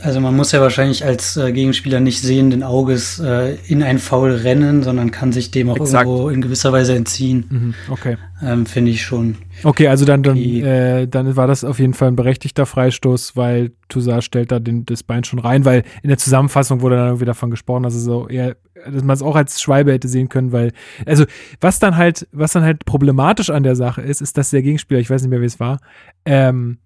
Also 0.00 0.20
man 0.20 0.36
muss 0.36 0.52
ja 0.52 0.60
wahrscheinlich 0.60 1.04
als 1.04 1.36
äh, 1.36 1.52
Gegenspieler 1.52 1.98
nicht 1.98 2.20
sehenden 2.20 2.62
Auges 2.62 3.18
äh, 3.18 3.56
in 3.66 3.82
ein 3.82 3.98
Foul 3.98 4.30
rennen, 4.30 4.84
sondern 4.84 5.10
kann 5.10 5.32
sich 5.32 5.50
dem 5.50 5.68
auch 5.70 5.76
Exakt. 5.76 6.06
irgendwo 6.06 6.28
in 6.28 6.40
gewisser 6.40 6.72
Weise 6.72 6.94
entziehen. 6.94 7.46
Mhm, 7.50 7.74
okay. 7.90 8.16
Ähm, 8.40 8.64
Finde 8.64 8.92
ich 8.92 9.02
schon. 9.02 9.34
Okay, 9.64 9.88
also 9.88 10.04
dann, 10.04 10.22
dann, 10.22 10.36
äh, 10.36 11.08
dann 11.08 11.34
war 11.34 11.48
das 11.48 11.64
auf 11.64 11.80
jeden 11.80 11.94
Fall 11.94 12.08
ein 12.08 12.16
berechtigter 12.16 12.64
Freistoß, 12.64 13.34
weil 13.34 13.72
Toussaint 13.88 14.22
stellt 14.22 14.52
da 14.52 14.60
den, 14.60 14.86
das 14.86 15.02
Bein 15.02 15.24
schon 15.24 15.40
rein, 15.40 15.64
weil 15.64 15.82
in 16.04 16.10
der 16.10 16.18
Zusammenfassung 16.18 16.80
wurde 16.80 16.94
dann 16.94 17.08
irgendwie 17.08 17.24
davon 17.24 17.50
gesprochen, 17.50 17.82
dass 17.82 17.96
es 17.96 18.04
so 18.04 18.28
eher, 18.28 18.56
dass 18.84 19.02
man 19.02 19.14
es 19.14 19.22
auch 19.22 19.34
als 19.34 19.60
Schwalbe 19.60 19.92
hätte 19.92 20.06
sehen 20.06 20.28
können, 20.28 20.52
weil, 20.52 20.70
also 21.06 21.24
was 21.60 21.80
dann 21.80 21.96
halt, 21.96 22.28
was 22.30 22.52
dann 22.52 22.62
halt 22.62 22.84
problematisch 22.84 23.50
an 23.50 23.64
der 23.64 23.74
Sache 23.74 24.02
ist, 24.02 24.20
ist, 24.20 24.38
dass 24.38 24.50
der 24.50 24.62
Gegenspieler, 24.62 25.00
ich 25.00 25.10
weiß 25.10 25.22
nicht 25.22 25.30
mehr, 25.30 25.40
wie 25.40 25.46
es 25.46 25.58
war, 25.58 25.80
ähm, 26.24 26.78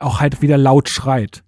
auch 0.00 0.20
halt 0.20 0.42
wieder 0.42 0.58
laut 0.58 0.88
schreit. 0.88 1.42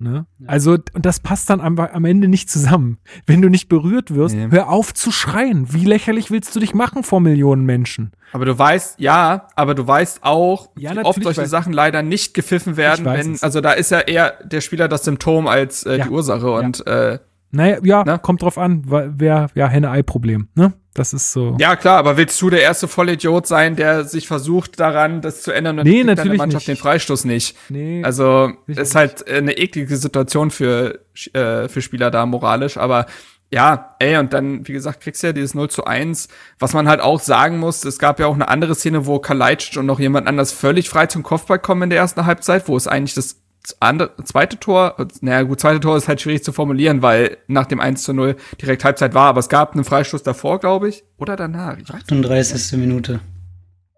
Ne? 0.00 0.26
Also, 0.46 0.74
und 0.94 1.04
das 1.06 1.18
passt 1.18 1.50
dann 1.50 1.60
am, 1.60 1.76
am 1.76 2.04
Ende 2.04 2.28
nicht 2.28 2.48
zusammen. 2.48 2.98
Wenn 3.26 3.42
du 3.42 3.48
nicht 3.48 3.68
berührt 3.68 4.14
wirst, 4.14 4.32
Nee. 4.36 4.46
hör 4.50 4.68
auf 4.68 4.94
zu 4.94 5.10
schreien. 5.10 5.72
Wie 5.72 5.84
lächerlich 5.84 6.30
willst 6.30 6.54
du 6.54 6.60
dich 6.60 6.72
machen 6.72 7.02
vor 7.02 7.18
Millionen 7.20 7.64
Menschen? 7.64 8.12
Aber 8.32 8.44
du 8.44 8.56
weißt, 8.56 9.00
ja, 9.00 9.48
aber 9.56 9.74
du 9.74 9.84
weißt 9.88 10.20
auch, 10.22 10.68
Ja, 10.78 10.92
wie 10.94 10.98
oft 11.00 11.20
solche 11.20 11.46
Sachen 11.46 11.72
leider 11.72 12.02
nicht 12.04 12.32
gepfiffen 12.32 12.76
werden, 12.76 13.06
wenn, 13.06 13.32
es. 13.34 13.42
also 13.42 13.60
da 13.60 13.72
ist 13.72 13.90
ja 13.90 13.98
eher 13.98 14.34
der 14.44 14.60
Spieler 14.60 14.86
das 14.86 15.02
Symptom 15.04 15.48
als 15.48 15.82
äh, 15.84 15.96
Ja. 15.96 16.04
die 16.04 16.10
Ursache 16.10 16.48
und 16.52 16.86
äh, 16.86 17.18
Naja, 17.50 17.78
ja, 17.82 18.04
Ne? 18.04 18.18
kommt 18.18 18.42
drauf 18.42 18.58
an, 18.58 18.82
wer, 18.86 19.48
ja, 19.54 19.68
Henne-Ei-Problem, 19.68 20.48
ne? 20.54 20.72
Das 20.94 21.12
ist 21.12 21.30
so. 21.32 21.56
ja 21.60 21.76
klar, 21.76 21.96
aber 21.98 22.16
willst 22.16 22.40
du 22.42 22.50
der 22.50 22.60
erste 22.60 22.88
Vollidiot 22.88 23.46
sein, 23.46 23.76
der 23.76 24.04
sich 24.04 24.26
versucht 24.26 24.80
daran, 24.80 25.20
das 25.20 25.42
zu 25.42 25.52
ändern 25.52 25.78
und 25.78 25.84
Nee, 25.84 25.92
kriegt 25.92 26.08
deine 26.08 26.16
natürlich 26.16 26.38
Mannschaft 26.38 26.66
nicht. 26.66 26.78
den 26.78 26.82
Freistoß 26.82 27.24
nicht? 27.24 27.56
Nee, 27.68 28.02
Also 28.04 28.50
ist 28.66 28.96
halt 28.96 29.28
eine 29.30 29.56
eklige 29.56 29.96
Situation 29.96 30.50
für, 30.50 30.98
äh, 31.34 31.68
für 31.68 31.82
Spieler 31.82 32.10
da 32.10 32.26
moralisch, 32.26 32.76
aber 32.78 33.06
ja, 33.50 33.94
ey, 34.00 34.16
und 34.18 34.32
dann, 34.34 34.66
wie 34.68 34.72
gesagt, 34.72 35.00
kriegst 35.00 35.22
du 35.22 35.28
ja 35.28 35.32
dieses 35.32 35.54
0 35.54 35.70
zu 35.70 35.84
1, 35.84 36.28
was 36.58 36.74
man 36.74 36.86
halt 36.88 37.00
auch 37.00 37.20
sagen 37.20 37.58
muss, 37.58 37.84
es 37.84 37.98
gab 37.98 38.18
ja 38.20 38.26
auch 38.26 38.34
eine 38.34 38.48
andere 38.48 38.74
Szene, 38.74 39.06
wo 39.06 39.20
Kalajdzic 39.20 39.78
und 39.78 39.86
noch 39.86 40.00
jemand 40.00 40.26
anders 40.26 40.52
völlig 40.52 40.88
frei 40.90 41.06
zum 41.06 41.22
Kopfball 41.22 41.58
kommen 41.60 41.84
in 41.84 41.90
der 41.90 42.00
ersten 42.00 42.26
Halbzeit, 42.26 42.68
wo 42.68 42.76
es 42.76 42.86
eigentlich 42.88 43.14
das 43.14 43.36
andere, 43.80 44.12
zweite 44.24 44.58
Tor, 44.58 44.96
naja 45.20 45.42
gut, 45.42 45.60
zweite 45.60 45.80
Tor 45.80 45.96
ist 45.96 46.08
halt 46.08 46.20
schwierig 46.20 46.44
zu 46.44 46.52
formulieren, 46.52 47.02
weil 47.02 47.38
nach 47.46 47.66
dem 47.66 47.80
1 47.80 48.02
zu 48.02 48.12
0 48.12 48.36
direkt 48.60 48.84
Halbzeit 48.84 49.14
war, 49.14 49.28
aber 49.28 49.40
es 49.40 49.48
gab 49.48 49.74
einen 49.74 49.84
Freistoß 49.84 50.22
davor, 50.22 50.58
glaube 50.58 50.88
ich, 50.88 51.04
oder 51.18 51.36
danach, 51.36 51.76
ich 51.76 51.88
weiß, 51.88 52.02
38. 52.02 52.78
Minute. 52.78 53.20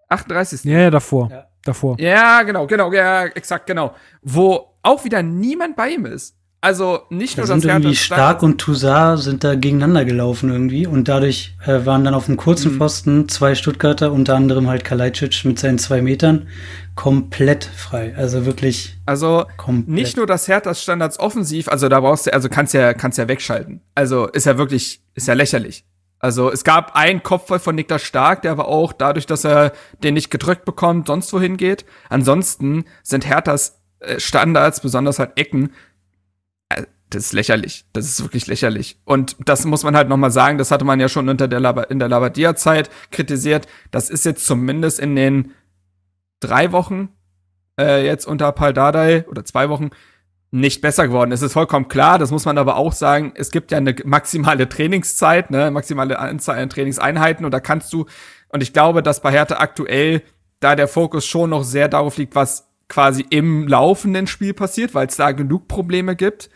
38. 0.09 0.65
ja, 0.65 0.79
ja, 0.81 0.91
davor. 0.91 1.31
Ja. 1.31 1.47
Davor. 1.63 2.01
Ja, 2.01 2.43
genau, 2.43 2.67
genau, 2.67 2.93
ja, 2.93 3.27
exakt, 3.27 3.67
genau. 3.67 3.95
Wo 4.23 4.79
auch 4.83 5.05
wieder 5.05 5.23
niemand 5.23 5.77
bei 5.77 5.91
ihm 5.91 6.07
ist. 6.07 6.37
Also 6.63 7.01
nicht 7.09 7.39
Da 7.39 7.43
nur 7.43 7.47
sind 7.47 7.65
das 7.65 7.71
irgendwie 7.73 7.89
Hertha 7.89 8.03
Stark 8.05 8.43
und 8.43 8.59
Toussaint 8.59 9.21
sind 9.21 9.45
da 9.45 9.55
gegeneinander 9.55 10.05
gelaufen 10.05 10.51
irgendwie 10.51 10.87
und 10.87 11.09
dadurch 11.09 11.57
äh, 11.67 11.87
waren 11.87 12.05
dann 12.05 12.13
auf 12.13 12.27
dem 12.27 12.35
Mhm. 12.35 12.39
kurzen 12.39 12.77
Pfosten 12.77 13.29
zwei 13.31 13.55
Stuttgarter, 13.55 14.13
unter 14.13 14.35
anderem 14.37 14.69
halt 14.69 14.85
Kalajdzic 14.85 15.45
mit 15.47 15.59
seinen 15.59 15.79
zwei 15.79 16.03
Metern, 16.03 16.49
komplett 16.97 17.65
frei. 17.65 18.15
Also 18.15 18.45
wirklich 18.45 18.99
Also 19.07 19.47
komplett. 19.57 19.89
nicht 19.95 20.17
nur 20.19 20.27
das 20.27 20.49
Herthas 20.49 20.83
Standards 20.83 21.19
offensiv, 21.19 21.69
also 21.69 21.89
da 21.89 22.01
brauchst 22.01 22.27
du, 22.27 22.35
also 22.35 22.51
kannst 22.51 22.75
ja, 22.75 22.93
kannst 22.93 23.17
ja 23.17 23.27
wegschalten. 23.27 23.81
Also 23.95 24.27
ist 24.27 24.45
ja 24.45 24.59
wirklich, 24.59 25.01
ist 25.15 25.29
ja 25.29 25.35
lächerlich. 25.35 25.85
Also 26.19 26.53
es 26.53 26.65
gab 26.65 26.95
einen 26.95 27.23
Kopfball 27.23 27.59
von 27.59 27.75
Niklas 27.75 28.03
Stark, 28.03 28.43
der 28.43 28.53
aber 28.53 28.69
auch 28.69 28.93
dadurch, 28.93 29.25
dass 29.25 29.45
er 29.45 29.73
den 30.05 30.13
nicht 30.13 30.31
gedrückt 30.31 30.67
bekommt, 30.67 31.07
sonst 31.07 31.33
wohin 31.33 31.57
geht. 31.57 31.87
Ansonsten 32.11 32.85
sind 33.03 33.27
Herthas 33.27 33.81
äh, 34.01 34.21
Standards, 34.21 34.81
besonders 34.81 35.19
halt 35.19 35.33
Ecken, 35.37 35.73
das 37.11 37.27
ist 37.27 37.33
lächerlich. 37.33 37.85
Das 37.93 38.07
ist 38.07 38.23
wirklich 38.23 38.47
lächerlich. 38.47 38.99
Und 39.05 39.37
das 39.45 39.65
muss 39.65 39.83
man 39.83 39.97
halt 39.97 40.09
noch 40.09 40.17
mal 40.17 40.31
sagen, 40.31 40.59
das 40.59 40.71
hatte 40.71 40.85
man 40.85 41.01
ja 41.01 41.09
schon 41.09 41.29
unter 41.29 41.49
der 41.49 41.91
in 41.91 41.99
der 41.99 42.09
Labadia-Zeit 42.09 42.91
kritisiert. 43.11 43.67
Das 43.91 44.11
ist 44.11 44.25
jetzt 44.25 44.47
zumindest 44.47 45.01
in 45.01 45.17
den 45.17 45.53
drei 46.41 46.73
Wochen 46.73 47.11
äh, 47.79 48.05
jetzt 48.05 48.27
unter 48.27 48.53
Paldadei 48.53 49.27
oder 49.29 49.45
zwei 49.45 49.69
Wochen 49.69 49.91
nicht 50.53 50.81
besser 50.81 51.07
geworden. 51.07 51.33
Es 51.33 51.43
ist 51.43 51.53
vollkommen 51.53 51.89
klar, 51.89 52.19
das 52.19 52.31
muss 52.31 52.45
man 52.45 52.59
aber 52.59 52.77
auch 52.77 52.93
sagen, 52.93 53.33
es 53.37 53.51
gibt 53.51 53.71
ja 53.71 53.79
eine 53.79 53.95
maximale 54.05 54.69
Trainingszeit, 54.69 55.51
ne, 55.51 55.71
maximale 55.71 56.19
Anzahl 56.19 56.59
an 56.59 56.71
Trainingseinheiten 56.71 57.45
und 57.45 57.53
da 57.53 57.61
kannst 57.61 57.93
du, 57.93 58.07
und 58.49 58.63
ich 58.63 58.73
glaube, 58.73 59.03
dass 59.03 59.23
bei 59.23 59.31
Hertha 59.31 59.59
aktuell 59.59 60.23
da 60.59 60.75
der 60.75 60.89
Fokus 60.89 61.25
schon 61.25 61.51
noch 61.51 61.63
sehr 61.63 61.89
darauf 61.89 62.17
liegt, 62.17 62.35
was 62.35 62.69
quasi 62.89 63.25
im 63.31 63.69
laufenden 63.69 64.27
Spiel 64.27 64.53
passiert, 64.53 64.95
weil 64.95 65.07
es 65.07 65.17
da 65.17 65.31
genug 65.31 65.69
Probleme 65.69 66.17
gibt. 66.17 66.51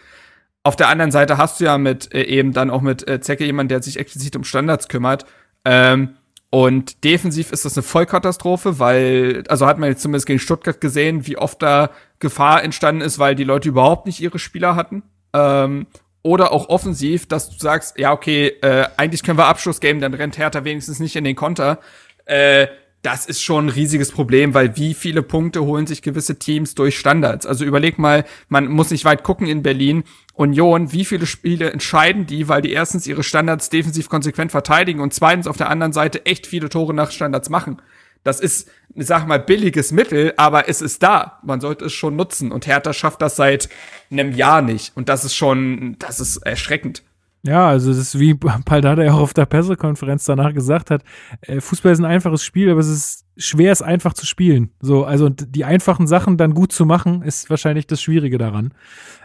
Auf 0.65 0.77
der 0.77 0.89
anderen 0.89 1.11
Seite 1.11 1.37
hast 1.37 1.61
du 1.61 1.65
ja 1.65 1.77
mit 1.77 2.13
äh, 2.15 2.23
eben 2.23 2.53
dann 2.53 2.71
auch 2.71 2.81
mit 2.81 3.07
äh, 3.07 3.21
Zecke 3.21 3.45
jemand, 3.45 3.71
der 3.71 3.83
sich 3.83 3.99
explizit 3.99 4.35
um 4.35 4.45
Standards 4.45 4.89
kümmert. 4.89 5.27
Ähm, 5.65 6.17
und 6.49 7.05
defensiv 7.05 7.53
ist 7.53 7.65
das 7.65 7.77
eine 7.77 7.83
Vollkatastrophe, 7.83 8.79
weil, 8.79 9.45
also 9.49 9.67
hat 9.67 9.79
man 9.79 9.91
jetzt 9.91 10.03
zumindest 10.03 10.27
gegen 10.27 10.39
Stuttgart 10.39 10.81
gesehen, 10.81 11.27
wie 11.27 11.37
oft 11.37 11.61
da 11.61 11.91
Gefahr 12.19 12.63
entstanden 12.63 13.03
ist, 13.03 13.19
weil 13.19 13.35
die 13.35 13.45
Leute 13.45 13.69
überhaupt 13.69 14.07
nicht 14.07 14.21
ihre 14.21 14.39
Spieler 14.39 14.75
hatten. 14.75 15.03
Ähm, 15.35 15.87
oder 16.23 16.53
auch 16.53 16.71
offensiv, 16.71 17.27
dass 17.27 17.51
du 17.51 17.59
sagst, 17.59 17.99
ja, 17.99 18.13
okay, 18.13 18.47
äh, 18.63 18.87
eigentlich 18.97 19.23
können 19.23 19.37
wir 19.37 19.47
Abschluss 19.47 19.81
geben, 19.81 20.01
dann 20.01 20.15
rennt 20.15 20.39
Hertha 20.39 20.65
wenigstens 20.65 20.99
nicht 20.99 21.17
in 21.17 21.25
den 21.25 21.37
Konter. 21.37 21.81
Äh, 22.25 22.69
das 23.05 23.27
ist 23.27 23.43
schon 23.43 23.67
ein 23.67 23.71
riesiges 23.71 24.11
Problem, 24.11 24.55
weil 24.55 24.77
wie 24.79 24.95
viele 24.95 25.23
Punkte 25.23 25.63
holen 25.63 25.87
sich 25.87 26.01
gewisse 26.01 26.39
Teams 26.39 26.75
durch 26.75 26.99
Standards? 26.99 27.45
Also 27.45 27.65
überleg 27.65 27.99
mal, 27.99 28.25
man 28.49 28.67
muss 28.69 28.91
nicht 28.91 29.05
weit 29.05 29.23
gucken 29.23 29.47
in 29.47 29.63
Berlin. 29.63 30.05
Union, 30.33 30.91
wie 30.91 31.05
viele 31.05 31.27
Spiele 31.27 31.71
entscheiden 31.71 32.27
die, 32.27 32.49
weil 32.49 32.63
die 32.63 32.73
erstens 32.73 33.07
ihre 33.07 33.23
Standards 33.23 33.69
defensiv 33.69 34.09
konsequent 34.09 34.53
verteidigen 34.53 35.01
und 35.01 35.13
zweitens 35.13 35.47
auf 35.47 35.59
der 35.59 35.69
anderen 35.69 35.93
Seite 35.93 36.25
echt 36.25 36.47
viele 36.47 36.71
Tore 36.71 36.95
nach 36.95 37.11
Standards 37.11 37.51
machen. 37.51 37.81
Das 38.25 38.41
ist, 38.41 38.71
sag 38.97 39.27
mal, 39.27 39.39
billiges 39.39 39.93
Mittel, 39.93 40.33
aber 40.39 40.69
es 40.71 40.81
ist 40.81 41.03
da. 41.03 41.41
Man 41.45 41.61
sollte 41.61 41.85
es 41.85 41.93
schon 41.93 42.17
nutzen. 42.17 42.53
Und 42.53 42.67
Hertha 42.67 42.95
schafft 42.95 43.21
das 43.21 43.37
seit 43.37 43.69
einem 44.11 44.33
Jahr 44.33 44.63
nicht. 44.63 44.97
Und 44.97 45.11
das 45.11 45.27
ist 45.27 45.35
schon, 45.35 45.97
das 45.99 46.21
ist 46.21 46.39
erschreckend. 46.39 47.03
Ja, 47.47 47.69
also 47.69 47.91
das 47.91 47.99
ist 47.99 48.19
wie 48.19 48.33
Paldada 48.35 49.03
ja 49.03 49.13
auch 49.13 49.21
auf 49.21 49.35
der 49.35 49.45
Pressekonferenz 49.45 50.25
danach 50.25 50.55
gesagt 50.55 50.91
hat, 50.91 51.03
äh, 51.43 51.61
Fußball 51.61 51.93
ist 51.93 51.99
ein 51.99 52.07
einfaches 52.07 52.43
Spiel, 52.43 52.71
aber 52.71 52.81
es 52.81 52.89
ist 52.89 53.27
schwer, 53.37 53.71
es 53.71 53.83
einfach 53.83 54.15
zu 54.15 54.25
spielen. 54.25 54.71
So, 54.81 55.05
also 55.05 55.29
die 55.29 55.65
einfachen 55.67 56.07
Sachen 56.07 56.39
dann 56.39 56.55
gut 56.55 56.73
zu 56.73 56.87
machen, 56.87 57.21
ist 57.21 57.51
wahrscheinlich 57.51 57.87
das 57.87 58.01
Schwierige 58.01 58.39
daran. 58.39 58.73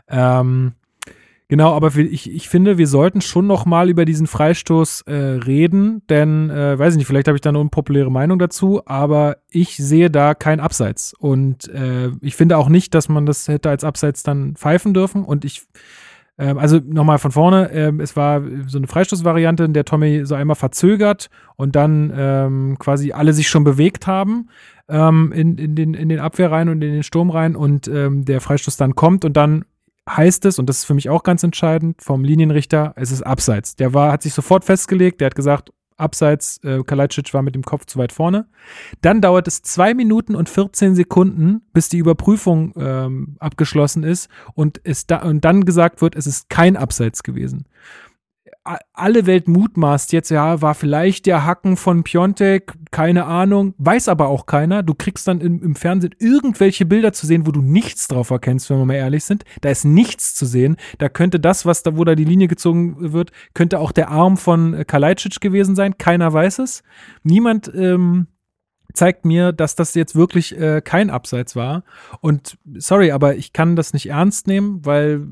Ähm, 0.09 0.73
genau, 1.47 1.73
aber 1.73 1.95
ich, 1.95 2.29
ich 2.29 2.49
finde, 2.49 2.77
wir 2.77 2.87
sollten 2.87 3.21
schon 3.21 3.47
noch 3.47 3.65
mal 3.65 3.89
über 3.89 4.03
diesen 4.03 4.27
Freistoß 4.27 5.03
äh, 5.03 5.13
reden, 5.13 6.01
denn, 6.09 6.49
äh, 6.49 6.77
weiß 6.77 6.95
ich 6.95 6.97
nicht, 6.97 7.07
vielleicht 7.07 7.29
habe 7.29 7.37
ich 7.37 7.41
da 7.41 7.51
eine 7.51 7.59
unpopuläre 7.59 8.11
Meinung 8.11 8.37
dazu, 8.37 8.81
aber 8.85 9.37
ich 9.49 9.77
sehe 9.77 10.11
da 10.11 10.33
kein 10.33 10.59
Abseits. 10.59 11.13
Und 11.13 11.69
äh, 11.69 12.09
ich 12.19 12.35
finde 12.35 12.57
auch 12.57 12.67
nicht, 12.67 12.93
dass 12.93 13.07
man 13.07 13.25
das 13.25 13.47
hätte 13.47 13.69
als 13.69 13.85
Abseits 13.85 14.23
dann 14.23 14.57
pfeifen 14.57 14.93
dürfen. 14.93 15.23
Und 15.23 15.45
ich 15.45 15.61
ähm, 16.39 16.57
also 16.57 16.79
nochmal 16.83 17.19
von 17.19 17.31
vorne, 17.31 17.69
ähm, 17.71 17.99
es 17.99 18.15
war 18.15 18.41
so 18.65 18.77
eine 18.77 18.87
Freistoßvariante, 18.87 19.65
in 19.65 19.73
der 19.73 19.85
Tommy 19.85 20.25
so 20.25 20.35
einmal 20.35 20.55
verzögert 20.55 21.29
und 21.57 21.75
dann 21.75 22.13
ähm, 22.15 22.77
quasi 22.79 23.11
alle 23.11 23.33
sich 23.33 23.49
schon 23.49 23.65
bewegt 23.65 24.07
haben 24.07 24.47
ähm, 24.87 25.33
in, 25.33 25.57
in, 25.57 25.75
den, 25.75 25.93
in 25.93 26.07
den 26.07 26.19
Abwehrreihen 26.19 26.69
und 26.69 26.81
in 26.81 26.93
den 26.93 27.03
Sturmreihen 27.03 27.57
und 27.57 27.89
ähm, 27.89 28.23
der 28.23 28.39
Freistoß 28.39 28.77
dann 28.77 28.95
kommt 28.95 29.25
und 29.25 29.35
dann 29.35 29.65
heißt 30.09 30.45
es, 30.45 30.57
und 30.57 30.67
das 30.67 30.79
ist 30.79 30.85
für 30.85 30.93
mich 30.93 31.09
auch 31.09 31.23
ganz 31.23 31.43
entscheidend, 31.43 32.01
vom 32.01 32.23
Linienrichter, 32.23 32.93
es 32.95 33.11
ist 33.11 33.21
abseits. 33.21 33.75
Der 33.75 33.93
war, 33.93 34.11
hat 34.11 34.23
sich 34.23 34.33
sofort 34.33 34.65
festgelegt, 34.65 35.21
der 35.21 35.27
hat 35.27 35.35
gesagt, 35.35 35.71
abseits, 35.99 36.59
äh, 36.63 36.83
Kalajdzic 36.83 37.33
war 37.33 37.41
mit 37.41 37.55
dem 37.55 37.63
Kopf 37.63 37.85
zu 37.85 37.99
weit 37.99 38.11
vorne. 38.11 38.47
Dann 39.01 39.21
dauert 39.21 39.47
es 39.47 39.61
zwei 39.61 39.93
Minuten 39.93 40.35
und 40.35 40.49
14 40.49 40.95
Sekunden, 40.95 41.61
bis 41.73 41.89
die 41.89 41.97
Überprüfung 41.97 42.73
ähm, 42.77 43.35
abgeschlossen 43.39 44.03
ist 44.03 44.29
und, 44.53 44.81
es 44.83 45.07
da, 45.07 45.23
und 45.23 45.45
dann 45.45 45.65
gesagt 45.65 46.01
wird, 46.01 46.15
es 46.15 46.27
ist 46.27 46.49
kein 46.49 46.77
Abseits 46.77 47.23
gewesen. 47.23 47.65
Alle 48.93 49.25
Welt 49.25 49.47
mutmaßt 49.47 50.13
jetzt, 50.13 50.29
ja, 50.29 50.61
war 50.61 50.75
vielleicht 50.75 51.25
der 51.25 51.45
Hacken 51.45 51.75
von 51.75 52.03
Piontek, 52.03 52.73
keine 52.91 53.25
Ahnung, 53.25 53.73
weiß 53.77 54.09
aber 54.09 54.27
auch 54.27 54.45
keiner. 54.45 54.83
Du 54.83 54.93
kriegst 54.93 55.27
dann 55.27 55.41
im, 55.41 55.63
im 55.63 55.75
Fernsehen 55.75 56.13
irgendwelche 56.19 56.85
Bilder 56.85 57.11
zu 57.11 57.25
sehen, 57.25 57.47
wo 57.47 57.51
du 57.51 57.61
nichts 57.61 58.07
drauf 58.07 58.29
erkennst, 58.29 58.69
wenn 58.69 58.77
wir 58.77 58.85
mal 58.85 58.93
ehrlich 58.93 59.23
sind. 59.23 59.43
Da 59.61 59.69
ist 59.69 59.85
nichts 59.85 60.35
zu 60.35 60.45
sehen. 60.45 60.77
Da 60.99 61.09
könnte 61.09 61.39
das, 61.39 61.65
was 61.65 61.81
da, 61.81 61.97
wo 61.97 62.03
da 62.03 62.13
die 62.13 62.25
Linie 62.25 62.47
gezogen 62.47 63.13
wird, 63.13 63.31
könnte 63.53 63.79
auch 63.79 63.91
der 63.91 64.09
Arm 64.09 64.37
von 64.37 64.73
äh, 64.73 64.85
Kalajdzic 64.85 65.41
gewesen 65.41 65.75
sein. 65.75 65.97
Keiner 65.97 66.31
weiß 66.31 66.59
es. 66.59 66.83
Niemand 67.23 67.71
ähm, 67.73 68.27
zeigt 68.93 69.25
mir, 69.25 69.51
dass 69.51 69.75
das 69.75 69.95
jetzt 69.95 70.15
wirklich 70.15 70.57
äh, 70.59 70.81
kein 70.81 71.09
Abseits 71.09 71.55
war. 71.55 71.83
Und 72.21 72.57
sorry, 72.75 73.11
aber 73.11 73.35
ich 73.35 73.53
kann 73.53 73.75
das 73.75 73.93
nicht 73.93 74.09
ernst 74.09 74.47
nehmen, 74.47 74.85
weil 74.85 75.25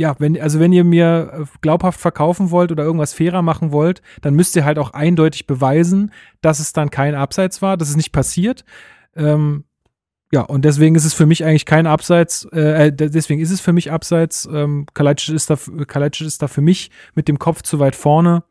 ja, 0.00 0.14
wenn, 0.18 0.40
also 0.40 0.58
wenn 0.60 0.72
ihr 0.72 0.82
mir 0.82 1.30
äh, 1.30 1.44
glaubhaft 1.60 2.00
verkaufen 2.00 2.50
wollt 2.50 2.72
oder 2.72 2.82
irgendwas 2.82 3.12
fairer 3.12 3.42
machen 3.42 3.70
wollt, 3.70 4.00
dann 4.22 4.32
müsst 4.32 4.56
ihr 4.56 4.64
halt 4.64 4.78
auch 4.78 4.94
eindeutig 4.94 5.46
beweisen, 5.46 6.10
dass 6.40 6.58
es 6.58 6.72
dann 6.72 6.88
kein 6.88 7.14
Abseits 7.14 7.60
war, 7.60 7.76
dass 7.76 7.90
es 7.90 7.96
nicht 7.96 8.10
passiert. 8.10 8.64
Ähm, 9.14 9.64
ja, 10.32 10.40
und 10.40 10.64
deswegen 10.64 10.94
ist 10.94 11.04
es 11.04 11.12
für 11.12 11.26
mich 11.26 11.44
eigentlich 11.44 11.66
kein 11.66 11.86
Abseits, 11.86 12.48
äh, 12.50 12.86
äh 12.86 12.92
deswegen 12.92 13.42
ist 13.42 13.50
es 13.50 13.60
für 13.60 13.74
mich 13.74 13.92
Abseits. 13.92 14.48
Ähm, 14.50 14.86
Kalajdzic 14.94 15.34
ist, 15.34 15.50
da, 15.50 15.58
Kalajdzic 15.86 16.26
ist 16.26 16.40
da 16.40 16.48
für 16.48 16.62
mich 16.62 16.90
mit 17.14 17.28
dem 17.28 17.38
Kopf 17.38 17.60
zu 17.60 17.78
weit 17.78 17.94
vorne. 17.94 18.42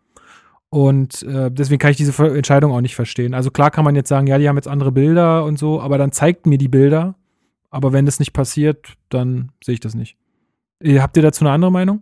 Und 0.69 1.23
äh, 1.23 1.49
deswegen 1.49 1.79
kann 1.79 1.89
ich 1.89 1.97
diese 1.97 2.13
Entscheidung 2.27 2.73
auch 2.73 2.81
nicht 2.81 2.95
verstehen. 2.95 3.33
Also 3.33 3.49
klar 3.49 3.71
kann 3.71 3.85
man 3.85 3.95
jetzt 3.95 4.09
sagen, 4.09 4.27
ja, 4.27 4.37
die 4.37 4.47
haben 4.47 4.57
jetzt 4.57 4.67
andere 4.67 4.91
Bilder 4.91 5.45
und 5.45 5.57
so, 5.57 5.81
aber 5.81 5.97
dann 5.97 6.11
zeigt 6.11 6.45
mir 6.45 6.59
die 6.59 6.67
Bilder. 6.67 7.15
Aber 7.71 7.91
wenn 7.91 8.05
das 8.05 8.19
nicht 8.19 8.33
passiert, 8.33 8.93
dann 9.09 9.51
sehe 9.63 9.73
ich 9.73 9.79
das 9.79 9.95
nicht. 9.95 10.15
Äh, 10.81 10.99
habt 10.99 11.17
ihr 11.17 11.23
dazu 11.23 11.43
eine 11.43 11.51
andere 11.51 11.71
Meinung? 11.71 12.01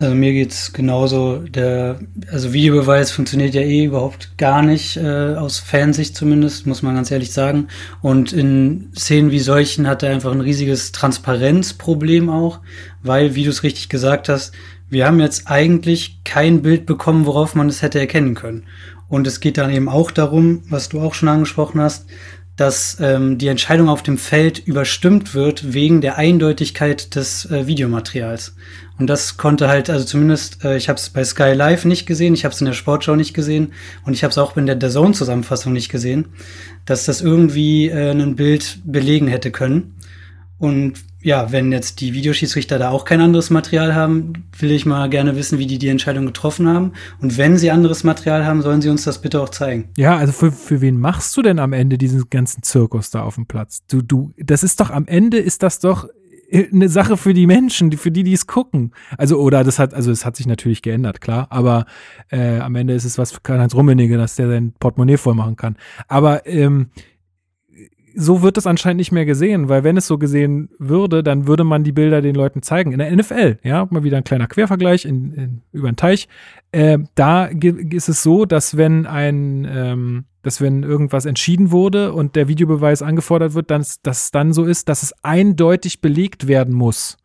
Also 0.00 0.14
mir 0.14 0.32
geht's 0.32 0.72
genauso. 0.72 1.38
Der, 1.38 1.98
also 2.30 2.52
Videobeweis 2.52 3.10
funktioniert 3.10 3.54
ja 3.54 3.62
eh 3.62 3.84
überhaupt 3.84 4.38
gar 4.38 4.62
nicht, 4.62 4.96
äh, 4.96 5.34
aus 5.34 5.58
Fansicht 5.58 6.14
zumindest, 6.14 6.68
muss 6.68 6.82
man 6.82 6.94
ganz 6.94 7.10
ehrlich 7.10 7.32
sagen. 7.32 7.66
Und 8.00 8.32
in 8.32 8.92
Szenen 8.96 9.32
wie 9.32 9.40
solchen 9.40 9.88
hat 9.88 10.04
er 10.04 10.12
einfach 10.12 10.30
ein 10.30 10.40
riesiges 10.40 10.92
Transparenzproblem 10.92 12.30
auch, 12.30 12.60
weil, 13.02 13.34
wie 13.34 13.42
du 13.42 13.50
es 13.50 13.64
richtig 13.64 13.88
gesagt 13.88 14.28
hast, 14.28 14.54
wir 14.88 15.04
haben 15.04 15.18
jetzt 15.18 15.50
eigentlich 15.50 16.20
kein 16.24 16.62
Bild 16.62 16.86
bekommen, 16.86 17.26
worauf 17.26 17.56
man 17.56 17.68
es 17.68 17.82
hätte 17.82 17.98
erkennen 17.98 18.36
können. 18.36 18.66
Und 19.08 19.26
es 19.26 19.40
geht 19.40 19.58
dann 19.58 19.72
eben 19.72 19.88
auch 19.88 20.12
darum, 20.12 20.62
was 20.68 20.88
du 20.88 21.00
auch 21.00 21.14
schon 21.14 21.28
angesprochen 21.28 21.80
hast, 21.80 22.06
dass 22.58 22.98
ähm, 23.00 23.38
die 23.38 23.46
Entscheidung 23.46 23.88
auf 23.88 24.02
dem 24.02 24.18
Feld 24.18 24.58
überstimmt 24.58 25.32
wird 25.32 25.72
wegen 25.72 26.00
der 26.00 26.18
Eindeutigkeit 26.18 27.14
des 27.14 27.48
äh, 27.50 27.68
Videomaterials. 27.68 28.56
Und 28.98 29.06
das 29.06 29.36
konnte 29.36 29.68
halt, 29.68 29.88
also 29.88 30.04
zumindest, 30.04 30.64
äh, 30.64 30.76
ich 30.76 30.88
habe 30.88 30.98
es 30.98 31.08
bei 31.08 31.22
Sky 31.22 31.52
Live 31.52 31.84
nicht 31.84 32.04
gesehen, 32.04 32.34
ich 32.34 32.44
habe 32.44 32.52
es 32.52 32.60
in 32.60 32.66
der 32.66 32.72
Sportschau 32.72 33.14
nicht 33.14 33.32
gesehen 33.32 33.72
und 34.04 34.12
ich 34.12 34.24
habe 34.24 34.32
es 34.32 34.38
auch 34.38 34.56
in 34.56 34.66
der 34.66 34.76
The 34.80 34.88
Zone 34.88 35.14
Zusammenfassung 35.14 35.72
nicht 35.72 35.88
gesehen, 35.88 36.26
dass 36.84 37.04
das 37.04 37.20
irgendwie 37.20 37.90
äh, 37.90 38.10
ein 38.10 38.34
Bild 38.34 38.80
belegen 38.84 39.28
hätte 39.28 39.52
können. 39.52 39.94
Und 40.58 40.94
ja, 41.20 41.50
wenn 41.50 41.72
jetzt 41.72 42.00
die 42.00 42.14
Videoschiedsrichter 42.14 42.78
da 42.78 42.90
auch 42.90 43.04
kein 43.04 43.20
anderes 43.20 43.50
Material 43.50 43.94
haben, 43.94 44.44
will 44.58 44.70
ich 44.70 44.86
mal 44.86 45.08
gerne 45.10 45.36
wissen, 45.36 45.58
wie 45.58 45.66
die 45.66 45.78
die 45.78 45.88
Entscheidung 45.88 46.26
getroffen 46.26 46.68
haben. 46.68 46.92
Und 47.20 47.36
wenn 47.36 47.56
sie 47.56 47.70
anderes 47.70 48.04
Material 48.04 48.46
haben, 48.46 48.62
sollen 48.62 48.80
sie 48.82 48.88
uns 48.88 49.04
das 49.04 49.20
bitte 49.20 49.40
auch 49.40 49.48
zeigen. 49.48 49.88
Ja, 49.96 50.16
also 50.16 50.32
für, 50.32 50.52
für 50.52 50.80
wen 50.80 50.98
machst 50.98 51.36
du 51.36 51.42
denn 51.42 51.58
am 51.58 51.72
Ende 51.72 51.98
diesen 51.98 52.30
ganzen 52.30 52.62
Zirkus 52.62 53.10
da 53.10 53.22
auf 53.22 53.34
dem 53.34 53.46
Platz? 53.46 53.82
Du, 53.88 54.00
du, 54.00 54.32
das 54.36 54.62
ist 54.62 54.80
doch 54.80 54.90
am 54.90 55.06
Ende 55.06 55.38
ist 55.38 55.62
das 55.62 55.80
doch 55.80 56.08
eine 56.50 56.88
Sache 56.88 57.16
für 57.16 57.34
die 57.34 57.46
Menschen, 57.46 57.92
für 57.92 58.10
die, 58.10 58.22
die 58.22 58.32
es 58.32 58.46
gucken. 58.46 58.92
Also, 59.18 59.38
oder 59.38 59.64
das 59.64 59.78
hat, 59.78 59.92
also 59.92 60.10
es 60.10 60.24
hat 60.24 60.36
sich 60.36 60.46
natürlich 60.46 60.82
geändert, 60.82 61.20
klar, 61.20 61.48
aber 61.50 61.84
äh, 62.30 62.58
am 62.58 62.74
Ende 62.74 62.94
ist 62.94 63.04
es 63.04 63.18
was 63.18 63.32
für 63.32 63.40
Karl-Heinz 63.40 63.74
Rummenigge, 63.74 64.16
dass 64.16 64.36
der 64.36 64.48
sein 64.48 64.72
Portemonnaie 64.78 65.18
voll 65.18 65.34
machen 65.34 65.56
kann. 65.56 65.76
Aber 66.06 66.46
ähm, 66.46 66.88
so 68.20 68.42
wird 68.42 68.58
es 68.58 68.66
anscheinend 68.66 68.98
nicht 68.98 69.12
mehr 69.12 69.24
gesehen, 69.24 69.68
weil 69.68 69.84
wenn 69.84 69.96
es 69.96 70.08
so 70.08 70.18
gesehen 70.18 70.70
würde, 70.80 71.22
dann 71.22 71.46
würde 71.46 71.62
man 71.62 71.84
die 71.84 71.92
Bilder 71.92 72.20
den 72.20 72.34
Leuten 72.34 72.62
zeigen. 72.62 72.90
In 72.90 72.98
der 72.98 73.14
NFL, 73.14 73.58
ja, 73.62 73.86
mal 73.90 74.02
wieder 74.02 74.16
ein 74.16 74.24
kleiner 74.24 74.48
Quervergleich 74.48 75.04
in, 75.04 75.32
in, 75.34 75.62
über 75.72 75.88
den 75.88 75.94
Teich. 75.94 76.26
Äh, 76.72 76.98
da 77.14 77.44
ist 77.44 78.08
es 78.08 78.24
so, 78.24 78.44
dass 78.44 78.76
wenn 78.76 79.06
ein, 79.06 79.64
ähm, 79.70 80.24
dass 80.42 80.60
wenn 80.60 80.82
irgendwas 80.82 81.26
entschieden 81.26 81.70
wurde 81.70 82.12
und 82.12 82.34
der 82.34 82.48
Videobeweis 82.48 83.02
angefordert 83.02 83.54
wird, 83.54 83.70
dass 83.70 84.02
das 84.02 84.32
dann 84.32 84.52
so 84.52 84.64
ist, 84.64 84.88
dass 84.88 85.04
es 85.04 85.14
eindeutig 85.22 86.00
belegt 86.00 86.48
werden 86.48 86.74
muss, 86.74 87.18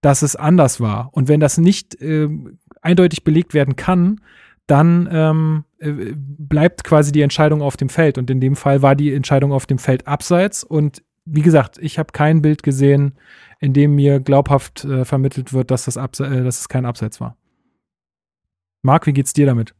dass 0.00 0.22
es 0.22 0.34
anders 0.34 0.80
war. 0.80 1.10
Und 1.12 1.28
wenn 1.28 1.38
das 1.38 1.56
nicht 1.56 2.02
äh, 2.02 2.28
eindeutig 2.82 3.22
belegt 3.22 3.54
werden 3.54 3.76
kann, 3.76 4.20
dann 4.66 5.08
ähm, 5.12 5.64
äh, 5.78 6.12
bleibt 6.16 6.84
quasi 6.84 7.12
die 7.12 7.22
Entscheidung 7.22 7.62
auf 7.62 7.76
dem 7.76 7.88
Feld. 7.88 8.18
Und 8.18 8.30
in 8.30 8.40
dem 8.40 8.56
Fall 8.56 8.82
war 8.82 8.94
die 8.94 9.14
Entscheidung 9.14 9.52
auf 9.52 9.66
dem 9.66 9.78
Feld 9.78 10.06
abseits. 10.06 10.64
Und 10.64 11.02
wie 11.24 11.42
gesagt, 11.42 11.78
ich 11.78 11.98
habe 11.98 12.12
kein 12.12 12.42
Bild 12.42 12.62
gesehen, 12.62 13.16
in 13.60 13.72
dem 13.72 13.94
mir 13.94 14.20
glaubhaft 14.20 14.84
äh, 14.84 15.04
vermittelt 15.04 15.52
wird, 15.52 15.70
dass, 15.70 15.84
das 15.84 15.96
Abse 15.96 16.26
äh, 16.26 16.44
dass 16.44 16.60
es 16.60 16.68
kein 16.68 16.86
Abseits 16.86 17.20
war. 17.20 17.36
Marc, 18.82 19.06
wie 19.06 19.12
geht's 19.12 19.32
dir 19.32 19.46
damit? 19.46 19.74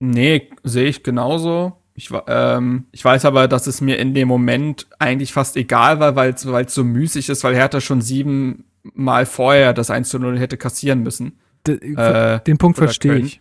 Nee, 0.00 0.50
sehe 0.62 0.86
ich 0.86 1.02
genauso. 1.02 1.72
Ich, 1.94 2.10
ähm, 2.26 2.86
ich 2.90 3.04
weiß 3.04 3.24
aber, 3.24 3.46
dass 3.46 3.68
es 3.68 3.80
mir 3.80 3.98
in 3.98 4.14
dem 4.14 4.26
Moment 4.26 4.88
eigentlich 4.98 5.32
fast 5.32 5.56
egal 5.56 6.00
war, 6.00 6.16
weil 6.16 6.34
es 6.34 6.74
so 6.74 6.82
müßig 6.82 7.28
ist, 7.28 7.44
weil 7.44 7.54
Hertha 7.54 7.80
schon 7.80 8.00
sieben 8.00 8.64
Mal 8.82 9.24
vorher 9.24 9.72
das 9.72 9.90
1 9.90 10.08
zu 10.10 10.18
0 10.18 10.38
hätte 10.38 10.58
kassieren 10.58 11.02
müssen. 11.02 11.38
Äh, 11.68 12.40
den 12.40 12.58
Punkt 12.58 12.78
verstehe 12.78 13.16
ich. 13.16 13.40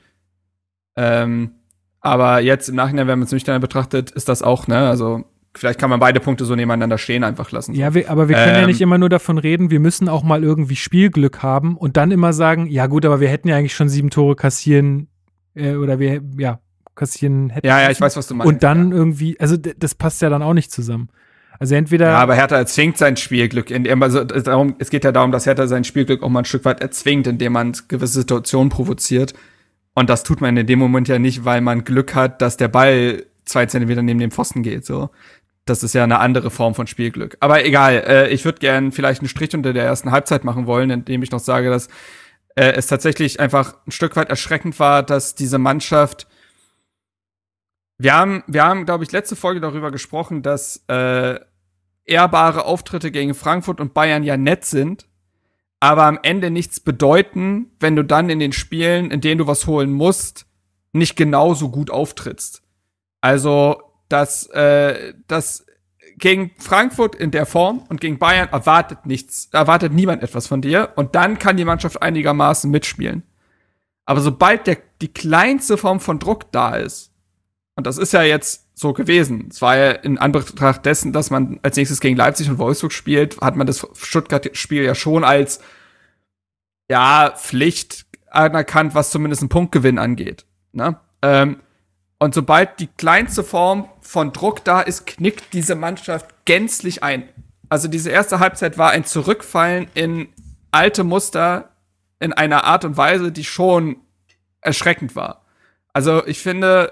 Ähm, 0.95 1.51
aber 2.01 2.39
jetzt 2.39 2.69
im 2.69 2.75
Nachhinein, 2.75 3.07
wenn 3.07 3.19
man 3.19 3.25
es 3.25 3.31
nüchtern 3.31 3.59
betrachtet, 3.61 4.11
ist 4.11 4.29
das 4.29 4.41
auch, 4.41 4.67
ne, 4.67 4.87
also 4.89 5.23
vielleicht 5.55 5.79
kann 5.79 5.89
man 5.89 5.99
beide 5.99 6.19
Punkte 6.19 6.45
so 6.45 6.55
nebeneinander 6.55 6.97
stehen 6.97 7.23
einfach 7.23 7.51
lassen. 7.51 7.73
Ja, 7.73 7.93
wir, 7.93 8.09
aber 8.09 8.27
wir 8.27 8.35
können 8.35 8.55
ähm, 8.55 8.61
ja 8.61 8.67
nicht 8.67 8.81
immer 8.81 8.97
nur 8.97 9.09
davon 9.09 9.37
reden, 9.37 9.71
wir 9.71 9.79
müssen 9.79 10.09
auch 10.09 10.23
mal 10.23 10.43
irgendwie 10.43 10.75
Spielglück 10.75 11.41
haben 11.43 11.77
und 11.77 11.97
dann 11.97 12.11
immer 12.11 12.33
sagen, 12.33 12.67
ja 12.67 12.87
gut, 12.87 13.05
aber 13.05 13.19
wir 13.19 13.29
hätten 13.29 13.47
ja 13.47 13.55
eigentlich 13.55 13.75
schon 13.75 13.89
sieben 13.89 14.09
Tore 14.09 14.35
kassieren 14.35 15.07
äh, 15.55 15.75
oder 15.75 15.99
wir, 15.99 16.21
ja, 16.37 16.59
kassieren 16.95 17.49
hätten. 17.49 17.67
Ja, 17.67 17.81
ja, 17.81 17.91
ich 17.91 18.01
weiß, 18.01 18.17
was 18.17 18.27
du 18.27 18.35
meinst. 18.35 18.51
Und 18.51 18.63
dann 18.63 18.91
ja. 18.91 18.97
irgendwie, 18.97 19.39
also 19.39 19.57
das 19.57 19.95
passt 19.95 20.21
ja 20.21 20.29
dann 20.29 20.43
auch 20.43 20.53
nicht 20.53 20.71
zusammen. 20.71 21.09
Also 21.59 21.75
entweder. 21.75 22.07
Ja, 22.07 22.17
aber 22.17 22.35
Hertha 22.35 22.57
erzwingt 22.57 22.97
sein 22.97 23.15
Spielglück. 23.17 23.71
Also 24.01 24.23
darum, 24.23 24.75
es 24.79 24.89
geht 24.89 25.03
ja 25.03 25.11
darum, 25.11 25.31
dass 25.31 25.45
Hertha 25.45 25.67
sein 25.67 25.83
Spielglück 25.83 26.23
auch 26.23 26.29
mal 26.29 26.39
ein 26.39 26.45
Stück 26.45 26.65
weit 26.65 26.81
erzwingt, 26.81 27.27
indem 27.27 27.53
man 27.53 27.73
gewisse 27.87 28.19
Situationen 28.19 28.69
provoziert. 28.69 29.33
Und 29.93 30.09
das 30.09 30.23
tut 30.23 30.41
man 30.41 30.57
in 30.57 30.65
dem 30.65 30.79
Moment 30.79 31.07
ja 31.07 31.19
nicht, 31.19 31.45
weil 31.45 31.61
man 31.61 31.83
Glück 31.83 32.15
hat, 32.15 32.41
dass 32.41 32.57
der 32.57 32.67
Ball 32.67 33.23
zwei 33.45 33.65
Zentimeter 33.65 34.01
neben 34.01 34.19
dem 34.19 34.31
Pfosten 34.31 34.63
geht. 34.63 34.85
So, 34.85 35.09
das 35.65 35.83
ist 35.83 35.93
ja 35.93 36.03
eine 36.03 36.19
andere 36.19 36.49
Form 36.49 36.75
von 36.75 36.87
Spielglück. 36.87 37.37
Aber 37.39 37.63
egal. 37.65 38.03
Äh, 38.07 38.29
ich 38.29 38.45
würde 38.45 38.59
gern 38.59 38.91
vielleicht 38.91 39.21
einen 39.21 39.29
Strich 39.29 39.53
unter 39.53 39.73
der 39.73 39.85
ersten 39.85 40.11
Halbzeit 40.11 40.43
machen 40.43 40.65
wollen, 40.65 40.89
indem 40.89 41.23
ich 41.23 41.31
noch 41.31 41.39
sage, 41.39 41.69
dass 41.69 41.87
äh, 42.55 42.73
es 42.73 42.87
tatsächlich 42.87 43.39
einfach 43.39 43.75
ein 43.87 43.91
Stück 43.91 44.15
weit 44.15 44.29
erschreckend 44.29 44.79
war, 44.79 45.03
dass 45.03 45.35
diese 45.35 45.59
Mannschaft 45.59 46.27
wir 47.97 48.13
haben, 48.13 48.43
wir 48.47 48.63
haben, 48.63 48.85
glaube 48.85 49.03
ich, 49.03 49.11
letzte 49.11 49.35
Folge 49.35 49.61
darüber 49.61 49.91
gesprochen, 49.91 50.41
dass 50.41 50.83
äh, 50.87 51.39
ehrbare 52.05 52.65
Auftritte 52.65 53.11
gegen 53.11 53.33
Frankfurt 53.33 53.79
und 53.79 53.93
Bayern 53.93 54.23
ja 54.23 54.37
nett 54.37 54.65
sind, 54.65 55.07
aber 55.79 56.03
am 56.03 56.19
Ende 56.23 56.49
nichts 56.49 56.79
bedeuten, 56.79 57.71
wenn 57.79 57.95
du 57.95 58.03
dann 58.03 58.29
in 58.29 58.39
den 58.39 58.53
Spielen, 58.53 59.11
in 59.11 59.21
denen 59.21 59.39
du 59.39 59.47
was 59.47 59.67
holen 59.67 59.91
musst, 59.91 60.45
nicht 60.91 61.15
genauso 61.15 61.69
gut 61.69 61.89
auftrittst. 61.89 62.63
Also, 63.21 63.81
dass, 64.09 64.47
äh, 64.47 65.13
dass 65.27 65.65
gegen 66.17 66.51
Frankfurt 66.57 67.15
in 67.15 67.31
der 67.31 67.45
Form 67.45 67.83
und 67.89 68.01
gegen 68.01 68.19
Bayern 68.19 68.49
erwartet 68.49 69.05
nichts, 69.05 69.49
erwartet 69.51 69.93
niemand 69.93 70.23
etwas 70.23 70.47
von 70.47 70.61
dir 70.61 70.91
und 70.95 71.15
dann 71.15 71.39
kann 71.39 71.57
die 71.57 71.65
Mannschaft 71.65 72.01
einigermaßen 72.01 72.69
mitspielen. 72.69 73.23
Aber 74.05 74.21
sobald 74.21 74.67
der, 74.67 74.77
die 75.01 75.11
kleinste 75.11 75.77
Form 75.77 75.99
von 75.99 76.19
Druck 76.19 76.51
da 76.51 76.75
ist, 76.75 77.12
und 77.75 77.87
das 77.87 77.97
ist 77.97 78.13
ja 78.13 78.21
jetzt 78.21 78.67
so 78.75 78.93
gewesen. 78.93 79.47
Es 79.49 79.61
war 79.61 79.77
ja 79.77 79.91
in 79.91 80.17
Anbetracht 80.17 80.85
dessen, 80.85 81.13
dass 81.13 81.29
man 81.29 81.59
als 81.63 81.75
nächstes 81.75 81.99
gegen 81.99 82.17
Leipzig 82.17 82.49
und 82.49 82.59
Wolfsburg 82.59 82.91
spielt, 82.91 83.41
hat 83.41 83.55
man 83.55 83.67
das 83.67 83.87
Stuttgart-Spiel 83.95 84.83
ja 84.83 84.95
schon 84.95 85.23
als 85.23 85.59
ja, 86.89 87.33
Pflicht 87.35 88.05
anerkannt, 88.29 88.93
was 88.93 89.09
zumindest 89.09 89.41
einen 89.41 89.49
Punktgewinn 89.49 89.97
angeht. 89.97 90.45
Ne? 90.71 90.99
Ähm, 91.21 91.61
und 92.19 92.33
sobald 92.33 92.79
die 92.79 92.87
kleinste 92.87 93.43
Form 93.43 93.89
von 94.01 94.33
Druck 94.33 94.63
da 94.63 94.81
ist, 94.81 95.05
knickt 95.05 95.53
diese 95.53 95.75
Mannschaft 95.75 96.45
gänzlich 96.45 97.03
ein. 97.03 97.27
Also 97.69 97.87
diese 97.87 98.11
erste 98.11 98.39
Halbzeit 98.39 98.77
war 98.77 98.91
ein 98.91 99.05
Zurückfallen 99.05 99.87
in 99.93 100.29
alte 100.71 101.03
Muster 101.03 101.69
in 102.19 102.33
einer 102.33 102.65
Art 102.65 102.85
und 102.85 102.97
Weise, 102.97 103.31
die 103.31 103.43
schon 103.43 103.97
erschreckend 104.61 105.15
war. 105.15 105.43
Also 105.91 106.25
ich 106.25 106.39
finde, 106.39 106.91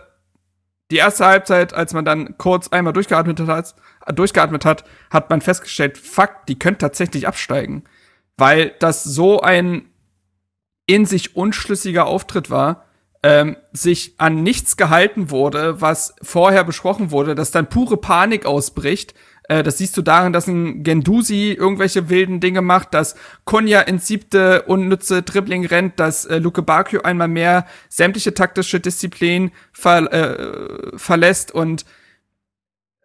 die 0.92 0.98
erste 0.98 1.26
Halbzeit, 1.26 1.74
als 1.74 1.94
man 1.94 2.06
dann 2.06 2.38
kurz 2.38 2.68
einmal 2.68 2.94
durchgeatmet 2.94 3.40
hat, 3.40 3.76
durchgeatmet 4.14 4.66
hat, 4.66 4.84
hat 5.10 5.30
man 5.30 5.42
festgestellt, 5.42 5.98
fuck, 5.98 6.46
die 6.48 6.60
können 6.60 6.78
tatsächlich 6.78 7.28
absteigen. 7.28 7.86
Weil 8.38 8.74
das 8.80 9.04
so 9.04 9.42
ein 9.42 9.90
in 10.86 11.06
sich 11.06 11.36
unschlüssiger 11.36 12.06
Auftritt 12.06 12.50
war, 12.50 12.86
ähm, 13.24 13.56
sich 13.72 14.16
an 14.18 14.44
nichts 14.44 14.76
gehalten 14.76 15.30
wurde, 15.30 15.80
was 15.80 16.16
vorher 16.22 16.64
besprochen 16.64 17.12
wurde, 17.12 17.36
dass 17.36 17.52
dann 17.52 17.70
pure 17.70 17.98
Panik 17.98 18.46
ausbricht, 18.46 19.14
äh, 19.52 19.64
das 19.64 19.80
siehst 19.80 19.98
du 19.98 20.02
darin, 20.02 20.32
dass 20.32 20.48
ein 20.48 20.82
Gendusi 20.84 21.52
irgendwelche 21.52 22.10
wilden 22.10 22.40
Dinge 22.40 22.62
macht, 22.62 22.94
dass 22.94 23.16
Konya 23.44 23.82
ins 23.82 24.08
siebte 24.08 24.62
unnütze 24.64 25.24
Dribbling 25.24 25.66
rennt, 25.66 26.00
dass 26.00 26.26
äh, 26.26 26.38
Luke 26.38 26.62
Bakio 26.62 27.02
einmal 27.02 27.28
mehr 27.28 27.66
sämtliche 27.90 28.34
taktische 28.34 28.80
Disziplin 28.80 29.52
ver 29.74 30.14
äh, 30.14 30.98
verlässt 30.98 31.52
und 31.52 31.86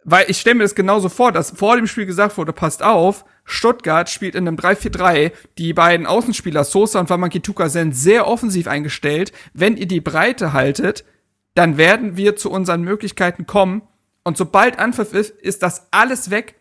weil 0.09 0.31
ich 0.31 0.39
stelle 0.39 0.55
mir 0.55 0.63
das 0.63 0.77
genauso 0.77 1.09
vor, 1.09 1.33
dass 1.33 1.51
vor 1.51 1.75
dem 1.75 1.89
Spiel 1.89 2.07
gesagt 2.07 2.39
wurde, 2.39 2.53
passt 2.53 2.81
auf, 2.81 3.25
Stuttgart 3.45 4.09
spielt 4.09 4.37
in 4.37 4.47
einem 4.47 4.57
3-4-3. 4.57 5.33
Die 5.59 5.73
beiden 5.73 6.07
Außenspieler 6.07 6.63
Sosa 6.63 7.01
und 7.01 7.11
Wamankituka 7.11 7.69
sind 7.69 7.97
sehr 7.97 8.29
offensiv 8.29 8.69
eingestellt. 8.69 9.33
Wenn 9.53 9.77
ihr 9.77 9.89
die 9.89 10.01
Breite 10.01 10.53
haltet, 10.53 11.05
dann 11.55 11.77
werden 11.77 12.17
wir 12.17 12.37
zu 12.37 12.53
unseren 12.53 12.83
Möglichkeiten 12.83 13.47
kommen 13.47 13.83
Und 14.27 14.37
sobald 14.37 14.81
Anpfiff 14.81 15.13
ist, 15.13 15.31
ist 15.41 15.63
das 15.63 15.87
alles 15.93 16.31
weg. 16.31 16.57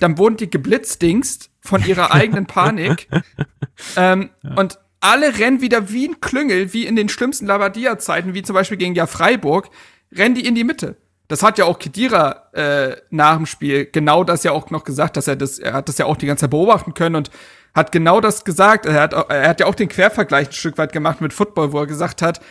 Dann 0.00 0.18
wurden 0.18 0.36
die 0.36 0.50
geblitzdingst 0.50 1.48
von 1.62 1.82
ihrer 1.82 2.12
eigenen 2.12 2.44
Panik. 2.44 3.08
ähm, 3.96 4.28
ja. 4.42 4.54
Und 4.56 4.78
alle 5.00 5.38
rennen 5.38 5.62
wieder 5.62 5.88
wie 5.88 6.08
ein 6.08 6.20
Klüngel, 6.20 6.74
wie 6.74 6.84
in 6.84 6.94
den 6.94 7.08
schlimmsten 7.08 7.46
Labadia-Zeiten, 7.46 8.34
wie 8.34 8.42
zum 8.42 8.52
Beispiel 8.52 8.76
gegen 8.76 8.94
ja 8.94 9.06
Freiburg, 9.06 9.70
rennen 10.14 10.34
die 10.34 10.46
in 10.46 10.54
die 10.54 10.62
Mitte. 10.62 10.96
Das 11.26 11.42
hat 11.42 11.56
ja 11.56 11.64
auch 11.64 11.78
Kedira 11.78 12.50
äh, 12.52 12.96
nach 13.08 13.36
dem 13.36 13.46
Spiel 13.46 13.86
genau 13.86 14.22
das 14.22 14.44
ja 14.44 14.52
auch 14.52 14.68
noch 14.68 14.84
gesagt, 14.84 15.16
dass 15.16 15.26
er 15.26 15.36
das, 15.36 15.58
er 15.58 15.72
hat 15.72 15.88
das 15.88 15.96
ja 15.96 16.04
auch 16.04 16.18
die 16.18 16.26
ganze 16.26 16.42
Zeit 16.42 16.50
beobachten 16.50 16.92
können 16.92 17.16
und 17.16 17.30
hat 17.74 17.92
genau 17.92 18.20
das 18.20 18.44
gesagt. 18.44 18.84
Er 18.84 19.00
hat, 19.00 19.14
er 19.14 19.48
hat 19.48 19.60
ja 19.60 19.66
auch 19.66 19.74
den 19.74 19.88
Quervergleich 19.88 20.48
ein 20.48 20.52
Stück 20.52 20.76
weit 20.76 20.92
gemacht 20.92 21.22
mit 21.22 21.32
Football, 21.32 21.72
wo 21.72 21.80
er 21.80 21.86
gesagt 21.86 22.20
hat, 22.20 22.42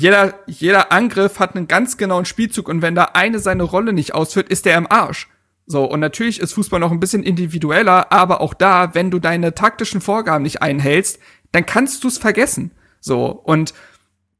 jeder, 0.00 0.34
jeder 0.46 0.92
Angriff 0.92 1.38
hat 1.38 1.54
einen 1.54 1.68
ganz 1.68 1.98
genauen 1.98 2.24
Spielzug 2.24 2.68
und 2.68 2.80
wenn 2.80 2.94
da 2.94 3.10
eine 3.12 3.38
seine 3.38 3.64
Rolle 3.64 3.92
nicht 3.92 4.14
ausführt, 4.14 4.48
ist 4.48 4.64
der 4.64 4.78
im 4.78 4.90
Arsch. 4.90 5.28
So, 5.66 5.84
und 5.84 6.00
natürlich 6.00 6.40
ist 6.40 6.54
Fußball 6.54 6.80
noch 6.80 6.90
ein 6.90 7.00
bisschen 7.00 7.22
individueller, 7.22 8.10
aber 8.10 8.40
auch 8.40 8.54
da, 8.54 8.94
wenn 8.94 9.10
du 9.10 9.18
deine 9.18 9.54
taktischen 9.54 10.00
Vorgaben 10.00 10.42
nicht 10.42 10.62
einhältst, 10.62 11.18
dann 11.52 11.66
kannst 11.66 12.02
du 12.02 12.08
es 12.08 12.16
vergessen. 12.16 12.70
So, 13.00 13.26
und 13.26 13.74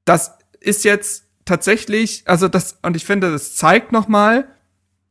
das 0.06 0.32
ist 0.60 0.82
jetzt 0.84 1.24
tatsächlich, 1.44 2.22
also 2.24 2.48
das, 2.48 2.78
und 2.82 2.96
ich 2.96 3.04
finde, 3.04 3.30
das 3.30 3.54
zeigt 3.54 3.92
noch 3.92 4.08
mal, 4.08 4.48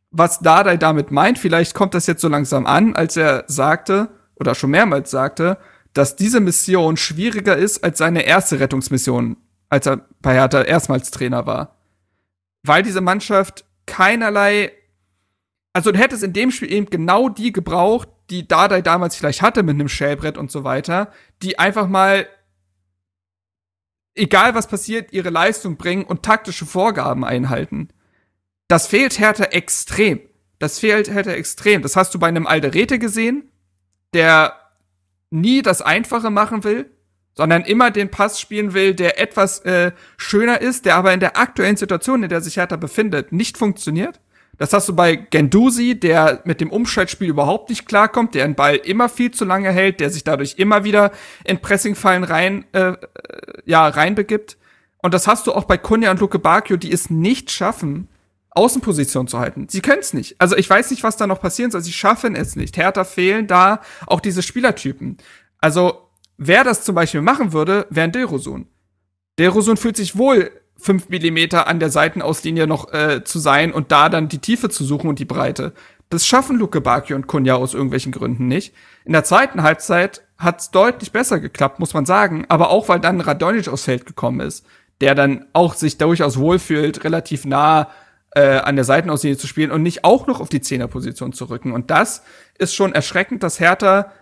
was 0.10 0.40
Dardai 0.40 0.78
damit 0.78 1.12
meint. 1.12 1.38
Vielleicht 1.38 1.76
kommt 1.76 1.94
das 1.94 2.08
jetzt 2.08 2.22
so 2.22 2.28
langsam 2.28 2.66
an, 2.66 2.96
als 2.96 3.16
er 3.16 3.44
sagte, 3.48 4.10
oder 4.36 4.56
schon 4.56 4.72
mehrmals 4.72 5.12
sagte, 5.12 5.60
dass 5.94 6.16
diese 6.16 6.40
Mission 6.40 6.98
schwieriger 6.98 7.56
ist 7.56 7.84
als 7.84 8.00
seine 8.00 8.24
erste 8.24 8.60
Rettungsmission 8.60 9.38
als 9.70 9.86
er 9.86 10.06
bei 10.22 10.34
Hertha 10.34 10.62
erstmals 10.62 11.12
Trainer 11.12 11.46
war. 11.46 11.78
Weil 12.64 12.84
diese 12.84 13.02
Mannschaft 13.02 13.66
keinerlei, 13.86 14.72
also 15.74 15.92
du 15.92 16.00
hättest 16.00 16.24
in 16.24 16.34
dem 16.34 16.52
Spiel 16.52 16.72
eben 16.72 16.90
genau 16.90 17.30
die 17.30 17.52
gebraucht, 17.52 18.10
die 18.30 18.48
Dardai 18.48 18.82
damals 18.82 19.16
vielleicht 19.16 19.42
hatte 19.42 19.64
mit 19.64 19.76
einem 19.76 19.90
Schellbrett 19.90 20.38
und 20.38 20.52
so 20.52 20.64
weiter, 20.64 21.12
die 21.42 21.58
einfach 21.58 21.88
mal, 21.88 22.28
egal 24.16 24.56
was 24.56 24.68
passiert, 24.68 25.14
ihre 25.14 25.30
Leistung 25.30 25.78
bringen 25.78 26.04
und 26.04 26.24
taktische 26.24 26.66
Vorgaben 26.66 27.24
einhalten. 27.24 27.90
Das 28.68 28.88
fehlt 28.88 29.20
Hertha 29.20 29.46
extrem. 29.46 30.20
Das 30.60 30.80
fehlt 30.80 31.10
Hertha 31.10 31.32
extrem. 31.32 31.82
Das 31.82 31.96
hast 31.96 32.14
du 32.14 32.20
bei 32.20 32.28
einem 32.28 32.46
Alderete 32.46 33.00
gesehen, 33.00 33.52
der 34.14 34.54
nie 35.32 35.62
das 35.62 35.82
Einfache 35.82 36.30
machen 36.30 36.64
will, 36.64 36.92
sondern 37.40 37.62
immer 37.62 37.90
den 37.90 38.12
Pass 38.12 38.38
spielen 38.38 38.74
will, 38.74 38.94
der 38.94 39.18
etwas 39.18 39.60
äh, 39.60 39.94
schöner 40.18 40.60
ist, 40.60 40.84
der 40.84 40.98
aber 40.98 41.14
in 41.14 41.22
der 41.22 41.38
aktuellen 41.38 41.78
Situation, 41.78 42.22
in 42.22 42.28
der 42.28 42.42
sich 42.42 42.58
Hertha 42.58 42.76
befindet, 42.76 43.32
nicht 43.32 43.58
funktioniert. 43.58 44.20
Das 44.58 44.74
hast 44.74 44.90
du 44.90 44.94
bei 44.94 45.16
Gendusi, 45.16 45.98
der 45.98 46.42
mit 46.44 46.60
dem 46.60 46.70
Umschaltspiel 46.70 47.30
überhaupt 47.30 47.70
nicht 47.70 47.88
klarkommt, 47.88 48.36
der 48.36 48.46
den 48.46 48.56
Ball 48.56 48.76
immer 48.76 49.08
viel 49.08 49.32
zu 49.32 49.46
lange 49.46 49.72
hält, 49.72 50.02
der 50.02 50.10
sich 50.10 50.26
dadurch 50.26 50.56
immer 50.58 50.84
wieder 50.84 51.12
in 51.46 51.62
Pressingfallen 51.62 52.26
rein, 52.26 52.66
äh, 52.74 52.98
ja, 53.64 53.88
reinbegibt. 53.88 54.58
Und 55.02 55.14
das 55.14 55.26
hast 55.26 55.48
du 55.48 55.54
auch 55.54 55.64
bei 55.64 55.78
Kunja 55.78 56.12
und 56.12 56.20
Luke 56.20 56.40
Bakio, 56.40 56.76
die 56.76 56.92
es 56.92 57.10
nicht 57.10 57.52
schaffen, 57.52 58.10
Außenposition 58.50 59.30
zu 59.30 59.40
halten. 59.40 59.70
Sie 59.70 59.80
können 59.80 60.02
es 60.02 60.12
nicht. 60.12 60.36
Also 60.42 60.58
ich 60.58 60.70
weiß 60.70 60.92
nicht, 60.92 61.04
was 61.04 61.16
da 61.16 61.26
noch 61.26 61.40
passieren 61.40 61.72
soll. 61.72 61.80
Sie 61.80 61.94
schaffen 61.94 62.36
es 62.36 62.58
nicht. 62.58 62.76
Hertha 62.76 63.06
fehlen 63.06 63.48
da 63.48 63.80
auch 64.08 64.20
diese 64.20 64.42
Spielertypen. 64.42 65.16
Also 65.62 66.09
Wer 66.42 66.64
das 66.64 66.84
zum 66.86 66.96
Beispiel 66.96 67.22
machen 67.22 67.52
würde, 67.52 67.86
wäre 67.90 68.06
ein 68.06 68.14
Derosun. 68.14 68.68
Derosun 69.38 69.76
fühlt 69.76 69.98
sich 69.98 70.18
wohl 70.18 70.52
fünf 70.78 71.10
Millimeter 71.10 71.68
an 71.68 71.82
der 71.82 71.90
Seitenauslinie 71.90 72.66
noch 72.66 72.94
äh, 72.94 73.26
zu 73.26 73.40
sein 73.40 73.74
und 73.74 73.92
da 73.92 74.08
dann 74.08 74.30
die 74.30 74.40
Tiefe 74.40 74.70
zu 74.70 74.86
suchen 74.86 75.10
und 75.10 75.20
die 75.20 75.26
Breite. 75.26 75.74
Das 76.10 76.26
schaffen 76.26 76.58
Luke 76.58 76.80
Baki 76.80 77.14
und 77.14 77.28
Kunja 77.28 77.56
aus 77.56 77.74
irgendwelchen 77.74 78.14
Gründen 78.14 78.48
nicht. 78.48 78.74
In 79.04 79.12
der 79.12 79.26
zweiten 79.26 79.64
Halbzeit 79.64 80.22
hat's 80.38 80.72
deutlich 80.72 81.12
besser 81.12 81.42
geklappt, 81.42 81.82
muss 81.82 81.94
man 81.94 82.06
sagen, 82.06 82.46
aber 82.48 82.70
auch 82.70 82.88
weil 82.88 83.02
dann 83.02 83.20
Radonic 83.20 83.68
aufs 83.68 83.84
Feld 83.84 84.06
gekommen 84.06 84.40
ist, 84.40 84.66
der 85.02 85.16
dann 85.16 85.46
auch 85.52 85.74
sich 85.74 85.98
durchaus 85.98 86.40
wohlfühlt, 86.40 87.04
relativ 87.04 87.44
nah 87.44 87.90
äh, 88.32 88.60
an 88.60 88.78
der 88.78 88.86
Seitenauslinie 88.86 89.38
zu 89.38 89.48
spielen 89.48 89.72
und 89.72 89.84
nicht 89.84 90.06
auch 90.06 90.26
noch 90.26 90.40
auf 90.40 90.48
die 90.48 90.62
Zehnerposition 90.62 91.34
zu 91.34 91.50
rücken. 91.50 91.74
Und 91.74 91.92
das 91.92 92.24
ist 92.58 92.74
schon 92.74 92.96
erschreckend, 92.96 93.44
dass 93.44 93.60
Hertha 93.60 94.14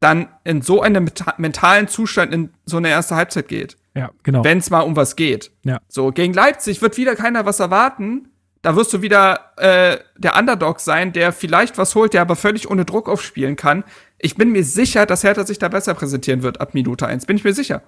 dann 0.00 0.28
in 0.44 0.62
so 0.62 0.80
einem 0.80 1.10
mentalen 1.38 1.88
Zustand 1.88 2.32
in 2.32 2.50
so 2.64 2.76
eine 2.76 2.88
erste 2.88 3.16
Halbzeit 3.16 3.48
geht. 3.48 3.76
Ja, 3.94 4.10
genau. 4.22 4.44
Wenn 4.44 4.58
es 4.58 4.70
mal 4.70 4.80
um 4.80 4.94
was 4.94 5.16
geht. 5.16 5.50
Ja. 5.64 5.80
So, 5.88 6.12
gegen 6.12 6.32
Leipzig 6.32 6.80
wird 6.82 6.96
wieder 6.96 7.16
keiner 7.16 7.46
was 7.46 7.58
erwarten. 7.58 8.28
Da 8.62 8.76
wirst 8.76 8.92
du 8.92 9.02
wieder 9.02 9.52
äh, 9.56 9.98
der 10.16 10.36
Underdog 10.36 10.80
sein, 10.80 11.12
der 11.12 11.32
vielleicht 11.32 11.78
was 11.78 11.94
holt, 11.94 12.12
der 12.12 12.22
aber 12.22 12.36
völlig 12.36 12.70
ohne 12.70 12.84
Druck 12.84 13.08
aufspielen 13.08 13.56
kann. 13.56 13.84
Ich 14.18 14.36
bin 14.36 14.50
mir 14.50 14.64
sicher, 14.64 15.06
dass 15.06 15.24
Hertha 15.24 15.44
sich 15.44 15.58
da 15.58 15.68
besser 15.68 15.94
präsentieren 15.94 16.42
wird 16.42 16.60
ab 16.60 16.74
Minute 16.74 17.06
eins. 17.06 17.26
Bin 17.26 17.36
ich 17.36 17.44
mir 17.44 17.54
sicher. 17.54 17.82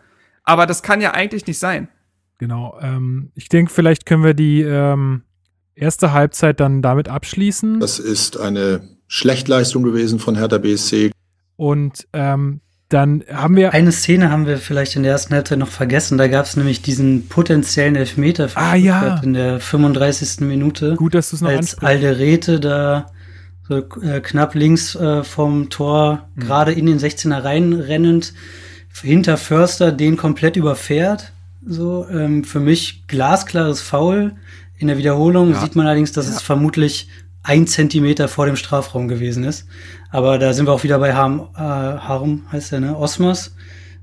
Aber 0.45 0.67
das 0.67 0.83
kann 0.83 1.01
ja 1.01 1.13
eigentlich 1.13 1.47
nicht 1.47 1.59
sein. 1.59 1.89
Genau. 2.39 2.79
Ähm, 2.81 3.31
ich 3.35 3.49
denke, 3.49 3.73
vielleicht 3.73 4.07
können 4.07 4.25
wir 4.25 4.35
die 4.35 4.63
ähm, 4.63 5.23
erste 5.75 6.13
Halbzeit 6.13 6.61
dann 6.61 6.83
damit 6.83 7.09
abschließen. 7.09 7.81
Das 7.81 7.99
ist 7.99 8.39
eine 8.39 8.81
Schlechtleistung 9.07 9.83
gewesen 9.83 10.19
von 10.19 10.37
Hertha 10.37 10.59
BSC. 10.59 11.11
Und 11.61 12.09
ähm, 12.15 12.63
dann 12.89 13.23
haben 13.31 13.55
wir. 13.55 13.75
Eine 13.75 13.93
Szene 13.93 14.31
haben 14.31 14.47
wir 14.47 14.57
vielleicht 14.57 14.97
in 14.97 15.03
der 15.03 15.13
ersten 15.13 15.35
Halbzeit 15.35 15.59
noch 15.59 15.69
vergessen. 15.69 16.17
Da 16.17 16.27
gab 16.27 16.47
es 16.47 16.57
nämlich 16.57 16.81
diesen 16.81 17.29
potenziellen 17.29 17.97
Elfmeter 17.97 18.49
für 18.49 18.57
ah, 18.57 18.75
ja. 18.77 19.21
in 19.23 19.35
der 19.35 19.61
35. 19.61 20.41
Minute. 20.41 20.95
Gut, 20.97 21.13
dass 21.13 21.29
du 21.29 21.37
es 21.37 21.43
noch 21.43 21.51
Als 21.51 21.79
Alderete 21.81 22.61
da 22.61 23.11
so 23.69 23.77
äh, 24.01 24.23
knapp 24.23 24.55
links 24.55 24.95
äh, 24.95 25.23
vom 25.23 25.69
Tor, 25.69 26.31
mhm. 26.35 26.41
gerade 26.41 26.73
in 26.73 26.87
den 26.87 26.99
16er 26.99 27.45
reinrennend, 27.45 28.33
hinter 29.03 29.37
Förster 29.37 29.93
den 29.93 30.17
komplett 30.17 30.57
überfährt. 30.57 31.33
So, 31.67 32.07
ähm, 32.09 32.43
für 32.45 32.61
mich 32.61 33.07
glasklares 33.07 33.83
Foul. 33.83 34.33
In 34.79 34.89
der 34.89 34.97
Wiederholung 34.97 35.51
ja. 35.51 35.61
sieht 35.61 35.77
man 35.77 35.87
allerdings, 35.87 36.13
dass 36.13 36.27
ja. 36.27 36.37
es 36.37 36.41
vermutlich 36.41 37.11
ein 37.43 37.67
Zentimeter 37.67 38.29
vor 38.29 38.47
dem 38.47 38.57
Strafraum 38.57 39.09
gewesen 39.09 39.45
ist. 39.45 39.67
Aber 40.11 40.39
da 40.39 40.53
sind 40.53 40.67
wir 40.67 40.73
auch 40.73 40.83
wieder 40.83 40.99
bei 40.99 41.15
Harm, 41.15 41.49
äh, 41.57 41.61
Harm 41.61 42.43
heißt 42.51 42.73
der, 42.73 42.81
ne? 42.81 42.97
Osmos, 42.97 43.55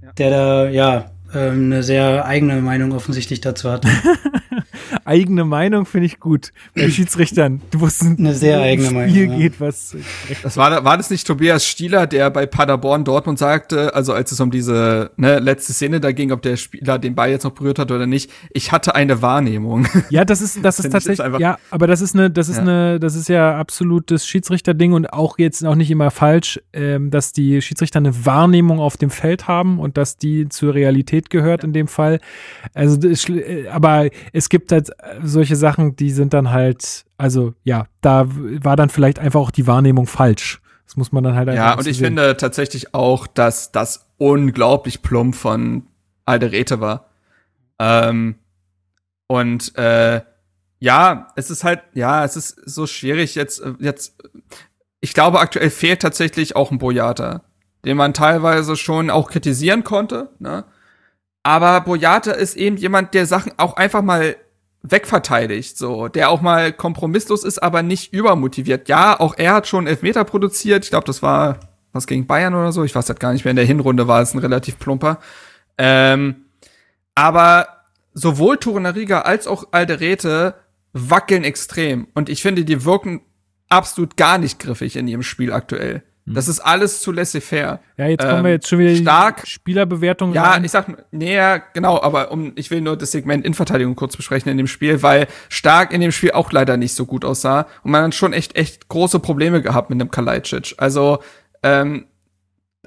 ja. 0.02 0.12
der 0.18 0.30
da, 0.30 0.70
ja, 0.70 1.12
ähm, 1.34 1.66
eine 1.66 1.84
sehr 1.84 2.26
eigene 2.26 2.62
Meinung 2.62 2.94
offensichtlich 2.94 3.42
dazu 3.42 3.70
hat. 3.72 3.86
eigene 5.06 5.46
Meinung 5.46 5.86
finde 5.86 6.08
ich 6.08 6.20
gut 6.20 6.52
bei 6.76 6.90
Schiedsrichtern. 6.90 7.62
Du 7.72 7.82
wusstest, 7.82 8.20
eine 8.20 8.34
sehr 8.34 8.62
eigene 8.62 8.88
Spiel 8.88 9.28
Meinung. 9.28 9.40
geht, 9.40 9.60
was. 9.60 9.96
Das 10.44 10.58
war, 10.58 10.84
war 10.84 10.98
das 10.98 11.10
nicht 11.10 11.26
Tobias 11.26 11.66
Stieler, 11.66 12.08
der 12.08 12.30
bei 12.30 12.46
Paderborn 12.46 13.04
Dortmund 13.04 13.40
sagte, 13.40 13.94
also 13.94 14.14
als 14.14 14.32
es 14.32 14.40
um 14.40 14.52
diese 14.52 15.12
ne, 15.18 15.40
letzte 15.40 15.74
Szene 15.74 16.00
da 16.00 16.12
ging, 16.12 16.32
ob 16.32 16.42
der 16.42 16.58
Spieler 16.58 17.00
den 17.00 17.16
Ball 17.16 17.30
jetzt 17.30 17.44
noch 17.44 17.52
berührt 17.52 17.80
hat 17.80 17.92
oder 17.92 18.08
nicht, 18.08 18.32
ich 18.52 18.72
hatte 18.72 18.96
eine 18.96 19.22
Wahrnehmung. 19.22 19.88
Ja, 20.10 20.24
das 20.24 20.42
ist, 20.42 20.64
das 20.64 20.80
ist 20.80 20.92
tatsächlich, 20.92 21.40
ja, 21.40 21.58
aber 21.70 21.86
das 21.86 22.02
ist 22.02 22.16
eine, 22.16 22.32
das 22.32 22.48
ist 22.48 22.58
ja. 22.58 22.62
eine, 22.62 23.00
das 23.00 23.16
ist 23.16 23.28
ja 23.28 23.58
absolutes 23.58 24.26
Schiedsrichterding 24.26 24.94
und 24.94 25.12
auch 25.12 25.38
jetzt 25.38 25.66
auch 25.66 25.76
nicht 25.76 25.92
immer 25.92 26.12
falsch, 26.12 26.62
ähm, 26.72 27.12
dass 27.12 27.34
die 27.34 27.62
Schiedsrichter 27.62 28.00
eine 28.00 28.26
Wahrnehmung 28.26 28.80
auf 28.80 28.96
dem 28.96 29.10
Feld 29.10 29.48
haben 29.48 29.80
und 29.80 29.98
dass 29.98 30.18
die 30.18 30.48
zur 30.50 30.74
Realität 30.76 31.30
gehört 31.30 31.64
ja. 31.64 31.68
in 31.68 31.74
dem 31.74 31.88
Fall. 31.88 32.20
Also, 32.74 32.96
das, 32.98 33.28
äh, 33.28 33.68
aber 33.70 34.10
es 34.34 34.50
gibt 34.50 34.72
halt 34.78 34.92
solche 35.24 35.56
Sachen, 35.56 35.96
die 35.96 36.12
sind 36.12 36.34
dann 36.34 36.52
halt, 36.52 37.06
also 37.18 37.54
ja, 37.64 37.86
da 38.02 38.26
war 38.28 38.76
dann 38.76 38.90
vielleicht 38.90 39.20
einfach 39.20 39.40
auch 39.40 39.52
die 39.52 39.68
Wahrnehmung 39.68 40.08
falsch. 40.08 40.62
Das 40.86 40.96
muss 40.96 41.12
man 41.12 41.24
dann 41.24 41.36
halt 41.36 41.50
einfach 41.50 41.64
Ja, 41.64 41.74
und 41.74 41.86
ich 41.88 41.98
sehen. 41.98 42.06
finde 42.08 42.38
tatsächlich 42.38 42.94
auch, 42.94 43.28
dass 43.28 43.72
das 43.72 44.08
unglaublich 44.18 45.02
plump 45.02 45.36
von 45.36 45.84
Alderete 46.26 46.80
war. 46.80 47.10
Ähm, 47.80 48.36
und 49.28 49.78
äh, 49.78 50.22
ja, 50.80 51.28
es 51.36 51.50
ist 51.50 51.64
halt, 51.64 51.82
ja, 51.94 52.24
es 52.24 52.38
ist 52.38 52.58
so 52.66 52.88
schwierig 52.88 53.36
jetzt, 53.36 53.62
jetzt, 53.80 54.16
ich 55.02 55.14
glaube, 55.14 55.40
aktuell 55.40 55.70
fehlt 55.70 56.02
tatsächlich 56.02 56.56
auch 56.56 56.72
ein 56.72 56.78
Boyata, 56.78 57.44
den 57.84 57.98
man 57.98 58.14
teilweise 58.14 58.76
schon 58.76 59.10
auch 59.10 59.30
kritisieren 59.30 59.84
konnte, 59.84 60.30
ne? 60.40 60.64
Aber 61.44 61.80
Boyata 61.82 62.32
ist 62.32 62.58
eben 62.58 62.76
jemand, 62.76 63.14
der 63.14 63.26
Sachen 63.26 63.54
auch 63.58 63.78
einfach 63.78 64.02
mal 64.02 64.36
wegverteidigt, 64.84 65.78
so, 65.78 66.08
der 66.08 66.30
auch 66.30 66.42
mal 66.42 66.72
kompromisslos 66.72 67.44
ist, 67.44 67.62
aber 67.62 67.84
nicht 67.84 68.14
übermotiviert. 68.14 68.88
Ja, 68.90 69.20
auch 69.20 69.36
er 69.38 69.54
hat 69.54 69.68
schon 69.68 69.88
Elfmeter 69.88 70.24
produziert. 70.24 70.84
Ich 70.86 70.90
glaube, 70.90 71.06
das 71.06 71.22
war 71.22 71.60
was 71.94 72.08
gegen 72.08 72.28
Bayern 72.28 72.54
oder 72.54 72.72
so. 72.72 72.84
Ich 72.84 72.96
weiß 72.96 73.10
halt 73.10 73.20
gar 73.20 73.34
nicht 73.34 73.44
mehr. 73.44 73.52
In 73.52 73.58
der 73.58 73.66
Hinrunde 73.66 74.08
war 74.08 74.22
es 74.22 74.34
ein 74.34 74.40
relativ 74.40 74.80
plumper. 74.80 75.20
Ähm, 75.78 76.46
aber 77.16 77.68
sowohl 78.14 78.58
Torunariga 78.58 79.22
als 79.22 79.48
auch 79.48 79.66
Alderete 79.72 80.56
wackeln 80.94 81.44
extrem. 81.44 82.08
Und 82.14 82.30
ich 82.30 82.42
finde, 82.42 82.66
die 82.66 82.86
wirken 82.86 83.22
absolut 83.70 84.18
gar 84.18 84.38
nicht 84.38 84.60
griffig 84.60 84.96
in 84.96 85.08
ihrem 85.08 85.24
Spiel 85.24 85.52
aktuell. 85.52 86.04
Das 86.30 86.48
ist 86.50 86.60
alles 86.60 87.02
zu 87.02 87.12
laissez-faire. 87.14 87.80
Ja, 87.96 88.08
jetzt 88.08 88.22
kommen 88.22 88.40
Ähm, 88.40 88.44
wir 88.44 88.52
jetzt 88.52 88.68
schon 88.68 88.80
wieder 88.80 88.96
stark. 88.96 89.48
Spielerbewertung 89.48 90.34
Ja, 90.34 90.52
rein. 90.52 90.64
ich 90.66 90.72
sag, 90.72 90.88
näher, 91.14 91.64
genau, 91.74 92.02
aber 92.02 92.32
um, 92.32 92.52
ich 92.56 92.70
will 92.70 92.82
nur 92.82 92.98
das 92.98 93.12
Segment 93.12 93.46
Innenverteidigung 93.46 93.96
kurz 93.96 94.18
besprechen 94.18 94.52
in 94.52 94.58
dem 94.58 94.68
Spiel, 94.68 95.02
weil 95.04 95.28
Stark 95.48 95.94
in 95.94 96.02
dem 96.02 96.12
Spiel 96.12 96.32
auch 96.32 96.52
leider 96.52 96.76
nicht 96.76 96.94
so 96.96 97.06
gut 97.06 97.24
aussah 97.24 97.66
und 97.84 97.92
man 97.92 98.04
hat 98.04 98.16
schon 98.16 98.34
echt, 98.34 98.58
echt 98.58 98.90
große 98.90 99.20
Probleme 99.20 99.62
gehabt 99.62 99.90
mit 99.90 100.02
dem 100.02 100.12
Kalajdzic. 100.12 100.76
Also, 100.78 101.20
ähm, 101.64 102.06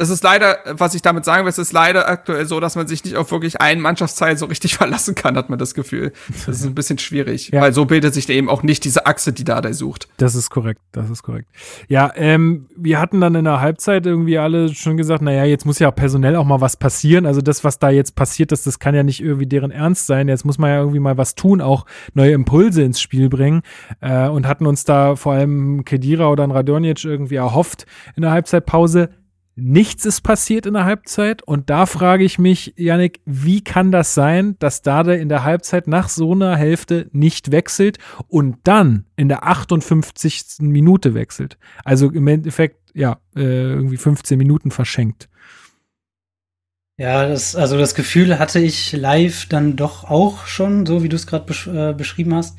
es 0.00 0.10
ist 0.10 0.24
leider, 0.24 0.58
was 0.72 0.94
ich 0.94 1.02
damit 1.02 1.24
sagen 1.24 1.44
will, 1.44 1.50
es 1.50 1.58
ist 1.58 1.72
leider 1.72 2.08
aktuell 2.08 2.46
so, 2.46 2.58
dass 2.58 2.74
man 2.74 2.88
sich 2.88 3.04
nicht 3.04 3.16
auf 3.16 3.30
wirklich 3.30 3.60
einen 3.60 3.80
Mannschaftsteil 3.80 4.36
so 4.36 4.46
richtig 4.46 4.74
verlassen 4.76 5.14
kann, 5.14 5.36
hat 5.36 5.50
man 5.50 5.58
das 5.58 5.74
Gefühl. 5.74 6.12
Das 6.46 6.56
ist 6.56 6.64
ein 6.64 6.74
bisschen 6.74 6.98
schwierig, 6.98 7.50
Ja. 7.50 7.60
weil 7.60 7.72
so 7.72 7.84
bildet 7.84 8.14
sich 8.14 8.28
eben 8.28 8.48
auch 8.48 8.62
nicht 8.62 8.84
diese 8.84 9.06
Achse, 9.06 9.32
die 9.32 9.44
Dardai 9.44 9.72
sucht. 9.72 10.08
Das 10.16 10.34
ist 10.34 10.50
korrekt, 10.50 10.80
das 10.92 11.10
ist 11.10 11.22
korrekt. 11.22 11.48
Ja, 11.88 12.10
ähm, 12.16 12.66
wir 12.76 12.98
hatten 12.98 13.20
dann 13.20 13.34
in 13.34 13.44
der 13.44 13.60
Halbzeit 13.60 14.06
irgendwie 14.06 14.38
alle 14.38 14.74
schon 14.74 14.96
gesagt, 14.96 15.22
naja, 15.22 15.44
jetzt 15.44 15.66
muss 15.66 15.78
ja 15.78 15.90
personell 15.90 16.36
auch 16.36 16.44
mal 16.44 16.60
was 16.60 16.76
passieren. 16.76 17.26
Also 17.26 17.40
das, 17.40 17.62
was 17.64 17.78
da 17.78 17.90
jetzt 17.90 18.14
passiert 18.16 18.52
ist, 18.52 18.66
das 18.66 18.78
kann 18.78 18.94
ja 18.94 19.02
nicht 19.02 19.20
irgendwie 19.22 19.46
deren 19.46 19.70
Ernst 19.70 20.06
sein. 20.06 20.28
Jetzt 20.28 20.44
muss 20.44 20.58
man 20.58 20.70
ja 20.70 20.78
irgendwie 20.78 21.00
mal 21.00 21.18
was 21.18 21.34
tun, 21.34 21.60
auch 21.60 21.86
neue 22.14 22.32
Impulse 22.32 22.82
ins 22.82 23.00
Spiel 23.00 23.28
bringen. 23.28 23.62
Äh, 24.00 24.28
und 24.28 24.46
hatten 24.46 24.66
uns 24.66 24.84
da 24.84 25.16
vor 25.16 25.34
allem 25.34 25.84
Kedira 25.84 26.28
oder 26.28 26.44
ein 26.44 26.50
Radonjic 26.50 27.04
irgendwie 27.04 27.36
erhofft 27.36 27.86
in 28.16 28.22
der 28.22 28.30
Halbzeitpause. 28.30 29.10
Nichts 29.62 30.06
ist 30.06 30.22
passiert 30.22 30.64
in 30.64 30.72
der 30.72 30.86
Halbzeit 30.86 31.42
und 31.42 31.68
da 31.68 31.84
frage 31.84 32.24
ich 32.24 32.38
mich, 32.38 32.72
Yannick, 32.76 33.20
wie 33.26 33.62
kann 33.62 33.92
das 33.92 34.14
sein, 34.14 34.56
dass 34.58 34.80
Dade 34.80 35.16
in 35.16 35.28
der 35.28 35.44
Halbzeit 35.44 35.86
nach 35.86 36.08
so 36.08 36.32
einer 36.32 36.56
Hälfte 36.56 37.08
nicht 37.12 37.52
wechselt 37.52 37.98
und 38.26 38.56
dann 38.64 39.04
in 39.16 39.28
der 39.28 39.46
58. 39.46 40.60
Minute 40.60 41.12
wechselt? 41.12 41.58
Also 41.84 42.10
im 42.10 42.26
Endeffekt, 42.26 42.78
ja, 42.94 43.18
äh, 43.36 43.42
irgendwie 43.42 43.98
15 43.98 44.38
Minuten 44.38 44.70
verschenkt. 44.70 45.28
Ja, 46.96 47.28
das, 47.28 47.54
also 47.54 47.76
das 47.76 47.94
Gefühl 47.94 48.38
hatte 48.38 48.60
ich 48.60 48.92
live 48.92 49.46
dann 49.46 49.76
doch 49.76 50.04
auch 50.04 50.46
schon, 50.46 50.86
so 50.86 51.02
wie 51.02 51.08
du 51.10 51.16
es 51.16 51.26
gerade 51.26 51.44
besch 51.44 51.66
äh, 51.66 51.92
beschrieben 51.92 52.34
hast. 52.34 52.58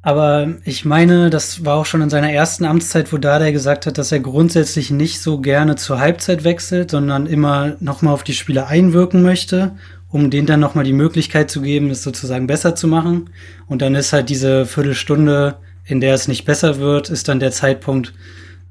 Aber 0.00 0.54
ich 0.64 0.84
meine, 0.84 1.28
das 1.28 1.64
war 1.64 1.76
auch 1.76 1.86
schon 1.86 2.02
in 2.02 2.10
seiner 2.10 2.32
ersten 2.32 2.64
Amtszeit, 2.64 3.12
wo 3.12 3.18
Dardai 3.18 3.50
gesagt 3.50 3.84
hat, 3.84 3.98
dass 3.98 4.12
er 4.12 4.20
grundsätzlich 4.20 4.90
nicht 4.90 5.20
so 5.20 5.40
gerne 5.40 5.74
zur 5.76 5.98
Halbzeit 5.98 6.44
wechselt, 6.44 6.92
sondern 6.92 7.26
immer 7.26 7.76
nochmal 7.80 8.14
auf 8.14 8.22
die 8.22 8.34
Spieler 8.34 8.68
einwirken 8.68 9.22
möchte, 9.22 9.72
um 10.08 10.30
denen 10.30 10.46
dann 10.46 10.60
nochmal 10.60 10.84
die 10.84 10.92
Möglichkeit 10.92 11.50
zu 11.50 11.60
geben, 11.60 11.90
es 11.90 12.02
sozusagen 12.02 12.46
besser 12.46 12.76
zu 12.76 12.86
machen. 12.86 13.30
Und 13.66 13.82
dann 13.82 13.96
ist 13.96 14.12
halt 14.12 14.28
diese 14.28 14.66
Viertelstunde, 14.66 15.56
in 15.84 16.00
der 16.00 16.14
es 16.14 16.28
nicht 16.28 16.44
besser 16.44 16.78
wird, 16.78 17.10
ist 17.10 17.28
dann 17.28 17.40
der 17.40 17.50
Zeitpunkt, 17.50 18.14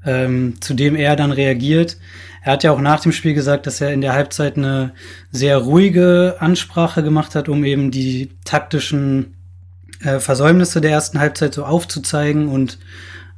ähm, 0.06 0.54
zu 0.60 0.72
dem 0.72 0.96
er 0.96 1.14
dann 1.14 1.32
reagiert. 1.32 1.98
Er 2.42 2.52
hat 2.52 2.64
ja 2.64 2.72
auch 2.72 2.80
nach 2.80 3.00
dem 3.00 3.12
Spiel 3.12 3.34
gesagt, 3.34 3.66
dass 3.66 3.80
er 3.82 3.92
in 3.92 4.00
der 4.00 4.14
Halbzeit 4.14 4.56
eine 4.56 4.92
sehr 5.30 5.58
ruhige 5.58 6.36
Ansprache 6.38 7.02
gemacht 7.02 7.34
hat, 7.34 7.48
um 7.48 7.64
eben 7.64 7.90
die 7.90 8.30
taktischen 8.44 9.34
äh, 10.02 10.20
Versäumnisse 10.20 10.80
der 10.80 10.90
ersten 10.90 11.18
Halbzeit 11.18 11.54
so 11.54 11.64
aufzuzeigen 11.64 12.48
und 12.48 12.78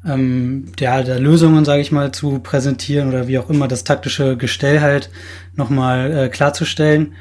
ähm, 0.06 0.72
der, 0.78 1.04
der 1.04 1.20
Lösungen, 1.20 1.64
sage 1.64 1.82
ich 1.82 1.92
mal, 1.92 2.12
zu 2.12 2.38
präsentieren 2.38 3.08
oder 3.08 3.28
wie 3.28 3.38
auch 3.38 3.50
immer 3.50 3.68
das 3.68 3.84
taktische 3.84 4.36
Gestell 4.36 4.80
halt 4.80 5.10
nochmal 5.56 6.12
äh, 6.12 6.28
klarzustellen. 6.28 7.14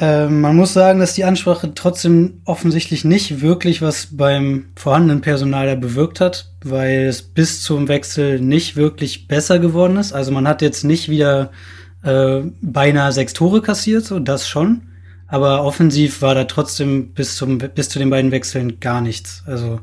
Ähm, 0.00 0.40
man 0.40 0.56
muss 0.56 0.72
sagen, 0.72 1.00
dass 1.00 1.14
die 1.14 1.24
Ansprache 1.24 1.72
trotzdem 1.74 2.40
offensichtlich 2.44 3.04
nicht 3.04 3.40
wirklich 3.40 3.82
was 3.82 4.08
beim 4.12 4.66
vorhandenen 4.76 5.20
Personal 5.20 5.66
da 5.66 5.74
bewirkt 5.74 6.20
hat, 6.20 6.52
weil 6.62 7.06
es 7.06 7.22
bis 7.22 7.62
zum 7.62 7.88
Wechsel 7.88 8.40
nicht 8.40 8.76
wirklich 8.76 9.26
besser 9.26 9.58
geworden 9.58 9.96
ist. 9.96 10.12
Also 10.12 10.30
man 10.30 10.46
hat 10.46 10.62
jetzt 10.62 10.84
nicht 10.84 11.08
wieder 11.08 11.50
äh, 12.04 12.42
beinahe 12.62 13.12
sechs 13.12 13.32
Tore 13.32 13.60
kassiert, 13.60 14.04
so 14.04 14.20
das 14.20 14.48
schon. 14.48 14.82
Aber 15.30 15.62
offensiv 15.62 16.22
war 16.22 16.34
da 16.34 16.44
trotzdem 16.44 17.12
bis 17.12 17.36
zum 17.36 17.58
bis 17.58 17.90
zu 17.90 17.98
den 17.98 18.08
beiden 18.10 18.30
Wechseln 18.30 18.80
gar 18.80 19.00
nichts. 19.02 19.42
Also 19.46 19.80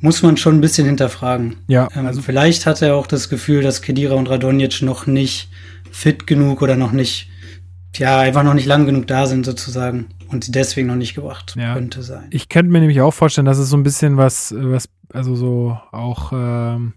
muss 0.00 0.22
man 0.22 0.36
schon 0.38 0.56
ein 0.56 0.60
bisschen 0.62 0.86
hinterfragen. 0.86 1.56
Ja, 1.68 1.88
Ähm, 1.94 2.06
also 2.06 2.22
vielleicht 2.22 2.64
hat 2.66 2.80
er 2.80 2.94
auch 2.96 3.06
das 3.06 3.28
Gefühl, 3.28 3.62
dass 3.62 3.82
Kedira 3.82 4.14
und 4.14 4.30
Radonjic 4.30 4.80
noch 4.82 5.06
nicht 5.06 5.50
fit 5.90 6.26
genug 6.26 6.62
oder 6.62 6.76
noch 6.76 6.92
nicht, 6.92 7.28
ja, 7.96 8.18
einfach 8.20 8.42
noch 8.44 8.54
nicht 8.54 8.66
lang 8.66 8.86
genug 8.86 9.06
da 9.06 9.26
sind 9.26 9.44
sozusagen 9.44 10.06
und 10.28 10.44
sie 10.44 10.52
deswegen 10.52 10.86
noch 10.88 10.94
nicht 10.96 11.14
gebracht 11.14 11.54
Ja. 11.58 11.74
könnte 11.74 12.02
sein. 12.02 12.26
ich 12.30 12.48
könnte 12.48 12.70
mir 12.72 12.80
nämlich 12.80 13.00
auch 13.00 13.12
vorstellen, 13.14 13.46
dass 13.46 13.58
es 13.58 13.68
so 13.68 13.76
ein 13.76 13.82
bisschen 13.82 14.16
was, 14.16 14.54
was, 14.56 14.88
also 15.12 15.34
so 15.34 15.78
auch, 15.92 16.32
ähm, 16.34 16.94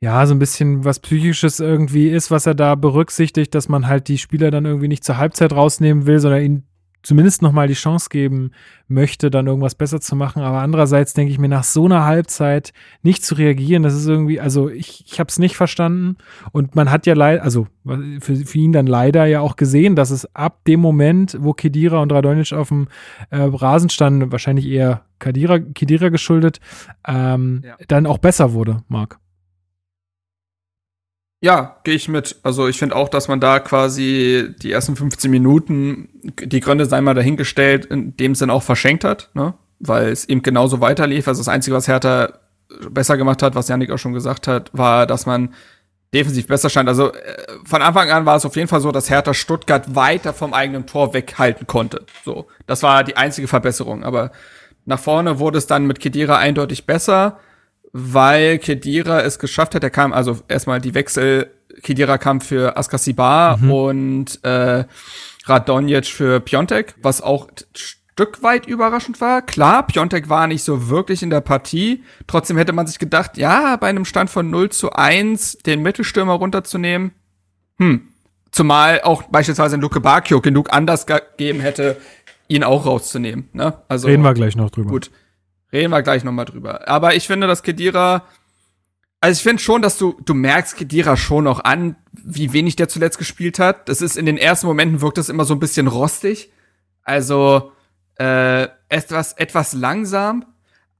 ja, 0.00 0.26
so 0.26 0.34
ein 0.34 0.38
bisschen 0.38 0.84
was 0.84 0.98
Psychisches 1.00 1.60
irgendwie 1.60 2.08
ist, 2.08 2.30
was 2.30 2.46
er 2.46 2.54
da 2.54 2.74
berücksichtigt, 2.74 3.54
dass 3.54 3.68
man 3.68 3.86
halt 3.86 4.08
die 4.08 4.18
Spieler 4.18 4.50
dann 4.50 4.64
irgendwie 4.66 4.88
nicht 4.88 5.04
zur 5.04 5.16
Halbzeit 5.18 5.52
rausnehmen 5.52 6.06
will, 6.06 6.18
sondern 6.18 6.42
ihnen 6.42 6.62
zumindest 7.02 7.42
nochmal 7.42 7.68
die 7.68 7.74
Chance 7.74 8.08
geben 8.10 8.52
möchte, 8.88 9.30
dann 9.30 9.46
irgendwas 9.46 9.74
besser 9.74 10.00
zu 10.00 10.14
machen. 10.16 10.42
Aber 10.42 10.60
andererseits 10.60 11.14
denke 11.14 11.32
ich 11.32 11.38
mir, 11.38 11.48
nach 11.48 11.64
so 11.64 11.84
einer 11.86 12.04
Halbzeit 12.04 12.72
nicht 13.02 13.24
zu 13.24 13.34
reagieren, 13.34 13.82
das 13.82 13.94
ist 13.94 14.06
irgendwie, 14.06 14.38
also 14.40 14.68
ich, 14.68 15.04
ich 15.06 15.18
habe 15.18 15.28
es 15.28 15.38
nicht 15.38 15.56
verstanden. 15.56 16.16
Und 16.52 16.74
man 16.74 16.90
hat 16.90 17.06
ja 17.06 17.14
leider, 17.14 17.42
also 17.42 17.66
für, 18.20 18.36
für 18.36 18.58
ihn 18.58 18.72
dann 18.72 18.86
leider 18.86 19.26
ja 19.26 19.40
auch 19.40 19.56
gesehen, 19.56 19.96
dass 19.96 20.10
es 20.10 20.32
ab 20.34 20.64
dem 20.66 20.80
Moment, 20.80 21.36
wo 21.40 21.52
Kedira 21.52 22.00
und 22.00 22.12
Radonic 22.12 22.52
auf 22.52 22.68
dem 22.68 22.88
äh, 23.30 23.38
Rasen 23.42 23.88
standen, 23.88 24.30
wahrscheinlich 24.32 24.66
eher 24.68 25.02
Kedira, 25.18 25.58
Kedira 25.58 26.08
geschuldet, 26.08 26.60
ähm, 27.06 27.62
Ja. 27.64 27.76
dann 27.88 28.06
auch 28.06 28.18
besser 28.18 28.52
wurde, 28.52 28.82
Marc. 28.88 29.18
Ja, 31.42 31.76
gehe 31.82 31.96
ich 31.96 32.08
mit. 32.08 32.36
Also 32.44 32.68
ich 32.68 32.78
finde 32.78 32.94
auch, 32.94 33.08
dass 33.08 33.26
man 33.26 33.40
da 33.40 33.58
quasi 33.58 34.54
die 34.62 34.70
ersten 34.70 34.94
15 34.94 35.28
Minuten, 35.28 36.08
die 36.40 36.60
Gründe 36.60 36.86
sei 36.86 37.00
mal 37.00 37.14
dahingestellt, 37.14 37.84
in 37.86 38.16
dem 38.16 38.36
Sinn 38.36 38.48
auch 38.48 38.62
verschenkt 38.62 39.02
hat, 39.02 39.28
ne? 39.34 39.54
Weil 39.80 40.10
es 40.10 40.28
eben 40.28 40.42
genauso 40.42 40.80
weiterlief. 40.80 41.26
Also 41.26 41.40
das 41.40 41.48
Einzige, 41.48 41.74
was 41.74 41.88
Hertha 41.88 42.34
besser 42.88 43.16
gemacht 43.16 43.42
hat, 43.42 43.56
was 43.56 43.66
Janik 43.66 43.90
auch 43.90 43.98
schon 43.98 44.12
gesagt 44.12 44.46
hat, 44.46 44.70
war, 44.72 45.04
dass 45.04 45.26
man 45.26 45.52
defensiv 46.14 46.46
besser 46.46 46.70
stand. 46.70 46.88
Also 46.88 47.12
äh, 47.12 47.36
von 47.64 47.82
Anfang 47.82 48.08
an 48.12 48.24
war 48.24 48.36
es 48.36 48.46
auf 48.46 48.54
jeden 48.54 48.68
Fall 48.68 48.80
so, 48.80 48.92
dass 48.92 49.10
Hertha 49.10 49.34
Stuttgart 49.34 49.96
weiter 49.96 50.32
vom 50.32 50.54
eigenen 50.54 50.86
Tor 50.86 51.12
weghalten 51.12 51.66
konnte. 51.66 52.06
So, 52.24 52.46
das 52.68 52.84
war 52.84 53.02
die 53.02 53.16
einzige 53.16 53.48
Verbesserung. 53.48 54.04
Aber 54.04 54.30
nach 54.84 55.00
vorne 55.00 55.40
wurde 55.40 55.58
es 55.58 55.66
dann 55.66 55.88
mit 55.88 55.98
Kedira 55.98 56.38
eindeutig 56.38 56.86
besser, 56.86 57.40
weil 57.92 58.58
Kedira 58.58 59.20
es 59.22 59.38
geschafft 59.38 59.74
hat. 59.74 59.84
Er 59.84 59.90
kam 59.90 60.12
also 60.12 60.40
erstmal 60.48 60.80
die 60.80 60.94
Wechsel. 60.94 61.50
Kedira 61.82 62.18
kam 62.18 62.40
für 62.40 62.76
Askasibar 62.76 63.58
und 63.62 64.42
äh, 64.44 64.84
Radonjic 65.44 66.06
für 66.06 66.40
Piontek, 66.40 66.94
was 67.02 67.20
auch 67.20 67.48
ein 67.48 67.54
Stück 67.74 68.42
weit 68.42 68.66
überraschend 68.66 69.20
war. 69.20 69.42
Klar, 69.42 69.86
Piontek 69.86 70.28
war 70.28 70.46
nicht 70.46 70.62
so 70.62 70.88
wirklich 70.88 71.22
in 71.22 71.30
der 71.30 71.40
Partie. 71.40 72.02
Trotzdem 72.26 72.56
hätte 72.56 72.72
man 72.72 72.86
sich 72.86 72.98
gedacht, 72.98 73.36
ja, 73.36 73.76
bei 73.76 73.88
einem 73.88 74.04
Stand 74.04 74.30
von 74.30 74.50
0 74.50 74.70
zu 74.70 74.92
1 74.92 75.58
den 75.58 75.82
Mittelstürmer 75.82 76.34
runterzunehmen. 76.34 77.12
Hm. 77.78 78.08
Zumal 78.50 79.00
auch 79.02 79.22
beispielsweise 79.24 79.76
ein 79.76 79.80
Luke 79.80 80.00
Bacchio 80.00 80.42
genug 80.42 80.72
anders 80.72 81.06
gegeben 81.06 81.60
hätte, 81.60 81.96
ihn 82.48 82.64
auch 82.64 82.84
rauszunehmen. 82.84 83.48
Ne? 83.54 83.78
Also, 83.88 84.08
Reden 84.08 84.22
wir 84.22 84.34
gleich 84.34 84.56
noch 84.56 84.70
drüber. 84.70 84.90
Gut. 84.90 85.10
Reden 85.72 85.90
wir 85.90 86.02
gleich 86.02 86.22
nochmal 86.24 86.44
drüber. 86.44 86.86
Aber 86.86 87.14
ich 87.14 87.26
finde, 87.26 87.46
dass 87.46 87.62
Kedira, 87.62 88.24
also 89.20 89.38
ich 89.38 89.42
finde 89.42 89.62
schon, 89.62 89.82
dass 89.82 89.96
du, 89.98 90.20
du 90.24 90.34
merkst 90.34 90.76
Kedira 90.76 91.16
schon 91.16 91.44
noch 91.44 91.64
an, 91.64 91.96
wie 92.12 92.52
wenig 92.52 92.76
der 92.76 92.88
zuletzt 92.88 93.18
gespielt 93.18 93.58
hat. 93.58 93.88
Das 93.88 94.02
ist 94.02 94.16
in 94.16 94.26
den 94.26 94.36
ersten 94.36 94.66
Momenten 94.66 95.00
wirkt 95.00 95.18
das 95.18 95.28
immer 95.28 95.44
so 95.44 95.54
ein 95.54 95.60
bisschen 95.60 95.86
rostig. 95.86 96.52
Also, 97.04 97.72
äh, 98.18 98.68
etwas, 98.88 99.32
etwas 99.32 99.72
langsam. 99.72 100.44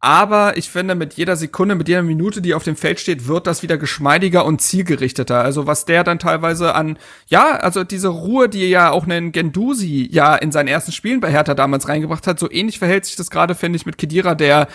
Aber 0.04 0.56
ich 0.56 0.68
finde, 0.68 0.96
mit 0.96 1.14
jeder 1.14 1.36
Sekunde, 1.36 1.76
mit 1.76 1.86
jeder 1.86 2.02
Minute, 2.02 2.42
die 2.42 2.54
auf 2.54 2.64
dem 2.64 2.74
Feld 2.74 2.98
steht, 2.98 3.28
wird 3.28 3.46
das 3.46 3.62
wieder 3.62 3.78
geschmeidiger 3.78 4.44
und 4.44 4.60
zielgerichteter. 4.60 5.40
Also 5.40 5.68
was 5.68 5.84
der 5.84 6.02
dann 6.02 6.18
teilweise 6.18 6.74
an, 6.74 6.98
ja, 7.28 7.52
also 7.52 7.84
diese 7.84 8.08
Ruhe, 8.08 8.48
die 8.48 8.68
ja 8.68 8.90
auch 8.90 9.04
einen 9.04 9.30
Gendusi 9.30 10.08
ja 10.10 10.34
in 10.34 10.50
seinen 10.50 10.66
ersten 10.66 10.90
Spielen 10.90 11.20
bei 11.20 11.30
Hertha 11.30 11.54
damals 11.54 11.88
reingebracht 11.88 12.26
hat, 12.26 12.40
so 12.40 12.50
ähnlich 12.50 12.80
verhält 12.80 13.04
sich 13.04 13.14
das 13.14 13.30
gerade, 13.30 13.54
finde 13.54 13.76
ich, 13.76 13.86
mit 13.86 13.96
Kedira, 13.96 14.34
der 14.34 14.66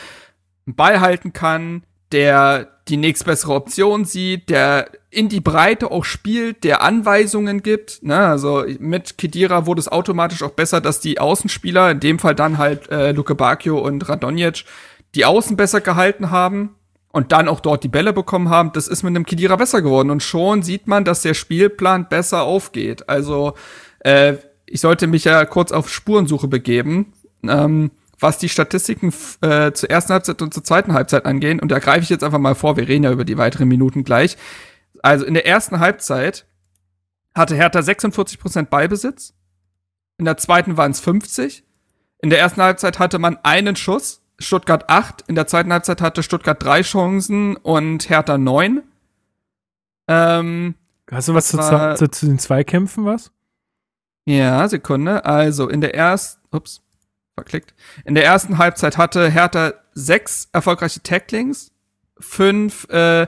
einen 0.66 0.76
Ball 0.78 1.02
halten 1.02 1.34
kann, 1.34 1.84
der 2.14 2.70
die 2.88 2.96
nächstbessere 2.96 3.54
Option 3.54 4.06
sieht, 4.06 4.50
der 4.50 4.90
in 5.10 5.28
die 5.28 5.42
Breite 5.42 5.92
auch 5.92 6.06
spielt, 6.06 6.64
der 6.64 6.82
Anweisungen 6.82 7.64
gibt. 7.64 8.02
Ne? 8.02 8.18
Also 8.18 8.64
mit 8.80 9.18
Kedira 9.18 9.66
wurde 9.66 9.82
es 9.82 9.90
automatisch 9.90 10.42
auch 10.42 10.52
besser, 10.52 10.80
dass 10.80 11.02
die 11.02 11.20
Außenspieler, 11.20 11.92
in 11.92 12.00
dem 12.00 12.18
Fall 12.18 12.34
dann 12.34 12.58
halt 12.58 12.90
äh, 12.90 13.12
Luke 13.12 13.36
Bacchio 13.36 13.78
und 13.80 14.08
Radonjic, 14.08 14.64
die 15.16 15.26
Außen 15.26 15.58
besser 15.58 15.82
gehalten 15.82 16.32
haben 16.32 16.76
und 17.12 17.32
dann 17.32 17.48
auch 17.48 17.60
dort 17.60 17.84
die 17.84 17.90
Bälle 17.90 18.14
bekommen 18.14 18.50
haben. 18.50 18.72
Das 18.74 18.88
ist 18.88 19.04
mit 19.04 19.12
einem 19.12 19.26
Kedira 19.26 19.56
besser 19.56 19.82
geworden. 19.82 20.12
Und 20.12 20.24
schon 20.24 20.62
sieht 20.62 20.88
man, 20.88 21.04
dass 21.04 21.22
der 21.22 21.34
Spielplan 21.34 22.10
besser 22.10 22.44
aufgeht. 22.44 23.10
Also 23.10 23.54
äh, 24.00 24.36
ich 24.66 24.82
sollte 24.82 25.08
mich 25.08 25.24
ja 25.24 25.46
kurz 25.46 25.72
auf 25.72 25.90
Spurensuche 25.90 26.48
begeben. 26.48 27.14
Ähm, 27.44 27.92
was 28.20 28.38
die 28.38 28.50
Statistiken 28.50 29.14
äh, 29.42 29.72
zur 29.74 29.90
ersten 29.90 30.14
Halbzeit 30.14 30.42
und 30.42 30.54
zur 30.54 30.64
zweiten 30.64 30.94
Halbzeit 30.94 31.26
angehen, 31.26 31.60
und 31.60 31.70
da 31.70 31.80
greife 31.80 32.02
ich 32.02 32.10
jetzt 32.10 32.24
einfach 32.24 32.40
mal 32.40 32.56
vor, 32.56 32.76
wir 32.76 32.88
reden 32.88 33.04
ja 33.04 33.12
über 33.12 33.26
die 33.26 33.38
weiteren 33.38 33.68
Minuten 33.68 34.04
gleich, 34.04 34.38
Also 35.04 35.26
in 35.26 35.36
der 35.36 35.46
ersten 35.46 35.80
Halbzeit 35.80 36.46
hatte 37.36 37.56
Hertha 37.56 37.80
46% 37.80 38.66
Ballbesitz. 38.66 39.34
In 40.18 40.26
der 40.26 40.38
zweiten 40.38 40.78
waren 40.78 40.92
es 40.92 41.00
50. 41.00 41.64
In 42.20 42.32
der 42.32 42.40
ersten 42.40 42.62
Halbzeit 42.62 42.98
hatte 42.98 43.20
man 43.20 43.38
einen 43.44 43.76
Schuss, 43.76 44.24
Stuttgart 44.40 44.90
8. 44.90 45.24
In 45.28 45.36
der 45.36 45.48
zweiten 45.48 45.72
Halbzeit 45.74 46.02
hatte 46.02 46.24
Stuttgart 46.24 46.62
drei 46.62 46.82
Chancen 46.82 47.56
und 47.58 48.10
Hertha 48.10 48.38
9. 48.38 48.84
Ähm, 50.08 50.76
Hast 51.12 51.28
du 51.28 51.34
was 51.34 51.48
zu, 51.50 51.58
war- 51.58 51.96
zu, 51.96 52.10
zu 52.10 52.26
den 52.26 52.40
Zweikämpfen 52.40 53.06
was? 53.06 53.32
Ja, 54.26 54.68
Sekunde. 54.68 55.26
Also 55.26 55.70
in 55.70 55.82
der 55.82 55.96
ersten, 55.96 56.42
ups, 56.56 56.82
verklickt. 57.34 57.74
In 58.06 58.14
der 58.16 58.26
ersten 58.26 58.58
Halbzeit 58.58 58.98
hatte 58.98 59.30
Hertha 59.30 59.74
sechs 59.94 60.50
erfolgreiche 60.52 61.02
Tacklings, 61.02 61.72
fünf 62.20 62.90
äh, 62.90 63.28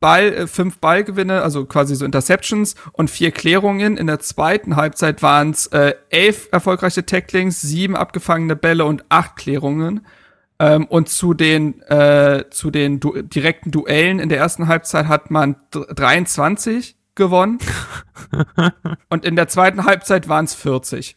Ball, 0.00 0.32
äh, 0.32 0.46
fünf 0.48 0.78
Ballgewinne, 0.78 1.42
also 1.42 1.64
quasi 1.64 1.94
so 1.94 2.04
Interceptions 2.04 2.74
und 2.92 3.08
vier 3.10 3.30
Klärungen. 3.30 3.96
In 3.96 4.08
der 4.08 4.18
zweiten 4.18 4.74
Halbzeit 4.74 5.22
waren 5.22 5.50
es 5.50 5.68
äh, 5.68 5.94
elf 6.10 6.48
erfolgreiche 6.50 7.06
Tacklings, 7.06 7.60
sieben 7.60 7.94
abgefangene 7.96 8.56
Bälle 8.56 8.84
und 8.84 9.04
acht 9.10 9.36
Klärungen. 9.36 10.04
Ähm, 10.62 10.84
und 10.86 11.08
zu 11.08 11.34
den 11.34 11.80
äh, 11.82 12.44
zu 12.50 12.70
den 12.70 13.00
du 13.00 13.20
direkten 13.20 13.72
Duellen 13.72 14.20
in 14.20 14.28
der 14.28 14.38
ersten 14.38 14.68
Halbzeit 14.68 15.08
hat 15.08 15.30
man 15.30 15.56
dr- 15.72 15.92
23 15.92 16.96
gewonnen. 17.16 17.58
und 19.08 19.24
in 19.24 19.34
der 19.34 19.48
zweiten 19.48 19.84
Halbzeit 19.84 20.28
waren 20.28 20.44
es 20.44 20.54
40. 20.54 21.16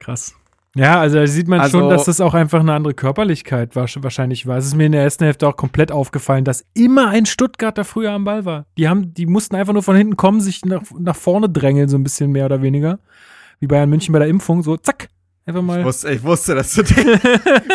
Krass. 0.00 0.34
Ja, 0.76 1.00
also 1.00 1.16
da 1.18 1.26
sieht 1.26 1.48
man 1.48 1.60
Also- 1.60 1.78
schon, 1.80 1.90
dass 1.90 2.04
das 2.04 2.20
auch 2.20 2.34
einfach 2.34 2.60
eine 2.60 2.72
andere 2.72 2.94
Körperlichkeit 2.94 3.74
wahrsch- 3.74 4.02
wahrscheinlich 4.02 4.46
war. 4.46 4.56
Es 4.56 4.66
ist 4.66 4.74
mir 4.76 4.86
in 4.86 4.92
der 4.92 5.02
ersten 5.02 5.24
Hälfte 5.24 5.46
auch 5.48 5.56
komplett 5.56 5.90
aufgefallen, 5.92 6.44
dass 6.44 6.64
immer 6.74 7.08
ein 7.08 7.26
Stuttgarter 7.26 7.84
früher 7.84 8.12
am 8.12 8.24
Ball 8.24 8.44
war. 8.44 8.66
Die 8.78 8.88
haben, 8.88 9.12
die 9.14 9.26
mussten 9.26 9.56
einfach 9.56 9.72
nur 9.72 9.82
von 9.82 9.96
hinten 9.96 10.16
kommen, 10.16 10.40
sich 10.40 10.64
nach, 10.64 10.82
nach 10.98 11.16
vorne 11.16 11.48
drängeln, 11.48 11.88
so 11.88 11.96
ein 11.98 12.04
bisschen 12.04 12.30
mehr 12.32 12.46
oder 12.46 12.62
weniger. 12.62 12.98
Wie 13.58 13.66
Bayern 13.66 13.90
München 13.90 14.12
bei 14.12 14.20
der 14.20 14.28
Impfung, 14.28 14.62
so 14.62 14.76
zack, 14.76 15.08
einfach 15.46 15.62
mal. 15.62 15.80
Ich 15.80 15.84
wusste, 15.86 16.10
ich 16.12 16.22
wusste, 16.22 16.54
dass 16.54 16.74
du 16.74 16.82
den, 16.82 17.06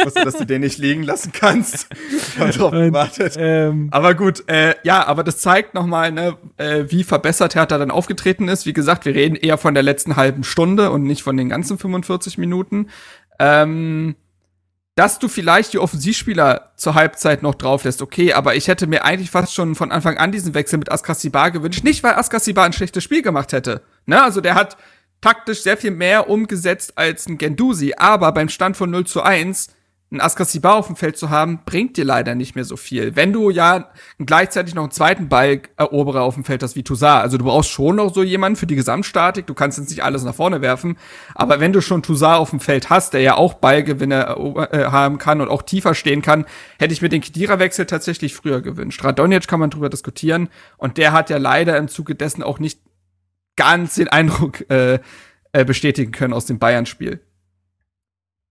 wusste, 0.04 0.24
dass 0.24 0.36
du 0.38 0.46
den 0.46 0.62
nicht 0.62 0.78
liegen 0.78 1.04
lassen 1.04 1.32
kannst. 1.34 1.88
Ich 2.10 2.40
habe 2.40 2.52
drauf 2.52 2.74
Und, 2.74 2.80
gewartet. 2.86 3.36
ähm, 3.38 3.90
Aber 3.92 4.14
gut, 4.14 4.48
äh, 4.48 4.76
ja, 4.84 5.06
aber 5.06 5.24
das 5.24 5.40
zeigt 5.40 5.74
nochmal, 5.74 6.12
ne, 6.12 6.38
äh, 6.58 6.86
wie 6.88 7.04
verbessert 7.04 7.56
Hertha 7.56 7.78
dann 7.78 7.92
aufgetreten 7.92 8.48
ist. 8.48 8.66
Wie 8.66 8.74
gesagt, 8.74 9.06
wir 9.06 9.16
reden 9.16 9.36
eher 9.36 9.58
von 9.58 9.74
der 9.74 9.84
letzten 9.84 10.16
halben 10.16 10.44
Stunde 10.44 10.92
und 10.92 11.04
nicht 11.04 11.24
von 11.24 11.36
den 11.38 11.50
ganzen 11.50 11.78
45 11.78 12.38
Minuten. 12.38 12.88
Ähm, 13.40 14.16
dass 14.96 15.20
du 15.20 15.28
vielleicht 15.28 15.74
die 15.74 15.80
Offensivspieler 15.80 16.72
zur 16.78 16.96
Halbzeit 16.96 17.44
noch 17.44 17.56
drauf 17.56 17.84
lässt, 17.84 18.02
okay, 18.02 18.32
aber 18.32 18.56
ich 18.56 18.70
hätte 18.70 18.88
mir 18.88 19.04
eigentlich 19.04 19.30
fast 19.30 19.54
schon 19.54 19.76
von 19.76 19.92
Anfang 19.92 20.18
an 20.18 20.32
diesen 20.32 20.54
Wechsel 20.54 20.80
mit 20.80 20.90
Askasibar 20.90 21.52
gewünscht. 21.52 21.84
Nicht, 21.84 22.02
weil 22.02 22.14
Askasibar 22.14 22.64
ein 22.66 22.72
schlechtes 22.72 23.04
Spiel 23.04 23.22
gemacht 23.22 23.52
hätte. 23.52 23.82
Ne, 24.06 24.24
also 24.24 24.40
der 24.40 24.56
hat 24.56 24.78
taktisch 25.26 25.64
sehr 25.64 25.76
viel 25.76 25.90
mehr 25.90 26.30
umgesetzt 26.30 27.00
als 27.00 27.26
ein 27.26 27.40
Gendusi, 27.40 27.96
aber 27.98 28.32
beim 28.32 28.48
Stand 28.48 28.78
von 28.78 28.92
0 28.92 29.08
zu 29.08 29.24
1 29.24 29.70
ein 30.12 30.22
Askasibar 30.22 30.76
auf 30.76 30.86
dem 30.86 30.96
Feld 30.96 31.18
zu 31.18 31.32
haben, 31.32 31.62
bringt 31.66 31.98
dir 31.98 32.06
leider 32.06 32.36
nicht 32.36 32.54
mehr 32.54 32.64
so 32.64 32.78
viel. 32.78 33.16
Wenn 33.16 33.34
du 33.34 33.50
ja 33.50 33.90
gleichzeitig 34.20 34.76
noch 34.76 34.84
einen 34.84 34.92
zweiten 34.92 35.28
Balleroberer 35.28 36.22
auf 36.22 36.36
dem 36.36 36.44
Feld 36.44 36.62
hast 36.62 36.76
wie 36.76 36.84
Toussaint, 36.84 37.24
also 37.24 37.40
du 37.40 37.46
brauchst 37.46 37.72
schon 37.72 37.96
noch 37.96 38.14
so 38.14 38.22
jemanden 38.22 38.56
für 38.56 38.68
die 38.68 38.76
Gesamtstatik, 38.76 39.48
du 39.48 39.56
kannst 39.56 39.80
jetzt 39.80 39.90
nicht 39.90 40.04
alles 40.04 40.24
nach 40.24 40.36
vorne 40.36 40.62
werfen, 40.62 40.96
aber 41.34 41.60
wenn 41.60 41.74
du 41.74 41.82
schon 41.82 42.04
Toussaint 42.04 42.38
auf 42.38 42.52
dem 42.52 42.60
Feld 42.60 42.92
hast, 42.92 43.16
der 43.16 43.22
ja 43.22 43.36
auch 43.36 43.56
Ballgewinne 43.56 44.68
äh, 44.72 44.86
haben 44.86 45.18
kann 45.18 45.42
und 45.42 45.50
auch 45.50 45.64
tiefer 45.64 45.96
stehen 45.96 46.22
kann, 46.22 46.46
hätte 46.78 46.94
ich 46.94 47.02
mir 47.02 47.10
den 47.10 47.22
Kedira-Wechsel 47.22 47.88
tatsächlich 47.88 48.36
früher 48.36 48.62
gewünscht. 48.62 49.04
Radonjic 49.04 49.48
kann 49.48 49.60
man 49.60 49.72
drüber 49.72 49.90
diskutieren. 49.90 50.50
Und 50.78 51.00
der 51.00 51.14
hat 51.14 51.32
ja 51.32 51.38
leider 51.38 51.78
im 51.78 51.88
Zuge 51.88 52.14
dessen 52.14 52.44
auch 52.44 52.60
nicht 52.60 52.80
ganz 53.56 53.96
den 53.96 54.08
Eindruck 54.08 54.70
äh, 54.70 55.00
äh, 55.52 55.66
bestätigen 55.66 56.12
können 56.12 56.34
aus 56.34 56.46
dem 56.46 56.60
Bayern-Spiel. 56.60 57.22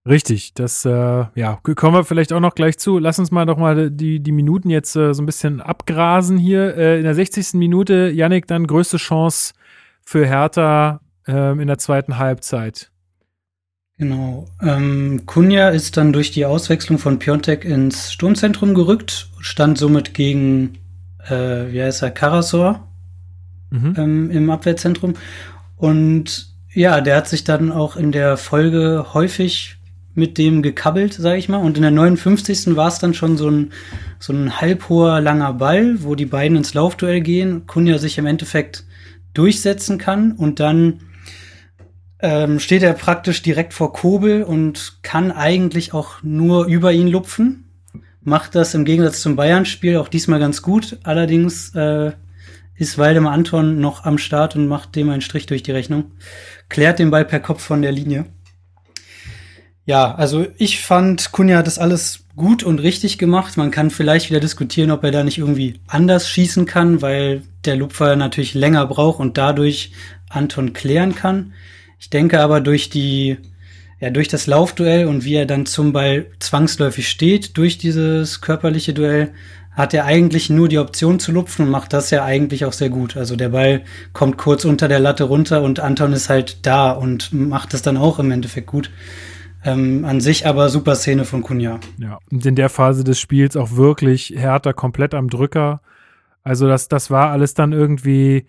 Richtig, 0.07 0.53
das, 0.53 0.85
äh, 0.85 0.91
ja, 1.35 1.61
kommen 1.63 1.95
wir 1.95 2.05
vielleicht 2.05 2.35
auch 2.35 2.41
noch 2.41 2.55
gleich 2.55 2.79
zu. 2.79 2.99
Lass 2.99 3.19
uns 3.19 3.31
mal 3.31 3.47
doch 3.47 3.57
mal 3.57 3.91
die, 3.91 4.21
die 4.21 4.33
Minuten 4.33 4.69
jetzt 4.69 4.95
äh, 4.97 5.15
so 5.15 5.23
ein 5.23 5.27
bisschen 5.27 5.63
abgrasen 5.63 6.37
hier. 6.37 6.77
Äh, 6.77 6.99
in 6.99 7.05
der 7.05 7.15
60. 7.15 7.55
Minute, 7.55 8.11
Yannick, 8.15 8.47
dann 8.47 8.67
größte 8.67 8.99
Chance 8.99 9.55
für 10.03 10.27
Hertha 10.27 11.01
ähm, 11.27 11.61
in 11.61 11.69
der 11.69 11.79
zweiten 11.79 12.19
Halbzeit. 12.19 12.91
Genau. 13.97 14.47
Ähm, 14.61 15.23
Kunja 15.25 15.71
ist 15.71 15.97
dann 15.97 16.13
durch 16.13 16.33
die 16.33 16.45
Auswechslung 16.45 16.99
von 16.99 17.19
Piontek 17.19 17.65
ins 17.65 18.13
Sturmzentrum 18.13 18.75
gerückt, 18.75 19.31
stand 19.41 19.79
somit 19.79 20.13
gegen, 20.13 20.79
äh, 21.29 21.73
wie 21.73 21.83
heißt 21.83 22.03
er, 22.03 22.11
Karasor 22.11 22.87
Mhm. 23.75 23.95
ähm, 23.99 24.31
im 24.31 24.51
Abwehrzentrum. 24.51 25.15
Und 25.77 26.49
ja, 26.73 27.01
der 27.01 27.17
hat 27.17 27.29
sich 27.29 27.45
dann 27.45 27.73
auch 27.73 27.97
in 27.97 28.13
der 28.13 28.37
Folge 28.37 29.07
häufig 29.13 29.77
mit 30.15 30.39
dem 30.39 30.63
gekabbelt, 30.63 31.15
sage 31.15 31.39
ich 31.39 31.49
mal. 31.49 31.59
Und 31.59 31.77
in 31.77 31.83
der 31.83 31.91
59. 31.91 32.77
war 32.77 32.89
es 32.89 33.01
dann 33.01 33.15
schon 33.15 33.37
so 33.37 33.49
ein, 33.49 33.73
so 34.21 34.33
ein 34.33 34.61
halbhoher, 34.61 35.21
langer 35.21 35.55
Ball, 35.55 36.03
wo 36.03 36.15
die 36.15 36.27
beiden 36.27 36.57
ins 36.57 36.75
Laufduell 36.75 37.21
gehen. 37.21 37.67
Kunja 37.67 37.99
sich 37.99 38.19
im 38.19 38.27
Endeffekt 38.27 38.85
durchsetzen 39.35 39.99
kann 39.99 40.33
und 40.33 40.61
dann 40.61 41.01
ähm, 42.21 42.61
steht 42.61 42.85
er 42.85 42.93
praktisch 42.93 43.43
direkt 43.43 43.75
vor 43.75 43.93
Kobel 43.93 44.45
und 44.45 44.99
kann 45.03 45.33
eigentlich 45.33 45.93
auch 45.93 46.23
nur 46.23 46.67
über 46.67 46.93
ihn 46.93 47.09
lupfen. 47.09 47.65
Macht 48.23 48.55
das 48.55 48.75
im 48.75 48.85
Gegensatz 48.85 49.21
zum 49.21 49.37
Bayern-Spiel 49.37 49.97
auch 49.97 50.09
diesmal 50.09 50.39
ganz 50.39 50.63
gut. 50.63 50.99
Allerdings 51.03 51.75
äh, 51.75 52.13
ist 52.77 52.99
Waldemar 52.99 53.33
Anton 53.33 53.81
noch 53.81 54.05
am 54.05 54.19
Start 54.19 54.57
und 54.57 54.69
macht 54.69 54.97
dem 54.97 55.11
einen 55.11 55.21
Strich 55.21 55.47
durch 55.47 55.63
die 55.63 55.73
Rechnung. 55.73 56.13
Klärt 56.69 56.99
den 56.99 57.11
Ball 57.11 57.25
per 57.25 57.41
Kopf 57.41 57.63
von 57.63 57.83
der 57.83 57.93
Linie. 57.93 58.27
Ja, 59.87 60.15
also 60.15 60.47
ich 60.57 60.81
fand, 60.81 61.33
Kunja 61.33 61.59
hat 61.59 61.67
das 61.67 61.79
alles 61.79 62.25
gut 62.37 62.63
und 62.63 62.79
richtig 62.79 63.19
gemacht. 63.19 63.57
Man 63.57 63.71
kann 63.71 63.91
vielleicht 63.91 64.31
wieder 64.31 64.41
diskutieren, 64.41 64.91
ob 64.91 65.05
er 65.05 65.11
da 65.11 65.23
nicht 65.23 65.39
irgendwie 65.39 65.81
anders 65.87 66.29
schießen 66.29 66.65
kann, 66.65 67.03
weil 67.03 67.43
der 67.65 67.77
Lupfer 67.77 68.17
natürlich 68.17 68.55
länger 68.55 68.87
braucht 68.87 69.21
und 69.21 69.37
dadurch 69.37 69.93
Anton 70.31 70.73
klären 70.73 71.15
kann. 71.15 71.53
Ich 72.01 72.11
denke 72.11 72.41
aber 72.41 72.61
durch 72.61 72.89
die, 72.89 73.37
ja, 74.01 74.11
durch 74.11 74.29
das 74.29 74.47
Laufduell 74.47 75.07
und 75.07 75.25
wie 75.25 75.35
er 75.35 75.47
dann 75.47 75.67
zum 75.67 75.93
Ball 75.93 76.27
zwangsläufig 76.39 77.09
steht, 77.09 77.57
durch 77.59 77.77
dieses 77.77 78.41
körperliche 78.41 78.95
Duell, 78.95 79.33
hat 79.75 79.93
er 79.93 80.05
eigentlich 80.05 80.51
nur 80.51 80.69
die 80.69 80.79
Option 80.79 81.19
zu 81.19 81.33
lupfen 81.33 81.67
und 81.67 81.71
macht 81.71 81.93
das 81.93 82.11
ja 82.11 82.25
eigentlich 82.25 82.65
auch 82.65 82.73
sehr 82.73 82.91
gut. 82.91 83.17
Also 83.17 83.37
der 83.37 83.51
Ball 83.51 83.83
kommt 84.13 84.39
kurz 84.39 84.65
unter 84.65 84.89
der 84.89 85.01
Latte 85.01 85.25
runter 85.25 85.63
und 85.63 85.81
Anton 85.81 86.13
ist 86.13 86.29
halt 86.29 86.65
da 86.65 86.93
und 86.93 87.33
macht 87.33 87.75
es 87.75 87.83
dann 87.83 87.97
auch 87.97 88.19
im 88.19 88.31
Endeffekt 88.31 88.69
gut. 88.69 88.91
Ähm, 89.65 90.05
an 90.05 90.21
sich 90.21 90.47
aber 90.47 90.69
super 90.69 90.95
Szene 90.95 91.25
von 91.25 91.43
Kunja. 91.43 91.81
Ja, 91.99 92.19
und 92.31 92.45
in 92.45 92.55
der 92.55 92.69
Phase 92.69 93.03
des 93.03 93.19
Spiels 93.19 93.57
auch 93.57 93.73
wirklich 93.73 94.35
Hertha 94.37 94.73
komplett 94.73 95.15
am 95.15 95.29
Drücker. 95.31 95.81
Also 96.43 96.69
das, 96.69 96.89
das 96.89 97.11
war 97.11 97.31
alles 97.31 97.55
dann 97.55 97.73
irgendwie 97.73 98.45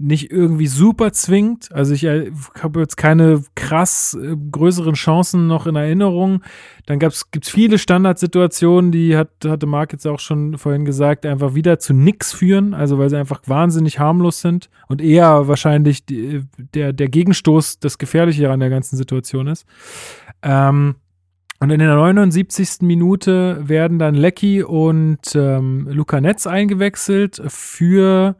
nicht 0.00 0.30
irgendwie 0.30 0.66
super 0.66 1.12
zwingend. 1.12 1.70
Also 1.72 1.94
ich 1.94 2.04
äh, 2.04 2.30
habe 2.60 2.80
jetzt 2.80 2.96
keine 2.96 3.42
krass 3.54 4.16
äh, 4.20 4.36
größeren 4.50 4.94
Chancen 4.94 5.46
noch 5.46 5.66
in 5.66 5.76
Erinnerung. 5.76 6.42
Dann 6.86 6.98
gab's, 6.98 7.30
gibt's 7.30 7.50
viele 7.50 7.78
Standardsituationen, 7.78 8.92
die 8.92 9.16
hat, 9.16 9.30
hatte 9.44 9.66
Marc 9.66 9.92
jetzt 9.92 10.06
auch 10.06 10.18
schon 10.18 10.58
vorhin 10.58 10.84
gesagt, 10.84 11.26
einfach 11.26 11.54
wieder 11.54 11.78
zu 11.78 11.92
nix 11.92 12.32
führen. 12.32 12.74
Also 12.74 12.98
weil 12.98 13.10
sie 13.10 13.18
einfach 13.18 13.42
wahnsinnig 13.46 13.98
harmlos 13.98 14.40
sind 14.40 14.70
und 14.88 15.00
eher 15.02 15.46
wahrscheinlich 15.48 16.06
die, 16.06 16.42
der, 16.74 16.92
der 16.92 17.08
Gegenstoß 17.08 17.78
das 17.80 17.98
Gefährliche 17.98 18.50
an 18.50 18.60
der 18.60 18.70
ganzen 18.70 18.96
Situation 18.96 19.46
ist. 19.46 19.66
Ähm, 20.42 20.96
und 21.62 21.68
in 21.68 21.78
der 21.78 21.94
79. 21.94 22.80
Minute 22.80 23.68
werden 23.68 23.98
dann 23.98 24.14
Lecky 24.14 24.62
und 24.62 25.20
ähm, 25.34 25.86
Luca 25.90 26.18
Netz 26.22 26.46
eingewechselt 26.46 27.42
für 27.48 28.36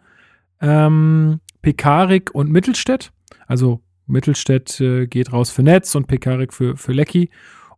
ähm, 0.63 1.41
Pekarik 1.63 2.35
und 2.35 2.51
Mittelstädt. 2.51 3.13
Also 3.47 3.81
Mittelstädt 4.07 4.81
äh, 4.81 5.07
geht 5.07 5.33
raus 5.33 5.51
für 5.51 5.63
Netz 5.63 5.95
und 5.95 6.07
Pekarik 6.07 6.53
für, 6.53 6.77
für 6.77 6.93
Lecky. 6.93 7.31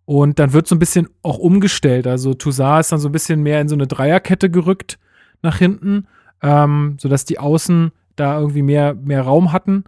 Und 0.04 0.38
dann 0.38 0.52
wird 0.52 0.66
so 0.66 0.74
ein 0.74 0.80
bisschen 0.80 1.08
auch 1.22 1.38
umgestellt. 1.38 2.06
Also 2.06 2.34
Toussaint 2.34 2.80
ist 2.80 2.92
dann 2.92 2.98
so 2.98 3.08
ein 3.08 3.12
bisschen 3.12 3.42
mehr 3.42 3.60
in 3.60 3.68
so 3.68 3.74
eine 3.74 3.86
Dreierkette 3.86 4.50
gerückt 4.50 4.98
nach 5.42 5.58
hinten, 5.58 6.06
ähm, 6.42 6.96
sodass 7.00 7.24
die 7.24 7.38
Außen 7.38 7.92
da 8.16 8.38
irgendwie 8.38 8.62
mehr, 8.62 8.94
mehr 8.94 9.22
Raum 9.22 9.52
hatten. 9.52 9.84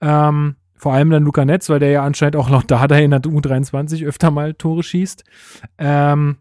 Ähm, 0.00 0.56
vor 0.76 0.94
allem 0.94 1.10
dann 1.10 1.24
Luca 1.24 1.44
Netz, 1.44 1.68
weil 1.68 1.78
der 1.78 1.90
ja 1.90 2.04
anscheinend 2.04 2.36
auch 2.36 2.48
noch 2.48 2.62
da 2.62 2.86
da 2.86 2.96
in 2.96 3.10
der 3.10 3.20
U23 3.20 4.06
öfter 4.06 4.30
mal 4.30 4.54
Tore 4.54 4.82
schießt. 4.82 5.24
Ähm, 5.78 6.38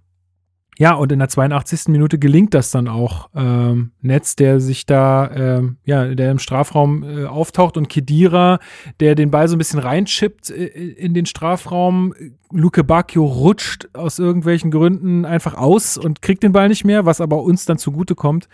Ja, 0.79 0.93
und 0.93 1.11
in 1.11 1.19
der 1.19 1.27
82. 1.27 1.89
Minute 1.89 2.17
gelingt 2.17 2.53
das 2.53 2.71
dann 2.71 2.87
auch. 2.87 3.29
Ähm, 3.35 3.91
Netz, 4.01 4.37
der 4.37 4.61
sich 4.61 4.85
da, 4.85 5.29
ähm, 5.29 5.75
ja, 5.83 6.15
der 6.15 6.31
im 6.31 6.39
Strafraum 6.39 7.03
äh, 7.03 7.25
auftaucht 7.25 7.75
und 7.75 7.89
Kedira, 7.89 8.59
der 9.01 9.15
den 9.15 9.29
Ball 9.29 9.49
so 9.49 9.55
ein 9.55 9.57
bisschen 9.57 9.79
reinchippt 9.79 10.49
äh, 10.49 10.63
in 10.63 11.13
den 11.13 11.25
Strafraum. 11.25 12.13
Luke 12.51 12.83
Bacchio 12.83 13.25
rutscht 13.25 13.89
aus 13.93 14.17
irgendwelchen 14.17 14.71
Gründen 14.71 15.23
einfach 15.23 15.53
aus 15.53 15.97
und 15.97 16.23
kriegt 16.23 16.41
den 16.41 16.51
Ball 16.51 16.67
nicht 16.67 16.83
mehr, 16.83 17.05
was 17.05 17.21
aber 17.21 17.43
uns 17.43 17.65
dann 17.65 17.77
zugute 17.77 18.15
kommt. 18.15 18.49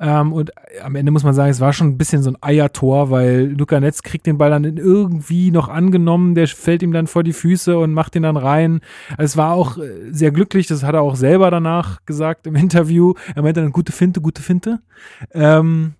Ähm, 0.00 0.32
und 0.32 0.52
am 0.82 0.94
Ende 0.94 1.12
muss 1.12 1.24
man 1.24 1.34
sagen, 1.34 1.50
es 1.50 1.60
war 1.60 1.74
schon 1.74 1.88
ein 1.88 1.98
bisschen 1.98 2.22
so 2.22 2.30
ein 2.30 2.38
Eiertor, 2.40 3.10
weil 3.10 3.54
Luca 3.58 3.78
Netz 3.80 4.02
kriegt 4.02 4.26
den 4.26 4.38
Ball 4.38 4.50
dann 4.50 4.64
irgendwie 4.64 5.50
noch 5.50 5.68
angenommen, 5.68 6.34
der 6.34 6.48
fällt 6.48 6.82
ihm 6.82 6.92
dann 6.92 7.06
vor 7.06 7.22
die 7.22 7.34
Füße 7.34 7.78
und 7.78 7.92
macht 7.92 8.16
ihn 8.16 8.22
dann 8.22 8.38
rein. 8.38 8.80
Es 9.18 9.36
war 9.36 9.52
auch 9.52 9.76
äh, 9.76 10.10
sehr 10.10 10.30
glücklich, 10.30 10.66
das 10.66 10.82
hat 10.82 10.94
er 10.94 11.02
auch 11.02 11.16
selber 11.16 11.50
danach 11.50 12.04
gesagt 12.06 12.46
im 12.46 12.56
Interview. 12.56 13.12
Er 13.34 13.42
meinte 13.42 13.60
dann 13.60 13.72
gute 13.72 13.92
Finte, 13.92 14.22
gute 14.22 14.40
Finte. 14.40 14.80
Ähm, 15.32 15.94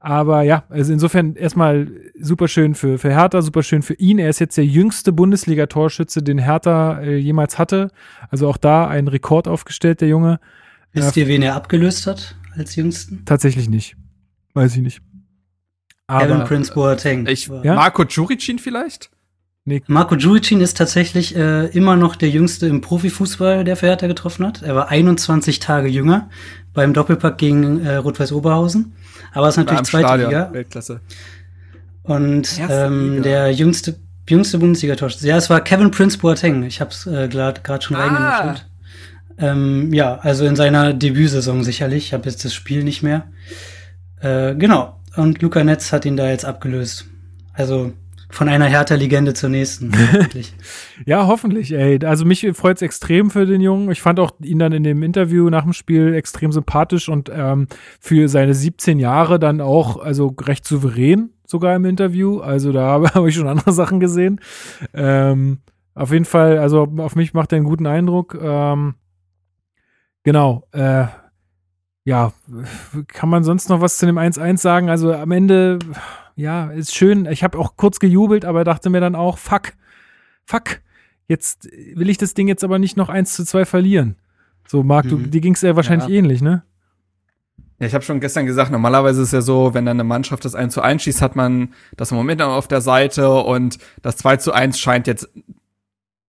aber 0.00 0.42
ja, 0.42 0.64
also 0.68 0.92
insofern 0.92 1.34
erstmal 1.34 1.88
super 2.20 2.46
schön 2.46 2.74
für, 2.74 2.98
für 2.98 3.10
Hertha, 3.10 3.42
super 3.42 3.62
schön 3.62 3.82
für 3.82 3.94
ihn. 3.94 4.18
Er 4.18 4.28
ist 4.28 4.38
jetzt 4.38 4.56
der 4.56 4.64
jüngste 4.64 5.12
Bundesliga-Torschütze, 5.12 6.22
den 6.22 6.38
Hertha 6.38 7.00
äh, 7.00 7.16
jemals 7.16 7.58
hatte. 7.58 7.90
Also 8.30 8.48
auch 8.48 8.56
da 8.56 8.86
ein 8.86 9.08
Rekord 9.08 9.48
aufgestellt, 9.48 10.00
der 10.00 10.08
Junge. 10.08 10.38
Wisst 10.92 11.16
ihr, 11.16 11.26
wen 11.26 11.42
er 11.42 11.56
abgelöst 11.56 12.06
hat 12.06 12.36
als 12.56 12.76
jüngsten? 12.76 13.24
Tatsächlich 13.24 13.68
nicht. 13.68 13.96
Weiß 14.54 14.76
ich 14.76 14.82
nicht. 14.82 15.02
Aber, 16.06 16.26
Kevin 16.26 16.44
Prince 16.44 16.72
Boateng. 16.72 17.26
Ich, 17.26 17.48
ja? 17.48 17.74
Marco 17.74 18.04
Juricin 18.04 18.58
vielleicht? 18.58 19.10
Nee. 19.64 19.82
Marco 19.86 20.14
Juricin 20.14 20.62
ist 20.62 20.78
tatsächlich 20.78 21.36
äh, 21.36 21.66
immer 21.66 21.94
noch 21.94 22.16
der 22.16 22.30
jüngste 22.30 22.66
im 22.66 22.80
Profifußball, 22.80 23.64
der 23.64 23.76
für 23.76 23.86
Hertha 23.86 24.06
getroffen 24.06 24.46
hat. 24.46 24.62
Er 24.62 24.74
war 24.74 24.88
21 24.88 25.58
Tage 25.58 25.88
jünger 25.88 26.30
beim 26.74 26.92
Doppelpack 26.92 27.38
gegen 27.38 27.84
äh, 27.84 27.96
Rot-Weiß 27.96 28.32
Oberhausen. 28.32 28.92
Aber 29.32 29.48
es 29.48 29.54
ist 29.54 29.58
natürlich 29.58 29.82
zweite 29.82 30.06
Stadion, 30.06 30.30
Liga. 30.30 30.52
Weltklasse. 30.52 31.00
Und 32.02 32.48
ähm, 32.70 33.22
der 33.22 33.52
jüngste, 33.52 33.96
jüngste 34.28 34.58
Bundesliga-Torschütze. 34.58 35.28
Ja, 35.28 35.36
es 35.36 35.50
war 35.50 35.60
Kevin 35.60 35.90
Prince 35.90 36.18
Boateng. 36.18 36.62
Ich 36.62 36.80
habe 36.80 36.90
es 36.90 37.06
äh, 37.06 37.28
gerade 37.28 37.82
schon 37.82 37.96
ah. 37.96 38.06
reingemischt. 38.06 38.66
Ähm, 39.38 39.92
ja, 39.92 40.16
also 40.16 40.44
in 40.46 40.56
seiner 40.56 40.94
Debütsaison 40.94 41.62
sicherlich. 41.62 42.06
Ich 42.06 42.12
habe 42.12 42.28
jetzt 42.28 42.44
das 42.44 42.54
Spiel 42.54 42.82
nicht 42.82 43.02
mehr. 43.02 43.24
Äh, 44.20 44.54
genau. 44.54 45.00
Und 45.16 45.42
Luca 45.42 45.62
Netz 45.62 45.92
hat 45.92 46.04
ihn 46.04 46.16
da 46.16 46.28
jetzt 46.28 46.44
abgelöst. 46.44 47.06
Also 47.52 47.92
von 48.30 48.48
einer 48.48 48.66
Hertha-Legende 48.66 49.32
zur 49.34 49.48
nächsten. 49.48 49.92
Hoffentlich. 50.12 50.54
ja, 51.06 51.26
hoffentlich, 51.26 51.72
ey. 51.72 52.04
Also 52.04 52.24
mich 52.24 52.46
freut 52.54 52.76
es 52.76 52.82
extrem 52.82 53.30
für 53.30 53.46
den 53.46 53.60
Jungen. 53.60 53.90
Ich 53.90 54.02
fand 54.02 54.20
auch 54.20 54.32
ihn 54.40 54.58
dann 54.58 54.72
in 54.72 54.84
dem 54.84 55.02
Interview 55.02 55.48
nach 55.48 55.64
dem 55.64 55.72
Spiel 55.72 56.14
extrem 56.14 56.52
sympathisch 56.52 57.08
und 57.08 57.30
ähm, 57.34 57.68
für 58.00 58.28
seine 58.28 58.54
17 58.54 58.98
Jahre 58.98 59.38
dann 59.38 59.60
auch, 59.60 59.96
also 59.98 60.34
recht 60.40 60.66
souverän 60.66 61.30
sogar 61.46 61.74
im 61.74 61.86
Interview. 61.86 62.40
Also 62.40 62.72
da 62.72 63.02
habe 63.14 63.28
ich 63.28 63.34
schon 63.34 63.48
andere 63.48 63.72
Sachen 63.72 63.98
gesehen. 64.00 64.40
Ähm, 64.92 65.58
auf 65.94 66.12
jeden 66.12 66.26
Fall, 66.26 66.58
also 66.58 66.86
auf 66.98 67.16
mich 67.16 67.34
macht 67.34 67.52
er 67.52 67.56
einen 67.56 67.66
guten 67.66 67.86
Eindruck. 67.86 68.38
Ähm, 68.40 68.94
genau. 70.22 70.64
Äh, 70.72 71.06
ja, 72.04 72.32
kann 73.08 73.28
man 73.28 73.44
sonst 73.44 73.68
noch 73.68 73.80
was 73.80 73.98
zu 73.98 74.06
dem 74.06 74.18
1-1 74.18 74.58
sagen? 74.58 74.88
Also 74.88 75.12
am 75.12 75.30
Ende 75.30 75.78
ja, 76.38 76.70
ist 76.70 76.94
schön. 76.94 77.26
Ich 77.26 77.42
habe 77.42 77.58
auch 77.58 77.76
kurz 77.76 77.98
gejubelt, 77.98 78.44
aber 78.44 78.62
dachte 78.62 78.90
mir 78.90 79.00
dann 79.00 79.16
auch, 79.16 79.38
fuck, 79.38 79.72
fuck, 80.46 80.80
jetzt 81.26 81.68
will 81.94 82.08
ich 82.08 82.16
das 82.16 82.32
Ding 82.32 82.46
jetzt 82.46 82.62
aber 82.62 82.78
nicht 82.78 82.96
noch 82.96 83.08
1 83.08 83.34
zu 83.34 83.44
2 83.44 83.64
verlieren. 83.64 84.14
So, 84.64 84.84
Marc, 84.84 85.06
mhm. 85.06 85.10
du, 85.10 85.16
dir 85.16 85.40
ging 85.40 85.54
es 85.54 85.62
ja 85.62 85.74
wahrscheinlich 85.74 86.08
ja. 86.08 86.14
ähnlich, 86.14 86.40
ne? 86.40 86.62
Ja, 87.80 87.86
ich 87.88 87.94
habe 87.94 88.04
schon 88.04 88.20
gestern 88.20 88.46
gesagt, 88.46 88.70
normalerweise 88.70 89.20
ist 89.20 89.28
es 89.28 89.32
ja 89.32 89.40
so, 89.40 89.74
wenn 89.74 89.84
dann 89.84 89.96
eine 89.96 90.04
Mannschaft 90.04 90.44
das 90.44 90.54
1 90.54 90.74
zu 90.74 90.80
1 90.80 91.02
schießt, 91.02 91.22
hat 91.22 91.34
man 91.34 91.74
das 91.96 92.12
Momentum 92.12 92.50
auf 92.50 92.68
der 92.68 92.82
Seite 92.82 93.30
und 93.32 93.78
das 94.02 94.16
2 94.18 94.36
zu 94.36 94.52
1 94.52 94.78
scheint 94.78 95.08
jetzt 95.08 95.28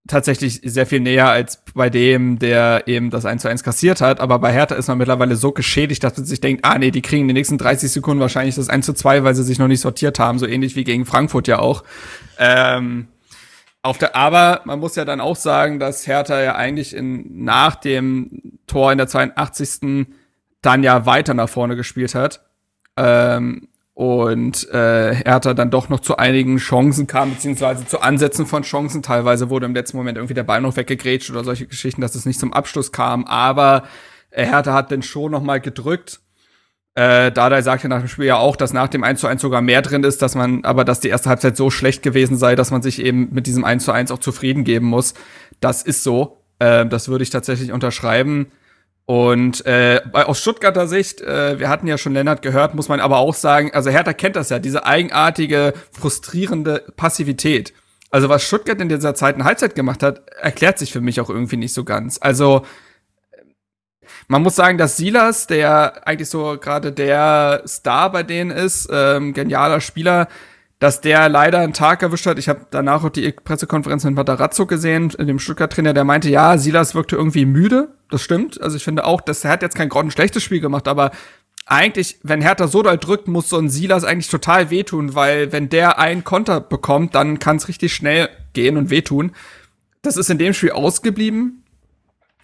tatsächlich 0.09 0.59
sehr 0.63 0.85
viel 0.85 0.99
näher 0.99 1.29
als 1.29 1.63
bei 1.73 1.89
dem, 1.89 2.39
der 2.39 2.87
eben 2.87 3.09
das 3.09 3.25
1 3.25 3.43
zu 3.43 3.47
1 3.47 3.63
kassiert 3.63 4.01
hat. 4.01 4.19
Aber 4.19 4.39
bei 4.39 4.51
Hertha 4.51 4.75
ist 4.75 4.87
man 4.87 4.97
mittlerweile 4.97 5.35
so 5.35 5.51
geschädigt, 5.51 6.03
dass 6.03 6.17
man 6.17 6.25
sich 6.25 6.41
denkt, 6.41 6.65
ah 6.65 6.77
nee, 6.77 6.91
die 6.91 7.01
kriegen 7.01 7.21
in 7.21 7.27
den 7.29 7.35
nächsten 7.35 7.57
30 7.57 7.91
Sekunden 7.91 8.19
wahrscheinlich 8.19 8.55
das 8.55 8.69
1 8.69 8.85
zu 8.85 8.93
2, 8.93 9.23
weil 9.23 9.35
sie 9.35 9.43
sich 9.43 9.59
noch 9.59 9.67
nicht 9.67 9.81
sortiert 9.81 10.19
haben. 10.19 10.39
So 10.39 10.47
ähnlich 10.47 10.75
wie 10.75 10.83
gegen 10.83 11.05
Frankfurt 11.05 11.47
ja 11.47 11.59
auch. 11.59 11.83
Ähm, 12.37 13.07
auf 13.81 13.97
der, 13.97 14.15
aber 14.15 14.61
man 14.65 14.79
muss 14.79 14.95
ja 14.95 15.05
dann 15.05 15.21
auch 15.21 15.37
sagen, 15.37 15.79
dass 15.79 16.05
Hertha 16.05 16.41
ja 16.41 16.55
eigentlich 16.55 16.95
in, 16.95 17.43
nach 17.45 17.75
dem 17.75 18.59
Tor 18.67 18.91
in 18.91 18.97
der 18.97 19.07
82. 19.07 20.07
dann 20.61 20.83
ja 20.83 21.05
weiter 21.05 21.33
nach 21.33 21.49
vorne 21.49 21.75
gespielt 21.75 22.15
hat. 22.15 22.41
Ähm, 22.97 23.69
und 23.99 24.69
äh, 24.69 25.13
Hertha 25.13 25.53
dann 25.53 25.71
doch 25.71 25.89
noch 25.89 25.99
zu 25.99 26.15
einigen 26.15 26.55
Chancen 26.55 27.05
kam, 27.05 27.31
beziehungsweise 27.31 27.85
zu 27.85 27.99
Ansätzen 27.99 28.45
von 28.45 28.63
Chancen. 28.63 29.01
Teilweise 29.01 29.49
wurde 29.49 29.65
im 29.65 29.73
letzten 29.73 29.97
Moment 29.97 30.17
irgendwie 30.17 30.35
der 30.35 30.43
Ball 30.43 30.61
noch 30.61 30.77
weggegrätscht 30.77 31.29
oder 31.29 31.43
solche 31.43 31.67
Geschichten, 31.67 31.99
dass 31.99 32.15
es 32.15 32.25
nicht 32.25 32.39
zum 32.39 32.53
Abschluss 32.53 32.93
kam. 32.93 33.25
Aber 33.25 33.83
äh, 34.29 34.45
Hertha 34.45 34.71
hat 34.71 34.89
den 34.89 35.01
schon 35.01 35.33
noch 35.33 35.43
mal 35.43 35.59
gedrückt. 35.59 36.21
Äh, 36.95 37.33
Dardai 37.33 37.61
sagte 37.61 37.89
nach 37.89 37.99
dem 37.99 38.07
Spiel 38.07 38.23
ja 38.23 38.37
auch, 38.37 38.55
dass 38.55 38.71
nach 38.71 38.87
dem 38.87 39.03
1 39.03 39.19
zu 39.19 39.27
1 39.27 39.41
sogar 39.41 39.61
mehr 39.61 39.81
drin 39.81 40.05
ist, 40.05 40.21
dass 40.21 40.33
man, 40.33 40.63
aber 40.63 40.85
dass 40.85 41.01
die 41.01 41.09
erste 41.09 41.27
Halbzeit 41.27 41.57
so 41.57 41.69
schlecht 41.69 42.01
gewesen 42.01 42.37
sei, 42.37 42.55
dass 42.55 42.71
man 42.71 42.81
sich 42.81 43.03
eben 43.03 43.27
mit 43.33 43.47
diesem 43.47 43.65
1 43.65 43.83
zu 43.83 43.91
1 43.91 44.11
auch 44.11 44.19
zufrieden 44.19 44.63
geben 44.63 44.85
muss. 44.85 45.13
Das 45.59 45.81
ist 45.81 46.03
so. 46.03 46.41
Äh, 46.59 46.85
das 46.85 47.09
würde 47.09 47.23
ich 47.23 47.31
tatsächlich 47.31 47.73
unterschreiben. 47.73 48.49
Und 49.09 49.65
äh, 49.65 50.01
aus 50.13 50.39
Stuttgarter 50.39 50.87
Sicht, 50.87 51.19
äh, 51.19 51.59
wir 51.59 51.67
hatten 51.67 51.87
ja 51.87 51.97
schon 51.97 52.13
Lennart 52.13 52.43
gehört, 52.43 52.75
muss 52.75 52.89
man 52.89 52.99
aber 52.99 53.17
auch 53.17 53.33
sagen, 53.33 53.71
also 53.73 53.89
Hertha 53.89 54.13
kennt 54.13 54.35
das 54.35 54.49
ja, 54.51 54.59
diese 54.59 54.85
eigenartige, 54.85 55.73
frustrierende 55.99 56.83
Passivität. 56.95 57.73
Also 58.11 58.29
was 58.29 58.43
Stuttgart 58.43 58.79
in 58.79 58.87
dieser 58.87 59.15
zweiten 59.15 59.45
Halbzeit 59.45 59.73
gemacht 59.73 60.03
hat, 60.03 60.29
erklärt 60.39 60.77
sich 60.77 60.93
für 60.93 61.01
mich 61.01 61.19
auch 61.19 61.31
irgendwie 61.31 61.57
nicht 61.57 61.73
so 61.73 61.83
ganz. 61.83 62.19
Also 62.21 62.61
man 64.27 64.43
muss 64.43 64.55
sagen, 64.55 64.77
dass 64.77 64.97
Silas, 64.97 65.47
der 65.47 66.07
eigentlich 66.07 66.29
so 66.29 66.59
gerade 66.59 66.91
der 66.91 67.63
Star 67.65 68.11
bei 68.11 68.21
denen 68.21 68.51
ist, 68.51 68.89
ähm, 68.91 69.33
genialer 69.33 69.81
Spieler, 69.81 70.27
dass 70.79 71.01
der 71.01 71.27
leider 71.27 71.59
einen 71.59 71.73
Tag 71.73 72.01
erwischt 72.01 72.25
hat. 72.25 72.39
Ich 72.39 72.47
habe 72.47 72.65
danach 72.71 73.03
auch 73.03 73.09
die 73.09 73.31
Pressekonferenz 73.31 74.05
mit 74.05 74.15
Matarazzo 74.15 74.65
gesehen, 74.65 75.09
dem 75.09 75.39
Stuttgart-Trainer, 75.39 75.93
der 75.93 76.05
meinte, 76.05 76.29
ja, 76.29 76.57
Silas 76.57 76.95
wirkte 76.95 77.17
irgendwie 77.17 77.45
müde. 77.45 77.89
Das 78.09 78.21
stimmt. 78.21 78.59
Also 78.61 78.77
ich 78.77 78.83
finde 78.83 79.05
auch, 79.05 79.19
dass 79.21 79.43
er 79.43 79.51
hat 79.51 79.61
jetzt 79.61 79.75
kein 79.75 79.89
grottenschlechtes 79.89 80.41
Spiel 80.41 80.61
gemacht, 80.61 80.87
aber 80.87 81.11
eigentlich, 81.65 82.17
wenn 82.23 82.41
Hertha 82.41 82.67
so 82.67 82.81
doll 82.81 82.97
drückt, 82.97 83.27
muss 83.27 83.49
so 83.49 83.57
ein 83.57 83.69
Silas 83.69 84.03
eigentlich 84.03 84.29
total 84.29 84.71
wehtun, 84.71 85.13
weil 85.13 85.51
wenn 85.51 85.69
der 85.69 85.99
einen 85.99 86.23
Konter 86.23 86.61
bekommt, 86.61 87.13
dann 87.13 87.37
kann 87.39 87.57
es 87.57 87.67
richtig 87.67 87.93
schnell 87.93 88.29
gehen 88.53 88.75
und 88.77 88.89
wehtun. 88.89 89.33
Das 90.01 90.17
ist 90.17 90.29
in 90.29 90.39
dem 90.39 90.53
Spiel 90.53 90.71
ausgeblieben. 90.71 91.63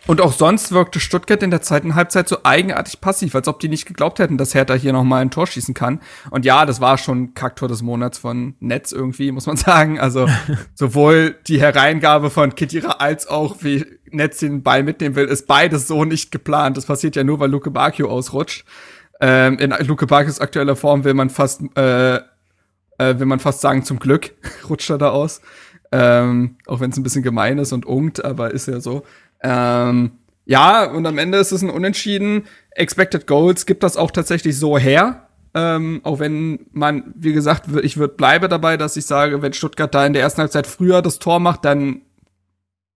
Und 0.08 0.22
auch 0.22 0.34
sonst 0.34 0.72
wirkte 0.72 1.00
Stuttgart 1.00 1.42
in 1.42 1.50
der 1.50 1.62
zweiten 1.62 1.96
Halbzeit 1.96 2.30
so 2.30 2.38
eigenartig 2.44 3.02
passiv, 3.02 3.34
als 3.34 3.48
ob 3.48 3.60
die 3.60 3.70
nicht 3.70 3.88
geglaubt 3.88 4.20
hätten, 4.20 4.38
dass 4.38 4.54
Hertha 4.54 4.76
hier 4.76 4.94
noch 4.94 5.04
mal 5.04 5.22
ein 5.22 5.32
Tor 5.32 5.48
schießen 5.48 5.74
kann. 5.74 6.00
Und 6.30 6.46
ja, 6.46 6.66
das 6.66 6.80
war 6.80 6.98
schon 7.00 7.34
Kacktor 7.34 7.68
des 7.68 7.82
Monats 7.82 8.20
von 8.20 8.56
Netz 8.60 8.92
irgendwie, 8.92 9.32
muss 9.32 9.48
man 9.48 9.58
sagen. 9.58 10.00
Also 10.00 10.28
sowohl 10.76 11.36
die 11.48 11.60
Hereingabe 11.60 12.30
von 12.30 12.54
Kedira 12.54 12.98
als 13.00 13.28
auch 13.28 13.58
wie 13.62 13.84
Netz 14.12 14.40
den 14.40 14.62
Ball 14.62 14.84
mitnehmen 14.84 15.16
will, 15.16 15.26
ist 15.26 15.48
beides 15.48 15.88
so 15.88 16.06
nicht 16.06 16.32
geplant. 16.32 16.78
Das 16.78 16.86
passiert 16.86 17.16
ja 17.16 17.24
nur, 17.24 17.40
weil 17.40 17.50
Luke 17.50 17.72
Bakio 17.72 18.08
ausrutscht. 18.10 18.66
Ähm, 19.20 19.58
in 19.58 19.74
Luke 19.88 20.06
Bakios 20.06 20.40
aktueller 20.40 20.76
Form 20.76 21.04
will 21.04 21.14
man 21.14 21.30
fast, 21.30 21.62
äh, 21.76 22.18
äh, 22.18 22.22
will 22.98 23.26
man 23.26 23.40
fast 23.40 23.62
sagen, 23.62 23.84
zum 23.84 23.98
Glück 23.98 24.34
rutscht 24.70 24.90
er 24.90 24.98
da 25.00 25.10
aus. 25.10 25.42
Ähm, 25.92 26.58
auch 26.68 26.80
wenn 26.80 26.92
es 26.92 26.98
ein 26.98 27.04
bisschen 27.04 27.24
gemein 27.24 27.58
ist 27.58 27.72
und 27.72 27.86
ungt, 27.86 28.24
aber 28.24 28.52
ist 28.52 28.68
ja 28.68 28.80
so. 28.80 29.04
Ähm, 29.46 30.12
ja, 30.46 30.86
und 30.86 31.06
am 31.06 31.18
Ende 31.20 31.38
ist 31.38 31.52
es 31.52 31.62
ein 31.62 31.70
Unentschieden. 31.70 32.46
Expected 32.72 33.28
Goals 33.28 33.66
gibt 33.66 33.84
das 33.84 33.96
auch 33.96 34.12
tatsächlich 34.12 34.58
so 34.58 34.78
her. 34.78 35.28
Ähm, 35.54 36.02
auch 36.04 36.20
wenn 36.20 36.66
man, 36.72 37.14
wie 37.16 37.32
gesagt, 37.32 37.66
ich 37.84 37.98
würd, 37.98 38.18
bleibe 38.18 38.50
dabei, 38.50 38.76
dass 38.76 38.98
ich 38.98 39.06
sage, 39.06 39.42
wenn 39.42 39.54
Stuttgart 39.54 39.94
da 39.94 40.06
in 40.06 40.14
der 40.14 40.24
ersten 40.24 40.42
Halbzeit 40.42 40.68
früher 40.68 41.02
das 41.02 41.20
Tor 41.20 41.40
macht, 41.40 41.64
dann 41.64 42.02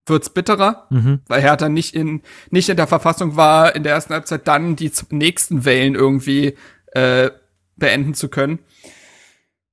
wird's 0.06 0.30
bitterer, 0.30 0.86
mhm. 0.90 1.20
weil 1.28 1.40
Hertha 1.40 1.68
nicht 1.68 1.94
in, 1.94 2.22
nicht 2.50 2.68
in 2.68 2.76
der 2.76 2.88
Verfassung 2.88 3.36
war, 3.36 3.74
in 3.74 3.84
der 3.84 3.92
ersten 3.92 4.12
Halbzeit 4.12 4.46
dann 4.48 4.76
die 4.76 4.90
nächsten 5.10 5.64
Wellen 5.64 5.94
irgendwie 5.94 6.56
äh, 6.92 7.30
beenden 7.76 8.14
zu 8.14 8.28
können. 8.28 8.58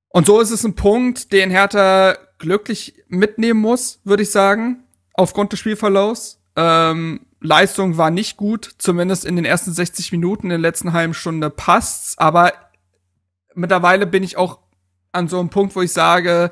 Und 0.08 0.26
so 0.26 0.40
ist 0.40 0.50
es 0.50 0.64
ein 0.64 0.74
Punkt, 0.74 1.32
den 1.32 1.50
Hertha 1.50 2.16
glücklich 2.38 2.94
mitnehmen 3.08 3.60
muss, 3.60 4.00
würde 4.04 4.22
ich 4.22 4.30
sagen, 4.30 4.84
aufgrund 5.12 5.52
des 5.52 5.58
Spielverlaufs. 5.58 6.37
Ähm, 6.60 7.20
Leistung 7.40 7.98
war 7.98 8.10
nicht 8.10 8.36
gut, 8.36 8.74
zumindest 8.78 9.24
in 9.24 9.36
den 9.36 9.44
ersten 9.44 9.72
60 9.72 10.10
Minuten, 10.10 10.46
in 10.46 10.50
der 10.50 10.58
letzten 10.58 10.92
halben 10.92 11.14
Stunde 11.14 11.50
passt's, 11.50 12.18
aber 12.18 12.52
mittlerweile 13.54 14.08
bin 14.08 14.24
ich 14.24 14.36
auch 14.36 14.58
an 15.12 15.28
so 15.28 15.38
einem 15.38 15.50
Punkt, 15.50 15.76
wo 15.76 15.82
ich 15.82 15.92
sage, 15.92 16.50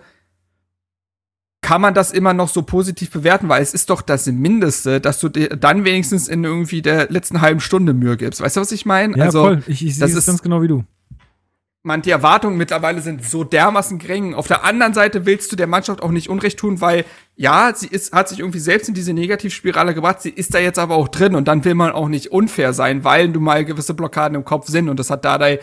kann 1.60 1.80
man 1.80 1.92
das 1.92 2.12
immer 2.12 2.34
noch 2.34 2.48
so 2.48 2.62
positiv 2.62 3.10
bewerten, 3.10 3.48
weil 3.48 3.60
es 3.60 3.74
ist 3.74 3.90
doch 3.90 4.00
das 4.00 4.26
Mindeste, 4.26 5.00
dass 5.00 5.18
du 5.18 5.28
dir 5.28 5.48
dann 5.48 5.84
wenigstens 5.84 6.28
in 6.28 6.44
irgendwie 6.44 6.82
der 6.82 7.10
letzten 7.10 7.40
halben 7.40 7.58
Stunde 7.58 7.92
Mühe 7.92 8.16
gibst. 8.16 8.40
Weißt 8.40 8.56
du, 8.56 8.60
was 8.60 8.70
ich 8.70 8.86
meine? 8.86 9.18
Ja, 9.18 9.24
also, 9.24 9.42
voll. 9.42 9.62
Ich, 9.66 9.84
ich 9.84 9.96
sehe 9.96 10.08
das 10.08 10.26
ganz 10.26 10.40
genau 10.40 10.62
wie 10.62 10.68
du. 10.68 10.84
Man, 11.86 12.02
die 12.02 12.10
Erwartungen 12.10 12.56
mittlerweile 12.56 13.00
sind 13.00 13.24
so 13.24 13.44
dermaßen 13.44 13.98
gering. 13.98 14.34
Auf 14.34 14.48
der 14.48 14.64
anderen 14.64 14.92
Seite 14.92 15.24
willst 15.24 15.52
du 15.52 15.56
der 15.56 15.66
Mannschaft 15.68 16.02
auch 16.02 16.10
nicht 16.10 16.28
Unrecht 16.28 16.58
tun, 16.58 16.80
weil 16.80 17.04
ja, 17.36 17.72
sie 17.74 17.86
ist, 17.86 18.12
hat 18.12 18.28
sich 18.28 18.40
irgendwie 18.40 18.58
selbst 18.58 18.88
in 18.88 18.94
diese 18.94 19.12
Negativspirale 19.12 19.94
gebracht, 19.94 20.20
sie 20.20 20.30
ist 20.30 20.52
da 20.52 20.58
jetzt 20.58 20.78
aber 20.78 20.96
auch 20.96 21.08
drin 21.08 21.34
und 21.34 21.48
dann 21.48 21.64
will 21.64 21.74
man 21.74 21.92
auch 21.92 22.08
nicht 22.08 22.32
unfair 22.32 22.72
sein, 22.72 23.04
weil 23.04 23.28
du 23.30 23.40
mal 23.40 23.64
gewisse 23.64 23.94
Blockaden 23.94 24.34
im 24.34 24.44
Kopf 24.44 24.68
sind 24.68 24.88
und 24.88 24.98
das 24.98 25.10
hat 25.10 25.24
Dardai 25.24 25.60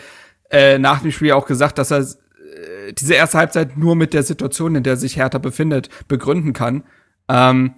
äh, 0.50 0.78
nach 0.78 1.02
dem 1.02 1.12
Spiel 1.12 1.32
auch 1.32 1.46
gesagt, 1.46 1.78
dass 1.78 1.92
er 1.92 2.00
äh, 2.00 2.92
diese 2.92 3.14
erste 3.14 3.38
Halbzeit 3.38 3.76
nur 3.76 3.94
mit 3.94 4.14
der 4.14 4.22
Situation, 4.22 4.76
in 4.76 4.82
der 4.82 4.96
sich 4.96 5.16
Hertha 5.16 5.38
befindet, 5.38 5.90
begründen 6.08 6.52
kann. 6.52 6.84
Ähm, 7.28 7.74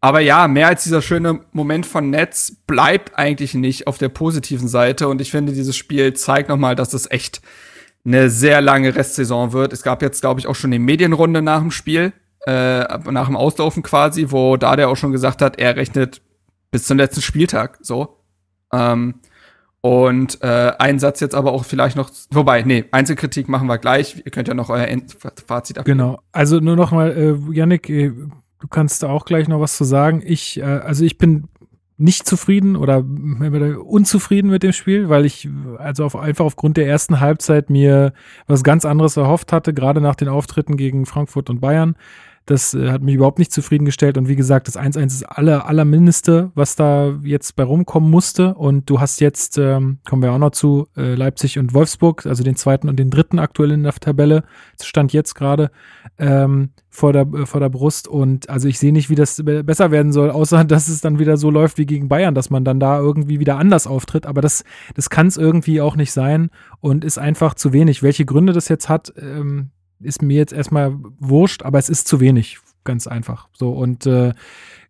aber 0.00 0.20
ja, 0.20 0.48
mehr 0.48 0.68
als 0.68 0.84
dieser 0.84 1.02
schöne 1.02 1.40
Moment 1.52 1.86
von 1.86 2.10
Netz 2.10 2.56
bleibt 2.66 3.18
eigentlich 3.18 3.54
nicht 3.54 3.86
auf 3.86 3.96
der 3.96 4.10
positiven 4.10 4.68
Seite. 4.68 5.08
Und 5.08 5.20
ich 5.22 5.30
finde, 5.30 5.52
dieses 5.52 5.76
Spiel 5.76 6.12
zeigt 6.12 6.50
nochmal, 6.50 6.76
dass 6.76 6.92
es 6.92 7.10
echt 7.10 7.40
eine 8.04 8.28
sehr 8.30 8.60
lange 8.60 8.94
Restsaison 8.94 9.52
wird. 9.52 9.72
Es 9.72 9.82
gab 9.82 10.02
jetzt, 10.02 10.20
glaube 10.20 10.40
ich, 10.40 10.46
auch 10.46 10.54
schon 10.54 10.72
eine 10.72 10.78
Medienrunde 10.78 11.42
nach 11.42 11.60
dem 11.60 11.70
Spiel, 11.70 12.12
äh, 12.46 12.98
nach 13.10 13.26
dem 13.26 13.36
Auslaufen 13.36 13.82
quasi, 13.82 14.26
wo 14.30 14.56
da 14.56 14.76
der 14.76 14.88
auch 14.88 14.96
schon 14.96 15.12
gesagt 15.12 15.40
hat, 15.40 15.58
er 15.58 15.76
rechnet 15.76 16.20
bis 16.70 16.84
zum 16.84 16.98
letzten 16.98 17.22
Spieltag 17.22 17.78
so. 17.80 18.18
Ähm, 18.72 19.14
und 19.80 20.42
äh, 20.42 20.72
ein 20.78 20.98
Satz 20.98 21.20
jetzt 21.20 21.34
aber 21.34 21.52
auch 21.52 21.64
vielleicht 21.64 21.94
noch, 21.96 22.10
wobei, 22.30 22.62
nee, 22.62 22.86
Einzelkritik 22.90 23.48
machen 23.48 23.68
wir 23.68 23.78
gleich. 23.78 24.22
Ihr 24.24 24.30
könnt 24.30 24.48
ja 24.48 24.54
noch 24.54 24.70
euer 24.70 24.86
Endfazit 24.86 25.78
abgeben. 25.78 25.98
Genau. 25.98 26.20
Also 26.32 26.58
nur 26.58 26.74
noch 26.74 26.90
mal, 26.90 27.12
äh, 27.12 27.54
Yannick, 27.54 27.90
äh, 27.90 28.10
du 28.60 28.68
kannst 28.68 29.02
da 29.02 29.10
auch 29.10 29.26
gleich 29.26 29.46
noch 29.46 29.60
was 29.60 29.76
zu 29.76 29.84
sagen. 29.84 30.22
Ich, 30.24 30.58
äh, 30.58 30.62
also 30.62 31.04
ich 31.04 31.18
bin 31.18 31.44
nicht 31.96 32.26
zufrieden 32.26 32.76
oder 32.76 33.04
unzufrieden 33.84 34.50
mit 34.50 34.62
dem 34.62 34.72
Spiel, 34.72 35.08
weil 35.08 35.24
ich 35.24 35.48
also 35.78 36.04
auf, 36.04 36.16
einfach 36.16 36.44
aufgrund 36.44 36.76
der 36.76 36.88
ersten 36.88 37.20
Halbzeit 37.20 37.70
mir 37.70 38.12
was 38.46 38.64
ganz 38.64 38.84
anderes 38.84 39.16
erhofft 39.16 39.52
hatte, 39.52 39.72
gerade 39.72 40.00
nach 40.00 40.16
den 40.16 40.28
Auftritten 40.28 40.76
gegen 40.76 41.06
Frankfurt 41.06 41.50
und 41.50 41.60
Bayern. 41.60 41.94
Das 42.46 42.74
äh, 42.74 42.90
hat 42.90 43.02
mich 43.02 43.14
überhaupt 43.14 43.38
nicht 43.38 43.52
zufriedengestellt. 43.52 44.18
Und 44.18 44.28
wie 44.28 44.36
gesagt, 44.36 44.68
das 44.68 44.76
1-1 44.78 45.06
ist 45.06 45.22
aller, 45.24 45.66
aller 45.66 45.84
Mindeste, 45.86 46.50
was 46.54 46.76
da 46.76 47.18
jetzt 47.22 47.56
bei 47.56 47.62
rumkommen 47.62 48.10
musste. 48.10 48.54
Und 48.54 48.90
du 48.90 49.00
hast 49.00 49.20
jetzt, 49.20 49.56
ähm, 49.56 49.98
kommen 50.04 50.22
wir 50.22 50.32
auch 50.32 50.38
noch 50.38 50.50
zu, 50.50 50.86
äh, 50.96 51.14
Leipzig 51.14 51.58
und 51.58 51.72
Wolfsburg, 51.72 52.26
also 52.26 52.44
den 52.44 52.56
zweiten 52.56 52.88
und 52.90 52.96
den 52.98 53.10
dritten 53.10 53.38
aktuell 53.38 53.70
in 53.70 53.82
der 53.82 53.94
Tabelle. 53.94 54.44
Das 54.76 54.86
stand 54.86 55.14
jetzt 55.14 55.34
gerade 55.34 55.70
ähm, 56.18 56.70
vor, 56.90 57.14
der, 57.14 57.22
äh, 57.32 57.46
vor 57.46 57.60
der 57.60 57.70
Brust. 57.70 58.08
Und 58.08 58.50
also 58.50 58.68
ich 58.68 58.78
sehe 58.78 58.92
nicht, 58.92 59.08
wie 59.08 59.14
das 59.14 59.42
be- 59.42 59.64
besser 59.64 59.90
werden 59.90 60.12
soll, 60.12 60.30
außer 60.30 60.64
dass 60.64 60.88
es 60.88 61.00
dann 61.00 61.18
wieder 61.18 61.38
so 61.38 61.50
läuft 61.50 61.78
wie 61.78 61.86
gegen 61.86 62.08
Bayern, 62.08 62.34
dass 62.34 62.50
man 62.50 62.64
dann 62.64 62.78
da 62.78 62.98
irgendwie 62.98 63.40
wieder 63.40 63.56
anders 63.56 63.86
auftritt. 63.86 64.26
Aber 64.26 64.42
das, 64.42 64.64
das 64.94 65.08
kann 65.08 65.28
es 65.28 65.38
irgendwie 65.38 65.80
auch 65.80 65.96
nicht 65.96 66.12
sein 66.12 66.50
und 66.80 67.04
ist 67.04 67.16
einfach 67.16 67.54
zu 67.54 67.72
wenig. 67.72 68.02
Welche 68.02 68.26
Gründe 68.26 68.52
das 68.52 68.68
jetzt 68.68 68.90
hat, 68.90 69.14
ähm, 69.18 69.70
ist 70.00 70.22
mir 70.22 70.36
jetzt 70.36 70.52
erstmal 70.52 70.96
wurscht, 71.18 71.62
aber 71.62 71.78
es 71.78 71.88
ist 71.88 72.08
zu 72.08 72.20
wenig, 72.20 72.58
ganz 72.84 73.06
einfach. 73.06 73.48
So 73.52 73.70
und 73.72 74.06
äh, 74.06 74.32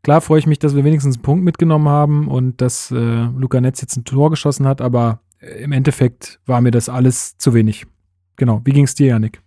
klar 0.02 0.20
freue 0.20 0.38
ich 0.38 0.46
mich, 0.46 0.58
dass 0.58 0.74
wir 0.74 0.84
wenigstens 0.84 1.16
einen 1.16 1.22
Punkt 1.22 1.44
mitgenommen 1.44 1.88
haben 1.88 2.28
und 2.28 2.60
dass 2.60 2.90
äh, 2.90 2.94
Luca 2.94 3.60
Netz 3.60 3.80
jetzt 3.80 3.96
ein 3.96 4.04
Tor 4.04 4.30
geschossen 4.30 4.66
hat, 4.66 4.80
aber 4.80 5.20
äh, 5.40 5.62
im 5.62 5.72
Endeffekt 5.72 6.40
war 6.46 6.60
mir 6.60 6.70
das 6.70 6.88
alles 6.88 7.38
zu 7.38 7.54
wenig. 7.54 7.86
Genau. 8.36 8.60
Wie 8.64 8.72
ging 8.72 8.84
es 8.84 8.94
dir, 8.94 9.08
Janik? 9.08 9.40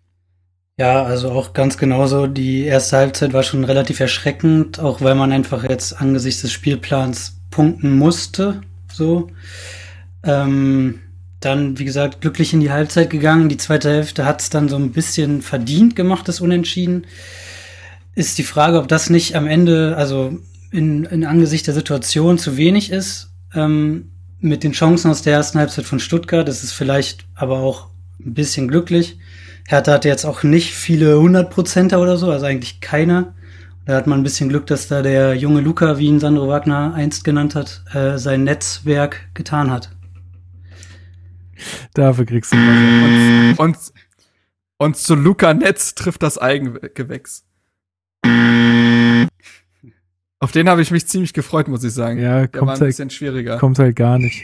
Ja, 0.80 1.04
also 1.04 1.32
auch 1.32 1.54
ganz 1.54 1.78
genauso. 1.78 2.28
Die 2.28 2.64
erste 2.64 2.98
Halbzeit 2.98 3.34
war 3.34 3.42
schon 3.42 3.64
relativ 3.64 4.00
erschreckend, 4.00 4.80
auch 4.80 5.02
weil 5.02 5.16
man 5.16 5.32
einfach 5.32 5.68
jetzt 5.68 6.00
angesichts 6.00 6.42
des 6.42 6.52
Spielplans 6.52 7.42
punkten 7.50 7.98
musste. 7.98 8.62
So. 8.94 9.28
Ähm, 10.24 11.00
dann, 11.40 11.78
wie 11.78 11.86
gesagt, 11.86 12.22
glücklich 12.22 12.54
in 12.54 12.62
die 12.62 12.72
Halbzeit 12.72 13.10
gegangen. 13.10 13.50
Die 13.50 13.58
zweite 13.58 13.90
Hälfte 13.90 14.26
hat 14.26 14.42
es 14.42 14.50
dann 14.50 14.70
so 14.70 14.76
ein 14.76 14.92
bisschen 14.92 15.42
verdient 15.42 15.96
gemacht, 15.96 16.28
das 16.28 16.42
Unentschieden. 16.42 17.06
Ist 18.16 18.38
die 18.38 18.44
Frage, 18.44 18.80
ob 18.80 18.88
das 18.88 19.10
nicht 19.10 19.36
am 19.36 19.48
Ende, 19.48 19.96
also 19.98 20.40
in, 20.72 21.06
in 21.06 21.26
Angesicht 21.26 21.68
der 21.68 21.76
Situation 21.76 22.38
zu 22.38 22.58
wenig 22.58 22.92
ist. 22.92 23.32
Ähm, 23.54 24.12
mit 24.40 24.64
den 24.64 24.72
Chancen 24.72 25.10
aus 25.10 25.22
der 25.22 25.34
ersten 25.34 25.60
Halbzeit 25.60 25.86
von 25.86 26.00
Stuttgart. 26.00 26.48
Das 26.48 26.64
ist 26.64 26.74
vielleicht 26.74 27.26
aber 27.36 27.60
auch 27.60 27.90
ein 28.20 28.34
bisschen 28.34 28.68
glücklich. 28.68 29.20
Hertha 29.68 29.94
hatte 29.94 30.08
jetzt 30.08 30.26
auch 30.26 30.44
nicht 30.44 30.74
viele 30.74 31.20
Hundertprozenter 31.20 32.00
oder 32.00 32.18
so, 32.18 32.32
also 32.32 32.46
eigentlich 32.46 32.80
keine. 32.80 33.34
Da 33.86 33.96
hat 33.96 34.08
man 34.08 34.20
ein 34.20 34.24
bisschen 34.24 34.50
Glück, 34.50 34.68
dass 34.68 34.88
da 34.88 35.02
der 35.02 35.36
junge 35.36 35.62
Luca, 35.62 35.98
wie 35.98 36.08
ihn 36.08 36.20
Sandro 36.20 36.48
Wagner 36.48 36.94
einst 36.94 37.24
genannt 37.24 37.56
hat, 37.56 37.84
äh, 37.94 38.18
sein 38.18 38.44
Netzwerk 38.44 39.30
getan 39.34 39.72
hat. 39.72 39.97
Dafür 41.94 42.26
kriegst 42.26 42.54
du 42.54 42.58
was. 42.58 43.60
Und, 43.60 43.66
und, 43.70 43.78
und 44.78 44.98
zu 44.98 45.16
Luca 45.16 45.54
Netz 45.54 45.96
trifft 45.96 46.24
das 46.24 46.38
Eigengewächs. 46.38 47.46
Auf 50.40 50.52
den 50.52 50.70
habe 50.70 50.82
ich 50.82 50.92
mich 50.92 51.08
ziemlich 51.08 51.34
gefreut, 51.34 51.68
muss 51.68 51.84
ich 51.84 51.94
sagen. 51.94 52.20
Ja, 52.20 52.34
Der 52.34 52.42
war 52.42 52.48
kommt 52.48 52.64
ein 52.64 52.80
halt, 52.80 52.90
bisschen 52.90 53.10
schwieriger. 53.10 53.58
kommt 53.58 53.80
halt 53.80 53.96
gar 53.96 54.20
nicht. 54.20 54.44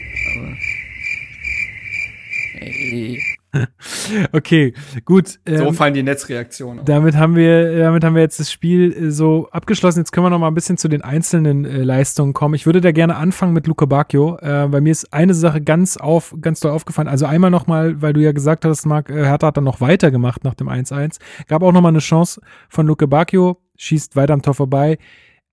Ey, 2.54 3.22
Okay, 4.32 4.74
gut. 5.04 5.38
so 5.46 5.66
ähm, 5.66 5.74
fallen 5.74 5.94
die 5.94 6.02
Netzreaktionen. 6.02 6.84
Damit 6.84 7.16
haben 7.16 7.36
wir, 7.36 7.78
damit 7.78 8.04
haben 8.04 8.14
wir 8.14 8.22
jetzt 8.22 8.40
das 8.40 8.50
Spiel 8.50 8.92
äh, 8.92 9.10
so 9.10 9.48
abgeschlossen. 9.50 10.00
Jetzt 10.00 10.12
können 10.12 10.26
wir 10.26 10.30
noch 10.30 10.38
mal 10.38 10.48
ein 10.48 10.54
bisschen 10.54 10.76
zu 10.76 10.88
den 10.88 11.02
einzelnen 11.02 11.64
äh, 11.64 11.82
Leistungen 11.82 12.32
kommen. 12.32 12.54
Ich 12.54 12.66
würde 12.66 12.80
da 12.80 12.92
gerne 12.92 13.16
anfangen 13.16 13.52
mit 13.52 13.66
Luca 13.66 13.86
Bacchio, 13.86 14.38
äh, 14.38 14.72
weil 14.72 14.80
mir 14.80 14.90
ist 14.90 15.12
eine 15.12 15.34
Sache 15.34 15.60
ganz 15.60 15.96
auf, 15.96 16.34
ganz 16.40 16.60
doll 16.60 16.72
aufgefallen. 16.72 17.08
Also 17.08 17.26
einmal 17.26 17.50
noch 17.50 17.66
mal, 17.66 18.00
weil 18.02 18.12
du 18.12 18.20
ja 18.20 18.32
gesagt 18.32 18.64
hast, 18.64 18.86
Marc, 18.86 19.10
äh, 19.10 19.24
Hertha 19.24 19.48
hat 19.48 19.56
dann 19.56 19.64
noch 19.64 19.80
weitergemacht 19.80 20.44
nach 20.44 20.54
dem 20.54 20.68
1-1. 20.68 21.18
Gab 21.48 21.62
auch 21.62 21.72
noch 21.72 21.80
mal 21.80 21.88
eine 21.88 21.98
Chance 21.98 22.40
von 22.68 22.86
Luca 22.86 23.06
Bacchio, 23.06 23.58
schießt 23.76 24.16
weiter 24.16 24.34
am 24.34 24.42
Tor 24.42 24.54
vorbei. 24.54 24.98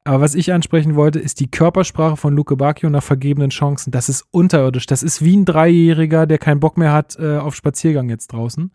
Aber 0.03 0.21
was 0.21 0.33
ich 0.33 0.51
ansprechen 0.51 0.95
wollte, 0.95 1.19
ist 1.19 1.39
die 1.39 1.51
Körpersprache 1.51 2.17
von 2.17 2.35
Luke 2.35 2.55
Bacchio 2.55 2.89
nach 2.89 3.03
vergebenen 3.03 3.51
Chancen. 3.51 3.91
Das 3.91 4.09
ist 4.09 4.25
unterirdisch. 4.31 4.87
Das 4.87 5.03
ist 5.03 5.23
wie 5.23 5.37
ein 5.37 5.45
Dreijähriger, 5.45 6.25
der 6.25 6.39
keinen 6.39 6.59
Bock 6.59 6.77
mehr 6.77 6.91
hat 6.91 7.17
äh, 7.19 7.37
auf 7.37 7.55
Spaziergang 7.55 8.09
jetzt 8.09 8.33
draußen. 8.33 8.71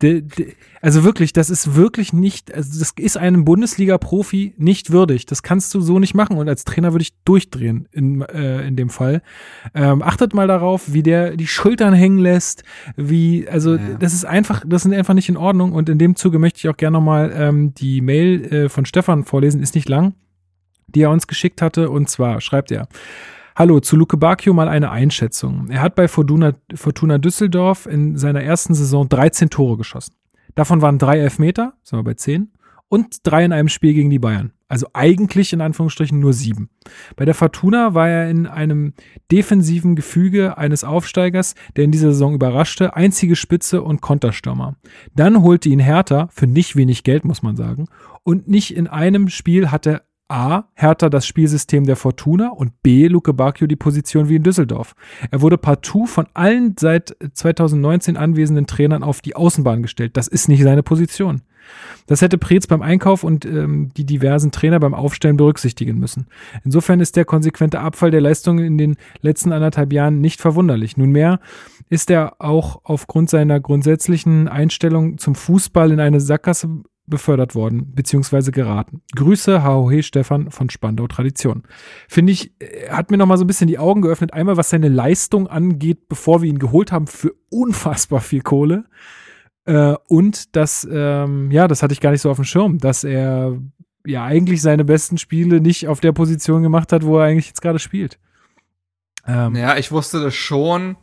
De, 0.00 0.20
de, 0.22 0.54
also 0.80 1.04
wirklich, 1.04 1.32
das 1.32 1.48
ist 1.48 1.76
wirklich 1.76 2.12
nicht, 2.12 2.52
also 2.52 2.78
das 2.80 2.92
ist 2.96 3.16
einem 3.16 3.44
Bundesliga-Profi 3.44 4.54
nicht 4.56 4.90
würdig. 4.90 5.26
Das 5.26 5.44
kannst 5.44 5.72
du 5.74 5.80
so 5.80 5.98
nicht 6.00 6.14
machen. 6.14 6.38
Und 6.38 6.48
als 6.48 6.64
Trainer 6.64 6.92
würde 6.92 7.02
ich 7.02 7.12
durchdrehen 7.24 7.88
in, 7.92 8.20
äh, 8.22 8.66
in 8.66 8.74
dem 8.76 8.88
Fall. 8.88 9.22
Ähm, 9.74 10.02
achtet 10.02 10.32
mal 10.34 10.46
darauf, 10.48 10.92
wie 10.92 11.02
der 11.04 11.36
die 11.36 11.46
Schultern 11.46 11.94
hängen 11.94 12.18
lässt, 12.18 12.62
wie, 12.96 13.48
also 13.48 13.74
Ja. 13.74 13.94
das 13.98 14.12
ist 14.12 14.24
einfach, 14.24 14.64
das 14.66 14.84
ist 14.84 14.92
einfach 14.92 15.14
nicht 15.14 15.28
in 15.28 15.36
Ordnung. 15.36 15.72
Und 15.72 15.88
in 15.88 15.98
dem 15.98 16.14
Zuge 16.16 16.38
möchte 16.40 16.58
ich 16.58 16.68
auch 16.68 16.76
gerne 16.76 16.96
nochmal 16.98 17.32
ähm, 17.36 17.74
die 17.74 18.00
Mail 18.00 18.44
äh, 18.44 18.68
von 18.68 18.84
Stefan 18.86 19.24
vorlesen, 19.24 19.62
ist 19.62 19.76
nicht 19.76 19.88
lang, 19.88 20.14
die 20.94 21.02
er 21.02 21.10
uns 21.10 21.26
geschickt 21.26 21.62
hatte. 21.62 21.90
Und 21.90 22.08
zwar 22.08 22.40
schreibt 22.40 22.70
er. 22.70 22.88
Hallo, 23.54 23.80
zu 23.80 23.96
Luke 23.96 24.16
Bacchio 24.16 24.54
mal 24.54 24.68
eine 24.68 24.90
Einschätzung. 24.90 25.68
Er 25.68 25.82
hat 25.82 25.94
bei 25.94 26.08
Fortuna, 26.08 26.52
Fortuna 26.74 27.18
Düsseldorf 27.18 27.86
in 27.86 28.16
seiner 28.16 28.42
ersten 28.42 28.74
Saison 28.74 29.08
13 29.08 29.50
Tore 29.50 29.76
geschossen. 29.76 30.14
Davon 30.54 30.80
waren 30.80 30.98
drei 30.98 31.18
Elfmeter, 31.18 31.74
sind 31.82 31.98
wir 31.98 32.04
bei 32.04 32.14
10, 32.14 32.50
und 32.88 33.18
drei 33.22 33.44
in 33.44 33.52
einem 33.52 33.68
Spiel 33.68 33.94
gegen 33.94 34.10
die 34.10 34.18
Bayern. 34.18 34.52
Also 34.68 34.86
eigentlich 34.94 35.52
in 35.52 35.60
Anführungsstrichen 35.60 36.18
nur 36.18 36.32
sieben. 36.32 36.70
Bei 37.16 37.26
der 37.26 37.34
Fortuna 37.34 37.92
war 37.92 38.08
er 38.08 38.30
in 38.30 38.46
einem 38.46 38.94
defensiven 39.30 39.96
Gefüge 39.96 40.56
eines 40.56 40.82
Aufsteigers, 40.82 41.54
der 41.76 41.84
in 41.84 41.90
dieser 41.90 42.12
Saison 42.12 42.34
überraschte, 42.34 42.96
einzige 42.96 43.36
Spitze 43.36 43.82
und 43.82 44.00
Konterstürmer. 44.00 44.76
Dann 45.14 45.42
holte 45.42 45.68
ihn 45.68 45.78
Hertha, 45.78 46.28
für 46.32 46.46
nicht 46.46 46.74
wenig 46.74 47.02
Geld 47.02 47.26
muss 47.26 47.42
man 47.42 47.56
sagen, 47.56 47.86
und 48.24 48.48
nicht 48.48 48.74
in 48.74 48.86
einem 48.86 49.28
Spiel 49.28 49.70
hatte 49.70 50.02
A. 50.32 50.64
Hertha 50.74 51.10
das 51.10 51.26
Spielsystem 51.26 51.84
der 51.84 51.96
Fortuna 51.96 52.48
und 52.48 52.82
B. 52.82 53.06
Luke 53.06 53.34
Bacchio 53.34 53.66
die 53.66 53.76
Position 53.76 54.30
wie 54.30 54.36
in 54.36 54.42
Düsseldorf. 54.42 54.94
Er 55.30 55.42
wurde 55.42 55.58
partout 55.58 56.06
von 56.06 56.26
allen 56.32 56.74
seit 56.80 57.14
2019 57.34 58.16
anwesenden 58.16 58.66
Trainern 58.66 59.02
auf 59.02 59.20
die 59.20 59.36
Außenbahn 59.36 59.82
gestellt. 59.82 60.16
Das 60.16 60.28
ist 60.28 60.48
nicht 60.48 60.62
seine 60.62 60.82
Position. 60.82 61.42
Das 62.06 62.22
hätte 62.22 62.38
Preetz 62.38 62.66
beim 62.66 62.82
Einkauf 62.82 63.24
und 63.24 63.44
ähm, 63.44 63.90
die 63.96 64.06
diversen 64.06 64.50
Trainer 64.52 64.80
beim 64.80 64.94
Aufstellen 64.94 65.36
berücksichtigen 65.36 65.98
müssen. 65.98 66.26
Insofern 66.64 67.00
ist 67.00 67.16
der 67.16 67.26
konsequente 67.26 67.80
Abfall 67.80 68.10
der 68.10 68.22
Leistungen 68.22 68.64
in 68.64 68.78
den 68.78 68.96
letzten 69.20 69.52
anderthalb 69.52 69.92
Jahren 69.92 70.20
nicht 70.20 70.40
verwunderlich. 70.40 70.96
Nunmehr 70.96 71.40
ist 71.90 72.10
er 72.10 72.40
auch 72.40 72.80
aufgrund 72.84 73.28
seiner 73.28 73.60
grundsätzlichen 73.60 74.48
Einstellung 74.48 75.18
zum 75.18 75.34
Fußball 75.34 75.92
in 75.92 76.00
eine 76.00 76.20
Sackgasse 76.20 76.82
befördert 77.06 77.54
worden, 77.54 77.92
beziehungsweise 77.94 78.52
geraten. 78.52 79.02
Grüße, 79.14 79.64
HOH 79.64 80.02
Stefan 80.02 80.50
von 80.50 80.70
Spandau 80.70 81.06
Tradition. 81.08 81.64
Finde 82.08 82.32
ich, 82.32 82.52
äh, 82.60 82.90
hat 82.90 83.10
mir 83.10 83.16
nochmal 83.16 83.38
so 83.38 83.44
ein 83.44 83.48
bisschen 83.48 83.66
die 83.66 83.78
Augen 83.78 84.02
geöffnet. 84.02 84.32
Einmal, 84.32 84.56
was 84.56 84.70
seine 84.70 84.88
Leistung 84.88 85.48
angeht, 85.48 86.08
bevor 86.08 86.42
wir 86.42 86.48
ihn 86.48 86.58
geholt 86.58 86.92
haben 86.92 87.06
für 87.06 87.32
unfassbar 87.50 88.20
viel 88.20 88.42
Kohle. 88.42 88.84
Äh, 89.64 89.94
und 90.08 90.56
das, 90.56 90.86
ähm, 90.90 91.50
ja, 91.50 91.68
das 91.68 91.82
hatte 91.82 91.92
ich 91.92 92.00
gar 92.00 92.10
nicht 92.10 92.22
so 92.22 92.30
auf 92.30 92.36
dem 92.36 92.44
Schirm, 92.44 92.78
dass 92.78 93.04
er 93.04 93.58
ja 94.04 94.24
eigentlich 94.24 94.62
seine 94.62 94.84
besten 94.84 95.18
Spiele 95.18 95.60
nicht 95.60 95.88
auf 95.88 96.00
der 96.00 96.12
Position 96.12 96.62
gemacht 96.62 96.92
hat, 96.92 97.04
wo 97.04 97.18
er 97.18 97.26
eigentlich 97.26 97.48
jetzt 97.48 97.62
gerade 97.62 97.78
spielt. 97.78 98.18
Ähm, 99.26 99.54
ja, 99.54 99.76
ich 99.76 99.92
wusste 99.92 100.20
das 100.20 100.34
schon. 100.34 100.96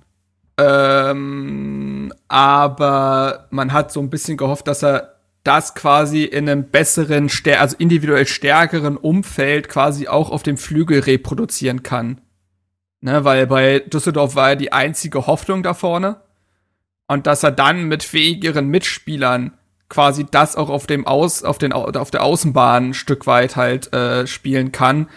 Ähm, 0.57 2.11
aber 2.27 3.47
man 3.49 3.71
hat 3.71 3.93
so 3.93 4.01
ein 4.01 4.09
bisschen 4.09 4.37
gehofft, 4.37 4.67
dass 4.67 4.83
er 4.83 5.18
das 5.49 5.73
quasi 5.73 6.25
in 6.25 6.47
einem 6.47 6.69
besseren, 6.69 7.27
also 7.57 7.75
individuell 7.79 8.27
stärkeren 8.27 8.97
Umfeld 8.97 9.67
quasi 9.67 10.07
auch 10.07 10.29
auf 10.29 10.43
dem 10.43 10.57
Flügel 10.57 10.99
reproduzieren 10.99 11.81
kann. 11.81 12.21
Ne, 13.01 13.25
weil 13.25 13.47
bei 13.47 13.79
Düsseldorf 13.79 14.35
war 14.35 14.49
er 14.49 14.55
die 14.57 14.71
einzige 14.71 15.25
Hoffnung 15.25 15.63
da 15.63 15.73
vorne. 15.73 16.21
Und 17.07 17.25
dass 17.25 17.41
er 17.41 17.49
dann 17.49 17.85
mit 17.85 18.03
fähigeren 18.03 18.67
Mitspielern 18.67 19.57
quasi 19.89 20.27
das 20.29 20.55
auch 20.55 20.69
auf 20.69 20.85
dem 20.85 21.07
Aus, 21.07 21.43
auf 21.43 21.57
den, 21.57 21.73
auf 21.73 22.11
der 22.11 22.23
Außenbahn 22.23 22.89
ein 22.89 22.93
Stück 22.93 23.25
weit 23.25 23.55
halt 23.55 23.91
äh, 23.91 24.27
spielen 24.27 24.71
kann. 24.71 25.09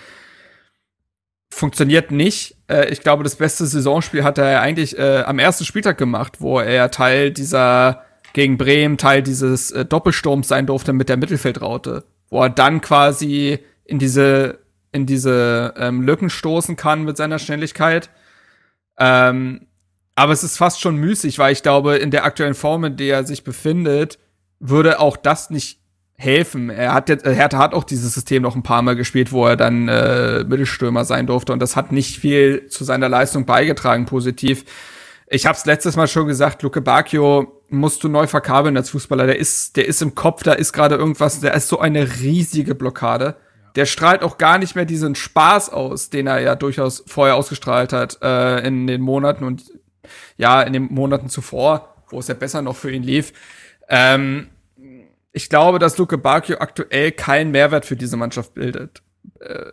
Funktioniert 1.51 2.11
nicht. 2.11 2.57
Äh, 2.69 2.89
ich 2.89 3.01
glaube, 3.01 3.23
das 3.23 3.37
beste 3.37 3.67
Saisonspiel 3.67 4.25
hat 4.25 4.39
er 4.39 4.63
eigentlich 4.63 4.97
äh, 4.97 5.25
am 5.27 5.39
ersten 5.39 5.67
Spieltag 5.67 5.99
gemacht, 5.99 6.41
wo 6.41 6.59
er 6.59 6.91
Teil 6.91 7.33
dieser 7.33 8.07
gegen 8.33 8.59
Bremen 8.59 8.99
Teil 8.99 9.23
dieses 9.23 9.71
äh, 9.71 9.85
Doppelsturms 9.85 10.49
sein 10.49 10.67
durfte 10.67 10.93
mit 10.93 11.09
der 11.09 11.17
Mittelfeldraute, 11.17 12.05
wo 12.31 12.43
er 12.43 12.51
dann 12.51 12.81
quasi 12.81 13.59
in 13.85 13.99
diese 13.99 14.61
in 14.93 15.07
diese 15.07 15.75
ähm, 15.79 16.03
Lücken 16.03 16.31
stoßen 16.31 16.77
kann 16.77 17.05
mit 17.05 17.17
seiner 17.17 17.39
Schnelligkeit. 17.39 18.11
Ähm, 18.99 19.67
aber 20.15 20.33
es 20.33 20.45
ist 20.45 20.59
fast 20.59 20.81
schon 20.81 20.97
müßig, 20.97 21.39
weil 21.39 21.53
ich 21.53 21.63
glaube, 21.63 21.97
in 21.97 22.11
der 22.11 22.25
aktuellen 22.25 22.55
Form, 22.55 22.85
in 22.85 22.97
der 22.99 23.17
er 23.17 23.25
sich 23.25 23.43
befindet, 23.43 24.19
würde 24.61 25.01
auch 25.01 25.17
das 25.17 25.49
nicht 25.49 25.81
helfen. 26.15 26.71
Er 26.71 26.93
hat 26.93 27.09
jetzt, 27.09 27.25
Hertha 27.25 27.59
hat 27.59 27.75
auch 27.75 27.85
dieses 27.85 28.15
System 28.15 28.43
noch 28.43 28.55
ein 28.55 28.63
paar 28.63 28.83
Mal 28.83 28.95
gespielt, 28.95 29.33
wo 29.33 29.47
er 29.47 29.57
dann 29.57 29.89
äh, 29.89 30.45
Mittelstürmer 30.45 31.05
sein 31.05 31.27
durfte 31.27 31.53
und 31.53 31.59
das 31.59 31.75
hat 31.75 31.91
nicht 31.91 32.19
viel 32.19 32.67
zu 32.69 32.85
seiner 32.85 33.09
Leistung 33.09 33.47
beigetragen, 33.47 34.05
positiv. 34.05 34.65
Ich 35.27 35.47
habe 35.47 35.57
es 35.57 35.65
letztes 35.65 35.97
Mal 35.97 36.07
schon 36.07 36.27
gesagt, 36.27 36.63
Luke 36.63 36.83
Bacchio 36.83 37.62
musst 37.73 38.05
du 38.05 38.09
neu 38.09 38.27
verkabeln 38.27 38.77
als 38.77 38.91
Fußballer. 38.91 39.27
Der 39.27 39.39
ist, 39.39 39.77
der 39.77 39.87
ist 39.87 40.03
im 40.03 40.15
Kopf, 40.15 40.43
da 40.43 40.53
ist 40.53 40.73
gerade 40.73 40.95
irgendwas, 40.95 41.41
der 41.41 41.55
ist 41.55 41.69
so 41.69 41.79
eine 41.79 42.21
riesige 42.21 42.75
Blockade 42.75 43.37
der 43.75 43.87
strahlt 43.87 44.23
auch 44.23 44.39
gar 44.39 44.59
nicht 44.59 44.75
mehr 44.75 44.85
diesen 44.85 45.15
Spaß 45.15 45.71
aus, 45.71 46.11
den 46.11 46.27
er 46.27 46.41
ja 46.41 46.55
durchaus 46.55 47.03
vorher 47.07 47.37
ausgestrahlt 47.37 47.93
hat 47.93 48.19
äh, 48.23 48.67
in 48.67 48.87
den 48.87 49.01
Monaten 49.01 49.45
und 49.45 49.65
ja, 50.37 50.63
in 50.63 50.73
den 50.73 50.85
Monaten 50.93 51.29
zuvor, 51.29 51.95
wo 52.11 52.19
es 52.19 52.29
ja 52.29 52.35
besser 52.35 52.63
noch 52.63 52.77
für 52.77 52.91
ihn 52.91 53.03
lief. 53.03 53.33
Ähm, 53.89 54.49
ich 55.33 55.49
glaube, 55.49 55.79
dass 55.79 55.97
Luke 55.97 56.19
Bacchio 56.19 56.59
aktuell 56.59 57.13
keinen 57.13 57.51
Mehrwert 57.51 57.87
für 57.87 57.97
diese 57.97 58.17
Mannschaft 58.17 58.55
bildet. 58.55 59.03
Äh, 59.41 59.73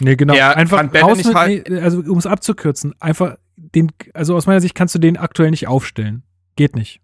nee, 0.00 0.16
genau. 0.16 0.34
einfach 0.34 0.82
raus 1.02 1.18
mit, 1.18 1.34
halt 1.34 1.68
nee, 1.68 1.80
also 1.80 2.00
um 2.00 2.18
es 2.18 2.26
abzukürzen, 2.26 2.94
einfach 2.98 3.36
den, 3.56 3.92
also 4.14 4.34
aus 4.34 4.46
meiner 4.46 4.60
Sicht 4.60 4.74
kannst 4.74 4.94
du 4.94 4.98
den 4.98 5.16
aktuell 5.16 5.50
nicht 5.50 5.68
aufstellen. 5.68 6.24
Geht 6.56 6.74
nicht. 6.74 7.00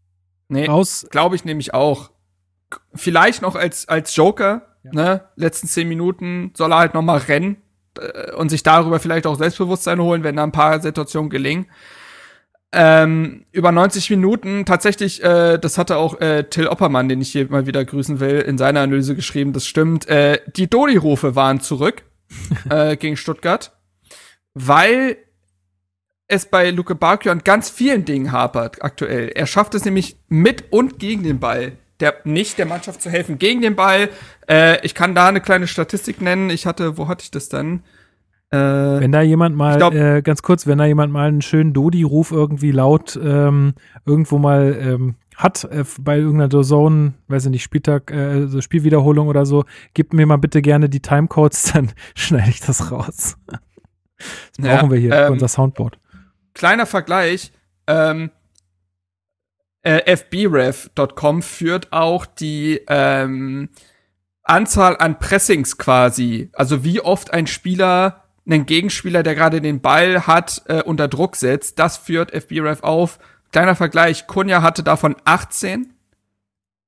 Nee, 0.53 0.69
glaube 1.11 1.37
ich 1.37 1.45
nämlich 1.45 1.75
auch. 1.75 2.11
Vielleicht 2.95 3.43
noch 3.43 3.55
als, 3.55 3.89
als 3.89 4.15
Joker, 4.17 4.73
ja. 4.85 4.91
Ne? 4.93 5.21
Letzten 5.37 5.69
zehn 5.69 5.89
Minuten 5.89 6.53
soll 6.55 6.73
er 6.73 6.79
halt 6.79 6.95
noch 6.95 7.03
mal 7.03 7.19
rennen 7.19 7.57
äh, 7.99 8.33
und 8.33 8.49
sich 8.49 8.63
darüber 8.63 8.99
vielleicht 8.99 9.27
auch 9.27 9.37
Selbstbewusstsein 9.37 10.01
holen, 10.01 10.25
wenn 10.25 10.37
da 10.37 10.43
ein 10.43 10.53
paar 10.53 10.81
Situationen 10.81 11.31
gelingen. 11.31 11.67
Ähm, 12.75 13.45
über 13.53 13.71
90 13.71 14.09
Minuten 14.11 14.65
tatsächlich, 14.65 15.23
äh, 15.23 15.59
das 15.59 15.77
hatte 15.77 15.99
auch 15.99 16.21
äh, 16.21 16.45
Till 16.45 16.69
Oppermann, 16.69 17.09
den 17.09 17.21
ich 17.21 17.31
hier 17.31 17.51
mal 17.51 17.67
wieder 17.67 17.85
grüßen 17.85 18.19
will, 18.19 18.41
in 18.41 18.57
seiner 18.57 18.81
Analyse 18.81 19.15
geschrieben, 19.15 19.53
das 19.53 19.67
stimmt. 19.67 20.09
Äh, 20.09 20.41
die 20.57 20.71
Dodi-Rufe 20.71 21.37
waren 21.37 21.61
zurück 21.61 22.03
äh, 22.71 22.97
gegen 22.97 23.17
Stuttgart, 23.17 23.73
weil 24.55 25.19
es 26.33 26.47
bei 26.47 26.71
Luke 26.71 26.95
Bacchio 26.95 27.31
an 27.31 27.43
ganz 27.45 27.71
vielen 27.71 28.05
Dingen 28.05 28.33
hapert 28.33 28.83
aktuell. 28.83 29.29
Er 29.29 29.47
schafft 29.47 29.75
es 29.75 29.85
nämlich 29.85 30.17
mit 30.29 30.65
und 30.71 30.99
gegen 30.99 31.23
den 31.23 31.39
Ball 31.39 31.73
der 32.01 32.17
nicht 32.25 32.59
der 32.59 32.67
Mannschaft 32.67 33.01
zu 33.01 33.11
helfen 33.11 33.39
gegen 33.39 33.63
den 33.63 33.77
Ball. 33.77 34.11
Äh, 34.51 34.85
ich 34.85 34.95
kann 34.95 35.15
da 35.15 35.29
eine 35.29 35.41
kleine 35.41 35.69
Statistik 35.69 36.21
nennen. 36.21 36.51
Ich 36.51 36.67
hatte, 36.67 36.99
wo 36.99 37.07
hatte 37.07 37.23
ich 37.23 37.31
das 37.31 37.49
dann? 37.49 37.85
Äh, 38.51 38.59
wenn 38.59 39.13
da 39.13 39.23
jemand 39.23 39.57
mal, 39.57 39.79
glaub, 39.79 39.95
äh, 39.95 40.21
ganz 40.21 40.43
kurz, 40.43 40.67
wenn 40.67 40.79
da 40.79 40.85
jemand 40.85 41.13
mal 41.13 41.29
einen 41.29 41.43
schönen 41.43 41.73
Dodi-Ruf 41.73 42.33
irgendwie 42.33 42.73
laut 42.73 43.19
ähm, 43.23 43.75
irgendwo 44.05 44.39
mal 44.39 44.77
ähm, 44.79 45.15
hat 45.37 45.65
äh, 45.65 45.85
bei 46.01 46.19
irgendeiner 46.19 46.51
Zone, 46.63 47.15
weiß 47.29 47.47
ich 47.47 47.51
nicht, 47.51 47.63
Spieltag, 47.63 48.11
äh, 48.11 48.47
so 48.49 48.61
Spielwiederholung 48.61 49.29
oder 49.29 49.47
so, 49.47 49.65
gib 49.95 50.13
mir 50.13 50.27
mal 50.27 50.37
bitte 50.37 50.61
gerne 50.61 50.91
die 50.91 51.01
Timecodes, 51.01 51.73
dann 51.73 51.93
schneide 52.15 52.51
ich 52.51 52.61
das 52.61 52.91
raus. 52.91 53.39
Das 54.19 54.59
brauchen 54.59 54.87
ja, 54.87 54.91
wir 54.91 54.99
hier 54.99 55.13
ähm, 55.15 55.33
unser 55.33 55.49
Soundboard. 55.49 55.99
Kleiner 56.55 56.87
Vergleich, 56.87 57.53
ähm, 57.87 58.31
äh, 59.83 60.17
fbref.com 60.17 61.43
führt 61.43 61.93
auch 61.93 62.27
die 62.27 62.81
ähm, 62.89 63.71
Anzahl 64.43 64.97
an 64.99 65.19
Pressings 65.19 65.79
quasi, 65.79 66.51
also 66.53 66.85
wie 66.85 67.01
oft 67.01 67.33
ein 67.33 67.47
Spieler 67.47 68.23
einen 68.47 68.67
Gegenspieler, 68.67 69.23
der 69.23 69.35
gerade 69.35 69.61
den 69.61 69.81
Ball 69.81 70.27
hat, 70.27 70.63
äh, 70.67 70.83
unter 70.83 71.09
Druck 71.09 71.37
setzt. 71.37 71.79
Das 71.79 71.97
führt 71.97 72.33
FBref 72.33 72.83
auf. 72.83 73.19
Kleiner 73.53 73.77
Vergleich, 73.77 74.27
Kunja 74.27 74.63
hatte 74.63 74.83
davon 74.83 75.15
18, 75.25 75.93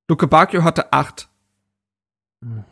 Luke 0.07 0.27
Bacchio 0.27 0.63
hatte 0.63 0.91
8. 0.91 1.29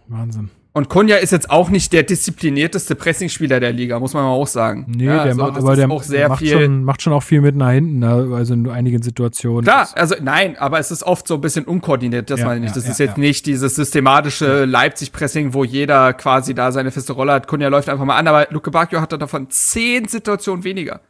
Wahnsinn. 0.08 0.52
Und 0.76 0.90
Kunja 0.90 1.18
ist 1.18 1.32
jetzt 1.32 1.52
auch 1.52 1.70
nicht 1.70 1.94
der 1.94 2.02
disziplinierteste 2.02 2.96
Pressingspieler 2.96 3.60
der 3.60 3.72
Liga, 3.72 4.00
muss 4.00 4.16
man 4.16 4.24
mal 4.24 4.32
auch 4.32 4.48
sagen. 4.48 4.86
Nee, 4.88 5.06
ja, 5.06 5.18
der 5.18 5.22
also, 5.22 5.42
macht, 5.42 5.58
aber 5.58 5.76
der 5.76 5.92
auch 5.92 6.02
sehr 6.02 6.30
macht, 6.30 6.40
viel 6.40 6.64
schon, 6.64 6.84
macht 6.84 7.04
schon 7.04 7.14
auch 7.14 7.22
viel 7.22 7.42
mit 7.42 7.56
nach 7.56 7.70
hinten, 7.70 8.00
ne? 8.00 8.32
also 8.34 8.56
in 8.56 8.68
einigen 8.68 9.04
Situationen. 9.04 9.64
Klar, 9.64 9.88
also 9.94 10.16
nein, 10.20 10.58
aber 10.58 10.80
es 10.80 10.90
ist 10.90 11.04
oft 11.04 11.28
so 11.28 11.36
ein 11.36 11.42
bisschen 11.42 11.66
unkoordiniert, 11.66 12.32
das 12.32 12.40
ja, 12.40 12.48
meine 12.48 12.58
ich 12.58 12.64
nicht. 12.64 12.76
Das 12.76 12.86
ja, 12.86 12.92
ist 12.92 12.98
jetzt 12.98 13.20
nicht 13.20 13.46
dieses 13.46 13.76
systematische 13.76 14.66
Leipzig-Pressing, 14.66 15.54
wo 15.54 15.64
jeder 15.64 16.12
quasi 16.14 16.56
da 16.56 16.72
seine 16.72 16.90
feste 16.90 17.14
Rolle 17.14 17.34
hat. 17.34 17.48
Kunja 17.48 17.68
läuft 17.68 17.88
einfach 17.88 18.06
mal 18.06 18.18
an, 18.18 18.28
aber 18.28 18.48
Luke 18.50 18.72
Bacchio 18.72 19.00
hatte 19.00 19.20
davon 19.20 19.52
zehn 19.52 20.08
Situationen 20.08 20.64
weniger. 20.64 21.02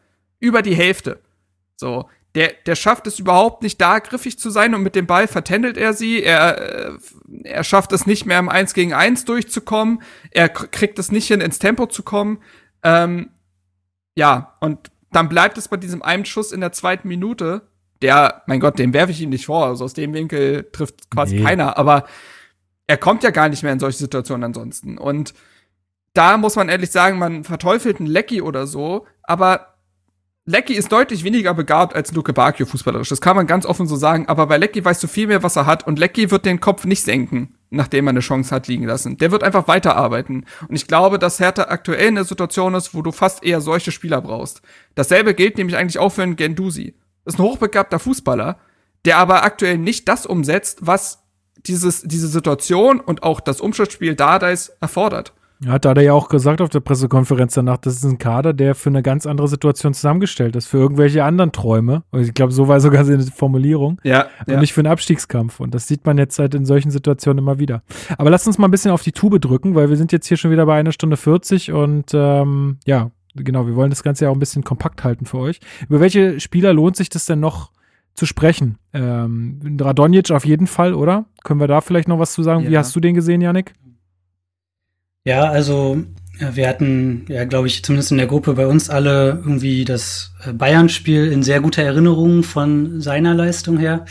Über 0.41 0.61
die 0.61 0.75
Hälfte. 0.75 1.19
So, 1.77 2.09
der, 2.35 2.53
der 2.65 2.75
schafft 2.75 3.05
es 3.05 3.19
überhaupt 3.19 3.61
nicht, 3.61 3.79
da 3.79 3.99
griffig 3.99 4.39
zu 4.39 4.49
sein 4.49 4.73
und 4.73 4.81
mit 4.81 4.95
dem 4.95 5.05
Ball 5.05 5.27
vertändelt 5.27 5.77
er 5.77 5.93
sie. 5.93 6.23
Er, 6.23 6.57
äh, 6.57 6.97
er 7.43 7.63
schafft 7.63 7.91
es 7.91 8.07
nicht 8.07 8.25
mehr 8.25 8.39
im 8.39 8.49
1 8.49 8.73
gegen 8.73 8.93
1 8.93 9.25
durchzukommen. 9.25 10.01
Er 10.31 10.49
kriegt 10.49 10.97
es 10.97 11.11
nicht 11.11 11.27
hin, 11.27 11.41
ins 11.41 11.59
Tempo 11.59 11.85
zu 11.85 12.01
kommen. 12.01 12.41
Ähm, 12.81 13.29
ja, 14.15 14.55
und 14.61 14.91
dann 15.11 15.29
bleibt 15.29 15.59
es 15.59 15.67
bei 15.67 15.77
diesem 15.77 16.01
einen 16.01 16.25
Schuss 16.25 16.51
in 16.51 16.61
der 16.61 16.71
zweiten 16.71 17.07
Minute. 17.07 17.61
Der, 18.01 18.41
mein 18.47 18.59
Gott, 18.59 18.79
den 18.79 18.93
werfe 18.93 19.11
ich 19.11 19.21
ihm 19.21 19.29
nicht 19.29 19.45
vor. 19.45 19.67
Also 19.67 19.85
aus 19.85 19.93
dem 19.93 20.13
Winkel 20.13 20.67
trifft 20.71 21.11
quasi 21.11 21.35
nee. 21.35 21.43
keiner. 21.43 21.77
Aber 21.77 22.05
er 22.87 22.97
kommt 22.97 23.23
ja 23.23 23.29
gar 23.29 23.47
nicht 23.47 23.61
mehr 23.61 23.73
in 23.73 23.79
solche 23.79 23.99
Situationen 23.99 24.43
ansonsten. 24.43 24.97
Und 24.97 25.35
da 26.13 26.37
muss 26.37 26.55
man 26.55 26.69
ehrlich 26.69 26.91
sagen, 26.91 27.19
man 27.19 27.43
verteufelt 27.43 27.99
einen 27.99 28.07
Lecky 28.07 28.41
oder 28.41 28.67
so, 28.67 29.05
aber 29.23 29.72
Lecky 30.45 30.73
ist 30.73 30.91
deutlich 30.91 31.23
weniger 31.23 31.53
begabt 31.53 31.95
als 31.95 32.11
Luke 32.11 32.33
Bacchio 32.33 32.65
fußballerisch. 32.65 33.07
Das 33.07 33.21
kann 33.21 33.37
man 33.37 33.47
ganz 33.47 33.65
offen 33.65 33.87
so 33.87 33.95
sagen. 33.95 34.27
Aber 34.27 34.47
bei 34.47 34.57
Lecky 34.57 34.83
weißt 34.83 35.01
du 35.01 35.07
viel 35.07 35.27
mehr, 35.27 35.41
was 35.41 35.55
er 35.55 35.65
hat. 35.65 35.87
Und 35.87 35.99
Lecky 35.99 36.31
wird 36.31 36.45
den 36.45 36.59
Kopf 36.59 36.83
nicht 36.83 37.03
senken, 37.03 37.55
nachdem 37.69 38.07
er 38.07 38.09
eine 38.09 38.19
Chance 38.19 38.53
hat 38.53 38.67
liegen 38.67 38.83
lassen. 38.83 39.17
Der 39.17 39.31
wird 39.31 39.41
einfach 39.41 39.69
weiterarbeiten. 39.69 40.45
Und 40.67 40.75
ich 40.75 40.87
glaube, 40.87 41.17
dass 41.17 41.39
Hertha 41.39 41.63
aktuell 41.69 42.09
in 42.09 42.15
der 42.15 42.25
Situation 42.25 42.73
ist, 42.73 42.93
wo 42.93 43.01
du 43.01 43.13
fast 43.13 43.41
eher 43.41 43.61
solche 43.61 43.93
Spieler 43.93 44.19
brauchst. 44.19 44.61
Dasselbe 44.95 45.33
gilt 45.33 45.57
nämlich 45.57 45.77
eigentlich 45.77 45.99
auch 45.99 46.09
für 46.09 46.23
einen 46.23 46.35
Gendusi. 46.35 46.93
Das 47.23 47.35
ist 47.35 47.39
ein 47.39 47.45
hochbegabter 47.45 47.99
Fußballer, 47.99 48.57
der 49.05 49.19
aber 49.19 49.43
aktuell 49.43 49.77
nicht 49.77 50.09
das 50.09 50.25
umsetzt, 50.25 50.79
was 50.81 51.23
dieses, 51.65 52.01
diese 52.01 52.27
Situation 52.27 52.99
und 52.99 53.23
auch 53.23 53.39
das 53.39 53.61
Umschaltspiel 53.61 54.15
Dardais 54.15 54.73
erfordert. 54.81 55.31
Hat 55.67 55.85
er 55.85 56.01
ja 56.01 56.13
auch 56.13 56.29
gesagt 56.29 56.61
auf 56.61 56.69
der 56.69 56.81
Pressekonferenz 56.81 57.53
danach, 57.53 57.77
das 57.77 57.95
ist 57.95 58.03
ein 58.03 58.17
Kader, 58.17 58.53
der 58.53 58.75
für 58.75 58.89
eine 58.89 59.01
ganz 59.01 59.25
andere 59.25 59.47
Situation 59.47 59.93
zusammengestellt 59.93 60.55
ist, 60.55 60.67
für 60.67 60.77
irgendwelche 60.77 61.23
anderen 61.23 61.51
Träume. 61.51 62.03
Ich 62.11 62.33
glaube, 62.33 62.51
so 62.51 62.67
war 62.67 62.79
sogar 62.79 63.05
seine 63.05 63.23
Formulierung. 63.23 63.99
Ja. 64.03 64.27
Und 64.45 64.53
ja. 64.53 64.59
nicht 64.59 64.73
für 64.73 64.81
einen 64.81 64.91
Abstiegskampf. 64.91 65.59
Und 65.59 65.73
das 65.73 65.87
sieht 65.87 66.05
man 66.05 66.17
jetzt 66.17 66.37
halt 66.39 66.53
in 66.55 66.65
solchen 66.65 66.91
Situationen 66.91 67.43
immer 67.43 67.59
wieder. 67.59 67.81
Aber 68.17 68.29
lasst 68.29 68.47
uns 68.47 68.57
mal 68.57 68.67
ein 68.67 68.71
bisschen 68.71 68.91
auf 68.91 69.03
die 69.03 69.11
Tube 69.11 69.39
drücken, 69.39 69.75
weil 69.75 69.89
wir 69.89 69.97
sind 69.97 70.11
jetzt 70.11 70.27
hier 70.27 70.37
schon 70.37 70.51
wieder 70.51 70.65
bei 70.65 70.77
einer 70.77 70.91
Stunde 70.91 71.17
40 71.17 71.71
und 71.71 72.11
ähm, 72.13 72.77
ja, 72.85 73.11
genau, 73.35 73.65
wir 73.65 73.75
wollen 73.75 73.89
das 73.89 74.03
Ganze 74.03 74.25
ja 74.25 74.31
auch 74.31 74.35
ein 74.35 74.39
bisschen 74.39 74.63
kompakt 74.63 75.03
halten 75.03 75.25
für 75.25 75.37
euch. 75.37 75.59
Über 75.87 75.99
welche 75.99 76.39
Spieler 76.39 76.73
lohnt 76.73 76.95
sich 76.95 77.09
das 77.09 77.25
denn 77.25 77.39
noch 77.39 77.71
zu 78.13 78.25
sprechen? 78.25 78.77
Ähm, 78.93 79.77
Radonjic 79.79 80.31
auf 80.31 80.45
jeden 80.45 80.67
Fall, 80.67 80.93
oder? 80.93 81.25
Können 81.43 81.59
wir 81.59 81.67
da 81.67 81.81
vielleicht 81.81 82.07
noch 82.07 82.19
was 82.19 82.33
zu 82.33 82.43
sagen? 82.43 82.63
Ja. 82.65 82.69
Wie 82.69 82.77
hast 82.77 82.95
du 82.95 82.99
den 82.99 83.15
gesehen, 83.15 83.41
Janik? 83.41 83.73
Ja, 85.25 85.49
also 85.49 86.03
wir 86.37 86.67
hatten, 86.67 87.25
ja, 87.29 87.45
glaube 87.45 87.67
ich, 87.67 87.81
zumindest 87.83 88.11
in 88.11 88.17
der 88.17 88.27
Gruppe 88.27 88.55
bei 88.55 88.67
uns 88.67 88.89
alle 88.89 89.41
irgendwie 89.45 89.85
das 89.85 90.33
äh, 90.45 90.51
Bayern-Spiel 90.51 91.31
in 91.31 91.43
sehr 91.43 91.61
guter 91.61 91.81
Erinnerung 91.81 92.43
von 92.43 92.99
seiner 92.99 93.33
Leistung 93.33 93.77
her. 93.77 94.03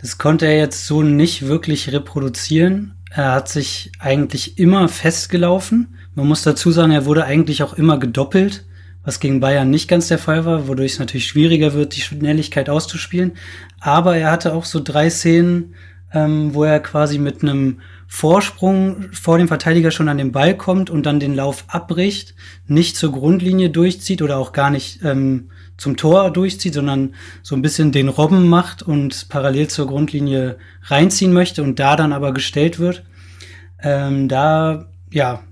Das 0.00 0.16
konnte 0.16 0.46
er 0.46 0.56
jetzt 0.56 0.86
so 0.86 1.02
nicht 1.02 1.46
wirklich 1.46 1.92
reproduzieren. 1.92 2.94
Er 3.10 3.32
hat 3.32 3.50
sich 3.50 3.92
eigentlich 3.98 4.58
immer 4.58 4.88
festgelaufen. 4.88 5.98
Man 6.14 6.26
muss 6.26 6.42
dazu 6.42 6.70
sagen, 6.70 6.92
er 6.92 7.04
wurde 7.04 7.26
eigentlich 7.26 7.62
auch 7.62 7.74
immer 7.74 7.98
gedoppelt, 7.98 8.64
was 9.04 9.20
gegen 9.20 9.40
Bayern 9.40 9.68
nicht 9.68 9.88
ganz 9.88 10.08
der 10.08 10.18
Fall 10.18 10.46
war, 10.46 10.68
wodurch 10.68 10.92
es 10.92 10.98
natürlich 10.98 11.26
schwieriger 11.26 11.74
wird, 11.74 11.96
die 11.96 12.00
Schnelligkeit 12.00 12.70
auszuspielen. 12.70 13.32
Aber 13.78 14.16
er 14.16 14.30
hatte 14.30 14.54
auch 14.54 14.64
so 14.64 14.80
drei 14.82 15.10
Szenen, 15.10 15.74
ähm, 16.14 16.54
wo 16.54 16.64
er 16.64 16.80
quasi 16.80 17.18
mit 17.18 17.42
einem 17.42 17.80
Vorsprung 18.06 19.10
vor 19.12 19.38
dem 19.38 19.48
Verteidiger 19.48 19.90
schon 19.90 20.08
an 20.08 20.18
den 20.18 20.32
Ball 20.32 20.56
kommt 20.56 20.90
und 20.90 21.06
dann 21.06 21.20
den 21.20 21.34
Lauf 21.34 21.64
abbricht, 21.68 22.34
nicht 22.66 22.96
zur 22.96 23.12
Grundlinie 23.12 23.70
durchzieht 23.70 24.22
oder 24.22 24.38
auch 24.38 24.52
gar 24.52 24.70
nicht 24.70 25.00
ähm, 25.02 25.50
zum 25.76 25.96
Tor 25.96 26.30
durchzieht, 26.30 26.74
sondern 26.74 27.14
so 27.42 27.54
ein 27.54 27.62
bisschen 27.62 27.92
den 27.92 28.08
Robben 28.08 28.48
macht 28.48 28.82
und 28.82 29.28
parallel 29.28 29.68
zur 29.68 29.86
Grundlinie 29.86 30.56
reinziehen 30.82 31.32
möchte 31.32 31.62
und 31.62 31.78
da 31.78 31.96
dann 31.96 32.12
aber 32.12 32.32
gestellt 32.32 32.78
wird. 32.78 33.04
Ähm, 33.82 34.28
da, 34.28 34.86
ja, 35.10 35.42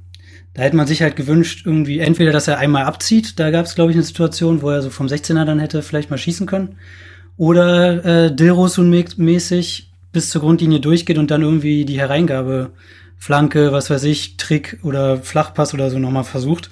da 0.55 0.63
hätte 0.63 0.77
man 0.77 0.87
sich 0.87 1.03
halt 1.03 1.17
gewünscht, 1.17 1.67
irgendwie 1.67 1.99
entweder, 1.99 2.33
dass 2.33 2.49
er 2.49 2.59
einmal 2.59 2.85
abzieht, 2.85 3.39
da 3.41 3.51
gab 3.51 3.67
es, 3.67 3.75
glaube 3.75 3.91
ich, 3.91 3.97
eine 3.97 4.05
Situation, 4.05 4.63
wo 4.63 4.71
er 4.71 4.83
so 4.83 4.91
vom 4.91 5.09
16er 5.09 5.45
dann 5.45 5.59
hätte 5.59 5.83
vielleicht 5.83 6.11
mal 6.11 6.19
schießen 6.19 6.47
können. 6.47 6.77
Oder 7.37 8.05
äh, 8.05 8.35
Dilrosun-mäßig 8.35 9.89
bis 10.15 10.31
zur 10.31 10.41
Grundlinie 10.41 10.81
durchgeht 10.81 11.19
und 11.19 11.31
dann 11.31 11.43
irgendwie 11.43 11.85
die 11.85 11.99
Hereingabe, 11.99 12.71
Flanke, 13.19 13.73
was 13.73 13.91
weiß 13.91 14.05
ich, 14.05 14.39
Trick 14.39 14.79
oder 14.83 15.19
Flachpass 15.19 15.75
oder 15.75 15.91
so 15.91 15.99
nochmal 15.99 16.25
versucht. 16.25 16.71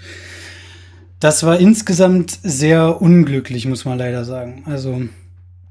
Das 1.20 1.44
war 1.44 1.58
insgesamt 1.58 2.38
sehr 2.42 3.02
unglücklich, 3.02 3.66
muss 3.66 3.84
man 3.84 3.98
leider 3.98 4.24
sagen. 4.24 4.64
Also. 4.66 5.02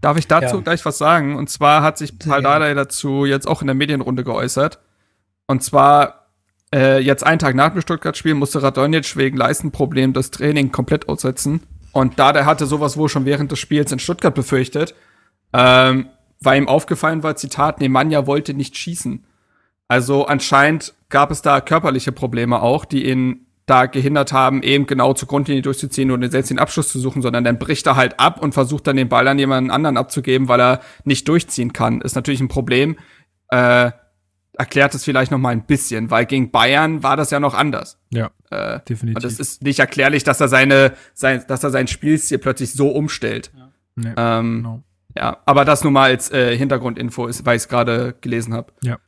Darf 0.01 0.17
ich 0.17 0.27
dazu 0.27 0.57
ja. 0.57 0.61
gleich 0.61 0.85
was 0.85 0.97
sagen? 0.97 1.35
Und 1.35 1.49
zwar 1.49 1.81
hat 1.83 1.97
sich 1.97 2.17
Paldada 2.17 2.73
dazu 2.73 3.25
jetzt 3.25 3.47
auch 3.47 3.61
in 3.61 3.67
der 3.67 3.75
Medienrunde 3.75 4.23
geäußert. 4.23 4.79
Und 5.47 5.63
zwar 5.63 6.27
äh, 6.73 6.99
jetzt 6.99 7.25
einen 7.25 7.39
Tag 7.39 7.55
nach 7.55 7.71
dem 7.71 7.81
Stuttgart-Spiel 7.81 8.33
musste 8.33 8.63
Radonjic 8.63 9.15
wegen 9.17 9.37
Leistenproblem 9.37 10.13
das 10.13 10.31
Training 10.31 10.71
komplett 10.71 11.09
aussetzen. 11.09 11.61
Und 11.91 12.19
da 12.19 12.31
der 12.33 12.45
hatte 12.45 12.65
sowas 12.65 12.97
wohl 12.97 13.09
schon 13.09 13.25
während 13.25 13.51
des 13.51 13.59
Spiels 13.59 13.91
in 13.91 13.99
Stuttgart 13.99 14.33
befürchtet, 14.33 14.95
ähm, 15.53 16.07
weil 16.41 16.61
ihm 16.61 16.67
aufgefallen 16.67 17.23
war, 17.23 17.35
Zitat, 17.35 17.79
Nemanja 17.79 18.27
wollte 18.27 18.53
nicht 18.53 18.75
schießen. 18.75 19.23
Also 19.87 20.25
anscheinend 20.25 20.93
gab 21.09 21.31
es 21.31 21.41
da 21.41 21.61
körperliche 21.61 22.11
Probleme 22.11 22.61
auch, 22.61 22.85
die 22.85 23.09
ihn 23.09 23.45
da 23.65 23.85
gehindert 23.85 24.33
haben, 24.33 24.63
eben 24.63 24.85
genau 24.85 25.13
zur 25.13 25.27
Grundlinie 25.27 25.61
durchzuziehen 25.61 26.11
und 26.11 26.29
selbst 26.29 26.49
den 26.49 26.59
Abschluss 26.59 26.89
zu 26.89 26.99
suchen, 26.99 27.21
sondern 27.21 27.43
dann 27.43 27.59
bricht 27.59 27.85
er 27.87 27.95
halt 27.95 28.19
ab 28.19 28.41
und 28.41 28.53
versucht 28.53 28.87
dann 28.87 28.97
den 28.97 29.07
Ball 29.07 29.27
an 29.27 29.39
jemanden 29.39 29.71
anderen 29.71 29.97
abzugeben, 29.97 30.47
weil 30.47 30.59
er 30.59 30.81
nicht 31.05 31.27
durchziehen 31.27 31.71
kann. 31.71 32.01
Ist 32.01 32.15
natürlich 32.15 32.41
ein 32.41 32.47
Problem. 32.47 32.97
Äh, 33.49 33.91
erklärt 34.57 34.93
es 34.95 35.03
vielleicht 35.03 35.31
noch 35.31 35.37
mal 35.37 35.49
ein 35.49 35.65
bisschen, 35.65 36.11
weil 36.11 36.25
gegen 36.25 36.51
Bayern 36.51 37.03
war 37.03 37.15
das 37.17 37.31
ja 37.31 37.39
noch 37.39 37.53
anders. 37.53 37.97
Ja, 38.09 38.31
äh, 38.49 38.79
definitiv. 38.87 39.23
Und 39.23 39.31
es 39.31 39.39
ist 39.39 39.63
nicht 39.63 39.79
erklärlich, 39.79 40.23
dass 40.23 40.41
er 40.41 40.49
seine, 40.49 40.93
sein, 41.13 41.43
dass 41.47 41.63
er 41.63 41.69
sein 41.69 41.87
Spielstil 41.87 42.39
plötzlich 42.39 42.73
so 42.73 42.89
umstellt. 42.89 43.51
Ja. 43.55 43.71
Nee, 43.95 44.13
ähm, 44.17 44.57
genau. 44.57 44.83
Ja, 45.15 45.37
aber 45.45 45.65
das 45.65 45.83
nur 45.83 45.91
mal 45.91 46.11
als 46.11 46.31
äh, 46.31 46.57
Hintergrundinfo 46.57 47.27
ist, 47.27 47.45
weil 47.45 47.57
ich 47.57 47.63
es 47.63 47.67
gerade 47.67 48.15
gelesen 48.21 48.53
habe. 48.53 48.71
Ja. 48.81 48.99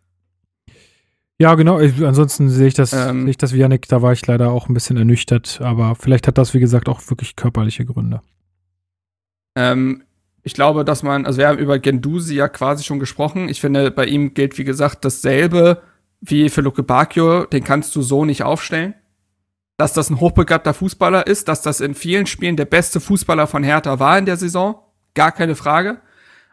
Ja, 1.40 1.56
genau. 1.56 1.78
Ansonsten 1.78 2.50
sehe 2.50 2.68
ich 2.68 2.74
das, 2.74 2.94
ähm, 2.94 3.22
sehe 3.22 3.32
ich 3.32 3.38
das 3.38 3.54
wie 3.54 3.58
Janik, 3.58 3.88
da 3.88 4.02
war 4.02 4.14
ich 4.14 4.26
leider 4.28 4.52
auch 4.52 4.70
ein 4.70 4.74
bisschen 4.74 4.98
ernüchtert, 4.98 5.60
aber 5.62 5.96
vielleicht 5.96 6.28
hat 6.28 6.38
das, 6.38 6.54
wie 6.54 6.60
gesagt, 6.60 6.88
auch 6.88 7.02
wirklich 7.10 7.36
körperliche 7.36 7.86
Gründe. 7.86 8.22
Ähm, 9.56 10.04
ich 10.44 10.54
glaube, 10.54 10.86
dass 10.86 11.04
man, 11.04 11.26
also 11.26 11.40
wir 11.40 11.48
haben 11.48 11.58
über 11.58 11.80
Gendusi 11.80 12.36
ja 12.36 12.48
quasi 12.48 12.84
schon 12.84 13.00
gesprochen. 13.00 13.50
Ich 13.50 13.62
finde, 13.62 13.92
bei 13.92 14.06
ihm 14.06 14.34
gilt, 14.34 14.58
wie 14.58 14.64
gesagt, 14.64 15.06
dasselbe 15.06 15.82
wie 16.22 16.50
für 16.50 16.62
Luke 16.62 16.84
Bacchio, 16.84 17.46
den 17.46 17.64
kannst 17.64 17.96
du 17.96 18.02
so 18.02 18.26
nicht 18.26 18.44
aufstellen. 18.44 18.94
Dass 19.78 19.94
das 19.94 20.10
ein 20.10 20.20
hochbegabter 20.20 20.74
Fußballer 20.74 21.28
ist, 21.28 21.48
dass 21.48 21.62
das 21.62 21.82
in 21.82 21.96
vielen 21.96 22.26
Spielen 22.26 22.56
der 22.56 22.66
beste 22.66 23.00
Fußballer 23.00 23.48
von 23.48 23.64
Hertha 23.64 24.00
war 24.00 24.18
in 24.18 24.26
der 24.26 24.38
Saison, 24.38 24.76
gar 25.14 25.32
keine 25.32 25.56
Frage. 25.56 26.00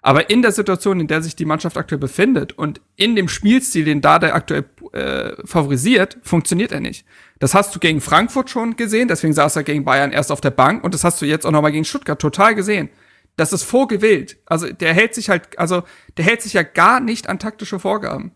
Aber 0.02 0.30
in 0.30 0.40
der 0.40 0.52
Situation, 0.52 0.98
in 0.98 1.08
der 1.08 1.22
sich 1.22 1.36
die 1.36 1.44
Mannschaft 1.44 1.76
aktuell 1.76 1.98
befindet 1.98 2.52
und 2.52 2.80
in 2.96 3.16
dem 3.16 3.28
Spielstil, 3.28 3.84
den 3.84 4.00
Dada 4.00 4.32
aktuell 4.32 4.64
äh, 4.92 5.32
favorisiert, 5.44 6.16
funktioniert 6.22 6.72
er 6.72 6.80
nicht. 6.80 7.04
Das 7.38 7.54
hast 7.54 7.74
du 7.74 7.78
gegen 7.78 8.00
Frankfurt 8.00 8.48
schon 8.48 8.76
gesehen, 8.76 9.08
deswegen 9.08 9.34
saß 9.34 9.56
er 9.56 9.62
gegen 9.62 9.84
Bayern 9.84 10.12
erst 10.12 10.32
auf 10.32 10.40
der 10.40 10.50
Bank 10.50 10.84
und 10.84 10.94
das 10.94 11.04
hast 11.04 11.20
du 11.20 11.26
jetzt 11.26 11.44
auch 11.44 11.50
nochmal 11.50 11.72
gegen 11.72 11.84
Stuttgart 11.84 12.18
total 12.18 12.54
gesehen. 12.54 12.88
Das 13.36 13.52
ist 13.52 13.62
vorgewählt. 13.62 14.38
Also 14.46 14.72
der 14.72 14.94
hält 14.94 15.14
sich 15.14 15.28
halt, 15.28 15.58
also 15.58 15.82
der 16.16 16.24
hält 16.24 16.42
sich 16.42 16.54
ja 16.54 16.62
gar 16.62 17.00
nicht 17.00 17.28
an 17.28 17.38
taktische 17.38 17.78
Vorgaben 17.78 18.32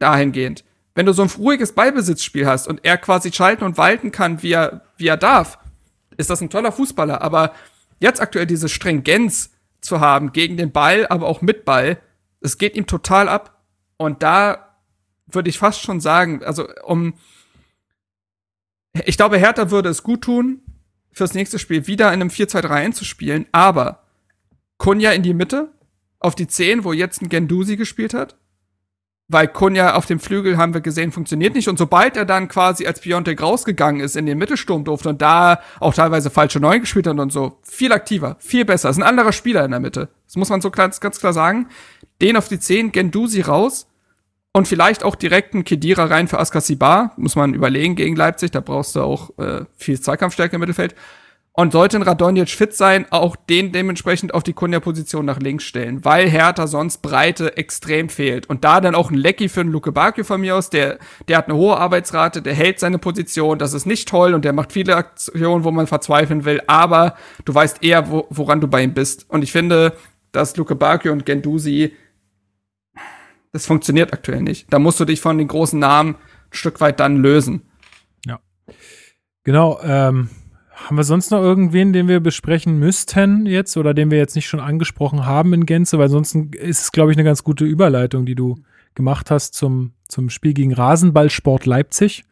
dahingehend. 0.00 0.64
Wenn 0.94 1.06
du 1.06 1.12
so 1.12 1.22
ein 1.22 1.30
ruhiges 1.38 1.72
Ballbesitzspiel 1.72 2.46
hast 2.46 2.68
und 2.68 2.84
er 2.84 2.96
quasi 2.98 3.32
schalten 3.32 3.64
und 3.64 3.78
walten 3.78 4.12
kann, 4.12 4.42
wie 4.42 4.52
er, 4.52 4.82
wie 4.96 5.08
er 5.08 5.16
darf, 5.16 5.58
ist 6.16 6.30
das 6.30 6.40
ein 6.40 6.50
toller 6.50 6.70
Fußballer. 6.70 7.22
Aber 7.22 7.52
jetzt 7.98 8.20
aktuell 8.20 8.46
diese 8.46 8.68
Stringenz 8.68 9.50
zu 9.84 10.00
haben 10.00 10.32
gegen 10.32 10.56
den 10.56 10.72
Ball, 10.72 11.06
aber 11.06 11.26
auch 11.26 11.42
mit 11.42 11.64
Ball, 11.64 12.00
es 12.40 12.58
geht 12.58 12.76
ihm 12.76 12.86
total 12.86 13.28
ab. 13.28 13.62
Und 13.96 14.22
da 14.22 14.76
würde 15.26 15.48
ich 15.48 15.58
fast 15.58 15.80
schon 15.80 16.00
sagen, 16.00 16.42
also 16.44 16.66
um, 16.84 17.14
ich 19.04 19.16
glaube, 19.16 19.38
Hertha 19.38 19.70
würde 19.70 19.88
es 19.88 20.02
gut 20.02 20.22
tun, 20.22 20.62
fürs 21.12 21.34
nächste 21.34 21.58
Spiel 21.58 21.86
wieder 21.86 22.08
in 22.08 22.20
einem 22.20 22.30
4-2-3 22.30 22.68
einzuspielen, 22.70 23.46
aber 23.52 24.04
Kunja 24.78 25.12
in 25.12 25.22
die 25.22 25.34
Mitte, 25.34 25.72
auf 26.18 26.34
die 26.34 26.48
10, 26.48 26.84
wo 26.84 26.92
jetzt 26.92 27.22
ein 27.22 27.28
Gendusi 27.28 27.76
gespielt 27.76 28.14
hat, 28.14 28.36
weil 29.28 29.48
Kunja 29.48 29.94
auf 29.94 30.06
dem 30.06 30.20
Flügel, 30.20 30.58
haben 30.58 30.74
wir 30.74 30.80
gesehen, 30.80 31.10
funktioniert 31.10 31.54
nicht. 31.54 31.68
Und 31.68 31.78
sobald 31.78 32.16
er 32.16 32.24
dann 32.24 32.48
quasi 32.48 32.86
als 32.86 33.00
Piontek 33.00 33.40
rausgegangen 33.40 34.00
ist, 34.02 34.16
in 34.16 34.26
den 34.26 34.36
Mittelsturm 34.36 34.84
durfte 34.84 35.08
und 35.08 35.22
da 35.22 35.60
auch 35.80 35.94
teilweise 35.94 36.30
falsche 36.30 36.60
Neun 36.60 36.80
gespielt 36.80 37.06
hat 37.06 37.18
und 37.18 37.32
so, 37.32 37.58
viel 37.62 37.92
aktiver, 37.92 38.36
viel 38.38 38.64
besser. 38.64 38.90
Ist 38.90 38.98
ein 38.98 39.02
anderer 39.02 39.32
Spieler 39.32 39.64
in 39.64 39.70
der 39.70 39.80
Mitte. 39.80 40.08
Das 40.26 40.36
muss 40.36 40.50
man 40.50 40.60
so 40.60 40.70
ganz, 40.70 41.00
ganz 41.00 41.18
klar 41.18 41.32
sagen. 41.32 41.68
Den 42.20 42.36
auf 42.36 42.48
die 42.48 42.60
10, 42.60 42.92
Gendusi 42.92 43.40
raus 43.40 43.86
und 44.52 44.68
vielleicht 44.68 45.02
auch 45.02 45.14
direkt 45.14 45.54
einen 45.54 45.64
Kedira 45.64 46.04
rein 46.04 46.28
für 46.28 46.38
Askasibar. 46.38 47.12
Muss 47.16 47.34
man 47.34 47.54
überlegen 47.54 47.96
gegen 47.96 48.16
Leipzig, 48.16 48.50
da 48.50 48.60
brauchst 48.60 48.94
du 48.94 49.00
auch 49.00 49.36
äh, 49.38 49.64
viel 49.76 49.98
Zweikampfstärke 50.00 50.56
im 50.56 50.60
Mittelfeld. 50.60 50.94
Und 51.56 51.70
sollte 51.70 51.96
ein 51.96 52.02
Radonjic 52.02 52.50
fit 52.50 52.74
sein, 52.74 53.06
auch 53.10 53.36
den 53.36 53.70
dementsprechend 53.70 54.34
auf 54.34 54.42
die 54.42 54.54
Kunja-Position 54.54 55.24
nach 55.24 55.38
links 55.38 55.62
stellen, 55.62 56.04
weil 56.04 56.28
Hertha 56.28 56.66
sonst 56.66 56.98
Breite 56.98 57.56
extrem 57.56 58.08
fehlt. 58.08 58.50
Und 58.50 58.64
da 58.64 58.80
dann 58.80 58.96
auch 58.96 59.12
ein 59.12 59.16
Lecky 59.16 59.48
für 59.48 59.60
einen 59.60 59.70
Luke 59.70 59.92
Bakio 59.92 60.24
von 60.24 60.40
mir 60.40 60.56
aus, 60.56 60.68
der, 60.68 60.98
der 61.28 61.38
hat 61.38 61.46
eine 61.46 61.56
hohe 61.56 61.76
Arbeitsrate, 61.76 62.42
der 62.42 62.54
hält 62.54 62.80
seine 62.80 62.98
Position, 62.98 63.60
das 63.60 63.72
ist 63.72 63.86
nicht 63.86 64.08
toll 64.08 64.34
und 64.34 64.44
der 64.44 64.52
macht 64.52 64.72
viele 64.72 64.96
Aktionen, 64.96 65.62
wo 65.62 65.70
man 65.70 65.86
verzweifeln 65.86 66.44
will, 66.44 66.60
aber 66.66 67.14
du 67.44 67.54
weißt 67.54 67.84
eher, 67.84 68.10
wo, 68.10 68.26
woran 68.30 68.60
du 68.60 68.66
bei 68.66 68.82
ihm 68.82 68.92
bist. 68.92 69.30
Und 69.30 69.44
ich 69.44 69.52
finde, 69.52 69.92
dass 70.32 70.56
Luke 70.56 70.74
Bakio 70.74 71.12
und 71.12 71.24
Gendusi, 71.24 71.92
das 73.52 73.66
funktioniert 73.66 74.12
aktuell 74.12 74.42
nicht. 74.42 74.72
Da 74.72 74.80
musst 74.80 74.98
du 74.98 75.04
dich 75.04 75.20
von 75.20 75.38
den 75.38 75.46
großen 75.46 75.78
Namen 75.78 76.16
ein 76.16 76.50
Stück 76.50 76.80
weit 76.80 76.98
dann 76.98 77.18
lösen. 77.18 77.62
Ja. 78.26 78.40
Genau, 79.44 79.78
ähm, 79.84 80.30
haben 80.74 80.96
wir 80.96 81.04
sonst 81.04 81.30
noch 81.30 81.40
irgendwen, 81.40 81.92
den 81.92 82.08
wir 82.08 82.20
besprechen 82.20 82.78
müssten 82.78 83.46
jetzt 83.46 83.76
oder 83.76 83.94
den 83.94 84.10
wir 84.10 84.18
jetzt 84.18 84.34
nicht 84.34 84.46
schon 84.46 84.60
angesprochen 84.60 85.24
haben 85.24 85.52
in 85.52 85.66
Gänze? 85.66 85.98
Weil 85.98 86.08
sonst 86.08 86.34
ist 86.34 86.82
es, 86.82 86.92
glaube 86.92 87.12
ich, 87.12 87.16
eine 87.16 87.24
ganz 87.24 87.44
gute 87.44 87.64
Überleitung, 87.64 88.26
die 88.26 88.34
du 88.34 88.56
gemacht 88.94 89.30
hast 89.30 89.54
zum, 89.54 89.92
zum 90.08 90.30
Spiel 90.30 90.54
gegen 90.54 90.72
Rasenballsport 90.72 91.66
Leipzig. 91.66 92.24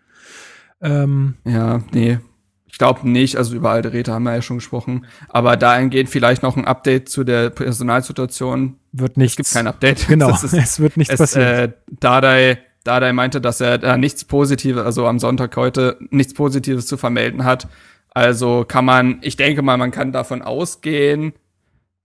Ähm, 0.81 1.35
ja, 1.45 1.83
nee. 1.93 2.19
Ich 2.67 2.79
glaube 2.79 3.09
nicht, 3.09 3.37
also 3.37 3.55
über 3.55 3.71
alte 3.71 3.93
Räte 3.93 4.13
haben 4.13 4.23
wir 4.23 4.35
ja 4.35 4.43
schon 4.43 4.57
gesprochen. 4.57 5.07
Aber 5.29 5.57
dahingehend 5.57 6.09
vielleicht 6.09 6.43
noch 6.43 6.57
ein 6.57 6.65
Update 6.65 7.09
zu 7.09 7.23
der 7.23 7.51
Personalsituation. 7.51 8.77
Wird 8.93 9.19
nicht. 9.19 9.33
Es 9.33 9.37
gibt 9.37 9.53
kein 9.53 9.67
Update. 9.67 10.01
Genau, 10.09 10.31
ist, 10.31 10.53
es 10.53 10.81
wird 10.81 10.97
nichts 10.97 11.17
passieren. 11.17 11.71
Äh, 11.71 11.73
Dardai, 12.01 12.59
Dardai 12.85 13.13
meinte, 13.13 13.41
dass 13.41 13.61
er 13.61 13.79
da 13.79 13.97
nichts 13.97 14.25
Positives, 14.25 14.83
also 14.83 15.07
am 15.07 15.19
Sonntag 15.19 15.55
heute, 15.57 15.99
nichts 16.11 16.35
Positives 16.35 16.87
zu 16.87 16.97
vermelden 16.97 17.45
hat. 17.45 17.69
Also 18.15 18.65
kann 18.67 18.85
man, 18.85 19.19
ich 19.23 19.37
denke 19.37 19.63
mal, 19.63 19.77
man 19.77 19.91
kann 19.91 20.13
davon 20.13 20.43
ausgehen, 20.43 21.33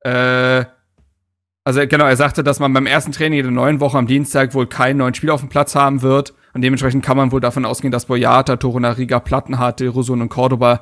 äh, 0.01 0.65
also 1.67 1.81
genau, 1.85 2.05
er 2.05 2.15
sagte, 2.15 2.45
dass 2.45 2.61
man 2.61 2.71
beim 2.71 2.85
ersten 2.85 3.11
Training 3.11 3.43
der 3.43 3.51
neuen 3.51 3.81
Woche 3.81 3.97
am 3.97 4.07
Dienstag 4.07 4.53
wohl 4.53 4.67
keinen 4.67 4.99
neuen 4.99 5.13
Spieler 5.13 5.33
auf 5.33 5.41
dem 5.41 5.49
Platz 5.49 5.75
haben 5.75 6.01
wird. 6.01 6.33
Und 6.53 6.61
dementsprechend 6.61 7.03
kann 7.03 7.17
man 7.17 7.33
wohl 7.33 7.41
davon 7.41 7.65
ausgehen, 7.65 7.91
dass 7.91 8.05
Boyata, 8.05 8.55
Torunariga, 8.55 9.19
Plattenhardt, 9.19 9.81
Dilrosun 9.81 10.21
und 10.21 10.29
Cordoba 10.29 10.81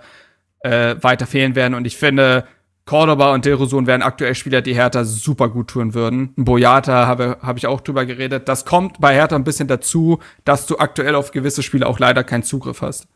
äh, 0.59 0.95
weiter 1.01 1.25
fehlen 1.25 1.55
werden. 1.55 1.73
Und 1.73 1.87
ich 1.87 1.97
finde, 1.97 2.45
Cordoba 2.85 3.33
und 3.33 3.45
Dilrosun 3.45 3.87
wären 3.87 4.03
aktuell 4.03 4.35
Spieler, 4.35 4.61
die 4.61 4.75
Hertha 4.75 5.05
super 5.05 5.49
gut 5.49 5.69
tun 5.69 5.95
würden. 5.95 6.33
Boyata 6.35 7.07
habe 7.07 7.37
hab 7.41 7.57
ich 7.57 7.65
auch 7.65 7.81
drüber 7.81 8.05
geredet. 8.05 8.47
Das 8.47 8.63
kommt 8.63 9.01
bei 9.01 9.15
Hertha 9.15 9.35
ein 9.35 9.43
bisschen 9.43 9.67
dazu, 9.67 10.19
dass 10.43 10.67
du 10.67 10.77
aktuell 10.77 11.15
auf 11.15 11.31
gewisse 11.31 11.63
Spiele 11.63 11.87
auch 11.87 11.97
leider 11.97 12.23
keinen 12.23 12.43
Zugriff 12.43 12.83
hast. 12.83 13.07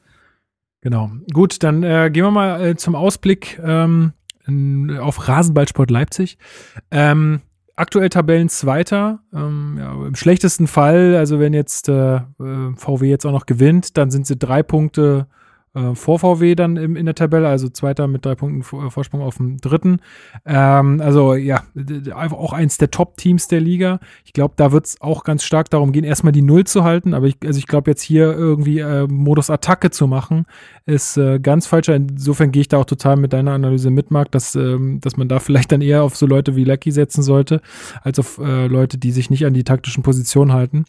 Genau. 0.81 1.11
Gut, 1.33 1.61
dann 1.63 1.83
äh, 1.83 2.09
gehen 2.11 2.23
wir 2.23 2.31
mal 2.31 2.61
äh, 2.61 2.75
zum 2.75 2.95
Ausblick 2.95 3.59
ähm, 3.63 4.13
in, 4.47 4.97
auf 4.97 5.27
Rasenballsport 5.27 5.91
Leipzig. 5.91 6.37
Ähm, 6.89 7.41
aktuell 7.75 8.09
Tabellenzweiter. 8.09 9.19
Ähm, 9.33 9.75
ja, 9.77 9.91
Im 9.91 10.15
schlechtesten 10.15 10.67
Fall, 10.67 11.15
also 11.15 11.39
wenn 11.39 11.53
jetzt 11.53 11.89
äh, 11.89 12.17
äh 12.17 12.75
VW 12.75 13.09
jetzt 13.09 13.25
auch 13.25 13.31
noch 13.31 13.45
gewinnt, 13.45 13.97
dann 13.97 14.11
sind 14.11 14.25
sie 14.27 14.37
drei 14.37 14.63
Punkte 14.63 15.27
äh, 15.75 15.93
vor 15.93 16.19
VW 16.19 16.55
dann 16.55 16.77
im, 16.77 16.95
in 16.95 17.05
der 17.05 17.15
Tabelle, 17.15 17.47
also 17.47 17.69
Zweiter 17.69 18.07
mit 18.07 18.25
drei 18.25 18.35
Punkten 18.35 18.61
äh, 18.61 18.89
Vorsprung 18.89 19.21
auf 19.21 19.37
dem 19.37 19.57
Dritten. 19.59 19.99
Ähm, 20.45 21.01
also 21.01 21.35
ja, 21.35 21.63
auch 22.11 22.53
eins 22.53 22.77
der 22.77 22.91
Top-Teams 22.91 23.47
der 23.47 23.61
Liga. 23.61 23.99
Ich 24.25 24.33
glaube, 24.33 24.55
da 24.57 24.71
wird 24.71 24.87
es 24.87 25.01
auch 25.01 25.23
ganz 25.23 25.43
stark 25.43 25.69
darum 25.69 25.91
gehen, 25.91 26.03
erstmal 26.03 26.31
die 26.31 26.41
Null 26.41 26.65
zu 26.65 26.83
halten. 26.83 27.13
Aber 27.13 27.27
ich, 27.27 27.37
also 27.45 27.59
ich 27.59 27.67
glaube, 27.67 27.91
jetzt 27.91 28.01
hier 28.01 28.33
irgendwie 28.33 28.79
äh, 28.79 29.07
Modus 29.07 29.49
Attacke 29.49 29.91
zu 29.91 30.07
machen, 30.07 30.45
ist 30.85 31.17
äh, 31.17 31.39
ganz 31.39 31.67
falscher. 31.67 31.95
Insofern 31.95 32.51
gehe 32.51 32.61
ich 32.61 32.67
da 32.67 32.77
auch 32.77 32.85
total 32.85 33.17
mit 33.17 33.33
deiner 33.33 33.51
Analyse 33.51 33.91
mit, 33.91 34.11
Marc, 34.11 34.31
dass, 34.31 34.55
ähm, 34.55 34.99
dass 35.01 35.17
man 35.17 35.27
da 35.27 35.39
vielleicht 35.39 35.71
dann 35.71 35.81
eher 35.81 36.03
auf 36.03 36.15
so 36.15 36.25
Leute 36.25 36.55
wie 36.55 36.63
Lucky 36.63 36.91
setzen 36.91 37.21
sollte, 37.21 37.61
als 38.01 38.17
auf 38.17 38.39
äh, 38.39 38.67
Leute, 38.67 38.97
die 38.97 39.11
sich 39.11 39.29
nicht 39.29 39.45
an 39.45 39.53
die 39.53 39.63
taktischen 39.63 40.03
Positionen 40.03 40.53
halten. 40.53 40.85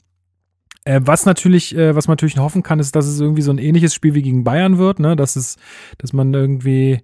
Äh, 0.85 1.01
was 1.05 1.27
natürlich, 1.27 1.77
äh, 1.77 1.94
was 1.94 2.09
man 2.09 2.15
natürlich 2.15 2.39
hoffen 2.39 2.62
kann, 2.62 2.78
ist, 2.78 2.97
dass 2.97 3.07
es 3.07 3.20
irgendwie 3.20 3.43
so 3.43 3.51
ein 3.51 3.59
ähnliches 3.59 3.94
Spiel 3.94 4.15
wie 4.15 4.23
gegen 4.23 4.44
Bayern 4.44 4.78
wird, 4.78 4.98
ne? 4.98 5.15
Dass 5.15 5.36
es, 5.36 5.57
dass 5.98 6.12
man 6.12 6.32
irgendwie, 6.32 7.01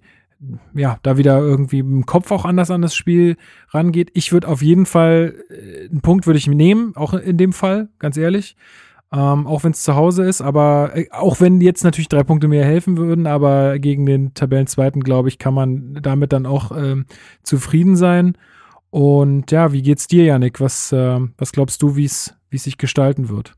ja, 0.73 0.97
da 1.03 1.17
wieder 1.17 1.39
irgendwie 1.39 1.79
im 1.79 2.05
Kopf 2.05 2.31
auch 2.31 2.45
anders 2.45 2.71
an 2.71 2.81
das 2.81 2.95
Spiel 2.95 3.37
rangeht. 3.69 4.09
Ich 4.13 4.31
würde 4.31 4.47
auf 4.47 4.61
jeden 4.61 4.85
Fall, 4.85 5.35
äh, 5.49 5.89
einen 5.89 6.01
Punkt 6.01 6.25
würde 6.25 6.39
ich 6.39 6.47
nehmen, 6.47 6.95
auch 6.95 7.13
in 7.13 7.37
dem 7.37 7.53
Fall, 7.53 7.89
ganz 7.99 8.17
ehrlich. 8.17 8.55
Ähm, 9.09 9.47
auch 9.47 9.63
wenn 9.63 9.71
es 9.71 9.83
zu 9.83 9.95
Hause 9.95 10.25
ist, 10.25 10.41
aber 10.41 10.91
äh, 10.93 11.07
auch 11.11 11.39
wenn 11.39 11.61
jetzt 11.61 11.83
natürlich 11.83 12.09
drei 12.09 12.23
Punkte 12.23 12.49
mehr 12.49 12.65
helfen 12.65 12.97
würden, 12.97 13.25
aber 13.25 13.79
gegen 13.79 14.05
den 14.05 14.33
Tabellenzweiten, 14.33 15.01
glaube 15.01 15.29
ich, 15.29 15.39
kann 15.39 15.53
man 15.53 15.99
damit 16.01 16.33
dann 16.33 16.45
auch 16.45 16.71
ähm, 16.75 17.05
zufrieden 17.41 17.95
sein. 17.95 18.37
Und 18.89 19.51
ja, 19.51 19.71
wie 19.71 19.81
geht's 19.81 20.07
dir, 20.07 20.25
Janik? 20.25 20.59
Was, 20.59 20.91
äh, 20.91 21.19
was 21.37 21.53
glaubst 21.53 21.81
du, 21.83 21.95
wie 21.95 22.05
es 22.05 22.35
sich 22.51 22.77
gestalten 22.77 23.29
wird? 23.29 23.53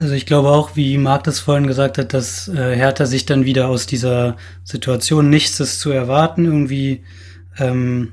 Also 0.00 0.14
ich 0.14 0.26
glaube 0.26 0.48
auch, 0.48 0.74
wie 0.74 0.98
Marc 0.98 1.24
das 1.24 1.38
vorhin 1.38 1.66
gesagt 1.66 1.98
hat, 1.98 2.12
dass 2.14 2.48
äh, 2.48 2.74
Hertha 2.76 3.06
sich 3.06 3.26
dann 3.26 3.44
wieder 3.44 3.68
aus 3.68 3.86
dieser 3.86 4.36
Situation 4.64 5.30
nichts 5.30 5.60
ist 5.60 5.78
zu 5.78 5.90
erwarten, 5.90 6.44
irgendwie, 6.44 7.04
ähm, 7.58 8.12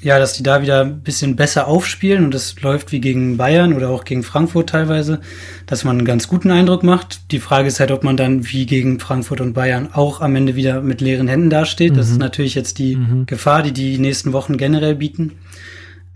ja, 0.00 0.18
dass 0.18 0.32
die 0.32 0.42
da 0.42 0.62
wieder 0.62 0.82
ein 0.82 1.02
bisschen 1.02 1.36
besser 1.36 1.66
aufspielen 1.66 2.24
und 2.24 2.34
es 2.34 2.60
läuft 2.62 2.92
wie 2.92 3.00
gegen 3.00 3.36
Bayern 3.36 3.74
oder 3.74 3.90
auch 3.90 4.04
gegen 4.04 4.22
Frankfurt 4.22 4.70
teilweise, 4.70 5.20
dass 5.66 5.84
man 5.84 5.98
einen 5.98 6.06
ganz 6.06 6.28
guten 6.28 6.50
Eindruck 6.50 6.82
macht. 6.82 7.32
Die 7.32 7.40
Frage 7.40 7.68
ist 7.68 7.80
halt, 7.80 7.90
ob 7.90 8.04
man 8.04 8.16
dann 8.16 8.48
wie 8.48 8.64
gegen 8.64 9.00
Frankfurt 9.00 9.40
und 9.40 9.54
Bayern 9.54 9.90
auch 9.92 10.20
am 10.20 10.34
Ende 10.36 10.54
wieder 10.54 10.80
mit 10.80 11.00
leeren 11.00 11.28
Händen 11.28 11.50
dasteht. 11.50 11.92
Mhm. 11.92 11.96
Das 11.96 12.10
ist 12.10 12.18
natürlich 12.18 12.54
jetzt 12.54 12.78
die 12.78 12.96
mhm. 12.96 13.26
Gefahr, 13.26 13.62
die 13.62 13.72
die 13.72 13.98
nächsten 13.98 14.32
Wochen 14.32 14.56
generell 14.56 14.94
bieten. 14.94 15.32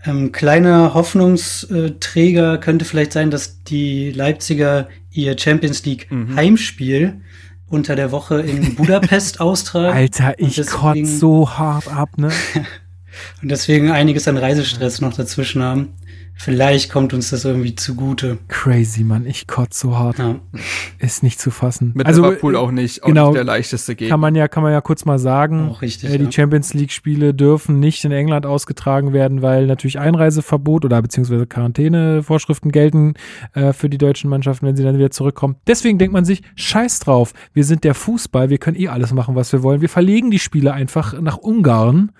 Ähm, 0.05 0.31
kleiner 0.31 0.93
Hoffnungsträger 0.93 2.57
könnte 2.57 2.85
vielleicht 2.85 3.13
sein, 3.13 3.31
dass 3.31 3.63
die 3.63 4.11
Leipziger 4.11 4.89
ihr 5.11 5.37
Champions 5.37 5.85
League 5.85 6.11
mhm. 6.11 6.35
Heimspiel 6.35 7.21
unter 7.67 7.95
der 7.95 8.11
Woche 8.11 8.41
in 8.41 8.75
Budapest 8.75 9.39
austragen. 9.39 9.95
Alter, 9.95 10.37
ich 10.37 10.65
kotze 10.67 11.05
so 11.05 11.49
hart 11.49 11.87
ab, 11.87 12.17
ne? 12.17 12.31
und 13.41 13.49
deswegen 13.49 13.91
einiges 13.91 14.27
an 14.27 14.37
Reisestress 14.37 14.99
noch 15.01 15.13
dazwischen 15.13 15.63
haben. 15.63 15.93
Vielleicht 16.35 16.91
kommt 16.91 17.13
uns 17.13 17.29
das 17.29 17.45
irgendwie 17.45 17.75
zugute. 17.75 18.37
Crazy, 18.47 19.03
Mann. 19.03 19.25
Ich 19.25 19.47
kotze 19.47 19.79
so 19.87 19.97
hart. 19.97 20.17
Ja. 20.17 20.39
Ist 20.99 21.23
nicht 21.23 21.39
zu 21.39 21.51
fassen. 21.51 21.91
Mit 21.95 22.07
also, 22.07 22.23
Liverpool 22.23 22.55
auch 22.55 22.71
nicht. 22.71 23.03
Auch 23.03 23.07
genau, 23.07 23.27
nicht 23.27 23.37
der 23.37 23.43
leichteste 23.43 23.95
Gegner. 23.95 24.13
Kann 24.13 24.19
man 24.19 24.35
ja, 24.35 24.47
kann 24.47 24.63
man 24.63 24.73
ja 24.73 24.81
kurz 24.81 25.05
mal 25.05 25.19
sagen. 25.19 25.69
Auch 25.69 25.81
richtig, 25.81 26.09
äh, 26.09 26.17
die 26.17 26.25
ja. 26.25 26.31
Champions 26.31 26.73
League 26.73 26.91
Spiele 26.91 27.33
dürfen 27.33 27.79
nicht 27.79 28.03
in 28.03 28.11
England 28.11 28.45
ausgetragen 28.45 29.13
werden, 29.13 29.41
weil 29.41 29.67
natürlich 29.67 29.99
Einreiseverbot 29.99 30.85
oder 30.85 31.01
beziehungsweise 31.01 31.45
Quarantänevorschriften 31.45 32.71
gelten 32.71 33.13
äh, 33.53 33.71
für 33.71 33.89
die 33.89 33.97
deutschen 33.97 34.29
Mannschaften, 34.29 34.65
wenn 34.65 34.75
sie 34.75 34.83
dann 34.83 34.97
wieder 34.97 35.11
zurückkommen. 35.11 35.55
Deswegen 35.67 35.97
denkt 35.97 36.13
man 36.13 36.25
sich, 36.25 36.41
scheiß 36.55 36.99
drauf. 36.99 37.33
Wir 37.53 37.63
sind 37.63 37.83
der 37.83 37.93
Fußball. 37.93 38.49
Wir 38.49 38.57
können 38.57 38.77
eh 38.77 38.89
alles 38.89 39.13
machen, 39.13 39.35
was 39.35 39.53
wir 39.53 39.63
wollen. 39.63 39.81
Wir 39.81 39.89
verlegen 39.89 40.31
die 40.31 40.39
Spiele 40.39 40.73
einfach 40.73 41.19
nach 41.21 41.37
Ungarn 41.37 42.11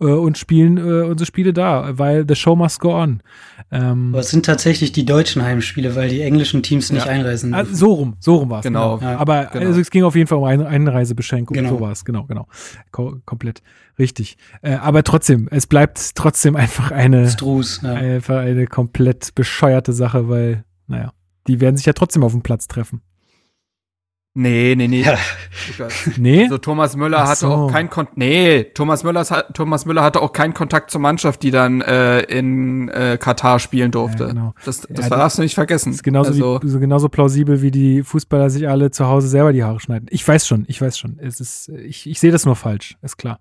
äh, 0.00 0.06
und 0.06 0.36
spielen 0.36 0.76
äh, 0.76 1.04
unsere 1.04 1.26
Spiele 1.26 1.52
da, 1.52 1.98
weil 1.98 2.26
the 2.28 2.34
show 2.34 2.56
must 2.56 2.80
go 2.80 2.94
on. 2.94 3.22
Ähm, 3.70 4.10
Aber 4.12 4.20
es 4.20 4.30
sind 4.30 4.44
tatsächlich 4.44 4.92
die 4.92 5.04
deutschen 5.04 5.42
Heimspiele, 5.42 5.94
weil 5.94 6.08
die 6.08 6.20
englischen 6.20 6.62
Teams 6.62 6.90
nicht 6.92 7.06
ja. 7.06 7.12
einreisen. 7.12 7.54
Also 7.54 7.74
so 7.74 7.92
rum, 7.92 8.16
so 8.20 8.36
rum 8.36 8.50
war 8.50 8.60
es. 8.60 8.64
Genau. 8.64 8.98
genau. 8.98 9.12
Ja. 9.12 9.18
Aber 9.18 9.46
genau. 9.46 9.66
Also 9.66 9.80
es 9.80 9.90
ging 9.90 10.04
auf 10.04 10.14
jeden 10.14 10.26
Fall 10.26 10.38
um 10.38 10.44
eine 10.44 10.66
Einreisebeschränkung. 10.66 11.54
Genau. 11.54 11.70
So 11.70 11.80
war 11.80 11.92
es, 11.92 12.04
genau, 12.04 12.24
genau. 12.24 12.46
Ko 12.90 13.16
komplett 13.24 13.62
richtig. 13.98 14.36
Äh, 14.62 14.74
aber 14.74 15.02
trotzdem, 15.04 15.48
es 15.50 15.66
bleibt 15.66 16.14
trotzdem 16.14 16.56
einfach 16.56 16.90
eine, 16.90 17.28
Strus, 17.28 17.80
ja. 17.82 17.94
einfach 17.94 18.38
eine 18.38 18.66
komplett 18.66 19.34
bescheuerte 19.34 19.92
Sache, 19.92 20.28
weil, 20.28 20.64
naja, 20.86 21.12
die 21.46 21.60
werden 21.60 21.76
sich 21.76 21.86
ja 21.86 21.92
trotzdem 21.92 22.22
auf 22.22 22.32
dem 22.32 22.42
Platz 22.42 22.68
treffen. 22.68 23.02
Nee, 24.34 24.74
nee, 24.78 24.88
nee. 24.88 25.02
Ja. 25.02 25.18
nee? 26.16 26.44
Also 26.44 26.56
Thomas 26.56 26.96
Müller 26.96 27.28
hatte 27.28 27.48
auch 27.48 27.70
kein 27.70 27.90
Kontakt. 27.90 28.16
Nee, 28.16 28.64
Thomas 28.72 29.04
Müller, 29.04 29.24
Thomas 29.52 29.84
Müller 29.84 30.02
hatte 30.02 30.22
auch 30.22 30.32
keinen 30.32 30.54
Kontakt 30.54 30.90
zur 30.90 31.02
Mannschaft, 31.02 31.42
die 31.42 31.50
dann 31.50 31.82
äh, 31.82 32.20
in 32.22 32.88
äh, 32.88 33.18
Katar 33.20 33.58
spielen 33.58 33.90
durfte. 33.90 34.24
Ja, 34.24 34.28
genau. 34.30 34.54
Das, 34.64 34.80
das 34.88 35.10
ja, 35.10 35.16
darfst 35.16 35.36
du 35.36 35.42
nicht 35.42 35.54
vergessen. 35.54 35.90
Das 35.90 35.96
ist 35.96 36.02
genauso, 36.02 36.30
also, 36.30 36.60
wie, 36.62 36.68
so 36.68 36.80
genauso 36.80 37.10
plausibel, 37.10 37.60
wie 37.60 37.70
die 37.70 38.02
Fußballer 38.02 38.48
sich 38.48 38.66
alle 38.66 38.90
zu 38.90 39.06
Hause 39.06 39.28
selber 39.28 39.52
die 39.52 39.64
Haare 39.64 39.80
schneiden. 39.80 40.06
Ich 40.10 40.26
weiß 40.26 40.46
schon, 40.46 40.64
ich 40.66 40.80
weiß 40.80 40.98
schon. 40.98 41.18
Es 41.18 41.38
ist, 41.38 41.68
ich, 41.68 42.08
ich 42.08 42.18
sehe 42.18 42.32
das 42.32 42.46
nur 42.46 42.56
falsch, 42.56 42.96
ist 43.02 43.18
klar. 43.18 43.38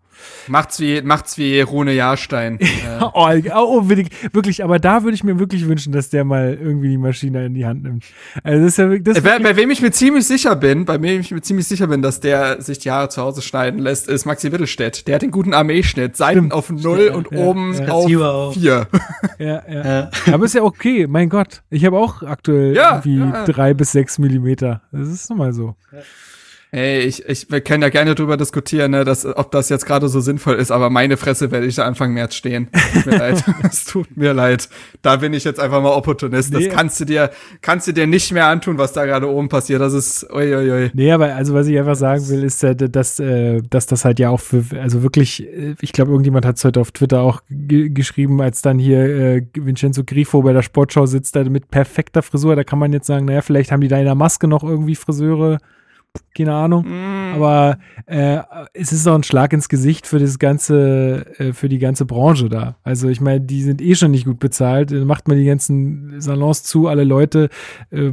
Macht's 0.48 0.82
wie, 0.82 1.02
macht's 1.02 1.38
wie 1.38 1.62
Rune 1.62 1.94
Jahrstein. 1.94 2.60
äh. 2.60 2.66
oh, 3.14 3.30
oh, 3.56 3.88
wirklich, 3.88 4.62
aber 4.62 4.78
da 4.78 5.04
würde 5.04 5.16
ich 5.16 5.24
mir 5.24 5.40
wirklich 5.40 5.68
wünschen, 5.68 5.94
dass 5.94 6.10
der 6.10 6.26
mal 6.26 6.58
irgendwie 6.62 6.90
die 6.90 6.98
Maschine 6.98 7.46
in 7.46 7.54
die 7.54 7.66
Hand 7.66 7.84
nimmt. 7.84 8.04
Also 8.44 8.66
das 8.66 8.74
ist 8.74 8.78
ja, 8.78 8.98
das 9.00 9.22
bei, 9.22 9.40
bei 9.40 9.56
wem 9.56 9.72
ich 9.72 9.82
mir 9.82 9.92
ziemlich 9.92 10.28
sicher 10.28 10.58
bin, 10.58 10.81
bei 10.86 10.98
mir 10.98 11.20
ich 11.20 11.32
mir 11.32 11.42
ziemlich 11.42 11.68
sicher 11.68 11.88
bin, 11.88 12.02
dass 12.02 12.20
der 12.20 12.62
sich 12.62 12.80
die 12.80 12.92
Haare 12.92 13.10
zu 13.10 13.22
Hause 13.22 13.42
schneiden 13.42 13.80
lässt, 13.80 14.08
ist 14.08 14.26
Maxi 14.26 14.52
Wittelstedt. 14.52 15.08
Der 15.08 15.16
hat 15.16 15.22
den 15.22 15.32
guten 15.32 15.54
Armeeschnitt. 15.54 16.18
Seiten 16.18 16.52
auf 16.52 16.70
null 16.70 17.08
ja, 17.08 17.14
und 17.14 17.32
ja, 17.32 17.38
oben 17.38 17.74
ja. 17.74 17.88
auf 17.88 18.54
vier. 18.54 18.88
Ja, 19.40 19.64
ja. 19.70 20.10
Aber 20.32 20.46
ist 20.46 20.56
ja 20.56 20.64
okay, 20.64 21.08
mein 21.08 21.30
Gott. 21.30 21.64
Ich 21.70 21.86
habe 21.86 21.98
auch 21.98 22.24
aktuell 22.24 22.76
irgendwie 22.76 23.22
drei 23.52 23.74
bis 23.74 23.92
sechs 23.92 24.20
Millimeter. 24.20 24.82
Das 24.92 25.08
ist 25.08 25.30
nun 25.30 25.40
mal 25.40 25.54
so. 25.54 25.76
Hey, 26.74 27.02
ich, 27.02 27.28
ich, 27.28 27.52
wir 27.52 27.60
können 27.60 27.84
ja 27.84 27.90
gerne 27.90 28.16
drüber 28.16 28.38
diskutieren, 28.38 28.92
ne, 28.92 29.04
dass, 29.04 29.26
ob 29.26 29.52
das 29.52 29.68
jetzt 29.68 29.86
gerade 29.86 30.08
so 30.08 30.22
sinnvoll 30.22 30.56
ist, 30.56 30.72
aber 30.72 30.90
meine 30.90 31.18
Fresse 31.18 31.52
werde 31.52 31.66
ich 31.66 31.76
da 31.76 31.84
Anfang 31.86 32.14
März 32.14 32.34
stehen. 32.34 32.70
Tut 32.94 33.08
mir 33.08 33.18
leid. 33.18 33.44
Es 33.64 33.84
tut 33.84 34.16
mir 34.16 34.34
leid. 34.34 34.70
Da 35.02 35.18
bin 35.18 35.34
ich 35.34 35.44
jetzt 35.44 35.60
einfach 35.60 35.82
mal 35.82 35.90
Opportunist. 35.90 36.54
Nee. 36.54 36.68
Das 36.68 36.74
kannst 36.74 37.00
du 37.02 37.06
dir, 37.06 37.32
kannst 37.62 37.88
du 37.88 37.92
dir 37.92 38.08
nicht 38.08 38.32
mehr 38.32 38.46
antun, 38.46 38.78
was 38.78 38.94
da 38.94 39.06
gerade 39.06 39.30
oben 39.30 39.50
passiert. 39.50 39.82
Das 39.82 39.92
ist, 39.92 40.26
uiuiui. 40.32 40.84
Ui. 40.86 40.92
Nee, 40.94 41.12
aber 41.12 41.36
also, 41.36 41.54
was 41.54 41.68
ich 41.68 41.78
einfach 41.78 41.96
sagen 41.96 42.30
will, 42.30 42.44
ist, 42.44 42.64
äh, 42.64 42.74
dass, 42.74 43.20
äh, 43.20 43.62
dass 43.70 43.86
das 43.86 44.06
halt 44.06 44.20
ja 44.20 44.30
auch 44.30 44.40
für, 44.40 44.64
also 44.80 45.04
wirklich, 45.04 45.46
äh, 45.46 45.76
ich 45.82 45.92
glaube, 45.92 46.12
irgendjemand 46.12 46.46
hat 46.46 46.56
es 46.56 46.64
heute 46.64 46.80
auf 46.80 46.92
Twitter 46.92 47.20
auch 47.20 47.42
geschrieben, 47.50 48.42
als 48.42 48.62
dann 48.62 48.80
hier 48.80 49.00
äh, 49.00 49.46
Vincenzo 49.56 50.04
Grifo 50.06 50.42
bei 50.42 50.54
der 50.54 50.62
Sportschau 50.62 51.06
sitzt, 51.06 51.36
da 51.36 51.44
mit 51.44 51.70
perfekter 51.70 52.22
Frisur, 52.22 52.56
da 52.56 52.64
kann 52.64 52.80
man 52.80 52.94
jetzt 52.94 53.08
sagen, 53.08 53.26
naja, 53.26 53.42
vielleicht 53.42 53.74
haben 53.74 53.82
die 53.82 53.90
da 53.90 53.98
in 53.98 54.06
der 54.06 54.16
Maske 54.16 54.48
noch 54.48 54.64
irgendwie 54.64 54.96
Friseure 54.96 55.58
keine 56.36 56.54
Ahnung. 56.54 56.86
Mm. 56.88 57.36
Aber 57.36 57.78
äh, 58.06 58.40
es 58.74 58.92
ist 58.92 59.08
auch 59.08 59.16
ein 59.16 59.24
Schlag 59.24 59.54
ins 59.54 59.70
Gesicht 59.70 60.08
für 60.08 60.20
das 60.20 60.40
ganze, 60.40 61.26
äh, 61.40 61.54
für 61.54 61.70
die 61.70 61.80
ganze 61.80 62.06
Branche 62.06 62.50
da. 62.50 62.76
Also 62.84 63.10
ich 63.10 63.22
meine, 63.22 63.42
die 63.42 63.64
sind 63.64 63.82
eh 63.82 63.96
schon 63.96 64.12
nicht 64.12 64.26
gut 64.26 64.40
bezahlt. 64.40 64.92
Dann 64.92 65.06
macht 65.06 65.28
man 65.28 65.38
die 65.38 65.46
ganzen 65.46 66.20
Salons 66.22 66.64
zu, 66.64 66.88
alle 66.88 67.04
Leute 67.04 67.50
äh, 67.92 68.12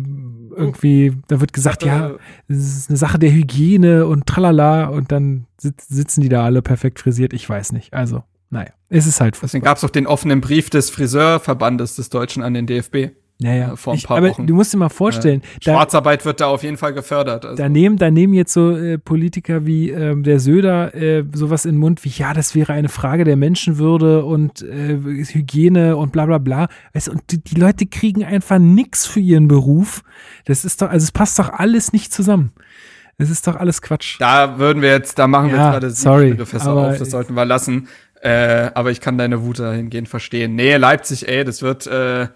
irgendwie, 0.57 1.13
da 1.29 1.41
wird 1.41 1.53
gesagt, 1.53 1.85
ja, 1.85 2.13
es 2.49 2.57
ist 2.57 2.91
eine 2.91 2.99
Sache 2.99 3.19
der 3.19 3.33
Hygiene 3.33 4.07
und 4.07 4.27
tralala 4.27 4.87
und 4.87 5.13
dann 5.13 5.47
sitzen 5.59 6.21
die 6.21 6.29
da 6.29 6.45
alle 6.45 6.63
perfekt 6.63 6.99
frisiert. 6.99 7.33
Ich 7.33 7.49
weiß 7.49 7.73
nicht. 7.73 7.95
Also, 7.95 8.25
naja, 8.51 8.71
es 8.89 9.07
ist 9.07 9.21
halt. 9.21 9.39
Deswegen 9.41 9.65
gab 9.65 9.77
es 9.77 9.85
auch 9.85 9.91
den 9.91 10.07
offenen 10.07 10.41
Brief 10.41 10.71
des 10.71 10.91
Friseurverbandes 10.91 11.97
des 11.97 12.11
Deutschen 12.11 12.43
an 12.43 12.55
den 12.55 12.67
DFB. 12.67 13.11
Ja, 13.41 13.55
ja. 13.55 13.73
Äh, 13.73 13.77
vor 13.77 13.93
ein 13.93 14.01
paar 14.03 14.19
ich, 14.19 14.25
aber 14.25 14.31
Wochen. 14.31 14.47
Du 14.47 14.55
musst 14.55 14.73
dir 14.73 14.79
mal 14.79 14.89
vorstellen. 14.89 15.43
Ja. 15.63 15.73
Schwarzarbeit 15.73 16.25
wird 16.25 16.41
da 16.41 16.49
auf 16.49 16.65
jeden 16.65 16.77
Fall 16.77 16.93
gefördert. 16.93 17.45
Also. 17.45 17.57
Da, 17.57 17.69
nehmen, 17.69 17.97
da 17.97 18.11
nehmen 18.11 18.35
jetzt 18.35 18.53
so 18.53 18.77
äh, 18.77 18.99
Politiker 18.99 19.65
wie 19.65 19.91
ähm, 19.91 20.25
der 20.25 20.41
Söder 20.41 20.95
äh, 20.95 21.25
sowas 21.33 21.65
in 21.65 21.77
den 21.77 21.81
Mund 21.81 22.05
wie, 22.05 22.09
ja, 22.09 22.35
das 22.35 22.57
wäre 22.57 22.73
eine 22.73 22.89
Frage 22.89 23.25
der 23.25 23.37
Menschenwürde 23.37 24.25
und 24.25 24.63
äh, 24.63 24.99
Hygiene 24.99 25.97
und 25.97 26.11
bla 26.11 26.27
bla 26.27 26.39
bla. 26.39 26.69
Weißt, 26.95 27.09
und 27.09 27.23
die, 27.31 27.39
die, 27.39 27.55
Leute 27.55 27.87
kriegen 27.87 28.25
einfach 28.25 28.59
nichts 28.59 29.07
für 29.07 29.21
ihren 29.21 29.47
Beruf. 29.47 30.03
Das 30.45 30.65
ist 30.65 30.83
doch, 30.83 30.91
also 30.91 31.05
es 31.05 31.13
passt 31.13 31.39
doch 31.39 31.51
alles 31.51 31.93
nicht 31.93 32.13
zusammen. 32.13 32.53
Es 33.19 33.31
ist 33.31 33.47
doch 33.47 33.57
alles 33.57 33.83
Quatsch. 33.83 34.17
Da 34.21 34.59
würden 34.59 34.83
wir 34.83 34.91
jetzt, 34.91 35.19
da 35.19 35.27
machen 35.27 35.51
wir 35.51 35.57
ja, 35.57 35.65
jetzt 35.65 35.73
gerade 35.73 35.91
sorry, 35.91 36.47
Fässer 36.47 36.73
auf, 36.73 36.99
das 36.99 37.11
sollten 37.11 37.35
wir 37.35 37.45
lassen. 37.45 37.89
Äh, 38.21 38.71
aber 38.75 38.91
ich 38.91 39.01
kann 39.01 39.17
deine 39.17 39.43
Wut 39.43 39.61
dahingehend 39.61 40.09
verstehen. 40.09 40.57
Nee, 40.57 40.77
Leipzig, 40.77 41.29
ey, 41.29 41.45
das 41.45 41.63
wird, 41.63 41.87
äh, 41.87 42.29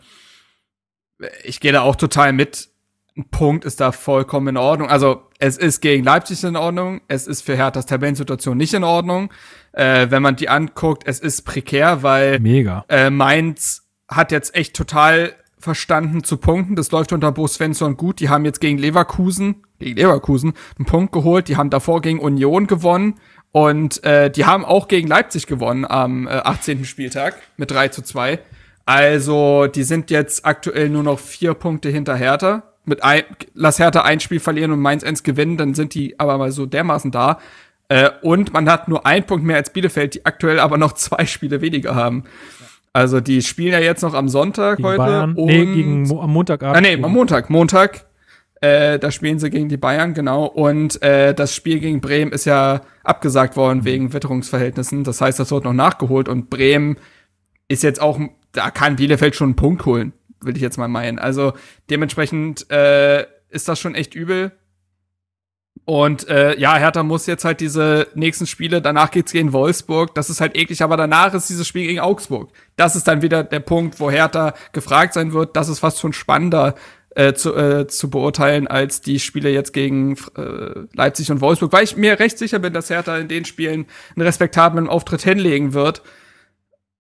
ich 1.45 1.61
gehe 1.61 1.73
da 1.73 1.83
auch 1.83 1.97
total 1.97 2.33
mit. 2.33 2.69
ein 3.17 3.29
Punkt 3.31 3.65
ist 3.65 3.81
da 3.81 3.93
vollkommen 3.93 4.49
in 4.49 4.57
Ordnung. 4.57 4.89
Also 4.89 5.23
es 5.39 5.59
ist 5.59 5.81
gegen 5.81 6.05
Leipzig 6.05 6.45
in 6.45 6.57
Ordnung, 6.57 7.01
es 7.09 7.27
ist 7.27 7.43
für 7.43 7.57
Herthas 7.57 7.87
Tabellensituation 7.87 8.57
nicht 8.57 8.75
in 8.75 8.85
Ordnung. 8.85 9.31
Äh, 9.73 10.07
wenn 10.11 10.23
man 10.23 10.37
die 10.37 10.49
anguckt, 10.49 11.03
es 11.07 11.21
ist 11.21 11.43
prekär, 11.43 12.03
weil 12.03 12.41
Mega. 12.41 12.85
Äh, 12.89 13.11
Mainz 13.11 13.83
hat 14.09 14.33
jetzt 14.33 14.55
echt 14.55 14.75
total 14.75 15.35
verstanden 15.59 16.25
zu 16.25 16.37
punkten. 16.37 16.77
Das 16.77 16.91
läuft 16.91 17.13
unter 17.13 17.33
Bo 17.33 17.47
Svensson 17.47 17.97
gut. 17.97 18.21
Die 18.21 18.29
haben 18.29 18.45
jetzt 18.45 18.61
gegen 18.61 18.79
Leverkusen, 18.79 19.63
gegen 19.79 19.97
Leverkusen, 19.97 20.55
einen 20.79 20.87
Punkt 20.87 21.13
geholt. 21.13 21.49
Die 21.49 21.57
haben 21.57 21.71
davor 21.71 22.03
gegen 22.03 22.19
Union 22.19 22.67
gewonnen. 22.67 23.15
Und 23.53 24.03
äh, 24.05 24.31
die 24.31 24.47
haben 24.47 24.65
auch 24.65 24.89
gegen 24.89 25.09
Leipzig 25.09 25.47
gewonnen 25.47 25.85
am 25.85 26.27
äh, 26.27 26.31
18. 26.31 26.85
Spieltag 26.85 27.37
mit 27.57 27.71
3 27.71 27.89
zu 27.89 28.03
2. 28.03 28.39
Also, 28.85 29.67
die 29.67 29.85
sind 29.85 30.11
jetzt 30.11 30.45
aktuell 30.45 30.89
nur 30.89 31.03
noch 31.03 31.19
vier 31.19 31.55
Punkte 31.55 31.89
hinter 31.89 32.17
Hertha. 32.17 32.65
Mit 32.85 33.05
ein, 33.05 33.23
lass 33.55 33.79
Hertha 33.79 34.03
ein 34.03 34.19
Spiel 34.21 34.41
verlieren 34.41 34.73
und 34.73 34.81
Mainz 34.81 35.05
eins 35.05 35.23
gewinnen, 35.23 35.57
dann 35.57 35.75
sind 35.75 35.95
die 35.95 36.19
aber 36.19 36.37
mal 36.39 36.51
so 36.51 36.67
dermaßen 36.67 37.13
da. 37.13 37.39
Äh, 37.89 38.11
und 38.23 38.53
man 38.53 38.69
hat 38.71 38.89
nur 38.89 39.07
einen 39.07 39.25
Punkt 39.25 39.45
mehr 39.45 39.57
als 39.57 39.71
Bielefeld, 39.73 40.15
die 40.15 40.27
aktuell 40.27 40.59
aber 40.59 40.79
noch 40.79 40.93
zwei 40.93 41.27
Spiele 41.27 41.61
weniger 41.61 41.95
haben. 41.95 42.25
Also 42.93 43.21
die 43.21 43.43
spielen 43.43 43.73
ja 43.73 43.79
jetzt 43.81 44.03
noch 44.03 44.15
am 44.15 44.29
Sonntag 44.29 44.77
Gegen 44.77 44.89
heute. 44.89 44.99
Bayern. 44.99 45.35
Und 45.35 45.47
Nee, 45.47 45.65
gegen 45.65 46.03
Mo 46.03 46.21
am 46.21 46.33
Montagabend. 46.33 46.77
Ah, 46.77 46.81
nee, 46.81 47.03
am 47.03 47.13
Montag. 47.13 47.51
Montag. 47.51 48.07
Äh, 48.61 48.99
da 48.99 49.11
spielen 49.11 49.39
sie 49.39 49.51
gegen 49.51 49.69
die 49.69 49.77
Bayern, 49.77 50.15
genau. 50.15 50.45
Und 50.45 51.03
äh, 51.03 51.35
das 51.35 51.55
Spiel 51.55 51.81
gegen 51.81 52.01
Bremen 52.01 52.33
ist 52.33 52.45
ja 52.45 52.83
abgesagt 53.03 53.57
worden 53.57 53.85
wegen 53.85 54.13
Witterungsverhältnissen. 54.13 55.05
Das 55.05 55.21
heißt, 55.21 55.41
das 55.41 55.51
wird 55.51 55.65
noch 55.65 55.73
nachgeholt. 55.73 56.29
Und 56.29 56.49
Bremen 56.49 56.97
ist 57.67 57.83
jetzt 57.83 58.01
auch, 58.01 58.21
da 58.53 58.71
kann 58.71 58.97
Bielefeld 58.97 59.35
schon 59.35 59.49
einen 59.49 59.57
Punkt 59.57 59.85
holen, 59.87 60.13
will 60.41 60.57
ich 60.57 60.63
jetzt 60.63 60.79
mal 60.79 60.89
meinen. 60.89 61.19
Also 61.19 61.53
dementsprechend 61.91 62.71
äh, 62.71 63.27
ist 63.49 63.69
das 63.69 63.81
schon 63.81 63.95
echt 63.95 64.15
übel. 64.15 64.53
Und 65.85 66.29
äh, 66.29 66.57
ja, 66.61 66.77
Hertha 66.77 67.03
muss 67.03 67.27
jetzt 67.27 67.45
halt 67.45 67.61
diese 67.61 68.07
nächsten 68.15 68.47
Spiele, 68.47 68.81
danach 68.81 69.11
geht's 69.11 69.33
gegen 69.33 69.53
Wolfsburg, 69.53 70.15
das 70.15 70.31
ist 70.31 70.41
halt 70.41 70.57
eklig, 70.57 70.81
aber 70.83 70.97
danach 70.97 71.35
ist 71.35 71.49
dieses 71.49 71.67
Spiel 71.67 71.87
gegen 71.87 71.99
Augsburg. 71.99 72.53
Das 72.77 72.95
ist 72.95 73.09
dann 73.09 73.21
wieder 73.21 73.43
der 73.43 73.61
Punkt, 73.61 73.99
wo 73.99 74.09
Hertha 74.09 74.55
gefragt 74.73 75.15
sein 75.15 75.33
wird, 75.33 75.57
das 75.57 75.69
ist 75.69 75.81
fast 75.81 75.99
schon 75.99 76.13
spannender 76.13 76.77
äh, 77.17 77.35
zu, 77.35 77.55
äh, 77.55 77.89
zu 77.89 78.11
beurteilen 78.11 78.69
als 78.69 79.01
die 79.01 79.19
Spiele 79.19 79.51
jetzt 79.51 79.73
gegen 79.73 80.17
äh, 80.37 80.87
Leipzig 80.95 81.31
und 81.31 81.41
Wolfsburg, 81.41 81.73
weil 81.73 81.85
ich 81.85 81.97
mir 81.97 82.19
recht 82.21 82.39
sicher 82.39 82.61
bin, 82.61 82.73
dass 82.73 82.89
Hertha 82.89 83.19
in 83.19 83.29
den 83.29 83.45
Spielen 83.45 83.87
einen 84.15 84.27
respektablen 84.27 84.89
Auftritt 84.89 85.23
hinlegen 85.23 85.75
wird. 85.75 86.03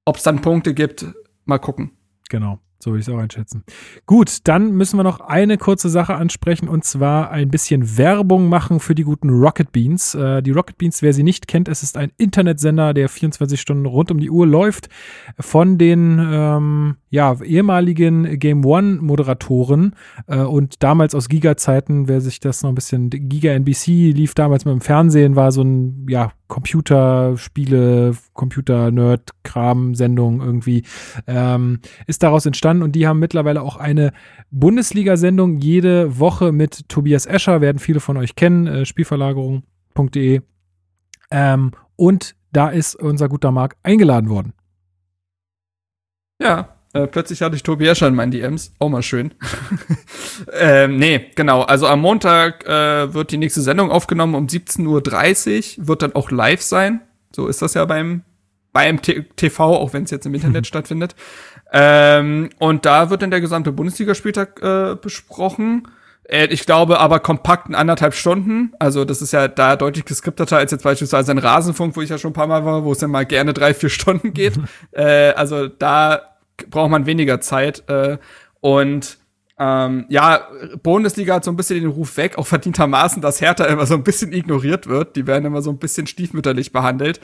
Ob 0.05 0.17
es 0.17 0.25
dann 0.25 0.41
Punkte 0.41 0.75
gibt, 0.75 1.07
mal 1.45 1.59
gucken. 1.59 1.93
Genau, 2.29 2.59
so 2.79 2.91
würde 2.91 3.01
ich 3.01 3.09
es 3.09 3.15
auch 3.15 3.19
einschätzen. 3.19 3.63
Gut, 4.07 4.39
dann 4.45 4.73
müssen 4.73 4.97
wir 4.97 5.05
noch 5.05 5.21
eine 5.21 5.59
kurze 5.59 5.89
Sache 5.89 6.17
ansprechen 6.17 6.69
und 6.69 6.85
zwar 6.85 7.31
ein 7.31 7.49
bisschen 7.49 7.97
Werbung 7.97 8.49
machen 8.49 8.81
für 8.81 8.95
die 8.95 9.05
guten 9.05 9.31
Rocket 9.31 9.71
Beans. 9.71 10.15
Äh, 10.15 10.43
die 10.43 10.51
Rocket 10.51 10.79
Beans, 10.79 11.03
wer 11.03 11.13
sie 11.13 11.23
nicht 11.23 11.47
kennt, 11.47 11.69
es 11.69 11.83
ist 11.83 11.97
ein 11.97 12.11
Internetsender, 12.17 12.95
der 12.95 13.09
24 13.09 13.61
Stunden 13.61 13.87
rund 13.87 14.11
um 14.11 14.19
die 14.19 14.31
Uhr 14.31 14.47
läuft. 14.47 14.89
Von 15.39 15.79
den 15.79 16.19
ähm, 16.21 16.97
ja, 17.11 17.41
ehemaligen 17.43 18.39
Game 18.39 18.65
One 18.65 18.97
Moderatoren 19.03 19.95
äh, 20.27 20.39
und 20.39 20.83
damals 20.83 21.15
aus 21.15 21.29
Giga-Zeiten, 21.29 22.09
wer 22.09 22.21
sich 22.21 22.41
das 22.41 22.63
noch 22.63 22.71
ein 22.71 22.75
bisschen, 22.75 23.11
Giga 23.11 23.53
NBC 23.53 24.13
lief 24.13 24.35
damals 24.35 24.65
mit 24.65 24.73
dem 24.73 24.81
Fernsehen, 24.81 25.37
war 25.37 25.53
so 25.53 25.63
ein, 25.63 26.07
ja, 26.09 26.33
Computerspiele, 26.49 28.15
Computer-Nerd-Kram-Sendung 28.35 30.41
irgendwie, 30.41 30.85
ähm, 31.27 31.81
ist 32.07 32.23
daraus 32.23 32.47
entstanden 32.47 32.83
und 32.83 32.93
die 32.93 33.07
haben 33.07 33.19
mittlerweile 33.19 33.61
auch 33.63 33.77
eine 33.77 34.13
Bundesliga-Sendung 34.51 35.59
jede 35.59 36.19
Woche 36.19 36.53
mit 36.53 36.89
Tobias 36.89 37.27
Escher, 37.27 37.61
werden 37.61 37.79
viele 37.79 38.01
von 38.01 38.17
euch 38.17 38.37
kennen, 38.37 38.67
äh, 38.67 38.87
Spielverlagerung.de. 38.87 40.41
Ähm, 41.31 41.73
und 41.97 42.35
da 42.53 42.69
ist 42.69 42.97
unser 42.97 43.29
guter 43.29 43.53
Marc 43.53 43.77
eingeladen 43.83 44.29
worden. 44.29 44.53
Ja, 46.41 46.77
äh, 46.93 47.07
plötzlich 47.07 47.41
hatte 47.41 47.57
ich 47.57 47.63
Tobi 47.63 47.87
Escher 47.87 48.09
in 48.09 48.15
meinen 48.15 48.33
DMs. 48.33 48.75
Auch 48.79 48.91
mal 48.91 49.03
schön. 49.03 49.33
ähm, 50.53 50.99
nee, 50.99 51.31
genau. 51.35 51.63
Also 51.63 51.87
am 51.87 52.01
Montag 52.01 52.67
äh, 52.67 53.15
wird 53.15 53.31
die 53.31 53.39
nächste 53.39 53.63
Sendung 53.63 53.91
aufgenommen 53.91 54.35
um 54.35 54.47
17.30 54.47 55.79
Uhr. 55.79 55.89
Wird 55.89 56.03
dann 56.03 56.15
auch 56.15 56.31
live 56.31 56.61
sein. 56.61 57.01
So 57.35 57.47
ist 57.49 57.63
das 57.63 57.75
ja 57.75 57.85
beim, 57.85 58.23
beim 58.73 59.01
T 59.03 59.25
TV, 59.37 59.77
auch 59.77 59.93
wenn 59.93 60.05
es 60.05 60.11
jetzt 60.11 60.27
im 60.27 60.35
Internet 60.35 60.67
stattfindet. 60.69 61.15
Ähm, 61.73 62.51
und 62.59 62.85
da 62.87 63.11
wird 63.11 63.23
dann 63.23 63.31
der 63.31 63.41
gesamte 63.41 63.73
Bundesligaspieltag 63.73 64.63
äh, 64.63 64.97
besprochen. 65.01 65.89
Äh, 66.25 66.47
Ich 66.49 66.67
glaube 66.67 67.01
aber 67.01 67.21
kompakt 67.21 67.69
in 67.69 67.75
anderthalb 67.75 68.15
Stunden. 68.15 68.73
Also 68.79 69.05
das 69.05 69.23
ist 69.23 69.33
ja 69.33 69.49
da 69.49 69.77
deutlich 69.77 70.05
geskripteter 70.05 70.59
als 70.59 70.71
jetzt 70.73 70.85
beispielsweise 70.85 71.33
ein 71.33 71.39
Rasenfunk, 71.39 71.97
wo 71.97 72.03
ich 72.03 72.11
ja 72.11 72.19
schon 72.19 72.31
ein 72.31 72.35
paar 72.35 72.47
Mal 72.47 72.65
war, 72.65 72.85
wo 72.85 72.93
es 72.93 72.99
dann 72.99 73.11
mal 73.11 73.27
gerne 73.27 73.55
drei, 73.55 73.75
vier 73.75 73.89
Stunden 73.91 74.33
geht. 74.35 74.55
äh, 74.93 75.31
also 75.33 75.69
da 75.69 76.23
braucht 76.69 76.91
man 76.91 77.07
weniger 77.07 77.41
Zeit. 77.41 77.89
Äh, 77.89 78.19
und 78.61 79.19
ähm, 79.59 80.07
ja, 80.09 80.49
Bundesliga 80.83 81.35
hat 81.35 81.45
so 81.45 81.51
ein 81.51 81.57
bisschen 81.57 81.81
den 81.81 81.91
Ruf 81.91 82.17
weg, 82.17 82.39
auch 82.39 82.47
verdientermaßen, 82.47 83.21
dass 83.23 83.41
Hertha 83.41 83.65
immer 83.67 83.87
so 83.87 83.95
ein 83.95 84.03
bisschen 84.03 84.33
ignoriert 84.33 84.87
wird. 84.87 85.17
Die 85.17 85.27
werden 85.27 85.45
immer 85.45 85.63
so 85.63 85.71
ein 85.71 85.79
bisschen 85.79 86.07
stiefmütterlich 86.07 86.73
behandelt. 86.73 87.21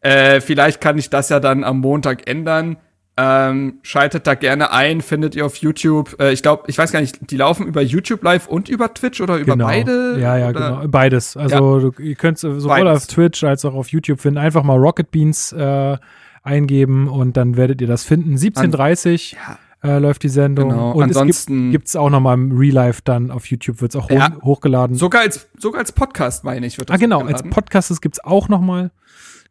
Äh, 0.00 0.40
vielleicht 0.40 0.80
kann 0.80 0.98
ich 0.98 1.10
das 1.10 1.28
ja 1.28 1.40
dann 1.40 1.64
am 1.64 1.80
Montag 1.80 2.28
ändern. 2.28 2.76
Ähm, 3.14 3.80
schaltet 3.82 4.26
da 4.26 4.34
gerne 4.34 4.72
ein, 4.72 5.02
findet 5.02 5.34
ihr 5.34 5.44
auf 5.44 5.56
YouTube. 5.56 6.18
Äh, 6.18 6.32
ich 6.32 6.42
glaube, 6.42 6.64
ich 6.68 6.78
weiß 6.78 6.92
gar 6.92 7.00
nicht, 7.00 7.30
die 7.30 7.36
laufen 7.36 7.66
über 7.66 7.82
YouTube 7.82 8.22
Live 8.22 8.48
und 8.48 8.70
über 8.70 8.94
Twitch 8.94 9.20
oder 9.20 9.36
über 9.36 9.52
genau. 9.52 9.66
beide? 9.66 10.16
Ja, 10.18 10.38
ja, 10.38 10.48
oder? 10.48 10.76
genau. 10.76 10.88
Beides. 10.88 11.36
Also 11.36 11.90
du, 11.90 12.02
ihr 12.02 12.14
könnt 12.14 12.36
es 12.36 12.40
sowohl 12.40 12.68
Beides. 12.68 13.02
auf 13.02 13.06
Twitch 13.08 13.44
als 13.44 13.66
auch 13.66 13.74
auf 13.74 13.88
YouTube 13.88 14.20
finden. 14.20 14.38
Einfach 14.38 14.62
mal 14.62 14.78
Rocket 14.78 15.10
Beans 15.10 15.52
äh, 15.52 15.98
eingeben 16.42 17.06
und 17.08 17.36
dann 17.36 17.56
werdet 17.58 17.82
ihr 17.82 17.86
das 17.86 18.04
finden. 18.04 18.36
17.30 18.36 19.36
äh, 19.82 19.98
läuft 19.98 20.22
die 20.22 20.28
Sendung. 20.28 20.70
Genau. 20.70 20.92
Und 20.92 21.04
Ansonsten- 21.04 21.70
gibt 21.70 21.88
es 21.88 21.96
auch 21.96 22.10
noch 22.10 22.20
mal 22.20 22.34
im 22.34 22.56
Real 22.56 22.74
Life 22.74 23.02
dann 23.04 23.30
auf 23.30 23.46
YouTube, 23.46 23.80
wird 23.80 23.94
es 23.94 24.00
auch 24.00 24.10
Ja. 24.10 24.32
hoch, 24.34 24.42
hochgeladen. 24.42 24.96
Sogar 24.96 25.22
als, 25.22 25.48
sogar 25.58 25.80
als 25.80 25.92
Podcast, 25.92 26.44
meine 26.44 26.66
ich, 26.66 26.78
wird 26.78 26.90
das 26.90 26.94
ah, 26.94 26.98
genau, 26.98 27.22
als. 27.22 27.42
Podcast 27.42 28.00
gibt 28.00 28.16
es 28.16 28.24
auch 28.24 28.48
noch 28.48 28.60
mal. 28.60 28.90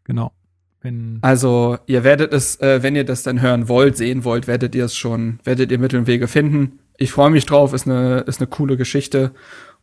Genau. 0.04 0.32
Wenn, 0.82 1.20
Also, 1.22 1.78
ihr 1.86 2.04
werdet 2.04 2.34
es, 2.34 2.60
äh, 2.60 2.82
wenn 2.82 2.96
ihr 2.96 3.04
das 3.04 3.24
dann 3.24 3.42
hören 3.42 3.68
wollt, 3.68 3.98
sehen 3.98 4.24
wollt, 4.24 4.48
werdet 4.48 4.74
ihr 4.74 4.86
es 4.86 4.96
schon, 4.96 5.40
werdet 5.44 5.72
ihr 5.72 5.78
Mittel 5.78 6.00
und 6.00 6.08
Wege 6.08 6.28
finden. 6.28 6.80
Ich 6.98 7.12
freue 7.12 7.30
mich 7.30 7.46
drauf, 7.46 7.74
ist 7.74 7.88
eine, 7.88 8.22
ist 8.22 8.40
eine 8.40 8.48
coole 8.48 8.78
Geschichte. 8.78 9.32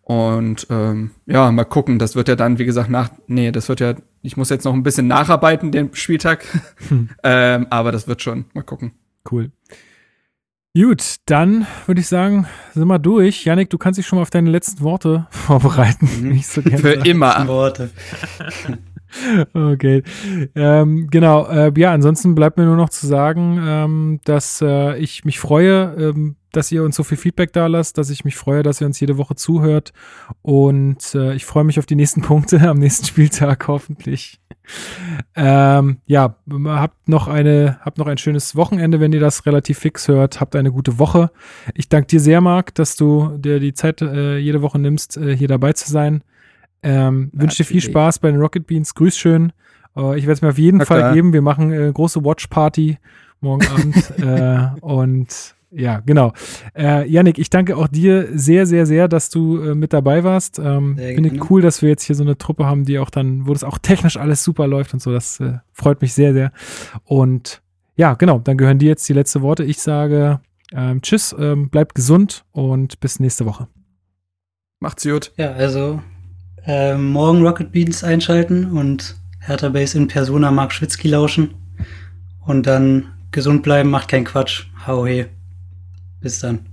Und 0.02 0.66
ähm, 0.70 1.10
ja, 1.26 1.52
mal 1.52 1.64
gucken. 1.64 1.98
Das 1.98 2.16
wird 2.16 2.28
ja 2.28 2.34
dann, 2.36 2.58
wie 2.58 2.64
gesagt, 2.64 2.88
nach. 2.88 3.10
Nee, 3.26 3.52
das 3.52 3.68
wird 3.68 3.80
ja. 3.80 3.94
Ich 4.22 4.38
muss 4.38 4.48
jetzt 4.48 4.64
noch 4.64 4.72
ein 4.72 4.82
bisschen 4.82 5.06
nacharbeiten, 5.06 5.70
den 5.70 5.94
Spieltag. 5.94 6.46
ähm, 7.22 7.66
aber 7.68 7.92
das 7.92 8.08
wird 8.08 8.22
schon. 8.22 8.46
Mal 8.54 8.62
gucken. 8.62 8.92
Cool. 9.30 9.52
Gut, 10.76 11.16
dann 11.26 11.66
würde 11.86 12.00
ich 12.00 12.06
sagen, 12.06 12.46
sind 12.74 12.86
wir 12.86 12.98
durch. 12.98 13.44
Janik, 13.44 13.70
du 13.70 13.78
kannst 13.78 13.98
dich 13.98 14.06
schon 14.06 14.16
mal 14.16 14.22
auf 14.22 14.30
deine 14.30 14.50
letzten 14.50 14.80
Worte 14.82 15.26
vorbereiten. 15.30 16.08
wie 16.20 16.36
ich 16.36 16.46
so 16.46 16.62
gerne 16.62 16.78
Für 16.78 16.92
immer. 16.92 17.46
Worte. 17.48 17.90
Okay. 19.54 20.02
Ähm, 20.54 21.08
genau, 21.10 21.46
äh, 21.46 21.72
ja, 21.78 21.92
ansonsten 21.92 22.34
bleibt 22.34 22.58
mir 22.58 22.66
nur 22.66 22.76
noch 22.76 22.90
zu 22.90 23.06
sagen, 23.06 23.58
ähm, 23.62 24.20
dass 24.24 24.60
äh, 24.60 24.98
ich 24.98 25.24
mich 25.24 25.38
freue, 25.38 25.94
ähm, 25.98 26.36
dass 26.52 26.70
ihr 26.72 26.82
uns 26.82 26.96
so 26.96 27.04
viel 27.04 27.16
Feedback 27.16 27.52
da 27.54 27.68
lasst, 27.68 27.96
dass 27.96 28.10
ich 28.10 28.26
mich 28.26 28.36
freue, 28.36 28.62
dass 28.62 28.82
ihr 28.82 28.86
uns 28.86 29.00
jede 29.00 29.16
Woche 29.16 29.34
zuhört 29.34 29.92
und 30.42 31.14
äh, 31.14 31.32
ich 31.34 31.46
freue 31.46 31.64
mich 31.64 31.78
auf 31.78 31.86
die 31.86 31.94
nächsten 31.94 32.20
Punkte 32.20 32.60
am 32.68 32.78
nächsten 32.78 33.06
Spieltag 33.06 33.66
hoffentlich. 33.66 34.40
Ähm, 35.34 35.98
ja, 36.06 36.36
habt 36.66 37.08
noch 37.08 37.28
eine, 37.28 37.78
habt 37.80 37.98
noch 37.98 38.06
ein 38.06 38.18
schönes 38.18 38.56
Wochenende, 38.56 39.00
wenn 39.00 39.12
ihr 39.12 39.20
das 39.20 39.46
relativ 39.46 39.78
fix 39.78 40.08
hört. 40.08 40.40
Habt 40.40 40.56
eine 40.56 40.72
gute 40.72 40.98
Woche. 40.98 41.30
Ich 41.74 41.88
danke 41.88 42.08
dir 42.08 42.20
sehr, 42.20 42.40
Marc, 42.40 42.74
dass 42.74 42.96
du 42.96 43.36
dir 43.38 43.60
die 43.60 43.74
Zeit 43.74 44.02
äh, 44.02 44.38
jede 44.38 44.62
Woche 44.62 44.78
nimmst, 44.78 45.16
äh, 45.16 45.36
hier 45.36 45.48
dabei 45.48 45.72
zu 45.72 45.90
sein. 45.90 46.22
Ähm, 46.82 47.30
wünsche 47.32 47.58
dir 47.58 47.64
viel. 47.64 47.80
Spaß 47.80 48.18
bei 48.20 48.30
den 48.30 48.40
Rocket 48.40 48.66
Beans. 48.66 48.94
Grüß 48.94 49.16
schön. 49.16 49.52
Äh, 49.96 50.18
ich 50.18 50.24
werde 50.24 50.32
es 50.32 50.42
mir 50.42 50.50
auf 50.50 50.58
jeden 50.58 50.78
Na 50.78 50.84
Fall 50.84 51.00
klar. 51.00 51.14
geben. 51.14 51.32
Wir 51.32 51.42
machen 51.42 51.72
äh, 51.72 51.90
große 51.92 52.24
Watch-Party 52.24 52.98
morgen 53.40 53.66
Abend. 53.66 54.12
äh, 54.18 54.80
und 54.80 55.54
ja, 55.70 56.00
genau. 56.00 56.32
Äh, 56.74 57.08
Yannick, 57.08 57.38
ich 57.38 57.50
danke 57.50 57.76
auch 57.76 57.88
dir 57.88 58.28
sehr, 58.32 58.66
sehr, 58.66 58.86
sehr, 58.86 59.06
dass 59.08 59.28
du 59.28 59.60
äh, 59.60 59.74
mit 59.74 59.92
dabei 59.92 60.24
warst. 60.24 60.58
Ähm, 60.58 60.96
Finde 60.96 61.30
gerne. 61.30 61.46
cool, 61.50 61.60
dass 61.60 61.82
wir 61.82 61.90
jetzt 61.90 62.04
hier 62.04 62.16
so 62.16 62.22
eine 62.22 62.38
Truppe 62.38 62.64
haben, 62.64 62.84
die 62.84 62.98
auch 62.98 63.10
dann, 63.10 63.46
wo 63.46 63.52
das 63.52 63.64
auch 63.64 63.78
technisch 63.78 64.16
alles 64.16 64.42
super 64.42 64.66
läuft 64.66 64.94
und 64.94 65.00
so. 65.00 65.12
Das 65.12 65.40
äh, 65.40 65.58
freut 65.72 66.00
mich 66.00 66.14
sehr, 66.14 66.32
sehr. 66.32 66.52
Und 67.04 67.62
ja, 67.96 68.14
genau, 68.14 68.38
dann 68.38 68.56
gehören 68.56 68.78
dir 68.78 68.88
jetzt 68.88 69.08
die 69.08 69.12
letzte 69.12 69.42
Worte. 69.42 69.64
Ich 69.64 69.80
sage 69.80 70.40
ähm, 70.72 71.02
Tschüss, 71.02 71.34
ähm, 71.38 71.68
bleibt 71.68 71.94
gesund 71.94 72.44
und 72.52 73.00
bis 73.00 73.20
nächste 73.20 73.44
Woche. 73.44 73.68
Macht's 74.80 75.04
gut. 75.04 75.32
Ja, 75.36 75.52
also 75.52 76.00
äh, 76.66 76.96
morgen 76.96 77.42
Rocket 77.44 77.72
Beans 77.72 78.04
einschalten 78.04 78.70
und 78.72 79.16
Hertha 79.40 79.68
Base 79.68 79.98
in 79.98 80.08
Persona 80.08 80.50
Mark 80.50 80.72
Schwitzky 80.72 81.08
lauschen. 81.08 81.54
Und 82.46 82.66
dann 82.66 83.12
gesund 83.30 83.62
bleiben, 83.62 83.90
macht 83.90 84.08
keinen 84.08 84.24
Quatsch. 84.24 84.66
Hau 84.86 85.04
he. 85.04 85.26
Bis 86.20 86.40
dann. 86.40 86.66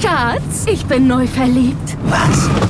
Schatz, 0.00 0.66
ich 0.66 0.84
bin 0.86 1.06
neu 1.06 1.26
verliebt. 1.26 1.96
Was? 2.04 2.69